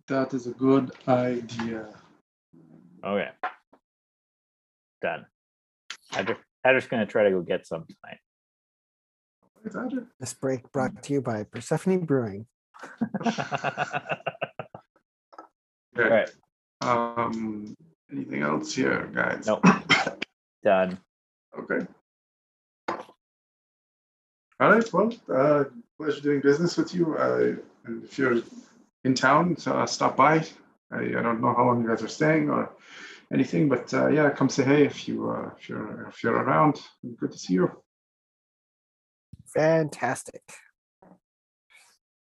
That 0.08 0.34
is 0.34 0.48
a 0.48 0.52
good 0.52 0.92
idea. 1.08 1.94
Okay. 3.06 3.30
Done. 5.02 5.26
Adder, 6.14 6.38
Adder's 6.66 6.88
gonna 6.88 7.06
try 7.06 7.24
to 7.24 7.32
go 7.32 7.42
get 7.42 7.68
some 7.68 7.86
tonight. 7.86 8.20
This 10.20 10.34
break 10.34 10.72
brought 10.72 11.04
to 11.04 11.14
you 11.14 11.22
by 11.22 11.44
Persephone 11.44 12.06
Brewing. 12.06 12.46
Okay. 15.98 16.08
All 16.08 16.16
right. 16.16 16.30
Um, 16.82 17.76
anything 18.12 18.42
else 18.42 18.74
here, 18.74 19.10
guys? 19.14 19.48
Nope. 19.48 19.66
Done. 20.64 20.98
Okay. 21.58 21.86
All 24.60 24.72
right. 24.72 24.94
Well, 24.94 25.14
uh, 25.34 25.66
pleasure 25.98 26.22
doing 26.22 26.42
business 26.42 26.78
with 26.78 26.94
you. 26.94 27.16
Uh, 27.18 27.56
and 27.86 28.04
if 28.04 28.18
you're 28.18 28.42
in 29.04 29.14
town, 29.14 29.56
uh, 29.66 29.86
stop 29.86 30.16
by. 30.18 30.46
I, 30.92 31.00
I 31.00 31.22
don't 31.22 31.42
know 31.42 31.54
how 31.54 31.66
long 31.66 31.82
you 31.82 31.88
guys 31.90 32.04
are 32.04 32.08
staying 32.08 32.50
or 32.50 32.72
anything, 33.32 33.70
but 33.70 33.94
uh, 33.94 34.08
yeah, 34.08 34.30
come 34.32 34.50
say 34.50 34.64
hey 34.64 34.86
if 34.86 35.08
you 35.08 35.30
uh, 35.30 35.52
if 35.58 35.70
you're 35.70 36.10
if 36.10 36.24
you're 36.24 36.36
around. 36.36 36.82
Good 37.20 37.32
to 37.32 37.38
see 37.38 37.54
you. 37.54 37.72
Fantastic. 39.54 40.42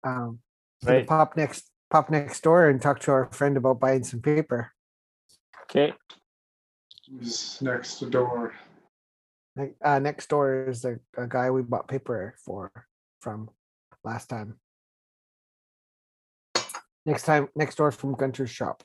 Um, 0.04 0.40
gonna 0.84 0.98
Right. 0.98 1.06
pop 1.06 1.36
next, 1.36 1.70
pop 1.92 2.08
next 2.08 2.42
door 2.42 2.70
and 2.70 2.80
talk 2.80 2.98
to 3.00 3.10
our 3.12 3.30
friend 3.32 3.54
about 3.58 3.78
buying 3.78 4.02
some 4.02 4.20
paper. 4.20 4.72
Okay. 5.64 5.92
Who's 7.06 7.60
next 7.60 8.00
door? 8.10 8.54
Ne- 9.56 9.76
Uh, 9.84 9.98
next 9.98 10.30
door 10.30 10.64
is 10.70 10.80
the 10.80 10.98
a 11.18 11.26
guy 11.28 11.50
we 11.50 11.60
bought 11.60 11.86
paper 11.86 12.34
for 12.44 12.72
from 13.20 13.50
last 14.02 14.30
time. 14.30 14.56
Next 17.04 17.24
time, 17.24 17.48
next 17.54 17.76
door 17.76 17.92
from 17.92 18.14
Gunter's 18.14 18.50
shop. 18.50 18.82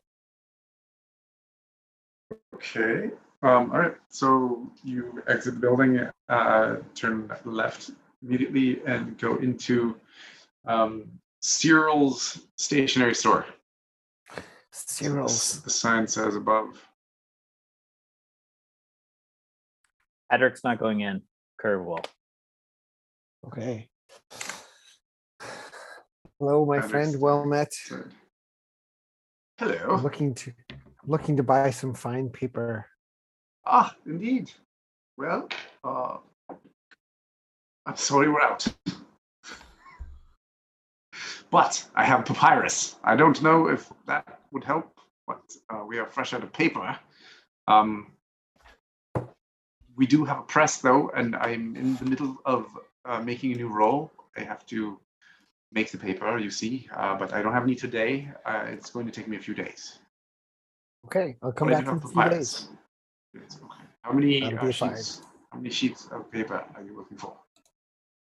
Okay. 2.55 3.11
Um, 3.41 3.71
all 3.71 3.79
right. 3.79 3.95
So 4.09 4.69
you 4.83 5.23
exit 5.27 5.53
the 5.53 5.59
building, 5.61 6.09
uh, 6.27 6.77
turn 6.93 7.31
left 7.45 7.91
immediately, 8.21 8.81
and 8.85 9.17
go 9.17 9.37
into 9.37 9.95
um, 10.65 11.07
Cyril's 11.41 12.41
stationery 12.57 13.15
store. 13.15 13.45
So 14.71 15.05
Cyril's. 15.05 15.61
The 15.61 15.69
sign 15.69 16.07
says 16.07 16.35
above. 16.35 16.69
Adric's 20.31 20.63
not 20.63 20.79
going 20.79 21.01
in. 21.01 21.21
Curve 21.59 21.85
will. 21.85 22.01
Okay. 23.47 23.89
Hello, 26.39 26.65
my 26.65 26.79
That 26.79 26.89
friend. 26.89 27.19
Well 27.19 27.41
the 27.43 27.47
met. 27.47 27.73
side. 27.73 28.03
I'm 29.59 29.69
Hello. 29.69 29.95
looking 29.97 30.35
to 30.35 30.53
I'm 30.69 31.09
looking 31.09 31.37
to 31.37 31.43
buy 31.43 31.71
some 31.71 31.93
fine 31.93 32.29
paper. 32.29 32.85
Ah, 33.65 33.95
indeed. 34.05 34.51
Well, 35.17 35.49
uh, 35.83 36.17
I'm 37.85 37.95
sorry 37.95 38.29
we're 38.29 38.41
out. 38.41 38.67
But 41.49 41.85
I 41.95 42.03
have 42.03 42.25
papyrus. 42.25 42.95
I 43.03 43.15
don't 43.15 43.41
know 43.41 43.67
if 43.67 43.91
that 44.05 44.41
would 44.51 44.63
help, 44.63 44.99
but 45.27 45.41
uh, 45.69 45.83
we 45.87 45.97
are 45.97 46.05
fresh 46.05 46.33
out 46.33 46.43
of 46.43 46.51
paper. 46.51 46.97
Um, 47.67 48.11
we 49.95 50.05
do 50.05 50.25
have 50.25 50.39
a 50.39 50.43
press 50.43 50.79
though, 50.79 51.09
and 51.09 51.35
I'm 51.35 51.75
in 51.75 51.95
the 51.95 52.05
middle 52.05 52.37
of 52.45 52.67
uh, 53.05 53.21
making 53.21 53.53
a 53.53 53.55
new 53.55 53.67
roll. 53.69 54.11
I 54.37 54.41
have 54.41 54.65
to 54.67 54.99
make 55.71 55.91
the 55.91 55.97
paper, 55.97 56.37
you 56.37 56.51
see, 56.51 56.87
uh, 56.95 57.15
but 57.17 57.33
I 57.33 57.41
don't 57.41 57.53
have 57.53 57.63
any 57.63 57.75
today. 57.75 58.29
Uh, 58.45 58.65
it's 58.67 58.89
going 58.89 59.05
to 59.05 59.11
take 59.11 59.27
me 59.27 59.37
a 59.37 59.39
few 59.39 59.53
days. 59.53 59.99
Okay, 61.05 61.37
I'll 61.41 61.51
come 61.51 61.69
But 61.69 61.85
back 61.85 61.87
in 61.87 61.97
a 61.97 62.07
few 62.07 62.29
days. 62.29 62.69
Okay. 63.35 63.45
How 64.03 64.11
many 64.11 64.43
uh, 64.43 64.71
sheets? 64.71 65.21
How 65.51 65.57
many 65.57 65.69
sheets 65.69 66.07
of 66.11 66.29
paper 66.31 66.63
are 66.75 66.83
you 66.83 66.95
looking 66.95 67.17
for? 67.17 67.37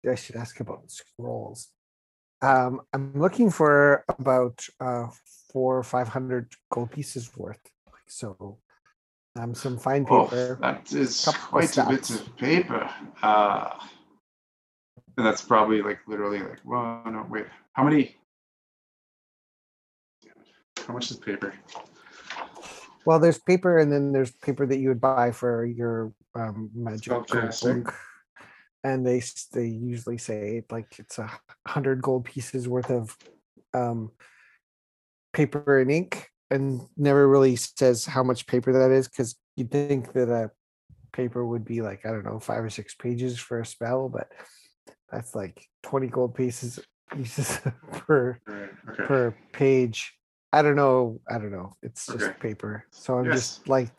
I 0.10 0.15
should 0.15 0.35
ask 0.35 0.60
about 0.60 0.84
the 0.84 0.90
scrolls. 0.90 1.69
Um, 2.44 2.82
I'm 2.91 3.14
looking 3.15 3.49
for 3.49 4.03
about 4.20 4.60
uh 4.82 5.07
four 5.52 5.78
or 5.78 5.84
five 5.84 6.10
hundred 6.10 6.52
gold 6.70 6.91
pieces 6.91 7.32
worth. 7.38 7.61
So, 8.07 8.57
um, 9.40 9.56
some 9.56 9.78
fine 9.78 10.06
Oh, 10.10 10.26
paper. 10.26 10.57
that 10.61 10.91
is 10.91 11.26
quite 11.49 11.78
a 11.78 11.86
bit 11.88 12.10
of 12.10 12.36
paper. 12.38 12.90
Uh, 13.22 13.70
and 15.15 15.26
that's 15.26 15.41
probably 15.41 15.82
like 15.82 15.99
literally 16.06 16.40
like, 16.40 16.60
well, 16.65 17.02
no, 17.06 17.26
wait. 17.30 17.45
How 17.74 17.84
many? 17.84 18.18
How 20.86 20.94
much 20.94 21.11
is 21.11 21.18
paper? 21.18 21.53
Well, 23.06 23.20
there's 23.20 23.40
paper, 23.40 23.78
and 23.80 23.91
then 23.91 24.11
there's 24.11 24.32
paper 24.32 24.65
that 24.65 24.80
you 24.80 24.90
would 24.90 25.02
buy 25.02 25.32
for 25.32 25.65
your 25.65 26.11
um 26.36 26.72
magic 26.76 27.14
Spellcasting. 27.14 27.94
And 28.84 29.05
they 29.05 29.22
they 29.53 29.68
usually 29.68 30.18
say 30.18 30.64
like 30.69 30.99
it's 30.99 31.18
a 31.19 31.31
hundred 31.68 32.01
gold 32.01 32.26
pieces 32.26 32.68
worth 32.68 32.89
of 32.89 33.18
um 33.73 34.11
paper 35.34 35.80
and 35.80 35.89
ink, 35.91 36.30
and 36.51 36.81
never 36.97 37.27
really 37.27 37.55
says 37.55 38.05
how 38.05 38.23
much 38.23 38.45
paper 38.47 38.73
that 38.73 38.91
is 38.91 39.07
because 39.07 39.35
you'd 39.55 39.72
think 39.72 40.14
that 40.14 40.30
a 40.30 40.51
paper 41.14 41.45
would 41.45 41.64
be 41.65 41.81
like 41.81 42.05
I 42.05 42.10
don't 42.10 42.26
know 42.26 42.39
five 42.39 42.64
or 42.64 42.69
six 42.69 42.93
pages 42.95 43.39
for 43.39 43.60
a 43.60 43.65
spell, 43.65 44.10
but 44.10 44.27
that's 45.11 45.34
like 45.35 45.65
twenty 45.81 46.07
gold 46.07 46.35
pieces 46.35 46.80
pieces 47.14 47.60
per 47.91 48.39
Right. 48.47 48.69
Okay. 48.89 49.03
per 49.05 49.35
page. 49.53 50.14
I 50.51 50.61
don't 50.61 50.76
know. 50.76 51.19
I 51.30 51.39
don't 51.39 51.51
know. 51.51 51.73
It's 51.81 52.05
just 52.05 52.26
Okay. 52.26 52.34
paper. 52.39 52.85
So 52.91 53.18
I'm 53.18 53.26
Yes. 53.26 53.35
just 53.35 53.68
like 53.69 53.89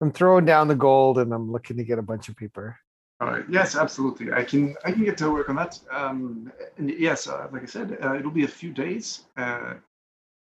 I'm 0.00 0.12
throwing 0.12 0.44
down 0.44 0.68
the 0.68 0.74
gold 0.74 1.18
and 1.18 1.32
I'm 1.32 1.50
looking 1.50 1.76
to 1.78 1.84
get 1.84 1.98
a 1.98 2.02
bunch 2.02 2.28
of 2.28 2.36
paper. 2.36 2.76
All 3.22 3.28
right. 3.28 3.44
Yes, 3.48 3.76
absolutely. 3.76 4.32
I 4.32 4.42
can 4.42 4.74
I 4.84 4.90
can 4.90 5.04
get 5.04 5.16
to 5.18 5.30
work 5.30 5.48
on 5.48 5.54
that. 5.54 5.78
Um, 5.92 6.52
and 6.76 6.90
yes, 6.90 7.28
uh, 7.28 7.46
like 7.52 7.62
I 7.62 7.66
said, 7.66 7.96
uh, 8.02 8.14
it'll 8.14 8.32
be 8.32 8.42
a 8.42 8.48
few 8.48 8.72
days. 8.72 9.26
Uh, 9.36 9.74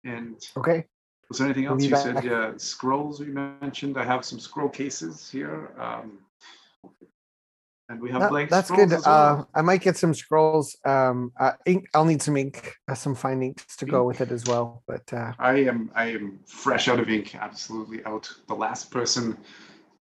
and 0.04 0.36
Okay. 0.54 0.84
Was 1.30 1.38
there 1.38 1.46
anything 1.46 1.64
else 1.64 1.82
you 1.82 1.96
said? 1.96 2.22
Yeah, 2.22 2.52
scrolls 2.58 3.20
we 3.20 3.26
mentioned. 3.26 3.96
I 3.96 4.04
have 4.04 4.22
some 4.22 4.38
scroll 4.38 4.68
cases 4.68 5.30
here. 5.30 5.70
Um, 5.78 6.18
and 7.88 8.02
we 8.02 8.10
have 8.10 8.20
That- 8.20 8.30
blank 8.30 8.50
that's 8.50 8.70
good. 8.70 8.90
well. 8.90 9.02
Uh, 9.06 9.44
I 9.54 9.62
might 9.62 9.80
get 9.80 9.96
some 9.96 10.12
scrolls. 10.12 10.76
Um, 10.84 11.32
uh, 11.40 11.52
ink. 11.64 11.86
I'll 11.94 12.04
need 12.04 12.20
some 12.20 12.36
ink, 12.36 12.74
uh, 12.86 12.94
some 12.94 13.14
fine 13.14 13.42
inks 13.42 13.76
to 13.76 13.86
go 13.86 14.04
with 14.04 14.20
it 14.20 14.30
as 14.30 14.44
well. 14.44 14.82
But 14.86 15.10
uh, 15.10 15.32
I 15.38 15.54
am 15.70 15.90
I 15.94 16.06
am 16.12 16.40
fresh 16.46 16.88
out 16.88 17.00
of 17.00 17.08
ink, 17.08 17.34
absolutely 17.34 18.04
out. 18.04 18.30
The 18.46 18.54
last 18.54 18.90
person 18.90 19.38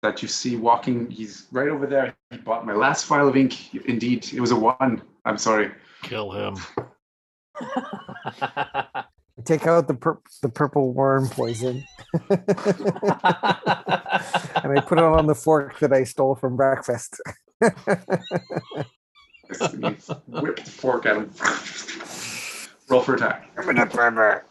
that 0.03 0.21
you 0.21 0.27
see 0.27 0.55
walking, 0.57 1.09
he's 1.09 1.47
right 1.51 1.69
over 1.69 1.87
there. 1.87 2.13
He 2.29 2.37
bought 2.37 2.67
my 2.67 2.73
last 2.73 3.05
file 3.05 3.27
of 3.27 3.35
ink. 3.35 3.73
Indeed, 3.85 4.31
it 4.33 4.39
was 4.39 4.51
a 4.51 4.55
one. 4.55 5.01
I'm 5.25 5.39
sorry. 5.39 5.71
Kill 6.03 6.31
him. 6.31 6.55
take 9.45 9.65
out 9.65 9.87
the 9.87 9.95
pur- 9.95 10.21
the 10.41 10.49
purple 10.49 10.93
worm 10.93 11.27
poison, 11.29 11.83
and 12.29 12.41
I 14.77 14.81
put 14.85 14.97
it 14.99 15.03
on 15.03 15.25
the 15.25 15.35
fork 15.35 15.79
that 15.79 15.93
I 15.93 16.03
stole 16.03 16.35
from 16.35 16.55
breakfast. 16.55 17.19
Yes, 17.61 17.73
and 19.73 19.85
he 19.85 19.95
whipped 20.27 20.65
the 20.65 20.71
fork 20.71 21.05
at 21.05 21.15
him. 21.17 21.31
Roll 22.89 23.01
for 23.01 23.15
attack. 23.15 23.49
I'm 23.57 23.69
in 23.69 23.77
a 23.77 23.85
pervert. 23.85 24.45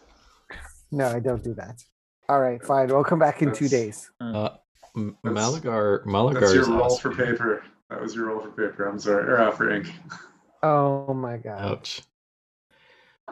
No, 0.90 1.08
I 1.08 1.20
don't 1.20 1.42
do 1.42 1.54
that. 1.54 1.82
All 2.28 2.40
right, 2.40 2.62
fine. 2.64 2.88
We'll 2.88 3.04
come 3.04 3.18
back 3.18 3.42
in 3.42 3.52
two 3.52 3.68
days. 3.68 4.10
Uh, 4.20 4.50
M- 4.96 5.16
That's- 5.24 5.38
Malagar, 5.38 6.04
Malagar 6.04 6.40
That's 6.40 6.52
your 6.54 6.62
is 6.62 6.68
roll 6.68 6.96
for 6.96 7.10
asking- 7.12 7.26
paper. 7.26 7.64
That 7.90 8.00
was 8.00 8.14
your 8.14 8.26
roll 8.26 8.40
for 8.40 8.50
paper. 8.50 8.84
I'm 8.88 8.98
sorry, 8.98 9.24
or 9.30 9.38
uh, 9.38 9.50
for 9.50 9.70
ink. 9.70 9.86
Oh 10.62 11.12
my 11.12 11.36
god. 11.36 11.60
Ouch. 11.72 12.02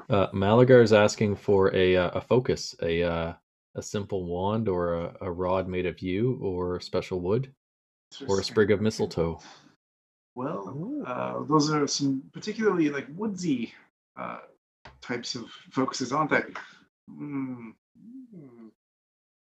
Uh, 0.08 0.26
Malagar 0.32 0.82
is 0.82 0.92
asking 0.92 1.36
for 1.36 1.74
a 1.74 1.96
uh, 1.96 2.10
a 2.10 2.20
focus, 2.20 2.74
a 2.82 3.02
uh, 3.02 3.32
a 3.74 3.82
simple 3.82 4.24
wand 4.24 4.68
or 4.68 4.94
a, 4.94 5.16
a 5.22 5.30
rod 5.30 5.68
made 5.68 5.86
of 5.86 6.02
yew 6.02 6.38
or 6.42 6.80
special 6.80 7.20
wood 7.20 7.52
or 8.28 8.40
a 8.40 8.44
sprig 8.44 8.70
of 8.70 8.80
mistletoe. 8.80 9.40
Well, 10.34 11.02
uh, 11.06 11.42
those 11.44 11.70
are 11.70 11.86
some 11.86 12.22
particularly 12.32 12.88
like 12.90 13.06
woodsy 13.14 13.72
uh, 14.16 14.38
types 15.00 15.34
of 15.34 15.46
focuses, 15.70 16.12
aren't 16.12 16.30
they? 16.30 16.42
Mm, 17.10 17.72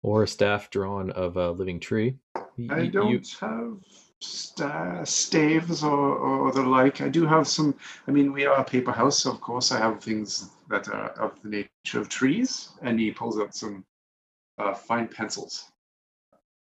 or 0.04 0.24
a 0.24 0.28
staff 0.28 0.70
drawn 0.70 1.10
of 1.12 1.38
a 1.38 1.52
living 1.52 1.80
tree. 1.80 2.18
Y- 2.58 2.68
I 2.70 2.86
don't 2.86 3.10
you- 3.10 3.22
have 3.40 3.80
sta- 4.22 5.04
staves 5.04 5.84
or, 5.84 6.16
or 6.18 6.52
the 6.52 6.62
like. 6.62 7.02
I 7.02 7.10
do 7.10 7.26
have 7.26 7.48
some. 7.48 7.74
I 8.08 8.12
mean, 8.12 8.32
we 8.32 8.46
are 8.46 8.60
a 8.60 8.64
paper 8.64 8.92
house, 8.92 9.20
so 9.24 9.32
of 9.32 9.42
course 9.42 9.72
I 9.72 9.80
have 9.80 10.04
things 10.04 10.52
that 10.70 10.88
are 10.90 11.10
of 11.12 11.42
the 11.42 11.50
nature 11.50 12.00
of 12.00 12.10
trees. 12.10 12.70
And 12.82 13.00
he 13.00 13.12
pulls 13.12 13.40
out 13.40 13.56
some 13.56 13.84
uh, 14.60 14.74
fine 14.74 15.08
pencils. 15.08 15.72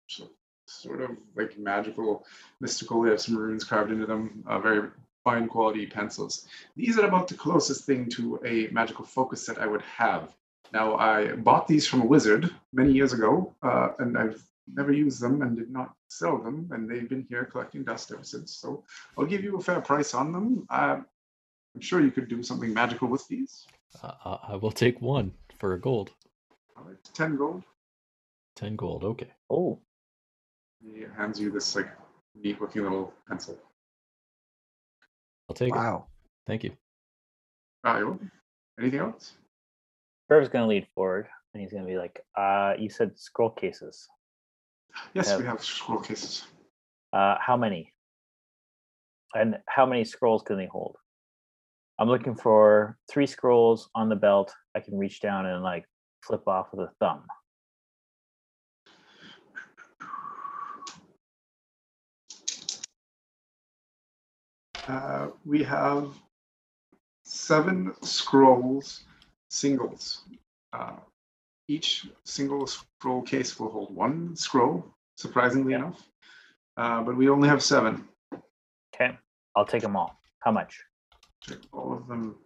So, 0.09 0.31
sort 0.67 1.03
of 1.03 1.11
like 1.37 1.59
magical, 1.59 2.25
mystical. 2.61 3.03
They 3.03 3.11
have 3.11 3.21
some 3.21 3.37
runes 3.37 3.65
carved 3.65 3.93
into 3.93 4.07
them. 4.07 4.43
Uh, 4.47 4.59
very 4.59 4.89
fine 5.25 5.47
quality 5.47 5.87
pencils. 5.87 6.49
These 6.77 6.99
are 6.99 7.07
about 7.07 7.29
the 7.29 7.35
closest 7.35 7.85
thing 7.85 8.09
to 8.11 8.41
a 8.45 8.69
magical 8.73 9.05
focus 9.05 9.47
that 9.47 9.59
I 9.59 9.67
would 9.67 9.83
have. 9.83 10.35
Now, 10.73 10.97
I 10.97 11.33
bought 11.33 11.67
these 11.67 11.87
from 11.87 12.01
a 12.03 12.07
wizard 12.07 12.51
many 12.73 12.93
years 12.93 13.13
ago, 13.13 13.55
uh, 13.63 13.91
and 13.99 14.17
I've 14.17 14.43
never 14.67 14.93
used 14.93 15.21
them 15.21 15.43
and 15.43 15.57
did 15.57 15.71
not 15.71 15.95
sell 16.09 16.39
them, 16.39 16.69
and 16.73 16.89
they've 16.89 17.09
been 17.09 17.27
here 17.29 17.45
collecting 17.45 17.85
dust 17.85 18.11
ever 18.13 18.25
since. 18.25 18.55
So 18.57 18.85
I'll 19.19 19.27
give 19.27 19.45
you 19.45 19.57
a 19.59 19.61
fair 19.63 19.81
price 19.81 20.15
on 20.15 20.33
them. 20.33 20.67
Uh, 20.71 21.01
I'm 21.75 21.81
sure 21.81 22.01
you 22.01 22.11
could 22.11 22.29
do 22.29 22.43
something 22.43 22.73
magical 22.73 23.09
with 23.09 23.27
these. 23.29 23.67
uh, 24.03 24.13
uh, 24.25 24.39
I 24.49 24.57
will 24.57 24.71
take 24.73 25.01
one 25.01 25.33
for 25.59 25.75
a 25.75 25.81
gold. 25.81 26.11
All 26.77 26.85
right, 26.85 26.97
10 27.15 27.37
gold. 27.37 27.65
Ten 28.55 28.77
gold. 28.77 29.03
Okay. 29.05 29.31
oh, 29.51 29.79
He 30.83 31.05
hands 31.17 31.41
you 31.41 31.51
this 31.51 31.75
like 31.75 31.89
neat 32.35 32.61
looking 32.61 32.83
little 32.83 33.13
pencil. 33.27 33.59
I'll 35.49 35.55
take 35.55 35.71
it. 35.75 35.77
Wow. 35.77 36.07
Thank 36.47 36.65
you. 36.65 36.73
Ah, 37.85 37.99
you're. 37.99 38.19
Anything 38.79 39.01
else? 39.01 39.33
Curve's 40.33 40.49
gonna 40.49 40.67
lead 40.67 40.89
forward, 40.95 41.29
and 41.53 41.61
he's 41.61 41.75
gonna 41.75 41.85
be 41.85 41.99
like, 41.99 42.25
"Uh, 42.35 42.73
you 42.79 42.89
said 42.89 43.19
scroll 43.19 43.51
cases. 43.51 44.09
Yes, 45.13 45.29
Yeah. 45.29 45.37
we 45.37 45.45
have 45.45 45.63
scroll 45.63 46.01
cases. 46.01 46.47
Uh, 47.13 47.37
how 47.39 47.55
many? 47.55 47.93
And 49.35 49.63
how 49.69 49.85
many 49.85 50.07
scrolls 50.07 50.43
can 50.43 50.57
they 50.57 50.65
hold? 50.65 50.97
I'm 51.99 52.09
looking 52.09 52.35
for 52.35 52.99
three 53.11 53.27
scrolls 53.27 53.91
on 53.95 54.09
the 54.09 54.17
belt. 54.17 54.55
I 54.75 54.81
can 54.81 54.97
reach 54.97 55.21
down 55.21 55.45
and 55.45 55.63
like 55.63 55.87
flip 56.23 56.49
off 56.49 56.73
with 56.73 56.89
a 56.89 56.95
thumb. 56.99 57.29
Uh, 64.89 65.29
we 65.45 65.63
have 65.63 66.19
seven 67.23 67.95
scrolls, 68.03 69.05
singles. 69.53 70.23
Uh, 70.73 70.97
each 71.69 72.07
single 72.25 72.67
scroll 72.67 73.23
case 73.23 73.59
will 73.59 73.71
hold 73.71 73.95
one 73.95 74.35
scroll, 74.35 74.85
surprisingly 75.17 75.73
Yeah. 75.73 75.79
enough. 75.79 76.03
Uh, 76.77 77.03
but 77.03 77.17
we 77.17 77.29
only 77.29 77.49
have 77.49 77.63
seven. 77.63 78.09
Okay, 78.95 79.17
I'll 79.55 79.67
take 79.67 79.83
them 79.83 79.95
all. 79.97 80.19
How 80.41 80.51
much? 80.53 80.83
Check 81.43 81.59
all 81.73 81.93
of 81.93 82.07
them, 82.09 82.39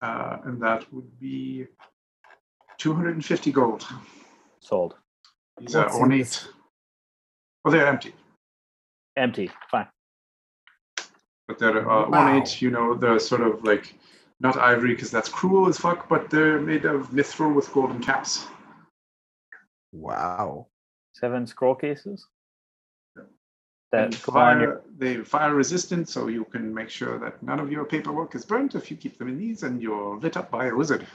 uh, 0.00 0.38
and 0.44 0.60
that 0.62 0.90
would 0.92 1.18
be 1.20 1.66
250 2.78 3.52
gold. 3.52 3.86
Sold. 4.60 4.96
These 5.58 5.76
are 5.76 5.84
What's 5.84 5.96
in 5.96 6.02
ornate. 6.02 6.20
this? 6.24 6.48
Well, 7.64 7.72
they're 7.72 7.86
empty, 7.86 8.14
Empty. 9.16 9.50
Fine. 9.70 9.88
but 11.46 11.58
they're 11.58 11.88
uh, 11.90 12.08
Wow. 12.08 12.26
ornate. 12.26 12.62
You 12.62 12.70
know, 12.70 12.94
they're 12.94 13.18
sort 13.18 13.42
of 13.42 13.62
like 13.64 13.94
not 14.44 14.56
ivory 14.58 14.94
because 14.94 15.10
that's 15.10 15.28
cruel 15.28 15.68
as 15.68 15.78
fuck, 15.78 16.08
but 16.08 16.28
they're 16.28 16.60
made 16.60 16.84
of 16.84 17.08
mithril 17.10 17.54
with 17.54 17.72
golden 17.72 18.00
caps. 18.00 18.46
Wow. 19.90 20.66
Seven 21.14 21.46
scroll 21.46 21.74
cases. 21.74 22.26
Yep. 23.16 23.26
That 23.92 24.04
And 24.04 24.22
go 24.22 24.32
on 24.32 24.60
your 24.60 24.72
fire, 24.72 24.82
they 24.98 25.16
fire 25.16 25.54
resistant, 25.54 26.10
so 26.10 26.28
you 26.28 26.44
can 26.44 26.74
make 26.74 26.90
sure 26.90 27.18
that 27.20 27.42
none 27.42 27.58
of 27.58 27.72
your 27.72 27.86
paperwork 27.86 28.34
is 28.34 28.44
burnt 28.44 28.74
if 28.74 28.90
you 28.90 28.98
keep 28.98 29.16
them 29.18 29.28
in 29.28 29.38
these, 29.38 29.62
and 29.62 29.80
you're 29.80 30.18
lit 30.18 30.36
up 30.36 30.50
by 30.50 30.66
a 30.66 30.74
wizard. 30.74 31.06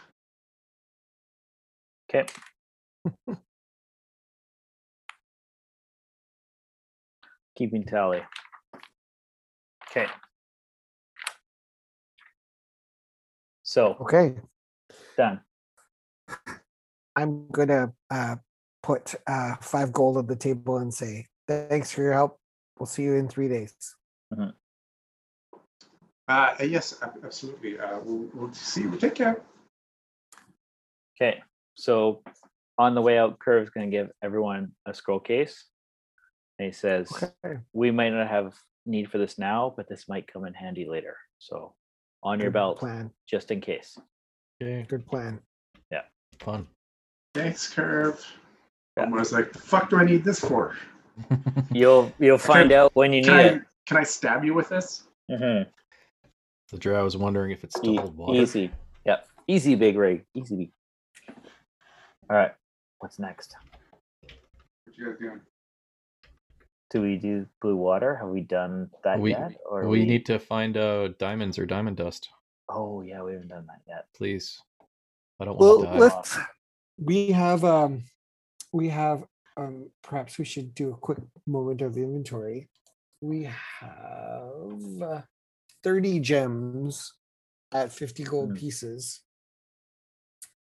Okay. 2.09 2.25
Keeping 7.55 7.83
tally. 7.83 8.23
Okay. 9.91 10.07
So 13.69 13.95
Okay. 14.01 14.33
done. 15.15 15.41
I'm 17.15 17.47
gonna 17.51 17.93
uh, 18.09 18.37
put 18.81 19.13
uh, 19.27 19.57
five 19.61 19.93
gold 19.93 20.17
on 20.17 20.25
the 20.25 20.35
table 20.35 20.77
and 20.77 20.91
say 20.91 21.27
thanks 21.47 21.91
for 21.91 22.01
your 22.01 22.13
help. 22.13 22.39
We'll 22.79 22.87
see 22.87 23.03
you 23.03 23.13
in 23.13 23.27
three 23.27 23.47
days. 23.47 23.75
Uh, 26.27 26.55
yes, 26.61 26.97
absolutely. 27.23 27.79
Uh, 27.79 27.99
we'll, 28.03 28.27
we'll 28.33 28.53
see 28.53 28.81
you. 28.81 28.95
Take 28.97 29.13
care. 29.13 29.39
Okay. 31.21 31.43
So 31.75 32.23
on 32.79 32.95
the 32.95 33.03
way 33.03 33.19
out, 33.19 33.37
Curve's 33.37 33.69
going 33.69 33.91
to 33.91 33.95
give 33.95 34.09
everyone 34.23 34.71
a 34.87 34.95
scroll 34.95 35.19
case. 35.19 35.65
And 36.57 36.65
he 36.65 36.71
says, 36.71 37.11
Okay. 37.11 37.59
We 37.73 37.91
might 37.91 38.13
not 38.13 38.29
have 38.29 38.55
need 38.87 39.11
for 39.11 39.19
this 39.19 39.37
now, 39.37 39.75
but 39.77 39.87
this 39.87 40.09
might 40.09 40.31
come 40.31 40.45
in 40.45 40.55
handy 40.55 40.87
later. 40.89 41.17
So 41.37 41.75
on 42.23 42.39
your 42.39 42.49
Good 42.49 42.53
belt, 42.53 42.77
plan. 42.79 43.11
just 43.29 43.51
in 43.51 43.61
case. 43.61 43.97
Yeah, 44.59 44.81
Good 44.83 45.05
plan. 45.05 45.39
Yeah. 45.91 46.01
Fun. 46.39 46.67
Thanks, 47.33 47.71
Curve. 47.73 48.23
Yeah. 48.97 49.09
was 49.09 49.31
like, 49.31 49.53
the 49.53 49.59
fuck 49.59 49.89
do 49.89 49.97
I 49.97 50.03
need 50.03 50.23
this 50.23 50.39
for? 50.39 50.75
You'll 51.71 52.11
you'll 52.17 52.37
find 52.37 52.71
out 52.71 52.91
when 52.95 53.11
you 53.11 53.21
need 53.21 53.29
I, 53.29 53.41
it. 53.41 53.61
can 53.85 53.97
I 53.97 54.03
stab 54.03 54.43
you 54.45 54.53
with 54.53 54.69
this? 54.69 55.03
Mm-hmm. 55.29 55.69
The 56.71 56.77
drow 56.77 57.03
was 57.03 57.17
wondering 57.17 57.51
if 57.51 57.63
it's 57.65 57.75
still 57.77 57.95
E- 57.95 57.99
water. 58.15 58.39
easy. 58.41 58.71
Yep. 59.05 59.27
Easy, 59.47 59.75
big 59.75 59.97
rig. 59.97 60.23
Easy. 60.33 60.71
All 62.29 62.37
right. 62.37 62.51
What's 62.99 63.19
next? 63.19 63.55
What 64.21 64.97
you 64.97 65.07
guys 65.07 65.19
doing? 65.19 65.41
Do 66.89 67.01
we 67.01 67.17
do 67.17 67.45
blue 67.61 67.75
water? 67.75 68.15
Have 68.15 68.29
we 68.29 68.41
done 68.41 68.89
that 69.03 69.19
We- 69.19 69.31
yet? 69.31 69.53
Or 69.65 69.87
we 69.87 70.05
need 70.05 70.25
to 70.27 70.39
find 70.39 70.75
uh, 70.75 71.09
diamonds 71.19 71.59
or 71.59 71.65
diamond 71.65 71.97
dust, 71.97 72.29
Oh 72.67 73.01
yeah, 73.01 73.21
we 73.23 73.33
haven't 73.33 73.47
done 73.49 73.65
that 73.67 73.81
yet. 73.87 74.05
please. 74.15 74.61
I 75.39 75.45
don't 75.45 75.57
Well, 75.57 75.79
want 75.79 75.93
to 75.93 75.93
die. 75.93 75.99
let's. 75.99 76.37
We 76.97 77.31
have 77.31 77.63
um, 77.63 78.03
we 78.73 78.89
have 78.89 79.23
um. 79.57 79.89
Perhaps 80.03 80.37
we 80.37 80.45
should 80.45 80.75
do 80.75 80.91
a 80.91 80.97
quick 80.97 81.17
moment 81.47 81.81
of 81.81 81.95
inventory. 81.97 82.69
We 83.21 83.43
have 83.43 85.01
uh, 85.01 85.21
thirty 85.83 86.19
gems 86.19 87.13
at 87.71 87.91
fifty 87.91 88.23
gold 88.23 88.49
Hmm. 88.49 88.55
pieces. 88.55 89.21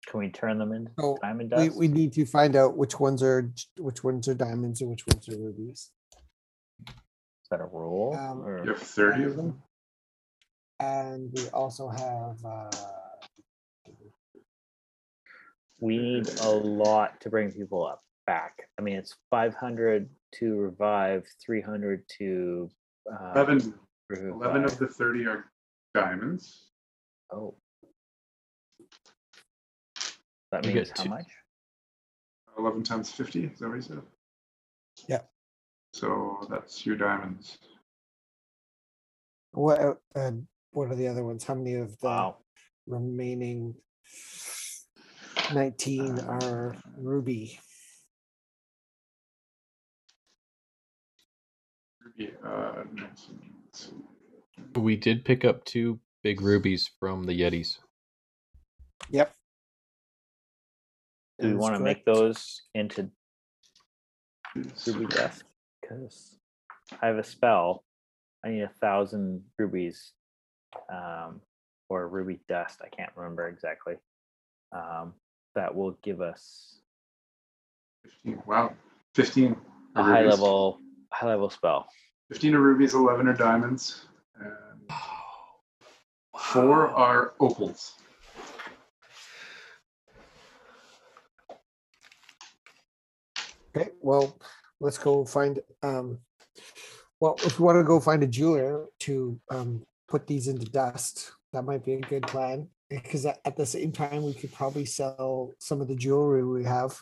Can 0.08 0.20
we 0.20 0.30
turn 0.30 0.60
them 0.60 0.72
into 0.74 0.92
So 1.00 1.18
diamond 1.22 1.54
we, 1.58 1.66
dust? 1.68 1.78
we 1.78 1.88
need 1.88 2.14
to 2.14 2.26
find 2.26 2.56
out 2.56 2.78
which 2.78 3.00
ones 3.00 3.24
are 3.24 3.52
which 3.80 4.04
ones 4.04 4.28
are 4.28 4.36
diamonds 4.36 4.82
and 4.82 4.90
which 4.92 5.06
ones 5.08 5.28
are 5.30 5.38
rubies. 5.38 5.90
Is 7.46 7.50
that 7.52 7.62
a 7.62 7.66
rule? 7.66 8.16
Um, 8.18 8.42
or- 8.44 8.64
You 8.66 8.72
have 8.72 8.80
30 8.82 9.24
of 9.26 9.36
them? 9.38 9.62
And 10.80 11.32
we 11.32 11.48
also 11.50 11.88
have 11.88 12.44
uh, 12.44 12.72
we 15.80 16.00
need 16.00 16.28
a 16.42 16.50
lot 16.50 17.22
to 17.22 17.30
bring 17.30 17.52
people 17.52 17.86
up 17.86 18.02
back. 18.26 18.64
I 18.80 18.82
mean, 18.82 18.96
it's 18.96 19.16
500 19.30 20.10
to 20.40 20.56
revive, 20.56 21.28
300 21.46 22.04
to 22.18 22.70
uh, 23.14 23.32
11, 23.36 23.76
revive. 24.10 24.28
11 24.34 24.64
of 24.66 24.78
the 24.80 24.88
30 24.88 25.28
are 25.28 25.46
diamonds. 25.94 26.72
Oh, 27.32 27.54
that 30.52 30.66
You 30.66 30.74
means 30.74 30.90
get 30.90 30.98
how 30.98 31.04
two- 31.04 31.10
much? 31.12 31.28
11 32.58 32.82
times 32.84 33.12
50, 33.12 33.46
is 33.46 33.60
that 33.60 33.68
what 33.70 33.76
you 33.76 33.82
said? 33.84 34.02
Yeah. 35.08 35.22
So 35.96 36.48
that's 36.50 36.86
your 36.86 36.98
diamonds. 36.98 37.58
what 39.54 39.80
uh, 39.82 39.96
uh, 40.16 40.32
what 40.72 40.92
are 40.92 40.96
the 40.96 41.08
other 41.08 41.24
ones? 41.26 41.44
How 41.46 41.56
many 41.56 41.76
of 41.76 42.00
the 42.00 42.08
Wow. 42.08 42.38
remaining 42.88 43.76
nineteen 45.54 46.20
are 46.20 46.78
ruby? 46.98 47.60
Ruby, 52.04 52.34
Uh, 52.46 52.84
let's 53.02 53.28
see. 53.74 53.94
We 54.76 54.96
did 54.98 55.26
pick 55.26 55.46
up 55.46 55.66
two 55.66 56.00
big 56.24 56.42
rubies 56.42 56.90
from 57.00 57.24
the 57.26 57.34
Yetis. 57.40 57.80
Yep. 59.10 59.34
Do 61.42 61.50
we 61.50 61.56
that 61.56 61.58
is 61.58 61.62
want 61.62 61.76
to 61.76 61.80
make 61.80 62.06
correct. 62.06 62.06
those 62.06 62.64
into 62.76 63.10
ruby 64.88 65.08
dust? 65.08 65.44
Because 65.88 66.38
I 67.02 67.08
have 67.08 67.18
a 67.18 67.24
spell. 67.24 67.84
I 68.44 68.50
need 68.50 68.62
a 68.62 68.70
thousand 68.70 69.44
rubies, 69.58 70.12
um, 70.90 71.42
or 71.90 72.08
ruby 72.08 72.40
dust. 72.48 72.82
I 72.84 72.90
can't 72.90 73.12
remember 73.16 73.48
exactly. 73.48 73.96
Um, 74.72 75.14
that 75.56 75.74
will 75.74 75.98
give 76.04 76.22
us 76.22 76.80
15. 78.04 78.44
Wow. 78.46 78.74
15. 79.16 79.56
a 79.96 80.00
are 80.00 80.04
high 80.04 80.22
rubies. 80.22 80.40
level, 80.40 80.80
high 81.12 81.28
level 81.28 81.50
spell. 81.50 81.88
15 82.30 82.56
are 82.56 82.60
rubies, 82.60 82.94
11 82.94 83.28
are 83.28 83.34
diamonds, 83.34 84.06
and 84.40 84.92
four 86.38 86.90
are 86.90 87.34
opals. 87.40 87.96
Okay. 93.76 93.90
Well, 94.02 94.38
let's 94.80 94.98
go 94.98 95.26
find 95.26 95.60
um. 95.84 96.20
Well, 97.20 97.36
if 97.44 97.60
we 97.60 97.66
want 97.66 97.78
to 97.78 97.84
go 97.84 98.00
find 98.00 98.24
a 98.24 98.28
jeweler 98.28 98.86
to 99.02 99.40
um 99.50 99.84
put 100.08 100.28
these 100.28 100.48
into 100.48 100.66
dust, 100.66 101.32
that 101.54 101.64
might 101.64 101.84
be 101.84 101.94
a 101.94 102.02
good 102.02 102.28
plan. 102.28 102.68
Because 102.90 103.26
at, 103.26 103.40
at 103.46 103.58
the 103.58 103.66
same 103.66 103.92
time, 103.92 104.24
we 104.24 104.34
could 104.34 104.54
probably 104.54 104.86
sell 104.86 105.52
some 105.60 105.82
of 105.82 105.88
the 105.88 105.96
jewelry 105.96 106.46
we 106.46 106.64
have. 106.66 107.00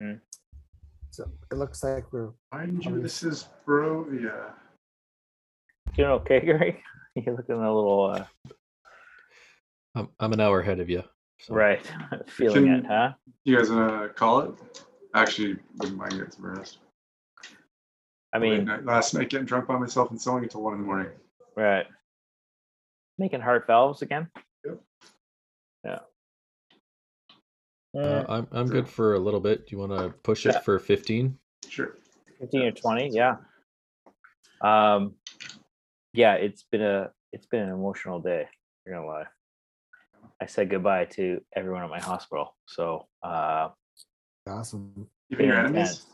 Hmm. 0.00 0.14
So 1.10 1.30
it 1.50 1.56
looks 1.56 1.82
like 1.82 2.12
we're 2.12 2.30
Mind 2.52 2.84
you, 2.84 3.00
this 3.00 3.22
is 3.22 3.48
bro. 3.64 4.06
Yeah. 4.12 4.50
You 5.96 6.04
know, 6.04 6.14
okay, 6.14 6.40
Gary? 6.40 6.82
You're 7.14 7.36
looking 7.36 7.56
a 7.56 7.58
little 7.74 8.14
uh, 8.14 8.24
I'm, 9.94 10.08
I'm 10.20 10.32
an 10.32 10.40
hour 10.40 10.60
ahead 10.60 10.80
of 10.80 10.88
you. 10.88 11.02
so- 11.40 11.54
right, 11.54 11.80
feeling 12.26 12.68
it, 12.68 12.86
huh? 12.86 13.12
You 13.44 13.56
guys 13.56 13.70
uh, 13.70 14.08
call 14.14 14.40
it? 14.40 14.84
Actually, 15.14 15.58
wouldn't 15.78 15.98
mind 15.98 16.12
getting 16.12 16.30
some 16.30 16.46
rest. 16.46 16.78
I 18.32 18.38
mean, 18.38 18.58
Late 18.58 18.64
night- 18.64 18.84
last 18.84 19.12
night 19.14 19.28
getting 19.28 19.46
drunk 19.46 19.66
by 19.66 19.76
myself 19.78 20.10
and 20.10 20.20
sewing 20.20 20.44
until 20.44 20.62
one 20.62 20.74
in 20.74 20.80
the 20.80 20.86
morning. 20.86 21.10
right. 21.56 21.86
Making 23.18 23.40
heart 23.42 23.66
valves 23.66 24.00
again. 24.02 24.30
Yep. 24.64 24.80
Yeah. 25.84 25.98
Uh, 27.94 27.98
Mm, 27.98 28.26
I'm 28.30 28.48
I'm 28.52 28.66
good 28.68 28.88
for 28.88 29.14
a 29.14 29.18
little 29.18 29.40
bit. 29.40 29.66
Do 29.66 29.74
you 29.76 29.78
want 29.80 29.92
to 29.92 30.10
push 30.22 30.46
Yeah. 30.46 30.56
it 30.56 30.64
for 30.64 30.78
15? 30.78 31.36
Sure. 31.68 31.96
15 32.38 32.62
or 32.62 32.70
20 32.72 33.08
yeah 33.10 33.36
um 34.62 35.14
yeah 36.14 36.34
it's 36.34 36.62
been 36.62 36.80
a 36.80 37.12
it's 37.32 37.46
been 37.46 37.62
an 37.62 37.68
emotional 37.70 38.20
day. 38.20 38.48
You're 38.86 38.94
gonna 38.94 39.06
lie. 39.08 39.26
I 40.40 40.46
said 40.46 40.70
goodbye 40.70 41.06
to 41.16 41.44
everyone 41.54 41.82
at 41.82 41.90
my 41.90 42.00
hospital. 42.00 42.56
So 42.66 43.08
uh, 43.22 43.70
Awesome. 44.46 45.08
Even 45.30 45.46
your 45.46 45.58
enemies? 45.58 46.06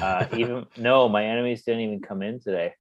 Uh, 0.00 0.26
even 0.36 0.66
no, 0.76 1.08
my 1.08 1.24
enemies 1.24 1.62
didn't 1.64 1.80
even 1.80 2.00
come 2.00 2.22
in 2.22 2.40
today. 2.40 2.72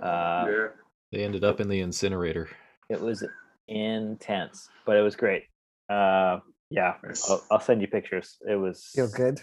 Uh, 0.00 0.46
yeah. 0.48 0.66
They 1.12 1.24
ended 1.24 1.44
up 1.44 1.60
in 1.60 1.68
the 1.68 1.80
incinerator. 1.80 2.48
It 2.88 3.00
was 3.00 3.24
intense, 3.68 4.68
but 4.84 4.96
it 4.96 5.02
was 5.02 5.16
great. 5.16 5.44
Uh, 5.88 6.38
yeah, 6.70 6.94
Nice. 7.04 7.28
I'll, 7.30 7.44
I'll 7.50 7.60
send 7.60 7.80
you 7.80 7.86
pictures. 7.88 8.36
It 8.48 8.56
was 8.56 8.88
Feel 8.94 9.08
good. 9.08 9.40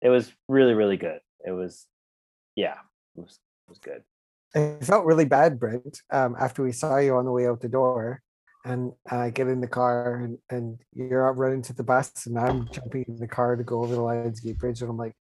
it 0.00 0.08
was 0.08 0.32
really 0.48 0.74
really 0.74 0.96
good. 0.96 1.18
It 1.44 1.50
was 1.52 1.86
yeah, 2.54 2.76
it 3.16 3.20
was 3.20 3.38
it 3.66 3.70
was 3.70 3.78
good. 3.78 4.02
I 4.54 4.84
felt 4.84 5.06
really 5.06 5.24
bad, 5.24 5.58
Brent, 5.58 6.02
um, 6.10 6.36
after 6.38 6.62
we 6.62 6.72
saw 6.72 6.98
you 6.98 7.16
on 7.16 7.24
the 7.24 7.32
way 7.32 7.46
out 7.46 7.60
the 7.60 7.68
door. 7.68 8.20
And 8.64 8.92
I 9.10 9.30
get 9.30 9.48
in 9.48 9.60
the 9.60 9.66
car 9.66 10.16
and, 10.16 10.38
and 10.48 10.78
you're 10.94 11.28
out 11.28 11.36
running 11.36 11.62
to 11.62 11.74
the 11.74 11.82
bus 11.82 12.26
and 12.26 12.38
I'm 12.38 12.68
jumping 12.70 13.04
in 13.08 13.16
the 13.18 13.26
car 13.26 13.56
to 13.56 13.64
go 13.64 13.82
over 13.82 13.94
the 13.94 14.00
Lionsgate 14.00 14.58
Bridge. 14.58 14.82
And 14.82 14.90
I'm 14.90 14.96
like, 14.96 15.14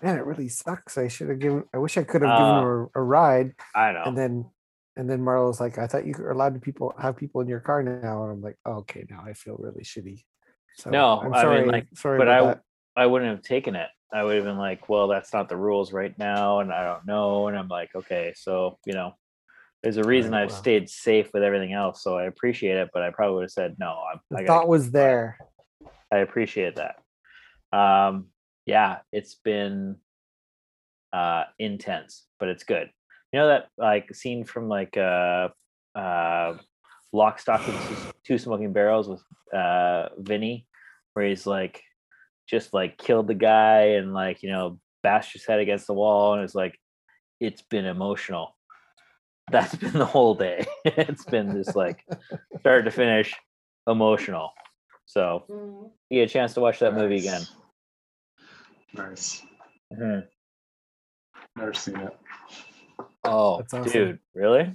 man, 0.00 0.16
it 0.16 0.24
really 0.24 0.48
sucks. 0.48 0.96
I 0.96 1.08
should 1.08 1.28
have 1.28 1.40
given, 1.40 1.64
I 1.74 1.78
wish 1.78 1.96
I 1.98 2.04
could 2.04 2.22
have 2.22 2.38
given 2.38 2.54
Uh, 2.54 2.62
her 2.62 2.90
a, 2.94 3.02
ride. 3.02 3.54
I 3.74 3.90
know. 3.92 4.04
And 4.06 4.16
then, 4.16 4.50
and 4.96 5.10
then 5.10 5.22
Marlo's 5.22 5.60
like, 5.60 5.76
I 5.76 5.88
thought 5.88 6.06
you 6.06 6.14
were 6.16 6.30
allowed 6.30 6.54
to 6.54 6.60
people 6.60 6.94
have 6.96 7.16
people 7.16 7.40
in 7.40 7.48
your 7.48 7.58
car 7.58 7.82
now. 7.82 8.22
And 8.22 8.32
I'm 8.32 8.40
like, 8.40 8.58
oh, 8.64 8.74
okay, 8.82 9.04
now 9.10 9.24
I 9.26 9.32
feel 9.32 9.56
really 9.58 9.82
shitty. 9.82 10.22
So 10.76 10.90
No, 10.90 11.18
I'm 11.18 11.34
I 11.34 11.36
mean, 11.36 11.42
sorry. 11.42 11.66
like, 11.66 11.86
sorry 11.94 12.18
but 12.18 12.28
I 12.28 12.44
that. 12.44 12.60
I 12.96 13.06
wouldn't 13.06 13.30
have 13.30 13.42
taken 13.42 13.74
it. 13.74 13.88
I 14.12 14.22
would 14.22 14.36
have 14.36 14.44
been 14.44 14.58
like, 14.58 14.88
well, 14.88 15.08
that's 15.08 15.32
not 15.32 15.48
the 15.48 15.56
rules 15.56 15.92
right 15.92 16.16
now, 16.16 16.60
and 16.60 16.72
I 16.72 16.84
don't 16.84 17.04
know. 17.04 17.48
And 17.48 17.58
I'm 17.58 17.66
like, 17.66 17.90
okay, 17.96 18.32
so 18.36 18.78
you 18.86 18.92
know, 18.92 19.14
there's 19.84 19.98
a 19.98 20.02
reason 20.02 20.32
I've 20.32 20.50
stayed 20.50 20.88
safe 20.88 21.28
with 21.34 21.42
everything 21.42 21.74
else. 21.74 22.02
So 22.02 22.16
I 22.16 22.24
appreciate 22.24 22.78
it, 22.78 22.88
but 22.94 23.02
I 23.02 23.10
probably 23.10 23.34
would 23.34 23.42
have 23.42 23.50
said 23.50 23.76
no. 23.78 23.98
I'm, 24.10 24.18
The 24.30 24.38
I 24.38 24.46
thought 24.46 24.66
was 24.66 24.90
there. 24.90 25.38
I 26.10 26.18
appreciate 26.18 26.76
that. 26.76 26.96
Um, 27.78 28.28
yeah, 28.64 28.98
it's 29.12 29.34
been 29.34 29.96
uh 31.12 31.44
intense, 31.58 32.24
but 32.40 32.48
it's 32.48 32.64
good. 32.64 32.88
You 33.32 33.40
know 33.40 33.48
that 33.48 33.68
like 33.76 34.14
scene 34.14 34.44
from 34.44 34.68
like 34.68 34.96
uh 34.96 35.48
uh 35.94 36.56
Lock, 37.12 37.38
Stock, 37.38 37.60
and 37.68 37.78
Two- 37.78 38.12
Two 38.24 38.38
Smoking 38.38 38.72
Barrels 38.72 39.06
with 39.06 39.22
uh 39.52 40.08
Vinny, 40.18 40.66
where 41.12 41.26
he's 41.28 41.46
like 41.46 41.82
just 42.48 42.72
like 42.72 42.96
killed 42.96 43.26
the 43.28 43.34
guy 43.34 43.96
and 43.98 44.14
like 44.14 44.42
you 44.42 44.50
know 44.50 44.80
bashed 45.02 45.34
his 45.34 45.44
head 45.44 45.60
against 45.60 45.86
the 45.86 45.94
wall 45.94 46.32
and 46.34 46.42
it's 46.42 46.54
like 46.54 46.78
it's 47.38 47.60
been 47.60 47.84
emotional. 47.84 48.53
That's 49.50 49.74
been 49.76 49.92
the 49.92 50.06
whole 50.06 50.34
day. 50.34 50.64
it's 50.84 51.24
been 51.24 51.52
just 51.52 51.76
like 51.76 52.04
start 52.60 52.84
to 52.84 52.90
finish 52.90 53.34
emotional. 53.86 54.52
So 55.06 55.44
you 56.10 56.20
get 56.20 56.30
a 56.30 56.32
chance 56.32 56.54
to 56.54 56.60
watch 56.60 56.78
that 56.80 56.94
movie 56.94 57.16
again. 57.18 57.42
Nice. 58.94 59.42
Mhm. 59.92 60.26
Never 61.56 61.74
seen 61.74 61.96
it. 61.98 62.16
Oh, 63.24 63.62
awesome. 63.62 63.82
dude, 63.84 64.18
really? 64.34 64.72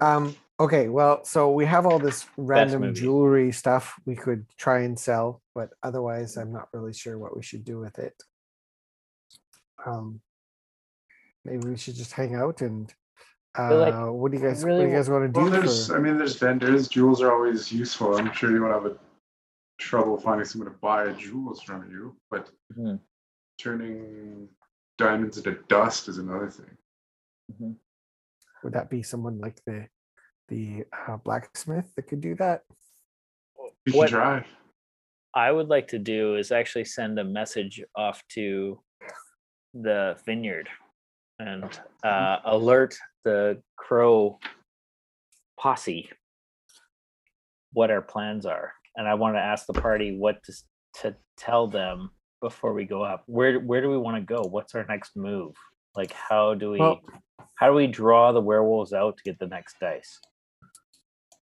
Um, 0.00 0.34
okay, 0.58 0.88
well, 0.88 1.24
so 1.24 1.52
we 1.52 1.66
have 1.66 1.86
all 1.86 1.98
this 1.98 2.26
random 2.36 2.94
jewelry 2.94 3.52
stuff 3.52 3.94
we 4.04 4.16
could 4.16 4.46
try 4.56 4.80
and 4.80 4.98
sell, 4.98 5.40
but 5.54 5.70
otherwise 5.82 6.36
I'm 6.36 6.52
not 6.52 6.68
really 6.72 6.92
sure 6.92 7.18
what 7.18 7.36
we 7.36 7.42
should 7.42 7.64
do 7.64 7.78
with 7.78 7.98
it. 7.98 8.14
Um 9.84 10.20
maybe 11.44 11.68
we 11.68 11.76
should 11.76 11.94
just 11.96 12.12
hang 12.12 12.34
out 12.34 12.62
and 12.62 12.92
uh 13.58 13.76
like 13.76 13.94
what 14.12 14.32
do 14.32 14.38
you 14.38 14.42
guys 14.42 14.64
really 14.64 14.80
what 14.80 14.84
do 14.86 14.90
you 14.90 14.96
guys 14.96 15.08
want 15.10 15.32
to 15.32 15.40
Well, 15.40 15.50
do 15.50 15.56
there's, 15.60 15.86
for 15.86 15.96
I 15.96 16.00
mean, 16.00 16.18
there's 16.18 16.36
vendors. 16.36 16.88
Jewels 16.88 17.22
are 17.22 17.32
always 17.32 17.70
useful. 17.70 18.16
I'm 18.16 18.32
sure 18.32 18.50
you 18.50 18.60
won't 18.62 18.74
have 18.74 18.86
a 18.86 18.96
trouble 19.78 20.18
finding 20.18 20.44
someone 20.44 20.70
to 20.72 20.78
buy 20.78 21.12
jewels 21.12 21.62
from 21.62 21.88
you, 21.90 22.16
but 22.30 22.50
Mhm. 22.76 23.00
turning 23.58 24.48
diamonds 24.98 25.36
into 25.38 25.52
dust 25.68 26.08
is 26.08 26.18
another 26.18 26.50
thing. 26.50 26.76
Mhm. 27.52 27.76
would 28.62 28.72
that 28.72 28.88
be 28.88 29.02
someone 29.02 29.38
like 29.38 29.62
the 29.66 29.86
the 30.48 30.84
uh, 31.06 31.16
blacksmith 31.18 31.94
that 31.94 32.04
could 32.08 32.20
do 32.20 32.34
that? 32.36 32.62
You 33.86 33.92
can 33.92 33.98
What- 33.98 34.08
try. 34.10 34.46
I 35.34 35.50
would 35.52 35.68
like 35.68 35.88
to 35.88 35.98
do 35.98 36.36
is 36.36 36.50
actually 36.52 36.84
send 36.86 37.18
a 37.18 37.24
message 37.24 37.82
off 37.96 38.22
to 38.28 38.80
the 39.74 40.16
vineyard 40.24 40.68
and 41.38 41.64
uh, 42.02 42.38
alert 42.44 42.96
the 43.24 43.60
crow 43.76 44.38
posse 45.58 46.10
what 47.72 47.90
our 47.90 48.02
plans 48.02 48.46
are. 48.46 48.72
And 48.96 49.08
I 49.08 49.14
want 49.14 49.34
to 49.36 49.40
ask 49.40 49.66
the 49.66 49.72
party 49.72 50.16
what 50.16 50.42
to, 50.44 50.52
to 51.02 51.16
tell 51.36 51.66
them 51.66 52.10
before 52.40 52.72
we 52.72 52.84
go 52.84 53.02
up. 53.02 53.24
Where 53.26 53.58
where 53.58 53.80
do 53.80 53.90
we 53.90 53.98
want 53.98 54.16
to 54.16 54.22
go? 54.22 54.42
What's 54.42 54.74
our 54.74 54.84
next 54.86 55.16
move? 55.16 55.54
Like 55.96 56.12
how 56.12 56.54
do 56.54 56.70
we 56.70 56.78
Well- 56.78 57.00
how 57.56 57.68
do 57.68 57.74
we 57.74 57.86
draw 57.86 58.32
the 58.32 58.40
werewolves 58.40 58.92
out 58.92 59.16
to 59.16 59.22
get 59.22 59.38
the 59.38 59.46
next 59.46 59.76
dice? 59.80 60.18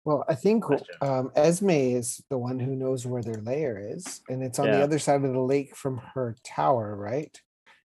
Well, 0.05 0.23
I 0.29 0.35
think 0.35 0.63
um, 1.01 1.31
Esme 1.35 1.69
is 1.71 2.23
the 2.29 2.37
one 2.37 2.59
who 2.59 2.75
knows 2.75 3.05
where 3.05 3.21
their 3.21 3.41
lair 3.41 3.77
is, 3.77 4.21
and 4.29 4.41
it's 4.41 4.57
on 4.59 4.67
the 4.71 4.81
other 4.83 4.99
side 4.99 5.23
of 5.25 5.33
the 5.33 5.39
lake 5.39 5.75
from 5.75 5.99
her 6.13 6.35
tower, 6.45 6.95
right? 6.95 7.35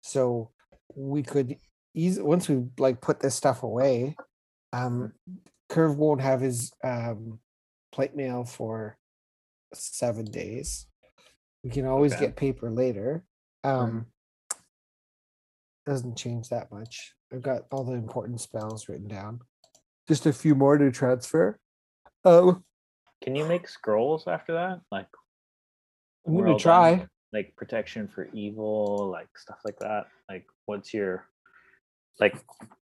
So 0.02 0.52
we 0.96 1.24
could 1.24 1.58
easily 1.96 2.28
once 2.28 2.48
we 2.48 2.64
like 2.78 3.02
put 3.02 3.20
this 3.20 3.34
stuff 3.36 3.64
away, 3.64 4.16
um, 4.74 5.14
Curve 5.70 5.98
won't 5.98 6.22
have 6.22 6.42
his 6.42 6.72
um, 6.84 7.40
plate 7.92 8.16
mail 8.16 8.44
for 8.44 8.98
seven 9.74 10.26
days. 10.26 10.86
We 11.64 11.72
can 11.72 11.86
always 11.88 12.14
Okay. 12.14 12.26
get 12.28 12.36
paper 12.36 12.70
later. 12.70 13.24
Um, 13.64 14.08
Doesn't 15.86 16.18
change 16.18 16.50
that 16.50 16.72
much. 16.72 17.14
I've 17.32 17.42
got 17.42 17.64
all 17.72 17.84
the 17.84 17.94
important 17.94 18.42
spells 18.42 18.88
written 18.90 19.08
down. 19.08 19.40
Just 20.08 20.26
a 20.26 20.34
few 20.34 20.56
more 20.56 20.78
to 20.78 20.92
transfer. 20.92 21.60
Oh, 22.24 22.62
Can 23.24 23.36
you 23.36 23.46
make 23.46 23.68
scrolls 23.68 24.28
after 24.28 24.54
that? 24.54 24.82
Like 24.92 25.08
I'm 26.28 26.36
gonna 26.36 26.50
done? 26.52 26.60
try. 26.60 27.08
like 27.34 27.56
protection 27.56 28.08
for 28.08 28.30
evil, 28.34 29.10
like 29.12 29.28
stuff 29.38 29.60
like 29.66 29.78
that. 29.80 30.06
Like, 30.30 30.46
what's 30.66 30.94
your 30.94 31.28
like? 32.20 32.36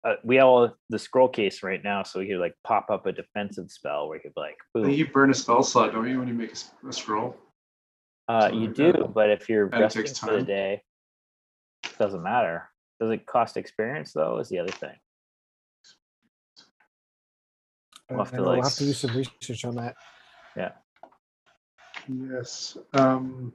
Uh, 0.04 0.16
we 0.24 0.38
have 0.38 0.46
all 0.46 0.76
the 0.90 0.98
scroll 0.98 1.28
case 1.28 1.62
right 1.62 1.84
now, 1.84 2.02
so 2.04 2.20
we 2.20 2.28
could 2.28 2.40
like 2.40 2.56
pop 2.64 2.90
up 2.90 3.06
a 3.06 3.12
defensive 3.12 3.70
spell 3.70 4.08
where 4.08 4.18
you 4.18 4.22
could 4.24 4.34
like, 4.36 4.58
boom. 4.74 4.90
you 4.90 5.08
burn 5.08 5.30
a 5.30 5.34
spell 5.34 5.62
slot, 5.62 5.94
don't 5.94 6.10
you, 6.10 6.18
when 6.18 6.28
you 6.28 6.34
make 6.34 6.54
a 6.54 6.94
scroll? 6.94 7.38
Uh, 8.28 8.42
something 8.42 8.60
you 8.62 8.68
like 8.68 8.76
do, 8.76 8.92
that. 8.94 9.14
but 9.14 9.30
if 9.30 9.48
you're 9.48 9.68
And 9.68 9.82
resting 9.82 10.04
takes 10.06 10.18
for 10.18 10.32
the 10.32 10.38
time. 10.38 10.46
day, 10.46 10.82
doesn't 12.00 12.24
matter. 12.24 12.68
Does 13.00 13.12
it 13.12 13.26
cost 13.26 13.58
experience 13.58 14.12
though? 14.14 14.38
Is 14.40 14.50
the 14.50 14.60
other 14.60 14.72
thing. 14.72 14.96
We'll 18.10 18.20
have 18.20 18.32
to, 18.32 18.38
know, 18.38 18.44
we'll 18.44 18.62
have 18.62 18.74
to 18.74 18.84
do 18.84 18.94
some 18.94 19.16
research 19.16 19.64
on 19.66 19.76
that. 19.76 19.96
Yeah. 20.58 20.72
Yes. 22.10 22.78
Um, 22.94 23.54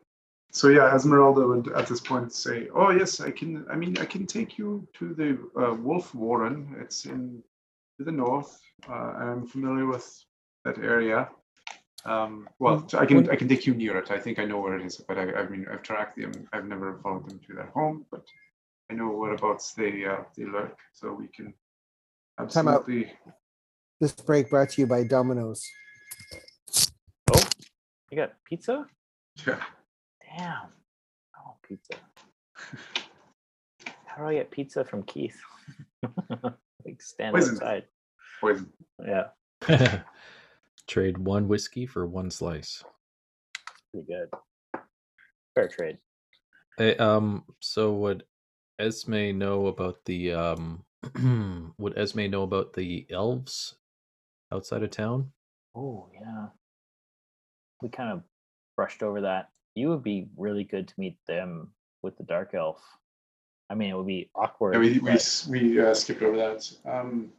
so 0.57 0.69
yeah, 0.69 0.91
Ezmerelda 0.95 1.47
would 1.47 1.71
at 1.77 1.87
this 1.87 2.01
point 2.01 2.33
say, 2.33 2.69
"Oh 2.75 2.91
yes, 2.91 3.21
I 3.21 3.31
can. 3.31 3.67
I 3.71 3.77
mean, 3.77 3.99
I 3.99 4.07
can 4.07 4.25
take 4.27 4.57
you 4.57 4.89
to 4.95 5.13
the 5.13 5.31
uh, 5.63 5.75
Wolf 5.75 6.15
Warren. 6.15 6.75
It's 6.81 7.05
in 7.05 7.43
to 7.99 8.05
the 8.05 8.13
north. 8.13 8.59
Uh, 8.89 9.13
I'm 9.21 9.47
familiar 9.47 9.85
with 9.85 10.09
that 10.65 10.79
area. 10.79 11.29
Um, 12.07 12.49
well, 12.59 12.89
so 12.89 12.99
I 12.99 13.05
can 13.05 13.29
I 13.29 13.37
can 13.37 13.49
take 13.49 13.67
you 13.67 13.75
near 13.75 13.99
it. 13.99 14.11
I 14.11 14.19
think 14.19 14.39
I 14.39 14.47
know 14.47 14.59
where 14.59 14.79
it 14.79 14.87
is, 14.87 14.97
but 14.97 15.19
I, 15.19 15.31
I 15.41 15.47
mean, 15.47 15.67
I've 15.71 15.83
tracked 15.83 16.17
them. 16.17 16.33
I've 16.55 16.65
never 16.65 17.01
followed 17.03 17.29
them 17.29 17.39
to 17.49 17.53
their 17.53 17.71
home, 17.75 18.07
but 18.11 18.25
I 18.91 18.95
know 18.95 19.11
whereabouts 19.11 19.75
they 19.75 20.07
uh, 20.07 20.23
they 20.39 20.47
lurk, 20.47 20.79
so 20.95 21.13
we 21.13 21.29
can 21.29 21.53
Time 22.49 22.69
out. 22.69 22.81
absolutely. 22.81 23.13
This 24.01 24.13
break 24.13 24.49
brought 24.49 24.71
to 24.71 24.81
you 24.81 24.87
by 24.87 25.05
Domino's. 25.05 25.63
Oh, 27.35 27.43
you 28.11 28.17
got 28.17 28.33
pizza? 28.49 28.87
Yeah. 29.47 29.61
Damn. 30.37 30.69
Oh, 31.39 31.55
pizza. 31.67 31.95
How 34.05 34.23
do 34.23 34.29
I 34.29 34.35
get 34.35 34.51
pizza 34.51 34.85
from 34.85 35.03
Keith? 35.05 35.41
like 36.85 37.01
stand 37.01 37.35
Poison. 37.35 37.55
outside. 37.55 37.85
Poison. 38.41 38.71
Yeah, 39.05 39.29
Trade 40.87 41.19
one 41.19 41.49
whiskey 41.49 41.87
for 41.87 42.07
one 42.07 42.31
slice. 42.31 42.85
pretty 43.93 44.07
good. 44.07 44.29
Fair 45.55 45.69
trade. 45.69 45.99
Hey, 46.77 46.97
um, 46.97 47.45
so 47.61 47.95
would 47.95 48.25
Esme 48.79 49.39
know 49.39 49.67
about 49.69 50.05
the 50.05 50.33
um 50.33 50.85
would 51.79 51.97
Esme 51.97 52.29
know 52.31 52.43
about 52.43 52.75
the 52.75 53.07
elves 53.11 53.77
outside 54.53 54.83
of 54.83 54.91
town? 54.91 55.33
Oh 55.75 56.09
yeah. 56.13 56.47
We 57.83 57.89
kind 57.89 58.13
of 58.13 58.23
brushed 58.77 59.03
over 59.03 59.23
that. 59.23 59.49
You 59.77 59.91
would 59.91 60.03
be 60.03 60.27
really 60.37 60.65
good 60.65 60.89
to 60.89 60.95
meet 60.97 61.19
them 61.29 61.71
with 62.03 62.17
the 62.17 62.25
dark 62.25 62.55
elf. 62.55 62.81
I 63.69 63.75
mean, 63.75 63.91
it 63.91 63.97
would 63.97 64.07
be 64.07 64.31
awkward. 64.35 64.73
Yeah, 64.75 64.81
we 64.81 64.93
we 64.95 64.99
but- 65.01 65.13
s- 65.15 65.47
we 65.47 65.81
uh, 65.81 65.93
skipped 65.95 66.23
over 66.23 66.37
that. 66.37 66.69
Um, 66.85 67.31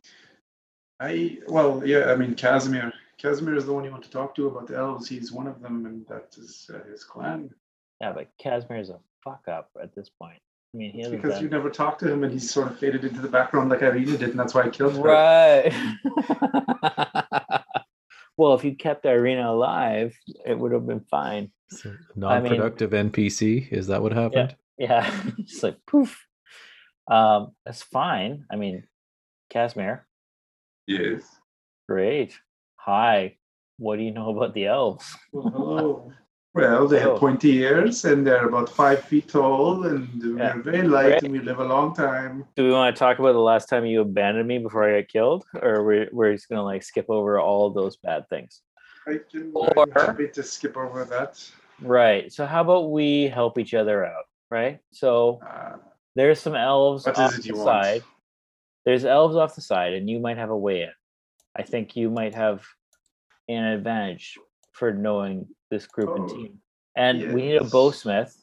I 0.99 1.39
well, 1.47 1.81
yeah. 1.85 2.11
I 2.11 2.15
mean, 2.15 2.35
Kasimir. 2.35 2.91
Kasimir 3.21 3.57
is 3.57 3.65
the 3.65 3.73
one 3.73 3.83
you 3.83 3.91
want 3.91 4.03
to 4.03 4.11
talk 4.11 4.35
to 4.35 4.47
about 4.47 4.67
the 4.67 4.77
elves. 4.77 5.09
He's 5.09 5.31
one 5.31 5.47
of 5.47 5.61
them, 5.61 5.85
and 5.87 6.05
that 6.07 6.35
is 6.37 6.69
uh, 6.73 6.83
his 6.89 7.03
clan. 7.03 7.49
Yeah, 7.99 8.13
but 8.13 8.29
is 8.77 8.89
a 8.91 8.99
fuck 9.23 9.47
up 9.47 9.71
at 9.81 9.95
this 9.95 10.09
point. 10.09 10.39
I 10.75 10.77
mean, 10.77 10.91
he 10.91 11.09
because 11.09 11.33
done- 11.35 11.43
you 11.43 11.49
never 11.49 11.71
talked 11.71 12.01
to 12.01 12.11
him, 12.11 12.23
and 12.23 12.31
he's 12.31 12.49
sort 12.51 12.67
of 12.67 12.77
faded 12.77 13.03
into 13.03 13.21
the 13.21 13.27
background 13.27 13.69
like 13.69 13.79
Ireena 13.79 14.19
did, 14.19 14.29
and 14.29 14.39
that's 14.39 14.53
why 14.53 14.63
I 14.63 14.69
killed 14.69 14.95
her. 14.97 15.01
Right. 15.01 15.73
well, 18.37 18.53
if 18.53 18.63
you 18.63 18.75
kept 18.75 19.03
Ireena 19.05 19.45
alive, 19.49 20.15
it 20.45 20.57
would 20.57 20.71
have 20.71 20.85
been 20.87 21.01
fine. 21.11 21.51
So, 21.69 21.89
I 21.89 21.91
mean- 22.39 22.53
non-productive 22.53 22.91
NPC. 22.91 23.71
Is 23.71 23.87
that 23.87 24.01
what 24.01 24.13
happened? 24.13 24.55
Yeah, 24.77 25.09
just 25.43 25.63
like 25.63 25.77
poof. 25.87 26.23
Um, 27.09 27.51
that's 27.65 27.81
fine. 27.81 28.45
I 28.51 28.55
mean, 28.57 28.83
Kasimir, 29.51 30.01
Yes. 30.85 31.23
great. 31.87 32.37
Hi. 32.75 33.37
What 33.79 33.97
do 33.97 34.03
you 34.03 34.11
know 34.11 34.35
about 34.35 34.53
the 34.53 34.65
elves? 34.67 35.15
Well, 35.31 35.49
hello. 35.49 36.11
Well, 36.57 36.87
they 36.87 36.99
Hello. 36.99 37.11
have 37.11 37.19
pointy 37.19 37.57
ears, 37.59 38.03
and 38.05 38.25
they're 38.25 38.47
about 38.47 38.67
five 38.69 39.03
feet 39.03 39.27
tall, 39.27 39.85
and 39.85 40.09
Yeah. 40.39 40.53
they're 40.53 40.61
very 40.63 40.87
light, 40.87 41.11
Right. 41.13 41.23
and 41.23 41.31
we 41.31 41.39
live 41.39 41.59
a 41.59 41.63
long 41.63 41.93
time. 41.93 42.47
Do 42.55 42.63
we 42.63 42.71
want 42.71 42.95
to 42.95 42.99
talk 42.99 43.19
about 43.19 43.33
the 43.33 43.39
last 43.53 43.69
time 43.69 43.85
you 43.85 44.01
abandoned 44.01 44.47
me 44.47 44.57
before 44.57 44.83
I 44.83 45.01
got 45.01 45.07
killed, 45.07 45.45
or 45.61 45.83
we're 45.83 46.09
we're 46.11 46.33
just 46.33 46.49
gonna 46.49 46.63
like 46.63 46.81
skip 46.81 47.05
over 47.09 47.39
all 47.39 47.69
those 47.69 47.97
bad 47.97 48.27
things? 48.29 48.63
I 49.05 49.19
can, 49.29 49.51
Or- 49.53 49.71
I'm 49.79 49.91
happy 49.91 50.29
to 50.29 50.41
skip 50.41 50.75
over 50.77 51.05
that. 51.05 51.47
Right. 51.79 52.33
So 52.33 52.47
how 52.47 52.61
about 52.61 52.89
we 52.89 53.27
help 53.27 53.59
each 53.59 53.75
other 53.75 54.03
out? 54.03 54.25
Right. 54.49 54.79
So 54.91 55.39
Uh, 55.45 55.77
there's 56.15 56.39
some 56.39 56.55
elves 56.55 57.05
what 57.05 57.19
off 57.19 57.35
the 57.35 57.43
side. 57.55 58.01
want? 58.01 58.03
There's 58.83 59.05
elves 59.05 59.35
off 59.35 59.53
the 59.53 59.61
side, 59.61 59.93
and 59.93 60.09
you 60.09 60.19
might 60.19 60.37
have 60.37 60.49
a 60.49 60.57
way 60.57 60.81
in. 60.81 60.91
I 61.55 61.61
think 61.61 61.95
you 61.95 62.09
might 62.09 62.33
have 62.33 62.65
an 63.47 63.63
advantage 63.63 64.39
for 64.77 64.93
knowing 64.93 65.47
this 65.71 65.85
group 65.87 66.09
and 66.15 66.23
Oh, 66.29 66.35
team. 66.35 66.59
And 66.95 67.33
we 67.33 67.41
need 67.47 67.57
a 67.57 67.63
yes. 67.63 67.71
bowsmith, 67.71 68.33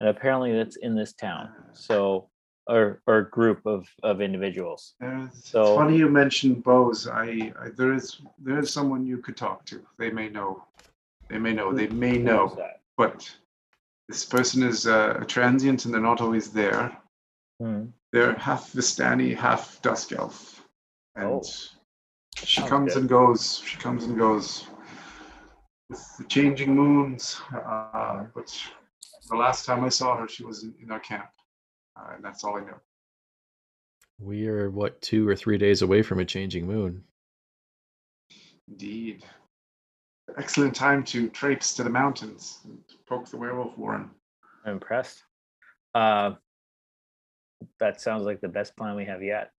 and 0.00 0.08
apparently 0.10 0.52
that's 0.52 0.76
in 0.76 0.94
this 0.94 1.12
town. 1.14 1.50
So 1.72 2.28
or 2.66 3.00
or 3.06 3.22
group 3.22 3.64
of 3.66 3.88
of 4.02 4.20
individuals. 4.20 4.94
There's- 5.00 5.44
So- 5.44 5.62
it's 5.62 5.76
funny 5.80 5.96
you 5.96 6.08
mentioned 6.08 6.62
bows. 6.62 7.06
I, 7.08 7.52
I 7.62 7.68
there 7.76 7.92
is 7.94 8.20
there 8.38 8.58
is 8.58 8.72
someone 8.72 9.06
you 9.06 9.18
could 9.18 9.36
talk 9.36 9.64
to. 9.66 9.76
They 9.98 10.10
may 10.10 10.28
know. 10.28 10.64
They 11.28 11.38
may 11.38 11.52
know. 11.54 11.72
They 11.72 11.88
may 11.88 12.18
know. 12.18 12.42
But 12.96 13.16
this 14.08 14.24
person 14.24 14.62
is 14.62 14.86
uh, 14.86 15.18
a 15.20 15.24
transient, 15.24 15.84
and 15.84 15.92
they're 15.94 16.08
not 16.12 16.20
always 16.20 16.50
there. 16.50 16.96
Hmm. 17.60 17.86
They're 18.12 18.34
half 18.34 18.72
Vistani, 18.72 19.34
half 19.36 19.80
Dusk 19.82 20.12
Elf, 20.12 20.64
and 21.16 21.26
Oh. 21.26 21.42
she 22.36 22.60
Sounds 22.60 22.68
comes 22.70 22.94
good. 22.94 23.00
and 23.00 23.08
goes. 23.08 23.58
She 23.68 23.76
comes 23.78 24.04
and 24.04 24.16
goes 24.16 24.66
with 25.88 26.16
the 26.18 26.24
changing 26.24 26.74
moons. 26.74 27.40
Uh, 27.54 28.24
but 28.34 28.54
the 29.28 29.36
last 29.36 29.64
time 29.64 29.84
I 29.84 29.88
saw 29.88 30.16
her, 30.16 30.28
she 30.28 30.44
was 30.44 30.62
in, 30.64 30.74
in 30.82 30.90
our 30.90 31.00
camp, 31.00 31.28
uh, 31.96 32.14
and 32.14 32.24
that's 32.24 32.44
all 32.44 32.56
I 32.56 32.60
know. 32.60 32.78
We 34.20 34.48
are 34.48 34.70
what 34.70 35.00
two 35.00 35.28
or 35.28 35.36
three 35.36 35.58
days 35.58 35.82
away 35.82 36.02
from 36.02 36.18
a 36.18 36.24
changing 36.24 36.66
moon. 36.66 37.04
Indeed. 38.68 39.24
Excellent 40.36 40.74
time 40.74 41.04
to 41.04 41.28
traipse 41.30 41.72
to 41.74 41.84
the 41.84 41.90
mountains 41.90 42.58
and 42.64 42.78
poke 43.08 43.28
the 43.28 43.36
werewolf 43.36 43.78
warren. 43.78 44.10
I'm 44.64 44.72
impressed. 44.72 45.22
Uh, 45.94 46.32
that 47.80 48.00
sounds 48.00 48.24
like 48.24 48.40
the 48.40 48.48
best 48.48 48.76
plan 48.76 48.94
we 48.94 49.06
have 49.06 49.22
yet. 49.22 49.52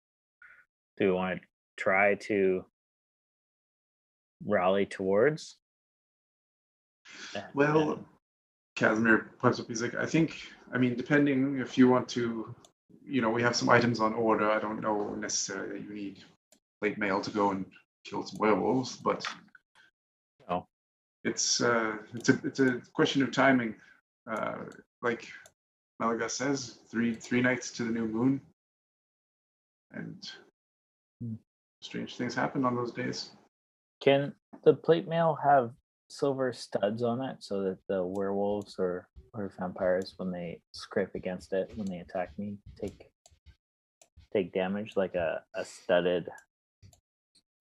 Do 0.99 1.07
we 1.07 1.13
want 1.13 1.41
to 1.41 1.47
try 1.77 2.17
to 2.17 2.65
rally 4.45 4.85
towards? 4.85 5.57
Well, 7.55 8.05
Kasimir 8.77 9.27
pipes 9.41 9.61
up. 9.61 9.69
He's 9.69 9.83
like, 9.83 9.95
I 9.95 10.07
think, 10.07 10.41
I 10.73 10.79
mean, 10.79 10.95
depending 10.97 11.59
if 11.59 11.77
you 11.77 11.89
want 11.89 12.09
to, 12.11 12.55
you 13.05 13.21
know, 13.21 13.31
we 13.31 13.43
have 13.43 13.57
some 13.57 13.69
items 13.69 14.01
on 14.01 14.15
order. 14.15 14.51
I 14.51 14.59
don't 14.61 14.81
know 14.81 15.15
necessarily 15.15 15.81
that 15.81 15.89
you 15.89 15.95
need 15.95 16.25
late 16.81 16.99
mail 16.99 17.21
to 17.21 17.31
go 17.31 17.51
and 17.51 17.65
kill 18.05 18.25
some 18.25 18.39
werewolves, 18.39 18.97
but 18.97 19.27
No. 20.49 20.67
it's 21.25 21.61
uh, 21.61 21.97
it's 22.15 22.29
a 22.29 22.41
it's 22.45 22.61
a 22.61 22.81
question 22.93 23.23
of 23.23 23.33
timing. 23.33 23.75
Uh, 24.31 24.65
like 25.03 25.27
Malaga 25.99 26.29
says, 26.29 26.79
three 26.91 27.15
three 27.15 27.41
nights 27.41 27.71
to 27.73 27.85
the 27.85 27.91
new 27.91 28.07
moon, 28.07 28.41
and 29.93 30.31
Hmm. 31.21 31.35
strange 31.81 32.17
things 32.17 32.35
happen 32.35 32.65
on 32.65 32.77
those 32.77 32.93
days. 32.93 33.31
Can 34.01 34.33
the 34.63 34.75
plate 34.75 35.09
mail 35.09 35.35
have 35.43 35.73
silver 36.09 36.53
studs 36.53 37.03
on 37.03 37.23
it 37.23 37.37
so 37.41 37.63
that 37.63 37.79
the 37.89 38.05
werewolves 38.05 38.77
or 38.79 39.09
or 39.35 39.53
vampires, 39.59 40.15
when 40.17 40.31
they 40.31 40.61
scrape 40.73 41.15
against 41.15 41.53
it, 41.53 41.71
when 41.77 41.87
they 41.87 41.99
attack 41.99 42.33
me, 42.39 42.57
take 42.81 43.11
take 44.33 44.53
damage 44.53 44.95
like 44.97 45.15
a, 45.15 45.43
a 45.55 45.65
studded 45.65 46.29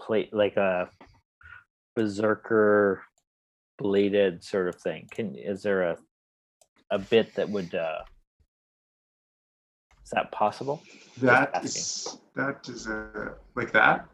plate, 0.02 0.34
like 0.34 0.56
a 0.58 0.90
berserker 1.96 3.04
bladed 3.78 4.44
sort 4.44 4.68
of 4.68 4.76
thing? 4.76 5.08
Can 5.12 5.36
is 5.36 5.64
there 5.64 5.84
a 5.84 5.98
a 6.90 7.00
bit 7.00 7.36
that 7.36 7.50
would 7.50 7.76
uh 7.76 8.00
is 10.04 10.12
that 10.12 10.32
possible? 10.32 10.82
That 11.22 11.64
is 11.64 12.18
that 12.36 12.68
is 12.70 12.88
uh, 12.88 13.34
like 13.56 13.74
that. 13.74 14.08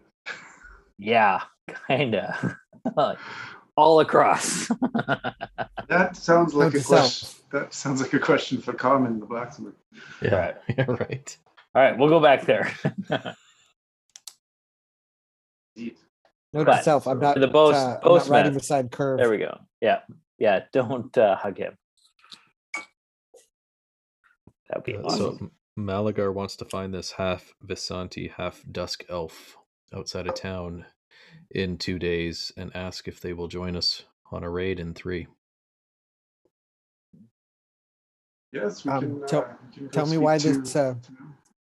Yeah, 0.98 1.42
kinda. 1.88 2.58
All 3.78 4.00
across. 4.00 4.70
That 5.90 6.16
sounds 6.16 6.54
like 6.56 6.74
Note 6.74 6.80
a 6.80 6.84
self. 6.84 7.02
question. 7.02 7.30
That 7.52 7.74
sounds 7.74 8.02
like 8.02 8.14
a 8.14 8.20
question 8.20 8.60
for 8.60 8.74
Carmen, 8.74 9.20
the 9.20 9.26
blacksmith. 9.28 9.76
Yeah, 10.22 10.36
Right. 10.36 10.56
yeah, 10.78 10.86
right. 10.88 11.38
All 11.76 11.82
right, 11.84 11.98
we'll 11.98 12.10
go 12.10 12.20
back 12.20 12.46
there. 12.46 12.72
Indeed. 15.76 15.98
Note 16.54 16.66
But 16.66 16.78
to 16.78 16.84
self, 16.84 17.08
I'm 17.08 17.20
not, 17.20 17.40
the 17.40 17.48
bows- 17.48 17.76
uh, 17.76 18.00
I'm 18.02 18.16
not 18.16 18.28
riding 18.28 18.54
beside 18.54 18.92
curve. 18.92 19.20
there 19.20 19.30
we 19.30 19.38
go. 19.40 19.58
Yeah, 19.82 20.00
yeah. 20.40 20.62
Don't 20.72 21.16
uh, 21.18 21.36
hug 21.36 21.58
him. 21.58 21.78
That'd 24.70 24.84
be 24.86 24.96
Uh, 24.96 25.02
awesome. 25.02 25.38
So 25.40 25.52
Malagar 25.78 26.34
wants 26.34 26.56
to 26.58 26.66
find 26.66 26.94
this 26.94 27.12
half 27.12 27.54
Vistani, 27.66 28.32
half 28.32 28.64
Dusk 28.72 29.04
Elf 29.10 29.58
outside 29.94 30.28
of 30.28 30.36
town 30.36 30.86
in 31.54 31.78
two 31.78 32.00
days 32.00 32.52
and 32.58 32.76
ask 32.76 33.08
if 33.08 33.22
they 33.22 33.34
will 33.34 33.48
join 33.48 33.76
us 33.78 34.04
on 34.32 34.44
a 34.44 34.50
raid 34.50 34.80
in 34.80 34.94
three. 34.94 35.28
Yes, 38.52 38.86
we 38.86 38.92
Um, 38.92 39.02
can. 39.20 39.28
tell- 39.28 39.42
uh, 39.46 39.56
we 39.68 39.74
can 39.74 39.84
go 39.86 39.90
tell 39.92 40.06
me 40.06 40.12
speak 40.12 40.22
why 40.22 40.38
to- 40.40 40.62
this, 40.62 40.76
uh, 40.76 40.96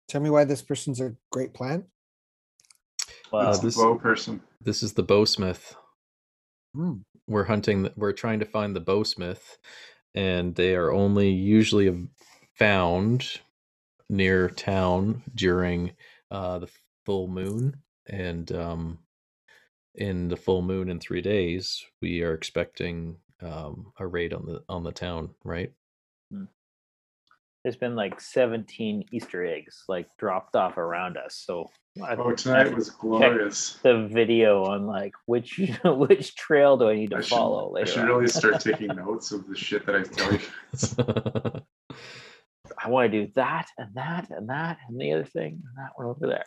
Tell 0.08 0.20
me 0.20 0.30
why 0.30 0.44
this 0.44 0.62
person's 0.62 1.00
a 1.00 1.16
great 1.32 1.52
plan. 1.52 1.90
Well, 3.32 3.50
this 3.52 3.60
this- 3.60 3.76
bow 3.76 3.98
person. 3.98 4.40
This 4.60 4.82
is 4.82 4.94
the 4.94 5.02
bowsmith. 5.04 5.74
Hmm. 6.74 6.98
We're 7.26 7.44
hunting. 7.44 7.82
th- 7.84 7.96
We're 7.96 8.12
trying 8.12 8.38
to 8.40 8.46
find 8.46 8.76
the 8.76 8.80
bowsmith, 8.80 9.58
and 10.14 10.54
they 10.54 10.76
are 10.76 10.92
only 10.92 11.30
usually 11.30 11.88
av- 11.88 12.08
found 12.54 13.40
near 14.08 14.48
town 14.48 15.24
during 15.34 15.96
uh, 16.30 16.58
the 16.60 16.70
full 17.04 17.28
moon. 17.28 17.82
And 18.06 18.50
um, 18.52 18.98
in 19.96 20.28
the 20.28 20.36
full 20.36 20.62
moon 20.62 20.88
in 20.88 21.00
three 21.00 21.20
days, 21.22 21.84
we 22.00 22.22
are 22.22 22.34
expecting 22.34 23.16
um, 23.42 23.92
a 23.98 24.06
raid 24.06 24.32
on 24.32 24.46
the 24.46 24.62
on 24.68 24.82
the 24.84 24.92
town. 24.92 25.30
Right? 25.44 25.72
there's 27.64 27.74
been 27.74 27.96
like 27.96 28.20
17 28.20 29.06
Easter 29.10 29.44
eggs 29.44 29.82
like 29.88 30.06
dropped 30.18 30.54
off 30.54 30.78
around 30.78 31.16
us. 31.16 31.42
So 31.44 31.68
I 32.00 32.14
Oh, 32.14 32.30
tonight 32.30 32.72
was 32.72 32.90
glorious. 32.90 33.80
the 33.82 34.06
video 34.06 34.62
on 34.66 34.86
like 34.86 35.14
which 35.26 35.60
which 35.84 36.36
trail 36.36 36.76
do 36.76 36.88
I 36.88 36.94
need 36.94 37.10
to 37.10 37.16
I 37.16 37.20
should, 37.22 37.30
follow 37.30 37.74
I 37.76 37.82
should 37.84 38.02
on. 38.02 38.06
really 38.06 38.28
start 38.28 38.60
taking 38.60 38.86
notes 38.94 39.32
of 39.32 39.48
the 39.48 39.56
shit 39.56 39.84
that 39.84 39.96
I 39.96 40.02
tell 40.04 40.32
you. 40.32 41.62
I 42.78 42.88
want 42.88 43.10
to 43.10 43.26
do 43.26 43.32
that 43.34 43.66
and 43.78 43.92
that 43.96 44.30
and 44.30 44.48
that 44.48 44.78
and 44.88 45.00
the 45.00 45.12
other 45.14 45.24
thing 45.24 45.54
and 45.54 45.76
that 45.76 45.90
one 45.96 46.06
over 46.06 46.28
there. 46.28 46.46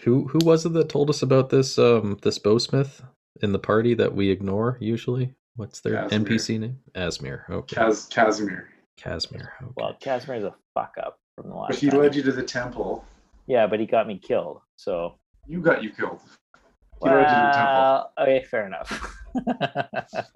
Who 0.00 0.26
who 0.28 0.38
was 0.42 0.64
it 0.66 0.72
that 0.74 0.88
told 0.88 1.10
us 1.10 1.22
about 1.22 1.50
this 1.50 1.78
um 1.78 2.18
this 2.22 2.38
bowsmith 2.38 3.02
in 3.42 3.52
the 3.52 3.58
party 3.58 3.94
that 3.94 4.14
we 4.14 4.30
ignore 4.30 4.76
usually? 4.80 5.34
What's 5.56 5.80
their 5.80 5.94
Kasimir. 6.04 6.26
NPC 6.26 6.60
name? 6.60 6.78
Asmir. 6.94 7.48
Okay. 7.50 7.76
Kaz, 7.76 8.08
Kasimir. 8.10 8.64
Kasimir. 8.98 9.48
Okay. 9.62 9.72
Well, 9.76 9.96
Kasimir's 10.00 10.44
a 10.44 10.54
fuck 10.74 10.94
up 11.02 11.18
from 11.36 11.50
the 11.50 11.54
last 11.56 11.68
But 11.70 11.78
he 11.78 11.90
time. 11.90 12.00
led 12.00 12.14
you 12.16 12.22
to 12.22 12.32
the 12.32 12.42
temple. 12.42 13.04
Yeah, 13.46 13.66
but 13.66 13.78
he 13.80 13.86
got 13.86 14.06
me 14.06 14.18
killed. 14.18 14.60
So 14.76 15.14
You 15.46 15.60
got 15.60 15.82
you 15.82 15.90
killed. 15.90 16.20
He 17.02 17.08
led 17.08 17.18
you 17.20 17.24
to 17.24 17.24
the 17.24 17.50
temple. 17.52 17.74
well, 17.74 18.12
okay, 18.20 18.44
fair 18.50 18.66
enough. 18.66 19.16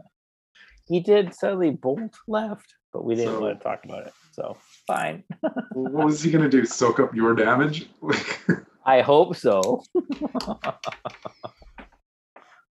he 0.88 1.00
did 1.00 1.32
suddenly 1.34 1.70
bolt 1.70 2.14
left, 2.28 2.74
but 2.92 3.04
we 3.04 3.14
didn't 3.14 3.34
So- 3.34 3.40
want 3.40 3.58
to 3.58 3.64
talk 3.64 3.84
about 3.84 4.06
it. 4.08 4.12
So 4.32 4.56
fine. 4.86 5.24
What 5.72 6.04
was 6.06 6.22
he 6.22 6.30
gonna 6.30 6.48
do? 6.48 6.64
Soak 6.66 7.00
up 7.00 7.14
your 7.14 7.34
damage? 7.34 7.88
Like, 8.86 8.98
I 8.98 9.02
hope 9.02 9.36
so. 9.36 9.82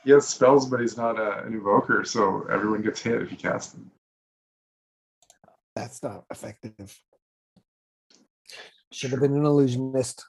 he 0.04 0.10
has 0.12 0.26
spells, 0.26 0.66
but 0.68 0.80
he's 0.80 0.96
not 0.96 1.18
a, 1.18 1.44
an 1.44 1.52
invoker, 1.54 2.04
so 2.04 2.46
everyone 2.50 2.82
gets 2.82 3.00
hit 3.02 3.20
if 3.22 3.30
you 3.30 3.36
cast 3.36 3.72
them. 3.74 3.90
That's 5.76 6.02
not 6.02 6.24
effective. 6.30 6.98
Should 8.92 9.10
have 9.10 9.20
been 9.20 9.34
an 9.34 9.44
illusionist. 9.44 10.24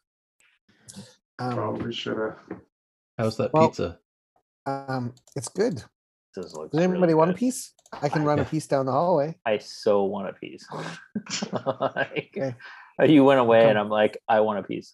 Um, 1.40 1.54
Probably 1.56 1.94
should 1.94 2.18
have. 2.18 2.38
How's 3.18 3.38
that 3.38 3.54
Well, 3.54 3.70
pizza? 3.70 4.00
um, 4.66 5.14
it's 5.36 5.48
good. 5.48 5.82
This 6.36 6.54
looks 6.54 6.72
Does 6.72 6.80
anybody 6.82 7.00
really 7.02 7.14
want 7.16 7.32
a 7.32 7.34
piece? 7.34 7.74
I 8.02 8.10
can 8.10 8.24
run 8.24 8.40
a 8.40 8.46
piece 8.52 8.68
down 8.68 8.86
the 8.86 8.92
hallway. 8.92 9.36
I 9.46 9.58
so 9.60 10.04
want 10.04 10.30
a 10.30 10.34
piece. 10.34 10.68
Like, 11.52 12.36
Okay. 12.38 12.56
You 13.14 13.24
went 13.24 13.40
away, 13.40 13.62
Come. 13.62 13.70
and 13.70 13.80
I'm 13.80 13.88
like, 13.90 14.18
I 14.28 14.42
want 14.42 14.60
a 14.60 14.64
piece. 14.64 14.92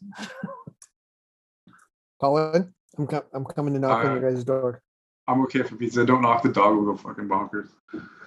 Colin, 2.20 2.74
I'm 2.98 3.08
com- 3.08 3.24
I'm 3.34 3.46
coming 3.46 3.74
to 3.74 3.80
knock 3.80 4.06
on 4.06 4.20
your 4.22 4.32
guys' 4.32 4.44
door. 4.44 4.82
I'm 5.28 5.42
okay 5.44 5.64
for 5.64 5.76
pizza. 5.76 6.06
Don't 6.06 6.22
knock 6.22 6.44
the 6.44 6.50
dog. 6.50 6.76
We'll 6.76 6.86
go 6.86 6.96
fucking 6.98 7.26
bonkers. 7.28 7.70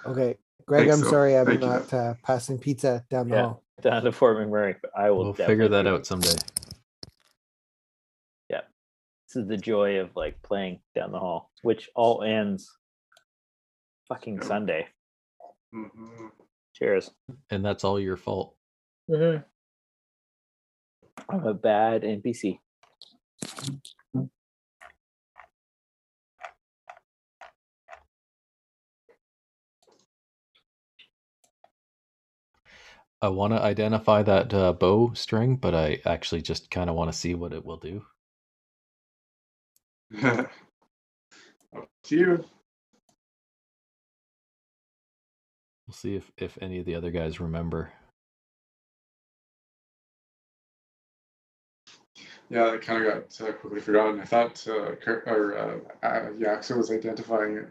Okay, 0.05 0.37
Greg, 0.65 0.87
Thanks, 0.87 0.95
I'm 0.97 1.01
though. 1.03 1.09
sorry 1.09 1.37
I'm 1.37 1.45
Thank 1.45 1.61
you, 1.61 1.67
not 1.67 1.93
uh, 1.93 2.13
passing 2.23 2.59
pizza 2.59 3.05
down 3.09 3.29
the 3.29 3.35
Yeah. 3.35 3.41
hall. 3.43 3.63
Down 3.81 4.03
to 4.03 4.11
Fort 4.11 4.37
McMurray, 4.37 4.75
but 4.81 4.91
I 4.97 5.09
will 5.09 5.23
We'll 5.25 5.33
figure 5.33 5.69
that 5.69 5.87
out 5.87 6.05
someday. 6.05 6.33
Yeah, 8.49 8.61
this 9.27 9.37
is 9.37 9.47
the 9.47 9.55
joy 9.57 9.99
of 10.01 10.13
like 10.17 10.41
playing 10.43 10.81
down 10.95 11.11
the 11.13 11.19
hall, 11.19 11.51
which 11.61 11.89
all 11.95 12.21
ends 12.23 12.69
fucking 14.09 14.35
Yep. 14.35 14.43
Sunday. 14.43 14.87
Mhm. 15.73 16.31
Cheers. 16.73 17.11
And 17.49 17.63
that's 17.63 17.83
all 17.85 17.99
your 17.99 18.17
fault. 18.17 18.55
I'm 19.09 19.43
a 21.29 21.53
bad 21.53 22.03
NPC. 22.03 22.59
I 33.21 33.29
want 33.29 33.53
to 33.53 33.61
identify 33.61 34.23
that 34.23 34.53
uh, 34.53 34.73
bow 34.73 35.13
string, 35.13 35.57
but 35.57 35.75
I 35.75 35.99
actually 36.05 36.41
just 36.41 36.71
kind 36.71 36.89
of 36.89 36.95
want 36.95 37.11
to 37.11 37.17
see 37.17 37.35
what 37.35 37.53
it 37.53 37.65
will 37.65 37.77
do. 37.77 38.05
Up 40.23 40.49
to 42.05 42.17
you. 42.17 42.45
We'll 45.87 45.93
see 45.95 46.15
if, 46.15 46.31
if 46.37 46.57
any 46.61 46.79
of 46.79 46.85
the 46.85 46.95
other 46.95 47.11
guys 47.11 47.39
remember. 47.39 47.93
Yeah, 52.49 52.73
it 52.73 52.81
kind 52.81 53.05
of 53.05 53.13
got 53.13 53.47
uh, 53.47 53.53
quickly 53.53 53.81
forgotten. 53.81 54.21
I 54.21 54.25
thought 54.25 54.67
uh, 54.67 54.95
Kurt, 54.95 55.25
or 55.27 55.57
uh, 55.57 56.07
uh, 56.07 56.29
Yaksa 56.31 56.77
was 56.77 56.91
identifying 56.91 57.57
it. 57.57 57.69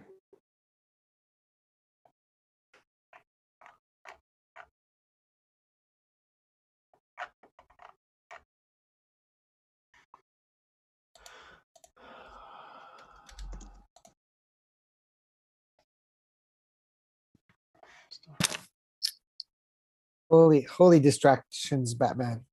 Holy, 20.31 20.63
holy 20.63 21.01
distractions, 21.01 21.95
Batman. 21.95 22.45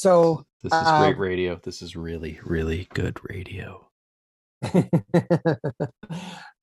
So, 0.00 0.46
This 0.62 0.72
is 0.72 0.78
great 0.82 1.14
Um, 1.16 1.18
radio. 1.20 1.60
This 1.62 1.82
is 1.82 1.94
really, 1.94 2.40
really 2.42 2.88
good 2.94 3.18
radio. 3.28 3.86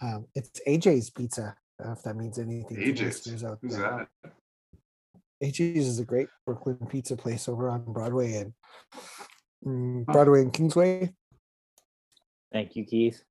um, 0.01 0.25
it's 0.33 0.59
AJ's 0.67 1.11
Pizza. 1.11 1.55
I 1.79 1.83
don't 1.83 1.87
know 1.91 1.93
if 1.93 2.01
that 2.01 2.15
means 2.15 2.39
anything. 2.39 2.77
AJ's. 2.77 2.99
listeners 3.27 3.43
out 3.43 3.59
Who's 3.61 3.77
there. 3.77 4.07
that? 4.23 4.31
AJ's 5.43 5.85
is 5.87 5.99
a 5.99 6.03
great 6.05 6.29
Brooklyn 6.47 6.79
pizza 6.89 7.15
place 7.15 7.47
over 7.47 7.69
on 7.69 7.83
Broadway 7.85 8.37
and 8.37 8.53
Huh. 9.63 10.13
Broadway 10.13 10.41
and 10.41 10.51
Kingsway. 10.51 11.13
Thank 12.51 12.75
you, 12.75 12.85
Keith. 12.85 13.21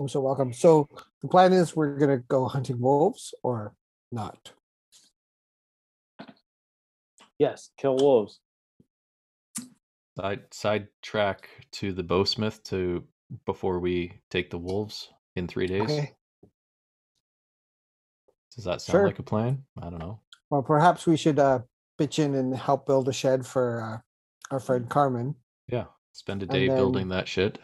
Oh, 0.00 0.08
so 0.08 0.20
welcome. 0.20 0.52
So 0.52 0.88
the 1.22 1.28
plan 1.28 1.52
is 1.52 1.76
we're 1.76 1.96
gonna 1.96 2.18
go 2.18 2.48
hunting 2.48 2.80
wolves 2.80 3.34
or 3.44 3.72
not. 4.10 4.50
Yes, 7.38 7.70
kill 7.78 7.96
wolves. 7.96 8.40
Side 10.18 10.40
sidetrack 10.50 11.48
to 11.72 11.92
the 11.92 12.02
bowsmith 12.02 12.62
to 12.64 13.04
before 13.46 13.78
we 13.78 14.20
take 14.30 14.50
the 14.50 14.58
wolves 14.58 15.10
in 15.36 15.46
three 15.46 15.66
days. 15.66 15.82
Okay. 15.82 16.12
Does 18.56 18.64
that 18.64 18.80
sound 18.82 18.94
Sure. 18.94 19.06
like 19.06 19.20
a 19.20 19.22
plan? 19.22 19.62
I 19.80 19.88
don't 19.90 20.00
know. 20.00 20.20
Well, 20.50 20.62
perhaps 20.62 21.06
we 21.06 21.16
should 21.16 21.38
uh, 21.38 21.60
pitch 21.98 22.18
in 22.18 22.34
and 22.34 22.56
help 22.56 22.86
build 22.86 23.08
a 23.08 23.12
shed 23.12 23.46
for 23.46 23.80
uh, 23.82 23.98
our 24.52 24.58
friend 24.58 24.88
Carmen. 24.90 25.36
Yeah, 25.68 25.84
spend 26.12 26.42
a 26.42 26.46
And 26.46 26.50
day 26.52 26.66
building 26.68 27.08
that 27.08 27.28
shit. 27.28 27.60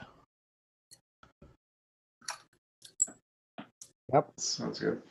Yep. 4.13 4.33
Sounds 4.39 4.79
good. 4.79 5.03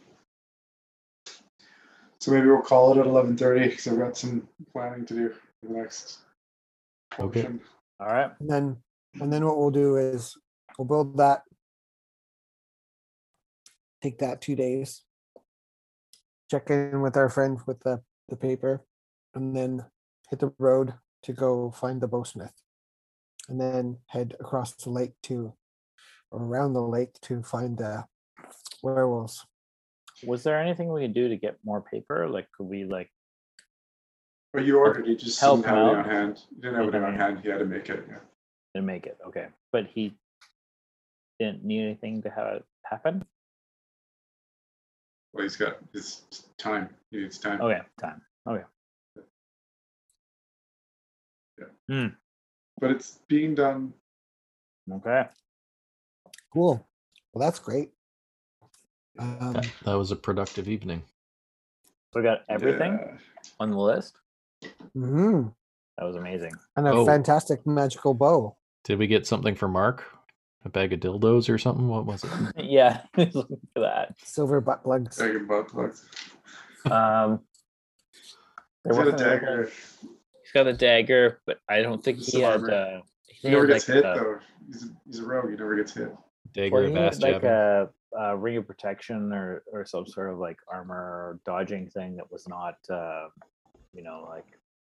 So 2.23 2.31
maybe 2.31 2.47
we'll 2.47 2.61
call 2.61 2.93
it 2.93 3.01
at 3.01 3.05
eleven 3.05 3.35
thirty 3.35 3.67
because 3.67 3.85
I've 3.85 3.97
got 3.99 4.15
some 4.15 4.47
planning 4.71 5.05
to 5.07 5.13
do 5.13 5.29
for 5.29 5.67
the 5.67 5.73
next 5.73 6.19
Okay. 7.19 7.41
portion. 7.41 7.59
All 7.99 8.07
right. 8.07 8.31
And 8.39 8.49
then 8.49 8.77
and 9.19 9.33
then 9.33 9.45
what 9.45 9.57
we'll 9.57 9.71
do 9.71 9.97
is 9.97 10.37
we'll 10.77 10.87
build 10.87 11.17
that. 11.17 11.41
Take 14.01 14.19
that 14.19 14.39
two 14.39 14.55
days. 14.55 15.03
Check 16.49 16.69
in 16.69 17.01
with 17.01 17.17
our 17.17 17.27
friend 17.27 17.59
with 17.67 17.81
the, 17.81 18.01
the 18.29 18.37
paper 18.37 18.85
and 19.35 19.53
then 19.53 19.83
hit 20.29 20.39
the 20.39 20.53
road 20.57 20.93
to 21.23 21.33
go 21.33 21.71
find 21.71 21.99
the 21.99 22.07
bowsmith. 22.07 22.55
And 23.49 23.59
then 23.59 23.97
head 24.07 24.33
across 24.39 24.73
the 24.75 24.91
lake 24.91 25.15
to 25.23 25.55
or 26.31 26.41
around 26.41 26.71
the 26.71 26.83
lake 26.83 27.19
to 27.23 27.43
find 27.43 27.77
the 27.77 28.05
werewolves. 28.81 29.45
Was 30.25 30.43
there 30.43 30.59
anything 30.61 30.91
we 30.91 31.01
could 31.01 31.13
do 31.13 31.27
to 31.29 31.35
get 31.35 31.57
more 31.65 31.81
paper? 31.81 32.27
Like, 32.29 32.47
could 32.55 32.67
we 32.67 32.85
like? 32.85 33.09
But 34.53 34.65
you 34.65 34.77
ordered, 34.77 35.07
he 35.07 35.15
just 35.15 35.39
Help 35.39 35.63
didn't 35.63 35.75
have 35.75 35.87
it 35.87 35.97
on 35.97 36.05
hand. 36.05 36.43
He 36.49 36.55
didn't 36.61 36.75
have 36.75 36.85
it 36.85 36.95
Okay. 36.95 37.05
on 37.05 37.15
hand. 37.15 37.39
He 37.41 37.49
had 37.49 37.59
to 37.59 37.65
make 37.65 37.89
it. 37.89 38.05
Yeah. 38.07 38.19
Didn't 38.75 38.85
make 38.85 39.05
it. 39.07 39.17
Okay, 39.25 39.47
but 39.71 39.87
he 39.87 40.15
didn't 41.39 41.63
need 41.63 41.83
anything 41.83 42.21
to 42.21 42.29
have 42.29 42.57
it 42.57 42.65
happen. 42.85 43.25
Well, 45.33 45.43
he's 45.43 45.55
got 45.55 45.77
his 45.91 46.21
time. 46.59 46.89
He 47.09 47.21
needs 47.21 47.39
time. 47.39 47.59
Okay, 47.61 47.81
time. 47.99 48.21
Okay. 48.47 48.63
Yeah. 51.57 51.65
Mm. 51.89 52.15
But 52.79 52.91
it's 52.91 53.19
being 53.27 53.55
done. 53.55 53.93
Okay. 54.91 55.25
Cool. 56.53 56.85
Well, 57.33 57.43
that's 57.43 57.57
great. 57.59 57.89
Um, 59.19 59.53
That, 59.53 59.67
that 59.85 59.93
was 59.93 60.11
a 60.11 60.15
productive 60.15 60.67
evening. 60.67 61.03
We 62.13 62.21
got 62.23 62.41
everything 62.49 62.93
Yeah. 63.01 63.17
on 63.59 63.71
the 63.71 63.77
list. 63.77 64.17
mhm, 64.95 65.53
That 65.97 66.05
was 66.05 66.15
amazing. 66.15 66.53
And 66.75 66.87
a 66.87 66.91
Oh. 66.91 67.05
fantastic 67.05 67.65
magical 67.67 68.13
bow. 68.13 68.55
Did 68.83 68.97
we 68.99 69.07
get 69.07 69.27
something 69.27 69.55
for 69.55 69.67
Mark? 69.67 70.03
A 70.65 70.69
bag 70.69 70.93
of 70.93 70.99
dildos 71.01 71.53
or 71.53 71.57
something? 71.57 71.87
What 71.89 72.05
was 72.05 72.23
it? 72.23 72.29
yeah, 72.65 73.01
I 73.17 73.25
was 73.25 73.35
looking 73.35 73.59
for 73.73 73.81
that. 73.81 74.15
Silver 74.23 74.61
butt 74.61 74.83
plugs. 74.83 75.17
Bag 75.17 75.35
of 75.35 75.47
butt 75.47 75.67
plugs. 75.67 76.05
Um, 76.89 77.41
He's 78.11 78.35
got 78.85 78.93
a 78.93 79.11
wasn't 79.11 79.21
anything- 79.21 79.39
dagger. 79.39 79.63
He's 80.43 80.51
got 80.53 80.67
a 80.67 80.73
dagger, 80.73 81.41
but 81.45 81.59
I 81.69 81.81
don't 81.81 82.03
think 82.03 82.19
he 82.19 82.41
had. 82.41 82.63
Uh, 82.69 83.01
He 83.27 83.49
never 83.49 83.67
had 83.67 83.73
gets 83.73 83.89
like 83.89 83.95
hit 83.95 84.05
a- 84.05 84.13
though. 84.19 84.39
He's 84.67 84.83
a, 84.83 84.87
he's 85.05 85.19
a 85.19 85.25
rogue. 85.25 85.49
He 85.51 85.55
never 85.57 85.75
gets 85.75 85.93
hit. 85.93 86.15
Dagger 86.53 86.73
Well, 86.75 86.83
of 86.85 86.89
he 86.91 86.95
had 86.97 87.21
like 87.21 87.43
a, 87.43 87.89
a 88.17 88.35
ring 88.37 88.57
of 88.57 88.67
protection 88.67 89.31
or 89.33 89.63
or 89.71 89.85
some 89.85 90.05
sort 90.05 90.29
of 90.31 90.37
like 90.39 90.57
armor 90.67 90.95
or 90.95 91.39
dodging 91.45 91.89
thing 91.89 92.15
that 92.17 92.31
was 92.31 92.47
not, 92.47 92.77
uh, 92.89 93.27
you 93.93 94.03
know, 94.03 94.27
like 94.29 94.45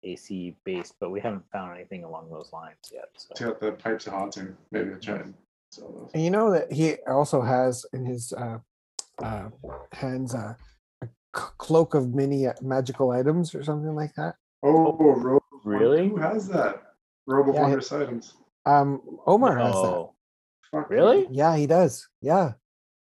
AC 0.05 0.57
based. 0.65 0.95
But 1.01 1.11
we 1.11 1.21
haven't 1.21 1.45
found 1.53 1.77
anything 1.77 2.05
along 2.05 2.31
those 2.31 2.53
lines 2.53 2.77
yet. 2.93 3.05
He's 3.13 3.29
So 3.37 3.47
got 3.51 3.61
the 3.61 3.73
pipes 3.73 4.07
of 4.07 4.13
haunting. 4.15 4.57
Maybe 4.71 4.91
I'll 4.93 4.99
try 4.99 5.17
and 5.17 5.35
sell 5.71 5.91
those. 5.93 6.11
And 6.15 6.23
you 6.25 6.31
know 6.31 6.51
that 6.51 6.73
he 6.73 6.97
also 7.09 7.41
has 7.43 7.85
in 7.93 8.05
his 8.05 8.33
uh, 8.33 8.59
uh, 9.23 9.49
hands 9.93 10.35
uh, 10.35 10.55
a 11.03 11.07
c- 11.07 11.43
cloak 11.59 11.95
of 11.95 12.15
many 12.15 12.47
uh, 12.47 12.55
magical 12.61 13.11
items 13.11 13.55
or 13.55 13.63
something 13.63 13.95
like 13.95 14.15
that. 14.15 14.35
Oh, 14.63 14.97
Robe. 15.17 15.43
Really? 15.65 16.09
Who 16.09 16.17
has 16.17 16.49
that? 16.49 16.83
Robe 17.27 17.49
of 17.51 17.55
Yeah, 17.55 17.61
I- 17.61 17.65
Wondrous 17.65 17.93
items. 17.93 18.35
Um, 18.67 19.01
Omar 19.27 19.57
has 19.59 19.73
that. 19.75 19.79
oh, 19.79 20.15
Fuck 20.71 20.89
really? 20.91 21.27
Yeah, 21.31 21.57
he 21.57 21.67
does. 21.67 22.09
Yeah. 22.21 22.53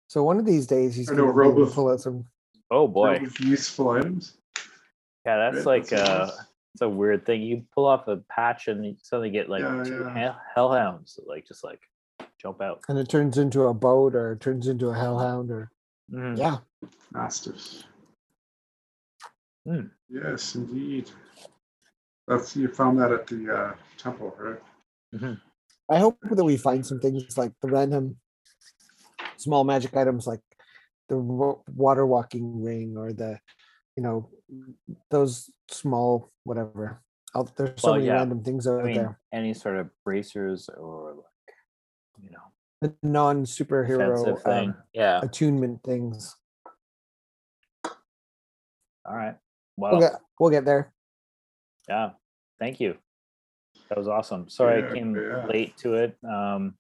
So 0.09 0.23
one 0.23 0.39
of 0.39 0.47
these 0.47 0.67
days 0.67 0.95
he's 0.95 1.09
going 1.09 1.19
to 1.19 1.25
be 1.25 1.29
able 1.29 1.61
Robo- 1.61 1.71
pull 1.73 1.91
out 1.91 2.01
some. 2.01 2.25
oh 2.71 2.87
boy, 2.89 3.17
of 3.17 3.41
useful 3.41 3.91
items. 3.91 4.37
yeah, 5.25 5.37
that's 5.51 5.57
Right, 5.59 5.67
like 5.67 5.89
that's 5.89 6.09
uh, 6.09 6.27
nice. 6.27 6.47
It's 6.75 6.83
a 6.83 6.89
weird 6.89 7.25
thing. 7.25 7.41
You 7.43 7.65
pull 7.75 7.87
off 7.87 8.07
a 8.07 8.19
patch 8.29 8.69
and 8.69 8.85
you 8.85 8.97
suddenly 9.03 9.31
get 9.31 9.49
like 9.49 9.63
Yeah, 9.63 9.83
two 9.85 10.11
yeah. 10.15 10.35
hellhounds, 10.55 11.19
like 11.27 11.47
just 11.47 11.65
like 11.65 11.81
jump 12.41 12.61
out. 12.61 12.83
And 12.89 12.99
it 12.99 13.09
turns 13.09 13.39
into 13.39 13.63
a 13.63 13.75
boat 13.75 14.15
or 14.15 14.33
it 14.33 14.41
turns 14.41 14.69
into 14.69 14.89
a 14.91 14.95
hellhound 14.95 15.51
or 15.51 15.71
Mhm. 16.13 16.37
yeah. 16.39 16.59
Mastiffs. 17.13 17.85
Hmm. 19.67 19.87
Yes, 20.09 20.55
indeed. 20.55 21.11
That's 22.29 22.55
you 22.57 22.69
found 22.69 22.99
that 23.01 23.11
at 23.11 23.27
the 23.27 23.53
uh, 23.57 23.75
temple, 23.99 24.37
right? 24.39 24.61
I 25.91 25.99
hope 25.99 26.19
that 26.31 26.45
we 26.45 26.57
find 26.57 26.85
some 26.87 27.01
things 27.01 27.39
like 27.39 27.53
the 27.63 27.69
random 27.69 28.17
small 29.47 29.63
magic 29.65 29.97
items 29.97 30.27
like 30.27 30.41
the 31.09 31.17
water 31.85 32.05
walking 32.05 32.63
ring 32.63 32.97
or 32.99 33.13
the 33.13 33.39
you 33.97 34.03
know 34.03 34.29
those 35.11 35.49
small 35.71 36.31
whatever. 36.45 37.01
Out 37.37 37.55
there's 37.57 37.81
so 37.81 37.89
Well, 37.91 37.95
many 37.97 38.07
yeah. 38.07 38.15
random 38.19 38.43
things 38.43 38.67
out 38.67 38.81
I 38.81 38.85
mean, 38.85 38.95
there. 38.97 39.21
any 39.33 39.53
sort 39.55 39.77
of 39.77 39.91
bracers 40.05 40.69
or 40.71 41.15
like, 41.23 41.55
you 42.25 42.31
know, 42.35 42.47
The 42.83 42.95
non 43.03 43.45
superhero 43.45 44.03
offensive 44.13 44.43
thing. 44.43 44.75
yeah. 44.95 45.21
attunement 45.23 45.83
things. 45.85 46.35
All 49.05 49.17
right. 49.17 49.37
We'll 49.77 49.93
Well, 49.93 50.01
get 50.01 50.13
we'll 50.41 50.51
get 50.51 50.65
there. 50.65 50.93
yeah. 51.89 52.11
Thank 52.59 52.81
you. 52.81 52.97
That 53.89 53.99
was 53.99 54.09
awesome. 54.09 54.49
Sorry 54.49 54.81
Yeah, 54.81 54.91
I 54.91 54.95
came 54.95 55.15
yeah. 55.15 55.47
late 55.47 55.77
to 55.79 55.95
it. 55.95 56.17
Um, 56.25 56.75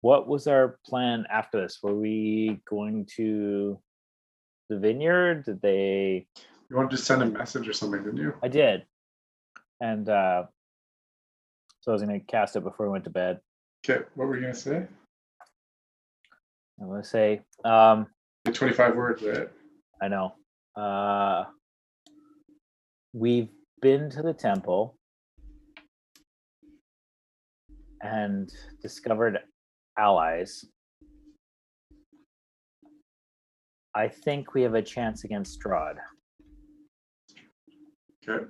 what 0.00 0.28
was 0.28 0.46
our 0.46 0.78
plan 0.86 1.24
after 1.30 1.60
this? 1.60 1.78
Were 1.82 1.94
we 1.94 2.60
going 2.68 3.06
to 3.16 3.78
the 4.68 4.78
vineyard? 4.78 5.44
Did 5.44 5.60
they? 5.62 6.26
You 6.68 6.76
wanted 6.76 6.92
to 6.92 6.98
send 6.98 7.22
a 7.22 7.26
message 7.26 7.68
or 7.68 7.72
something, 7.72 8.02
didn't 8.02 8.18
you? 8.18 8.34
I 8.42 8.48
did, 8.48 8.84
and 9.80 10.08
uh, 10.08 10.44
so 11.80 11.92
I 11.92 11.94
was 11.94 12.02
going 12.02 12.18
to 12.18 12.26
cast 12.26 12.56
it 12.56 12.64
before 12.64 12.86
we 12.86 12.92
went 12.92 13.04
to 13.04 13.10
bed. 13.10 13.40
Okay, 13.84 14.04
what 14.14 14.28
were 14.28 14.36
you 14.36 14.42
gonna 14.42 14.54
say? 14.54 14.86
I'm 16.80 16.88
going 16.88 17.02
to 17.02 17.08
say, 17.08 17.42
um, 17.64 18.06
25 18.50 18.96
words, 18.96 19.22
right? 19.22 19.48
I 20.00 20.08
know. 20.08 20.32
Uh, 20.74 21.44
we've 23.12 23.48
been 23.82 24.08
to 24.10 24.22
the 24.22 24.32
temple 24.32 24.96
and 28.02 28.50
discovered 28.80 29.40
allies. 29.98 30.64
I 33.94 34.08
think 34.08 34.54
we 34.54 34.62
have 34.62 34.74
a 34.74 34.82
chance 34.82 35.24
against 35.24 35.60
Strahd. 35.60 35.96
Okay. 38.28 38.44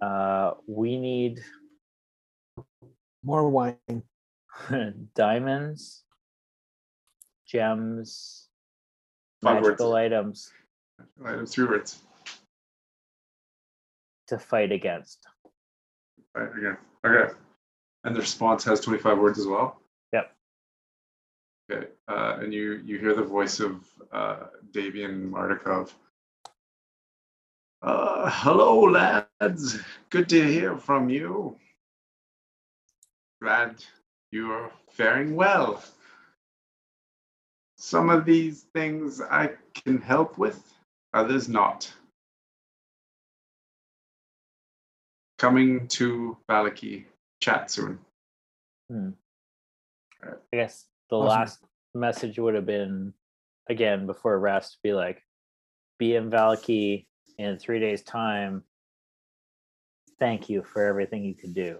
Uh, 0.00 0.52
we 0.66 0.98
need 0.98 1.40
More 3.22 3.48
wine. 3.48 3.78
diamonds, 5.16 6.04
gems, 7.48 8.48
Five 9.42 9.56
words. 9.56 9.66
magical 9.80 9.94
items 9.94 10.52
Items, 11.26 11.52
three 11.52 11.66
words. 11.66 12.02
to 14.28 14.38
fight 14.38 14.70
against. 14.70 15.26
Right, 16.36 16.48
again. 16.56 16.76
Okay. 17.04 17.32
And 18.04 18.14
the 18.14 18.20
response 18.20 18.62
has 18.64 18.80
25 18.80 19.18
words 19.18 19.38
as 19.40 19.46
well? 19.48 19.80
Okay. 21.74 21.86
Uh, 22.08 22.38
and 22.40 22.52
you 22.52 22.82
you 22.84 22.98
hear 22.98 23.14
the 23.14 23.22
voice 23.22 23.60
of 23.60 23.84
uh, 24.12 24.36
Davian 24.72 25.30
Martikov. 25.30 25.92
Uh, 27.82 28.30
hello, 28.32 28.80
lads. 28.82 29.78
Good 30.10 30.28
to 30.30 30.42
hear 30.42 30.76
from 30.76 31.08
you. 31.08 31.56
Glad 33.42 33.84
you 34.32 34.52
are 34.52 34.70
faring 34.90 35.34
well. 35.36 35.82
Some 37.76 38.08
of 38.10 38.24
these 38.24 38.62
things 38.74 39.20
I 39.20 39.52
can 39.74 40.00
help 40.00 40.38
with, 40.38 40.62
others 41.12 41.48
not. 41.48 41.92
Coming 45.38 45.88
to 45.88 46.36
Vallaki. 46.48 47.04
Chat 47.40 47.70
soon. 47.70 47.98
I 50.22 50.56
guess 50.56 50.86
the 51.14 51.26
Awesome. 51.26 51.40
last 51.40 51.58
message 51.94 52.38
would 52.38 52.54
have 52.54 52.66
been 52.66 53.12
again 53.68 54.06
before 54.06 54.38
rest, 54.38 54.78
be 54.82 54.92
like, 54.92 55.22
be 55.98 56.16
in 56.16 56.30
Vallaki 56.30 57.06
in 57.38 57.58
three 57.58 57.80
days' 57.80 58.02
time. 58.02 58.62
Thank 60.18 60.48
you 60.48 60.62
for 60.62 60.84
everything 60.84 61.24
you 61.24 61.34
can 61.34 61.52
do. 61.52 61.78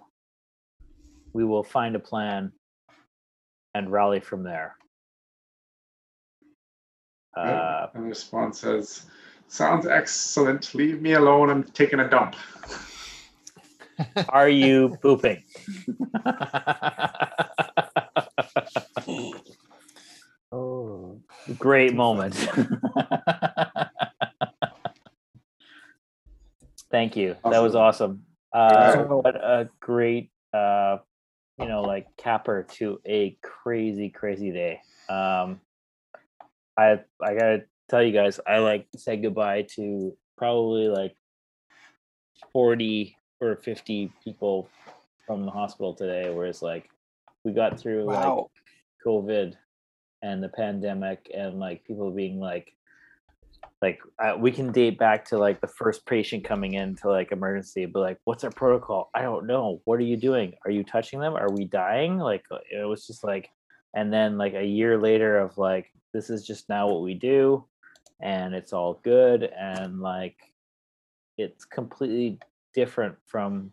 We 1.32 1.44
will 1.44 1.64
find 1.64 1.96
a 1.96 2.00
plan 2.00 2.52
and 3.74 3.90
rally 3.90 4.20
from 4.20 4.44
there. 4.44 4.76
Good. 7.34 7.42
Uh, 7.42 7.88
and 7.94 8.04
the 8.04 8.08
response 8.08 8.60
says, 8.60 9.06
Sounds 9.48 9.86
excellent. 9.86 10.74
Leave 10.74 11.02
me 11.02 11.14
alone. 11.14 11.50
I'm 11.50 11.64
taking 11.64 12.00
a 12.00 12.08
dump. 12.08 12.36
are 14.28 14.48
you 14.48 14.96
pooping? 15.02 15.42
Oh, 20.52 21.20
Great 21.58 21.94
moment. 21.94 22.34
Thank 26.90 27.16
you. 27.16 27.36
That 27.44 27.60
was 27.60 27.74
awesome. 27.74 28.22
Uh, 28.52 29.02
what 29.04 29.34
a 29.34 29.68
great, 29.80 30.30
uh, 30.52 30.98
you 31.58 31.66
know, 31.66 31.82
like 31.82 32.06
capper 32.16 32.62
to 32.74 33.00
a 33.04 33.36
crazy, 33.42 34.10
crazy 34.10 34.52
day. 34.52 34.80
Um, 35.08 35.60
I 36.76 37.00
I 37.20 37.34
gotta 37.34 37.64
tell 37.88 38.02
you 38.02 38.12
guys, 38.12 38.38
I 38.46 38.58
like 38.58 38.86
said 38.96 39.22
goodbye 39.22 39.66
to 39.74 40.16
probably 40.38 40.88
like 40.88 41.16
forty 42.52 43.16
or 43.40 43.56
fifty 43.56 44.12
people 44.22 44.68
from 45.26 45.44
the 45.44 45.50
hospital 45.50 45.94
today. 45.94 46.30
Whereas 46.30 46.62
like 46.62 46.88
we 47.44 47.52
got 47.52 47.78
through 47.78 48.04
like. 48.04 48.46
COVID 49.04 49.54
and 50.22 50.42
the 50.42 50.48
pandemic 50.48 51.30
and 51.34 51.58
like 51.58 51.84
people 51.84 52.10
being 52.10 52.40
like 52.40 52.72
like 53.82 54.00
uh, 54.18 54.34
we 54.38 54.50
can 54.50 54.72
date 54.72 54.98
back 54.98 55.24
to 55.26 55.38
like 55.38 55.60
the 55.60 55.66
first 55.66 56.06
patient 56.06 56.44
coming 56.44 56.74
into 56.74 57.08
like 57.08 57.32
emergency 57.32 57.86
but 57.86 58.00
like 58.00 58.18
what's 58.24 58.44
our 58.44 58.50
protocol? 58.50 59.10
I 59.14 59.22
don't 59.22 59.46
know. 59.46 59.80
What 59.84 59.98
are 59.98 60.04
you 60.04 60.16
doing? 60.16 60.54
Are 60.64 60.70
you 60.70 60.84
touching 60.84 61.20
them? 61.20 61.34
Are 61.34 61.50
we 61.50 61.64
dying? 61.64 62.18
Like 62.18 62.44
uh, 62.50 62.58
it 62.70 62.86
was 62.86 63.06
just 63.06 63.24
like 63.24 63.50
and 63.94 64.12
then 64.12 64.38
like 64.38 64.54
a 64.54 64.64
year 64.64 64.98
later 64.98 65.38
of 65.38 65.56
like 65.58 65.90
this 66.12 66.30
is 66.30 66.46
just 66.46 66.68
now 66.68 66.88
what 66.88 67.02
we 67.02 67.14
do 67.14 67.64
and 68.20 68.54
it's 68.54 68.72
all 68.72 69.00
good 69.02 69.50
and 69.58 70.00
like 70.00 70.36
it's 71.36 71.64
completely 71.64 72.38
different 72.74 73.16
from 73.26 73.72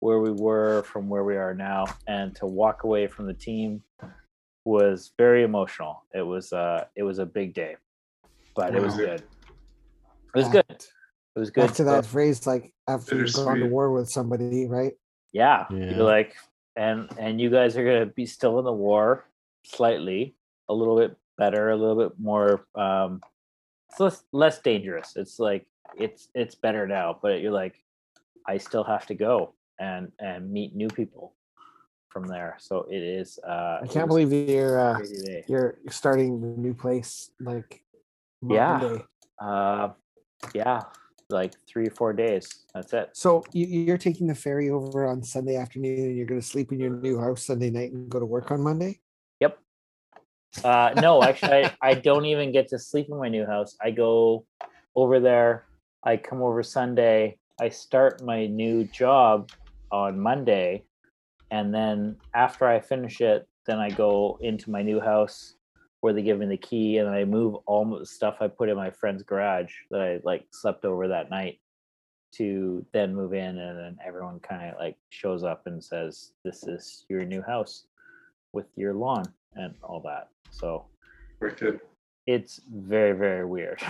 where 0.00 0.20
we 0.20 0.30
were 0.30 0.82
from 0.84 1.08
where 1.08 1.24
we 1.24 1.36
are 1.36 1.54
now 1.54 1.84
and 2.06 2.34
to 2.36 2.46
walk 2.46 2.84
away 2.84 3.06
from 3.06 3.26
the 3.26 3.34
team 3.34 3.82
was 4.64 5.12
very 5.18 5.42
emotional. 5.42 6.04
It 6.14 6.22
was 6.22 6.52
uh 6.52 6.84
it 6.94 7.02
was 7.02 7.18
a 7.18 7.26
big 7.26 7.54
day. 7.54 7.76
But 8.54 8.74
it 8.74 8.82
was 8.82 8.94
Was 8.96 8.96
good. 8.96 9.20
It 9.20 10.34
was 10.36 10.44
Back- 10.48 10.52
good. 10.68 10.84
It 11.36 11.38
was 11.38 11.50
good. 11.50 11.66
Back 11.66 11.74
to 11.76 11.84
that 11.84 12.06
phrase, 12.06 12.46
like 12.46 12.72
after 12.88 13.16
you've 13.16 13.32
gone 13.32 13.58
to 13.60 13.66
war 13.66 13.92
with 13.92 14.10
somebody, 14.10 14.66
right? 14.66 14.92
Yeah. 15.32 15.66
Yeah. 15.70 15.90
You're 15.96 16.04
like 16.04 16.34
and 16.76 17.08
and 17.18 17.40
you 17.40 17.50
guys 17.50 17.76
are 17.76 17.84
gonna 17.84 18.06
be 18.06 18.26
still 18.26 18.58
in 18.58 18.64
the 18.64 18.72
war 18.72 19.24
slightly, 19.64 20.34
a 20.68 20.74
little 20.74 20.96
bit 20.96 21.16
better, 21.36 21.70
a 21.70 21.76
little 21.76 21.96
bit 22.08 22.18
more 22.20 22.66
um 22.74 23.20
it's 23.90 24.00
less 24.00 24.22
less 24.32 24.60
dangerous. 24.60 25.14
It's 25.16 25.38
like 25.38 25.66
it's 25.96 26.28
it's 26.34 26.54
better 26.54 26.86
now, 26.86 27.18
but 27.20 27.40
you're 27.40 27.52
like, 27.52 27.82
I 28.46 28.58
still 28.58 28.84
have 28.84 29.06
to 29.06 29.14
go 29.14 29.54
and 29.78 30.12
and 30.18 30.50
meet 30.50 30.74
new 30.74 30.88
people 30.88 31.34
from 32.08 32.26
there. 32.26 32.56
So 32.58 32.86
it 32.90 33.02
is 33.02 33.38
uh 33.46 33.80
I 33.82 33.86
can't 33.86 34.08
believe 34.08 34.32
you're 34.32 34.78
uh, 34.78 34.98
you're 35.46 35.78
starting 35.90 36.40
the 36.40 36.60
new 36.60 36.74
place 36.74 37.30
like 37.40 37.82
Yeah. 38.42 38.98
Uh, 39.40 39.90
yeah, 40.54 40.82
like 41.30 41.52
three 41.68 41.86
or 41.86 41.90
four 41.90 42.12
days. 42.12 42.64
That's 42.74 42.92
it. 42.92 43.10
So 43.12 43.44
you, 43.52 43.66
you're 43.66 43.98
taking 43.98 44.26
the 44.26 44.34
ferry 44.34 44.70
over 44.70 45.06
on 45.06 45.22
Sunday 45.22 45.56
afternoon, 45.56 45.98
and 45.98 46.16
you're 46.16 46.26
going 46.26 46.40
to 46.40 46.46
sleep 46.46 46.72
in 46.72 46.80
your 46.80 46.90
new 46.90 47.18
house 47.18 47.46
Sunday 47.46 47.70
night 47.70 47.92
and 47.92 48.08
go 48.08 48.18
to 48.18 48.26
work 48.26 48.50
on 48.50 48.60
Monday. 48.60 49.00
Yep. 49.40 49.58
Uh, 50.64 50.90
no, 51.00 51.22
actually, 51.22 51.64
I, 51.64 51.76
I 51.82 51.94
don't 51.94 52.24
even 52.24 52.52
get 52.52 52.68
to 52.68 52.78
sleep 52.78 53.08
in 53.10 53.18
my 53.18 53.28
new 53.28 53.46
house. 53.46 53.76
I 53.82 53.90
go 53.90 54.46
over 54.94 55.20
there. 55.20 55.66
I 56.04 56.16
come 56.16 56.42
over 56.42 56.62
Sunday. 56.62 57.38
I 57.60 57.68
start 57.68 58.22
my 58.22 58.46
new 58.46 58.84
job 58.84 59.50
on 59.90 60.18
Monday, 60.20 60.84
and 61.50 61.74
then 61.74 62.16
after 62.34 62.66
I 62.66 62.80
finish 62.80 63.20
it, 63.20 63.46
then 63.66 63.78
I 63.78 63.90
go 63.90 64.38
into 64.40 64.70
my 64.70 64.82
new 64.82 65.00
house 65.00 65.54
where 66.00 66.12
they 66.12 66.22
give 66.22 66.38
me 66.38 66.46
the 66.46 66.56
key, 66.56 66.98
and 66.98 67.08
I 67.08 67.24
move 67.24 67.56
all 67.66 67.98
the 67.98 68.06
stuff 68.06 68.36
I 68.40 68.48
put 68.48 68.68
in 68.68 68.76
my 68.76 68.90
friend's 68.90 69.22
garage 69.22 69.72
that 69.90 70.00
I 70.00 70.20
like 70.24 70.46
slept 70.52 70.84
over 70.84 71.08
that 71.08 71.30
night. 71.30 71.60
to 72.32 72.84
then 72.92 73.14
move 73.14 73.32
in 73.32 73.56
and 73.58 73.78
then 73.78 73.96
everyone 74.06 74.38
kind 74.40 74.70
of 74.70 74.78
like 74.78 74.98
shows 75.08 75.42
up 75.44 75.62
and 75.66 75.82
says 75.82 76.32
this 76.44 76.62
is 76.68 77.06
your 77.08 77.24
new 77.24 77.40
house 77.40 77.86
with 78.52 78.66
your 78.76 78.92
lawn 78.92 79.24
and 79.54 79.74
all 79.82 79.98
that 80.04 80.28
so 80.50 80.84
Wicked. 81.40 81.80
it's 82.26 82.60
very 82.70 83.14
very 83.16 83.46
weird 83.46 83.80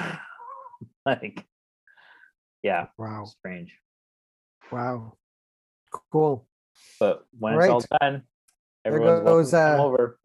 like 1.05 1.45
yeah 2.63 2.87
Wow. 2.97 3.25
strange 3.25 3.77
Wow. 4.71 5.18
Cool. 6.13 6.47
but 7.01 7.25
when 7.39 7.55
it's 7.55 7.69
all 7.69 7.81
done 8.01 8.23
There 8.85 8.93
everyone's 8.93 9.25
welcome 9.25 9.25
goes, 9.25 9.51
to 9.51 9.57
come 9.57 9.81
uh, 9.81 9.85
over 9.85 10.19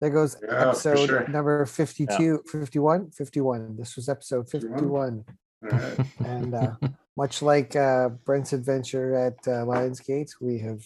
There 0.00 0.10
goes 0.10 0.36
Yeah, 0.42 0.68
episode 0.68 1.06
sure. 1.08 1.28
number 1.28 1.66
52, 1.66 2.42
51, 2.50 3.10
51. 3.10 3.76
This 3.76 3.96
was 3.96 4.08
episode 4.08 4.50
51. 4.50 4.74
51. 4.78 5.24
All 5.72 5.78
right. 5.78 5.98
And 6.26 6.54
uh, 6.54 6.72
much 7.16 7.40
like 7.42 7.74
uh, 7.76 8.08
Brent's 8.24 8.52
adventure 8.52 9.14
at 9.14 9.34
uh, 9.46 9.64
Lionsgate, 9.64 10.32
we 10.40 10.58
have 10.60 10.84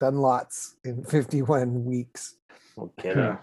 done 0.00 0.16
lots 0.18 0.76
in 0.84 1.04
51 1.16 1.84
weeks. 1.84 2.36
Okay. 2.78 2.92
kidding. 3.02 3.18
Yeah. 3.24 3.38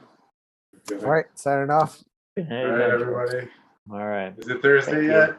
All 1.04 1.12
right, 1.12 1.26
signing 1.36 1.70
off. 1.70 2.04
Good 2.36 2.50
night, 2.50 2.66
All 2.66 2.72
right, 2.72 2.90
everybody. 2.92 3.48
all 3.92 4.08
right 4.08 4.34
Is 4.38 4.48
it 4.48 4.62
Thursday 4.62 4.92
Thank 4.92 5.04
you. 5.04 5.12
yet? 5.12 5.38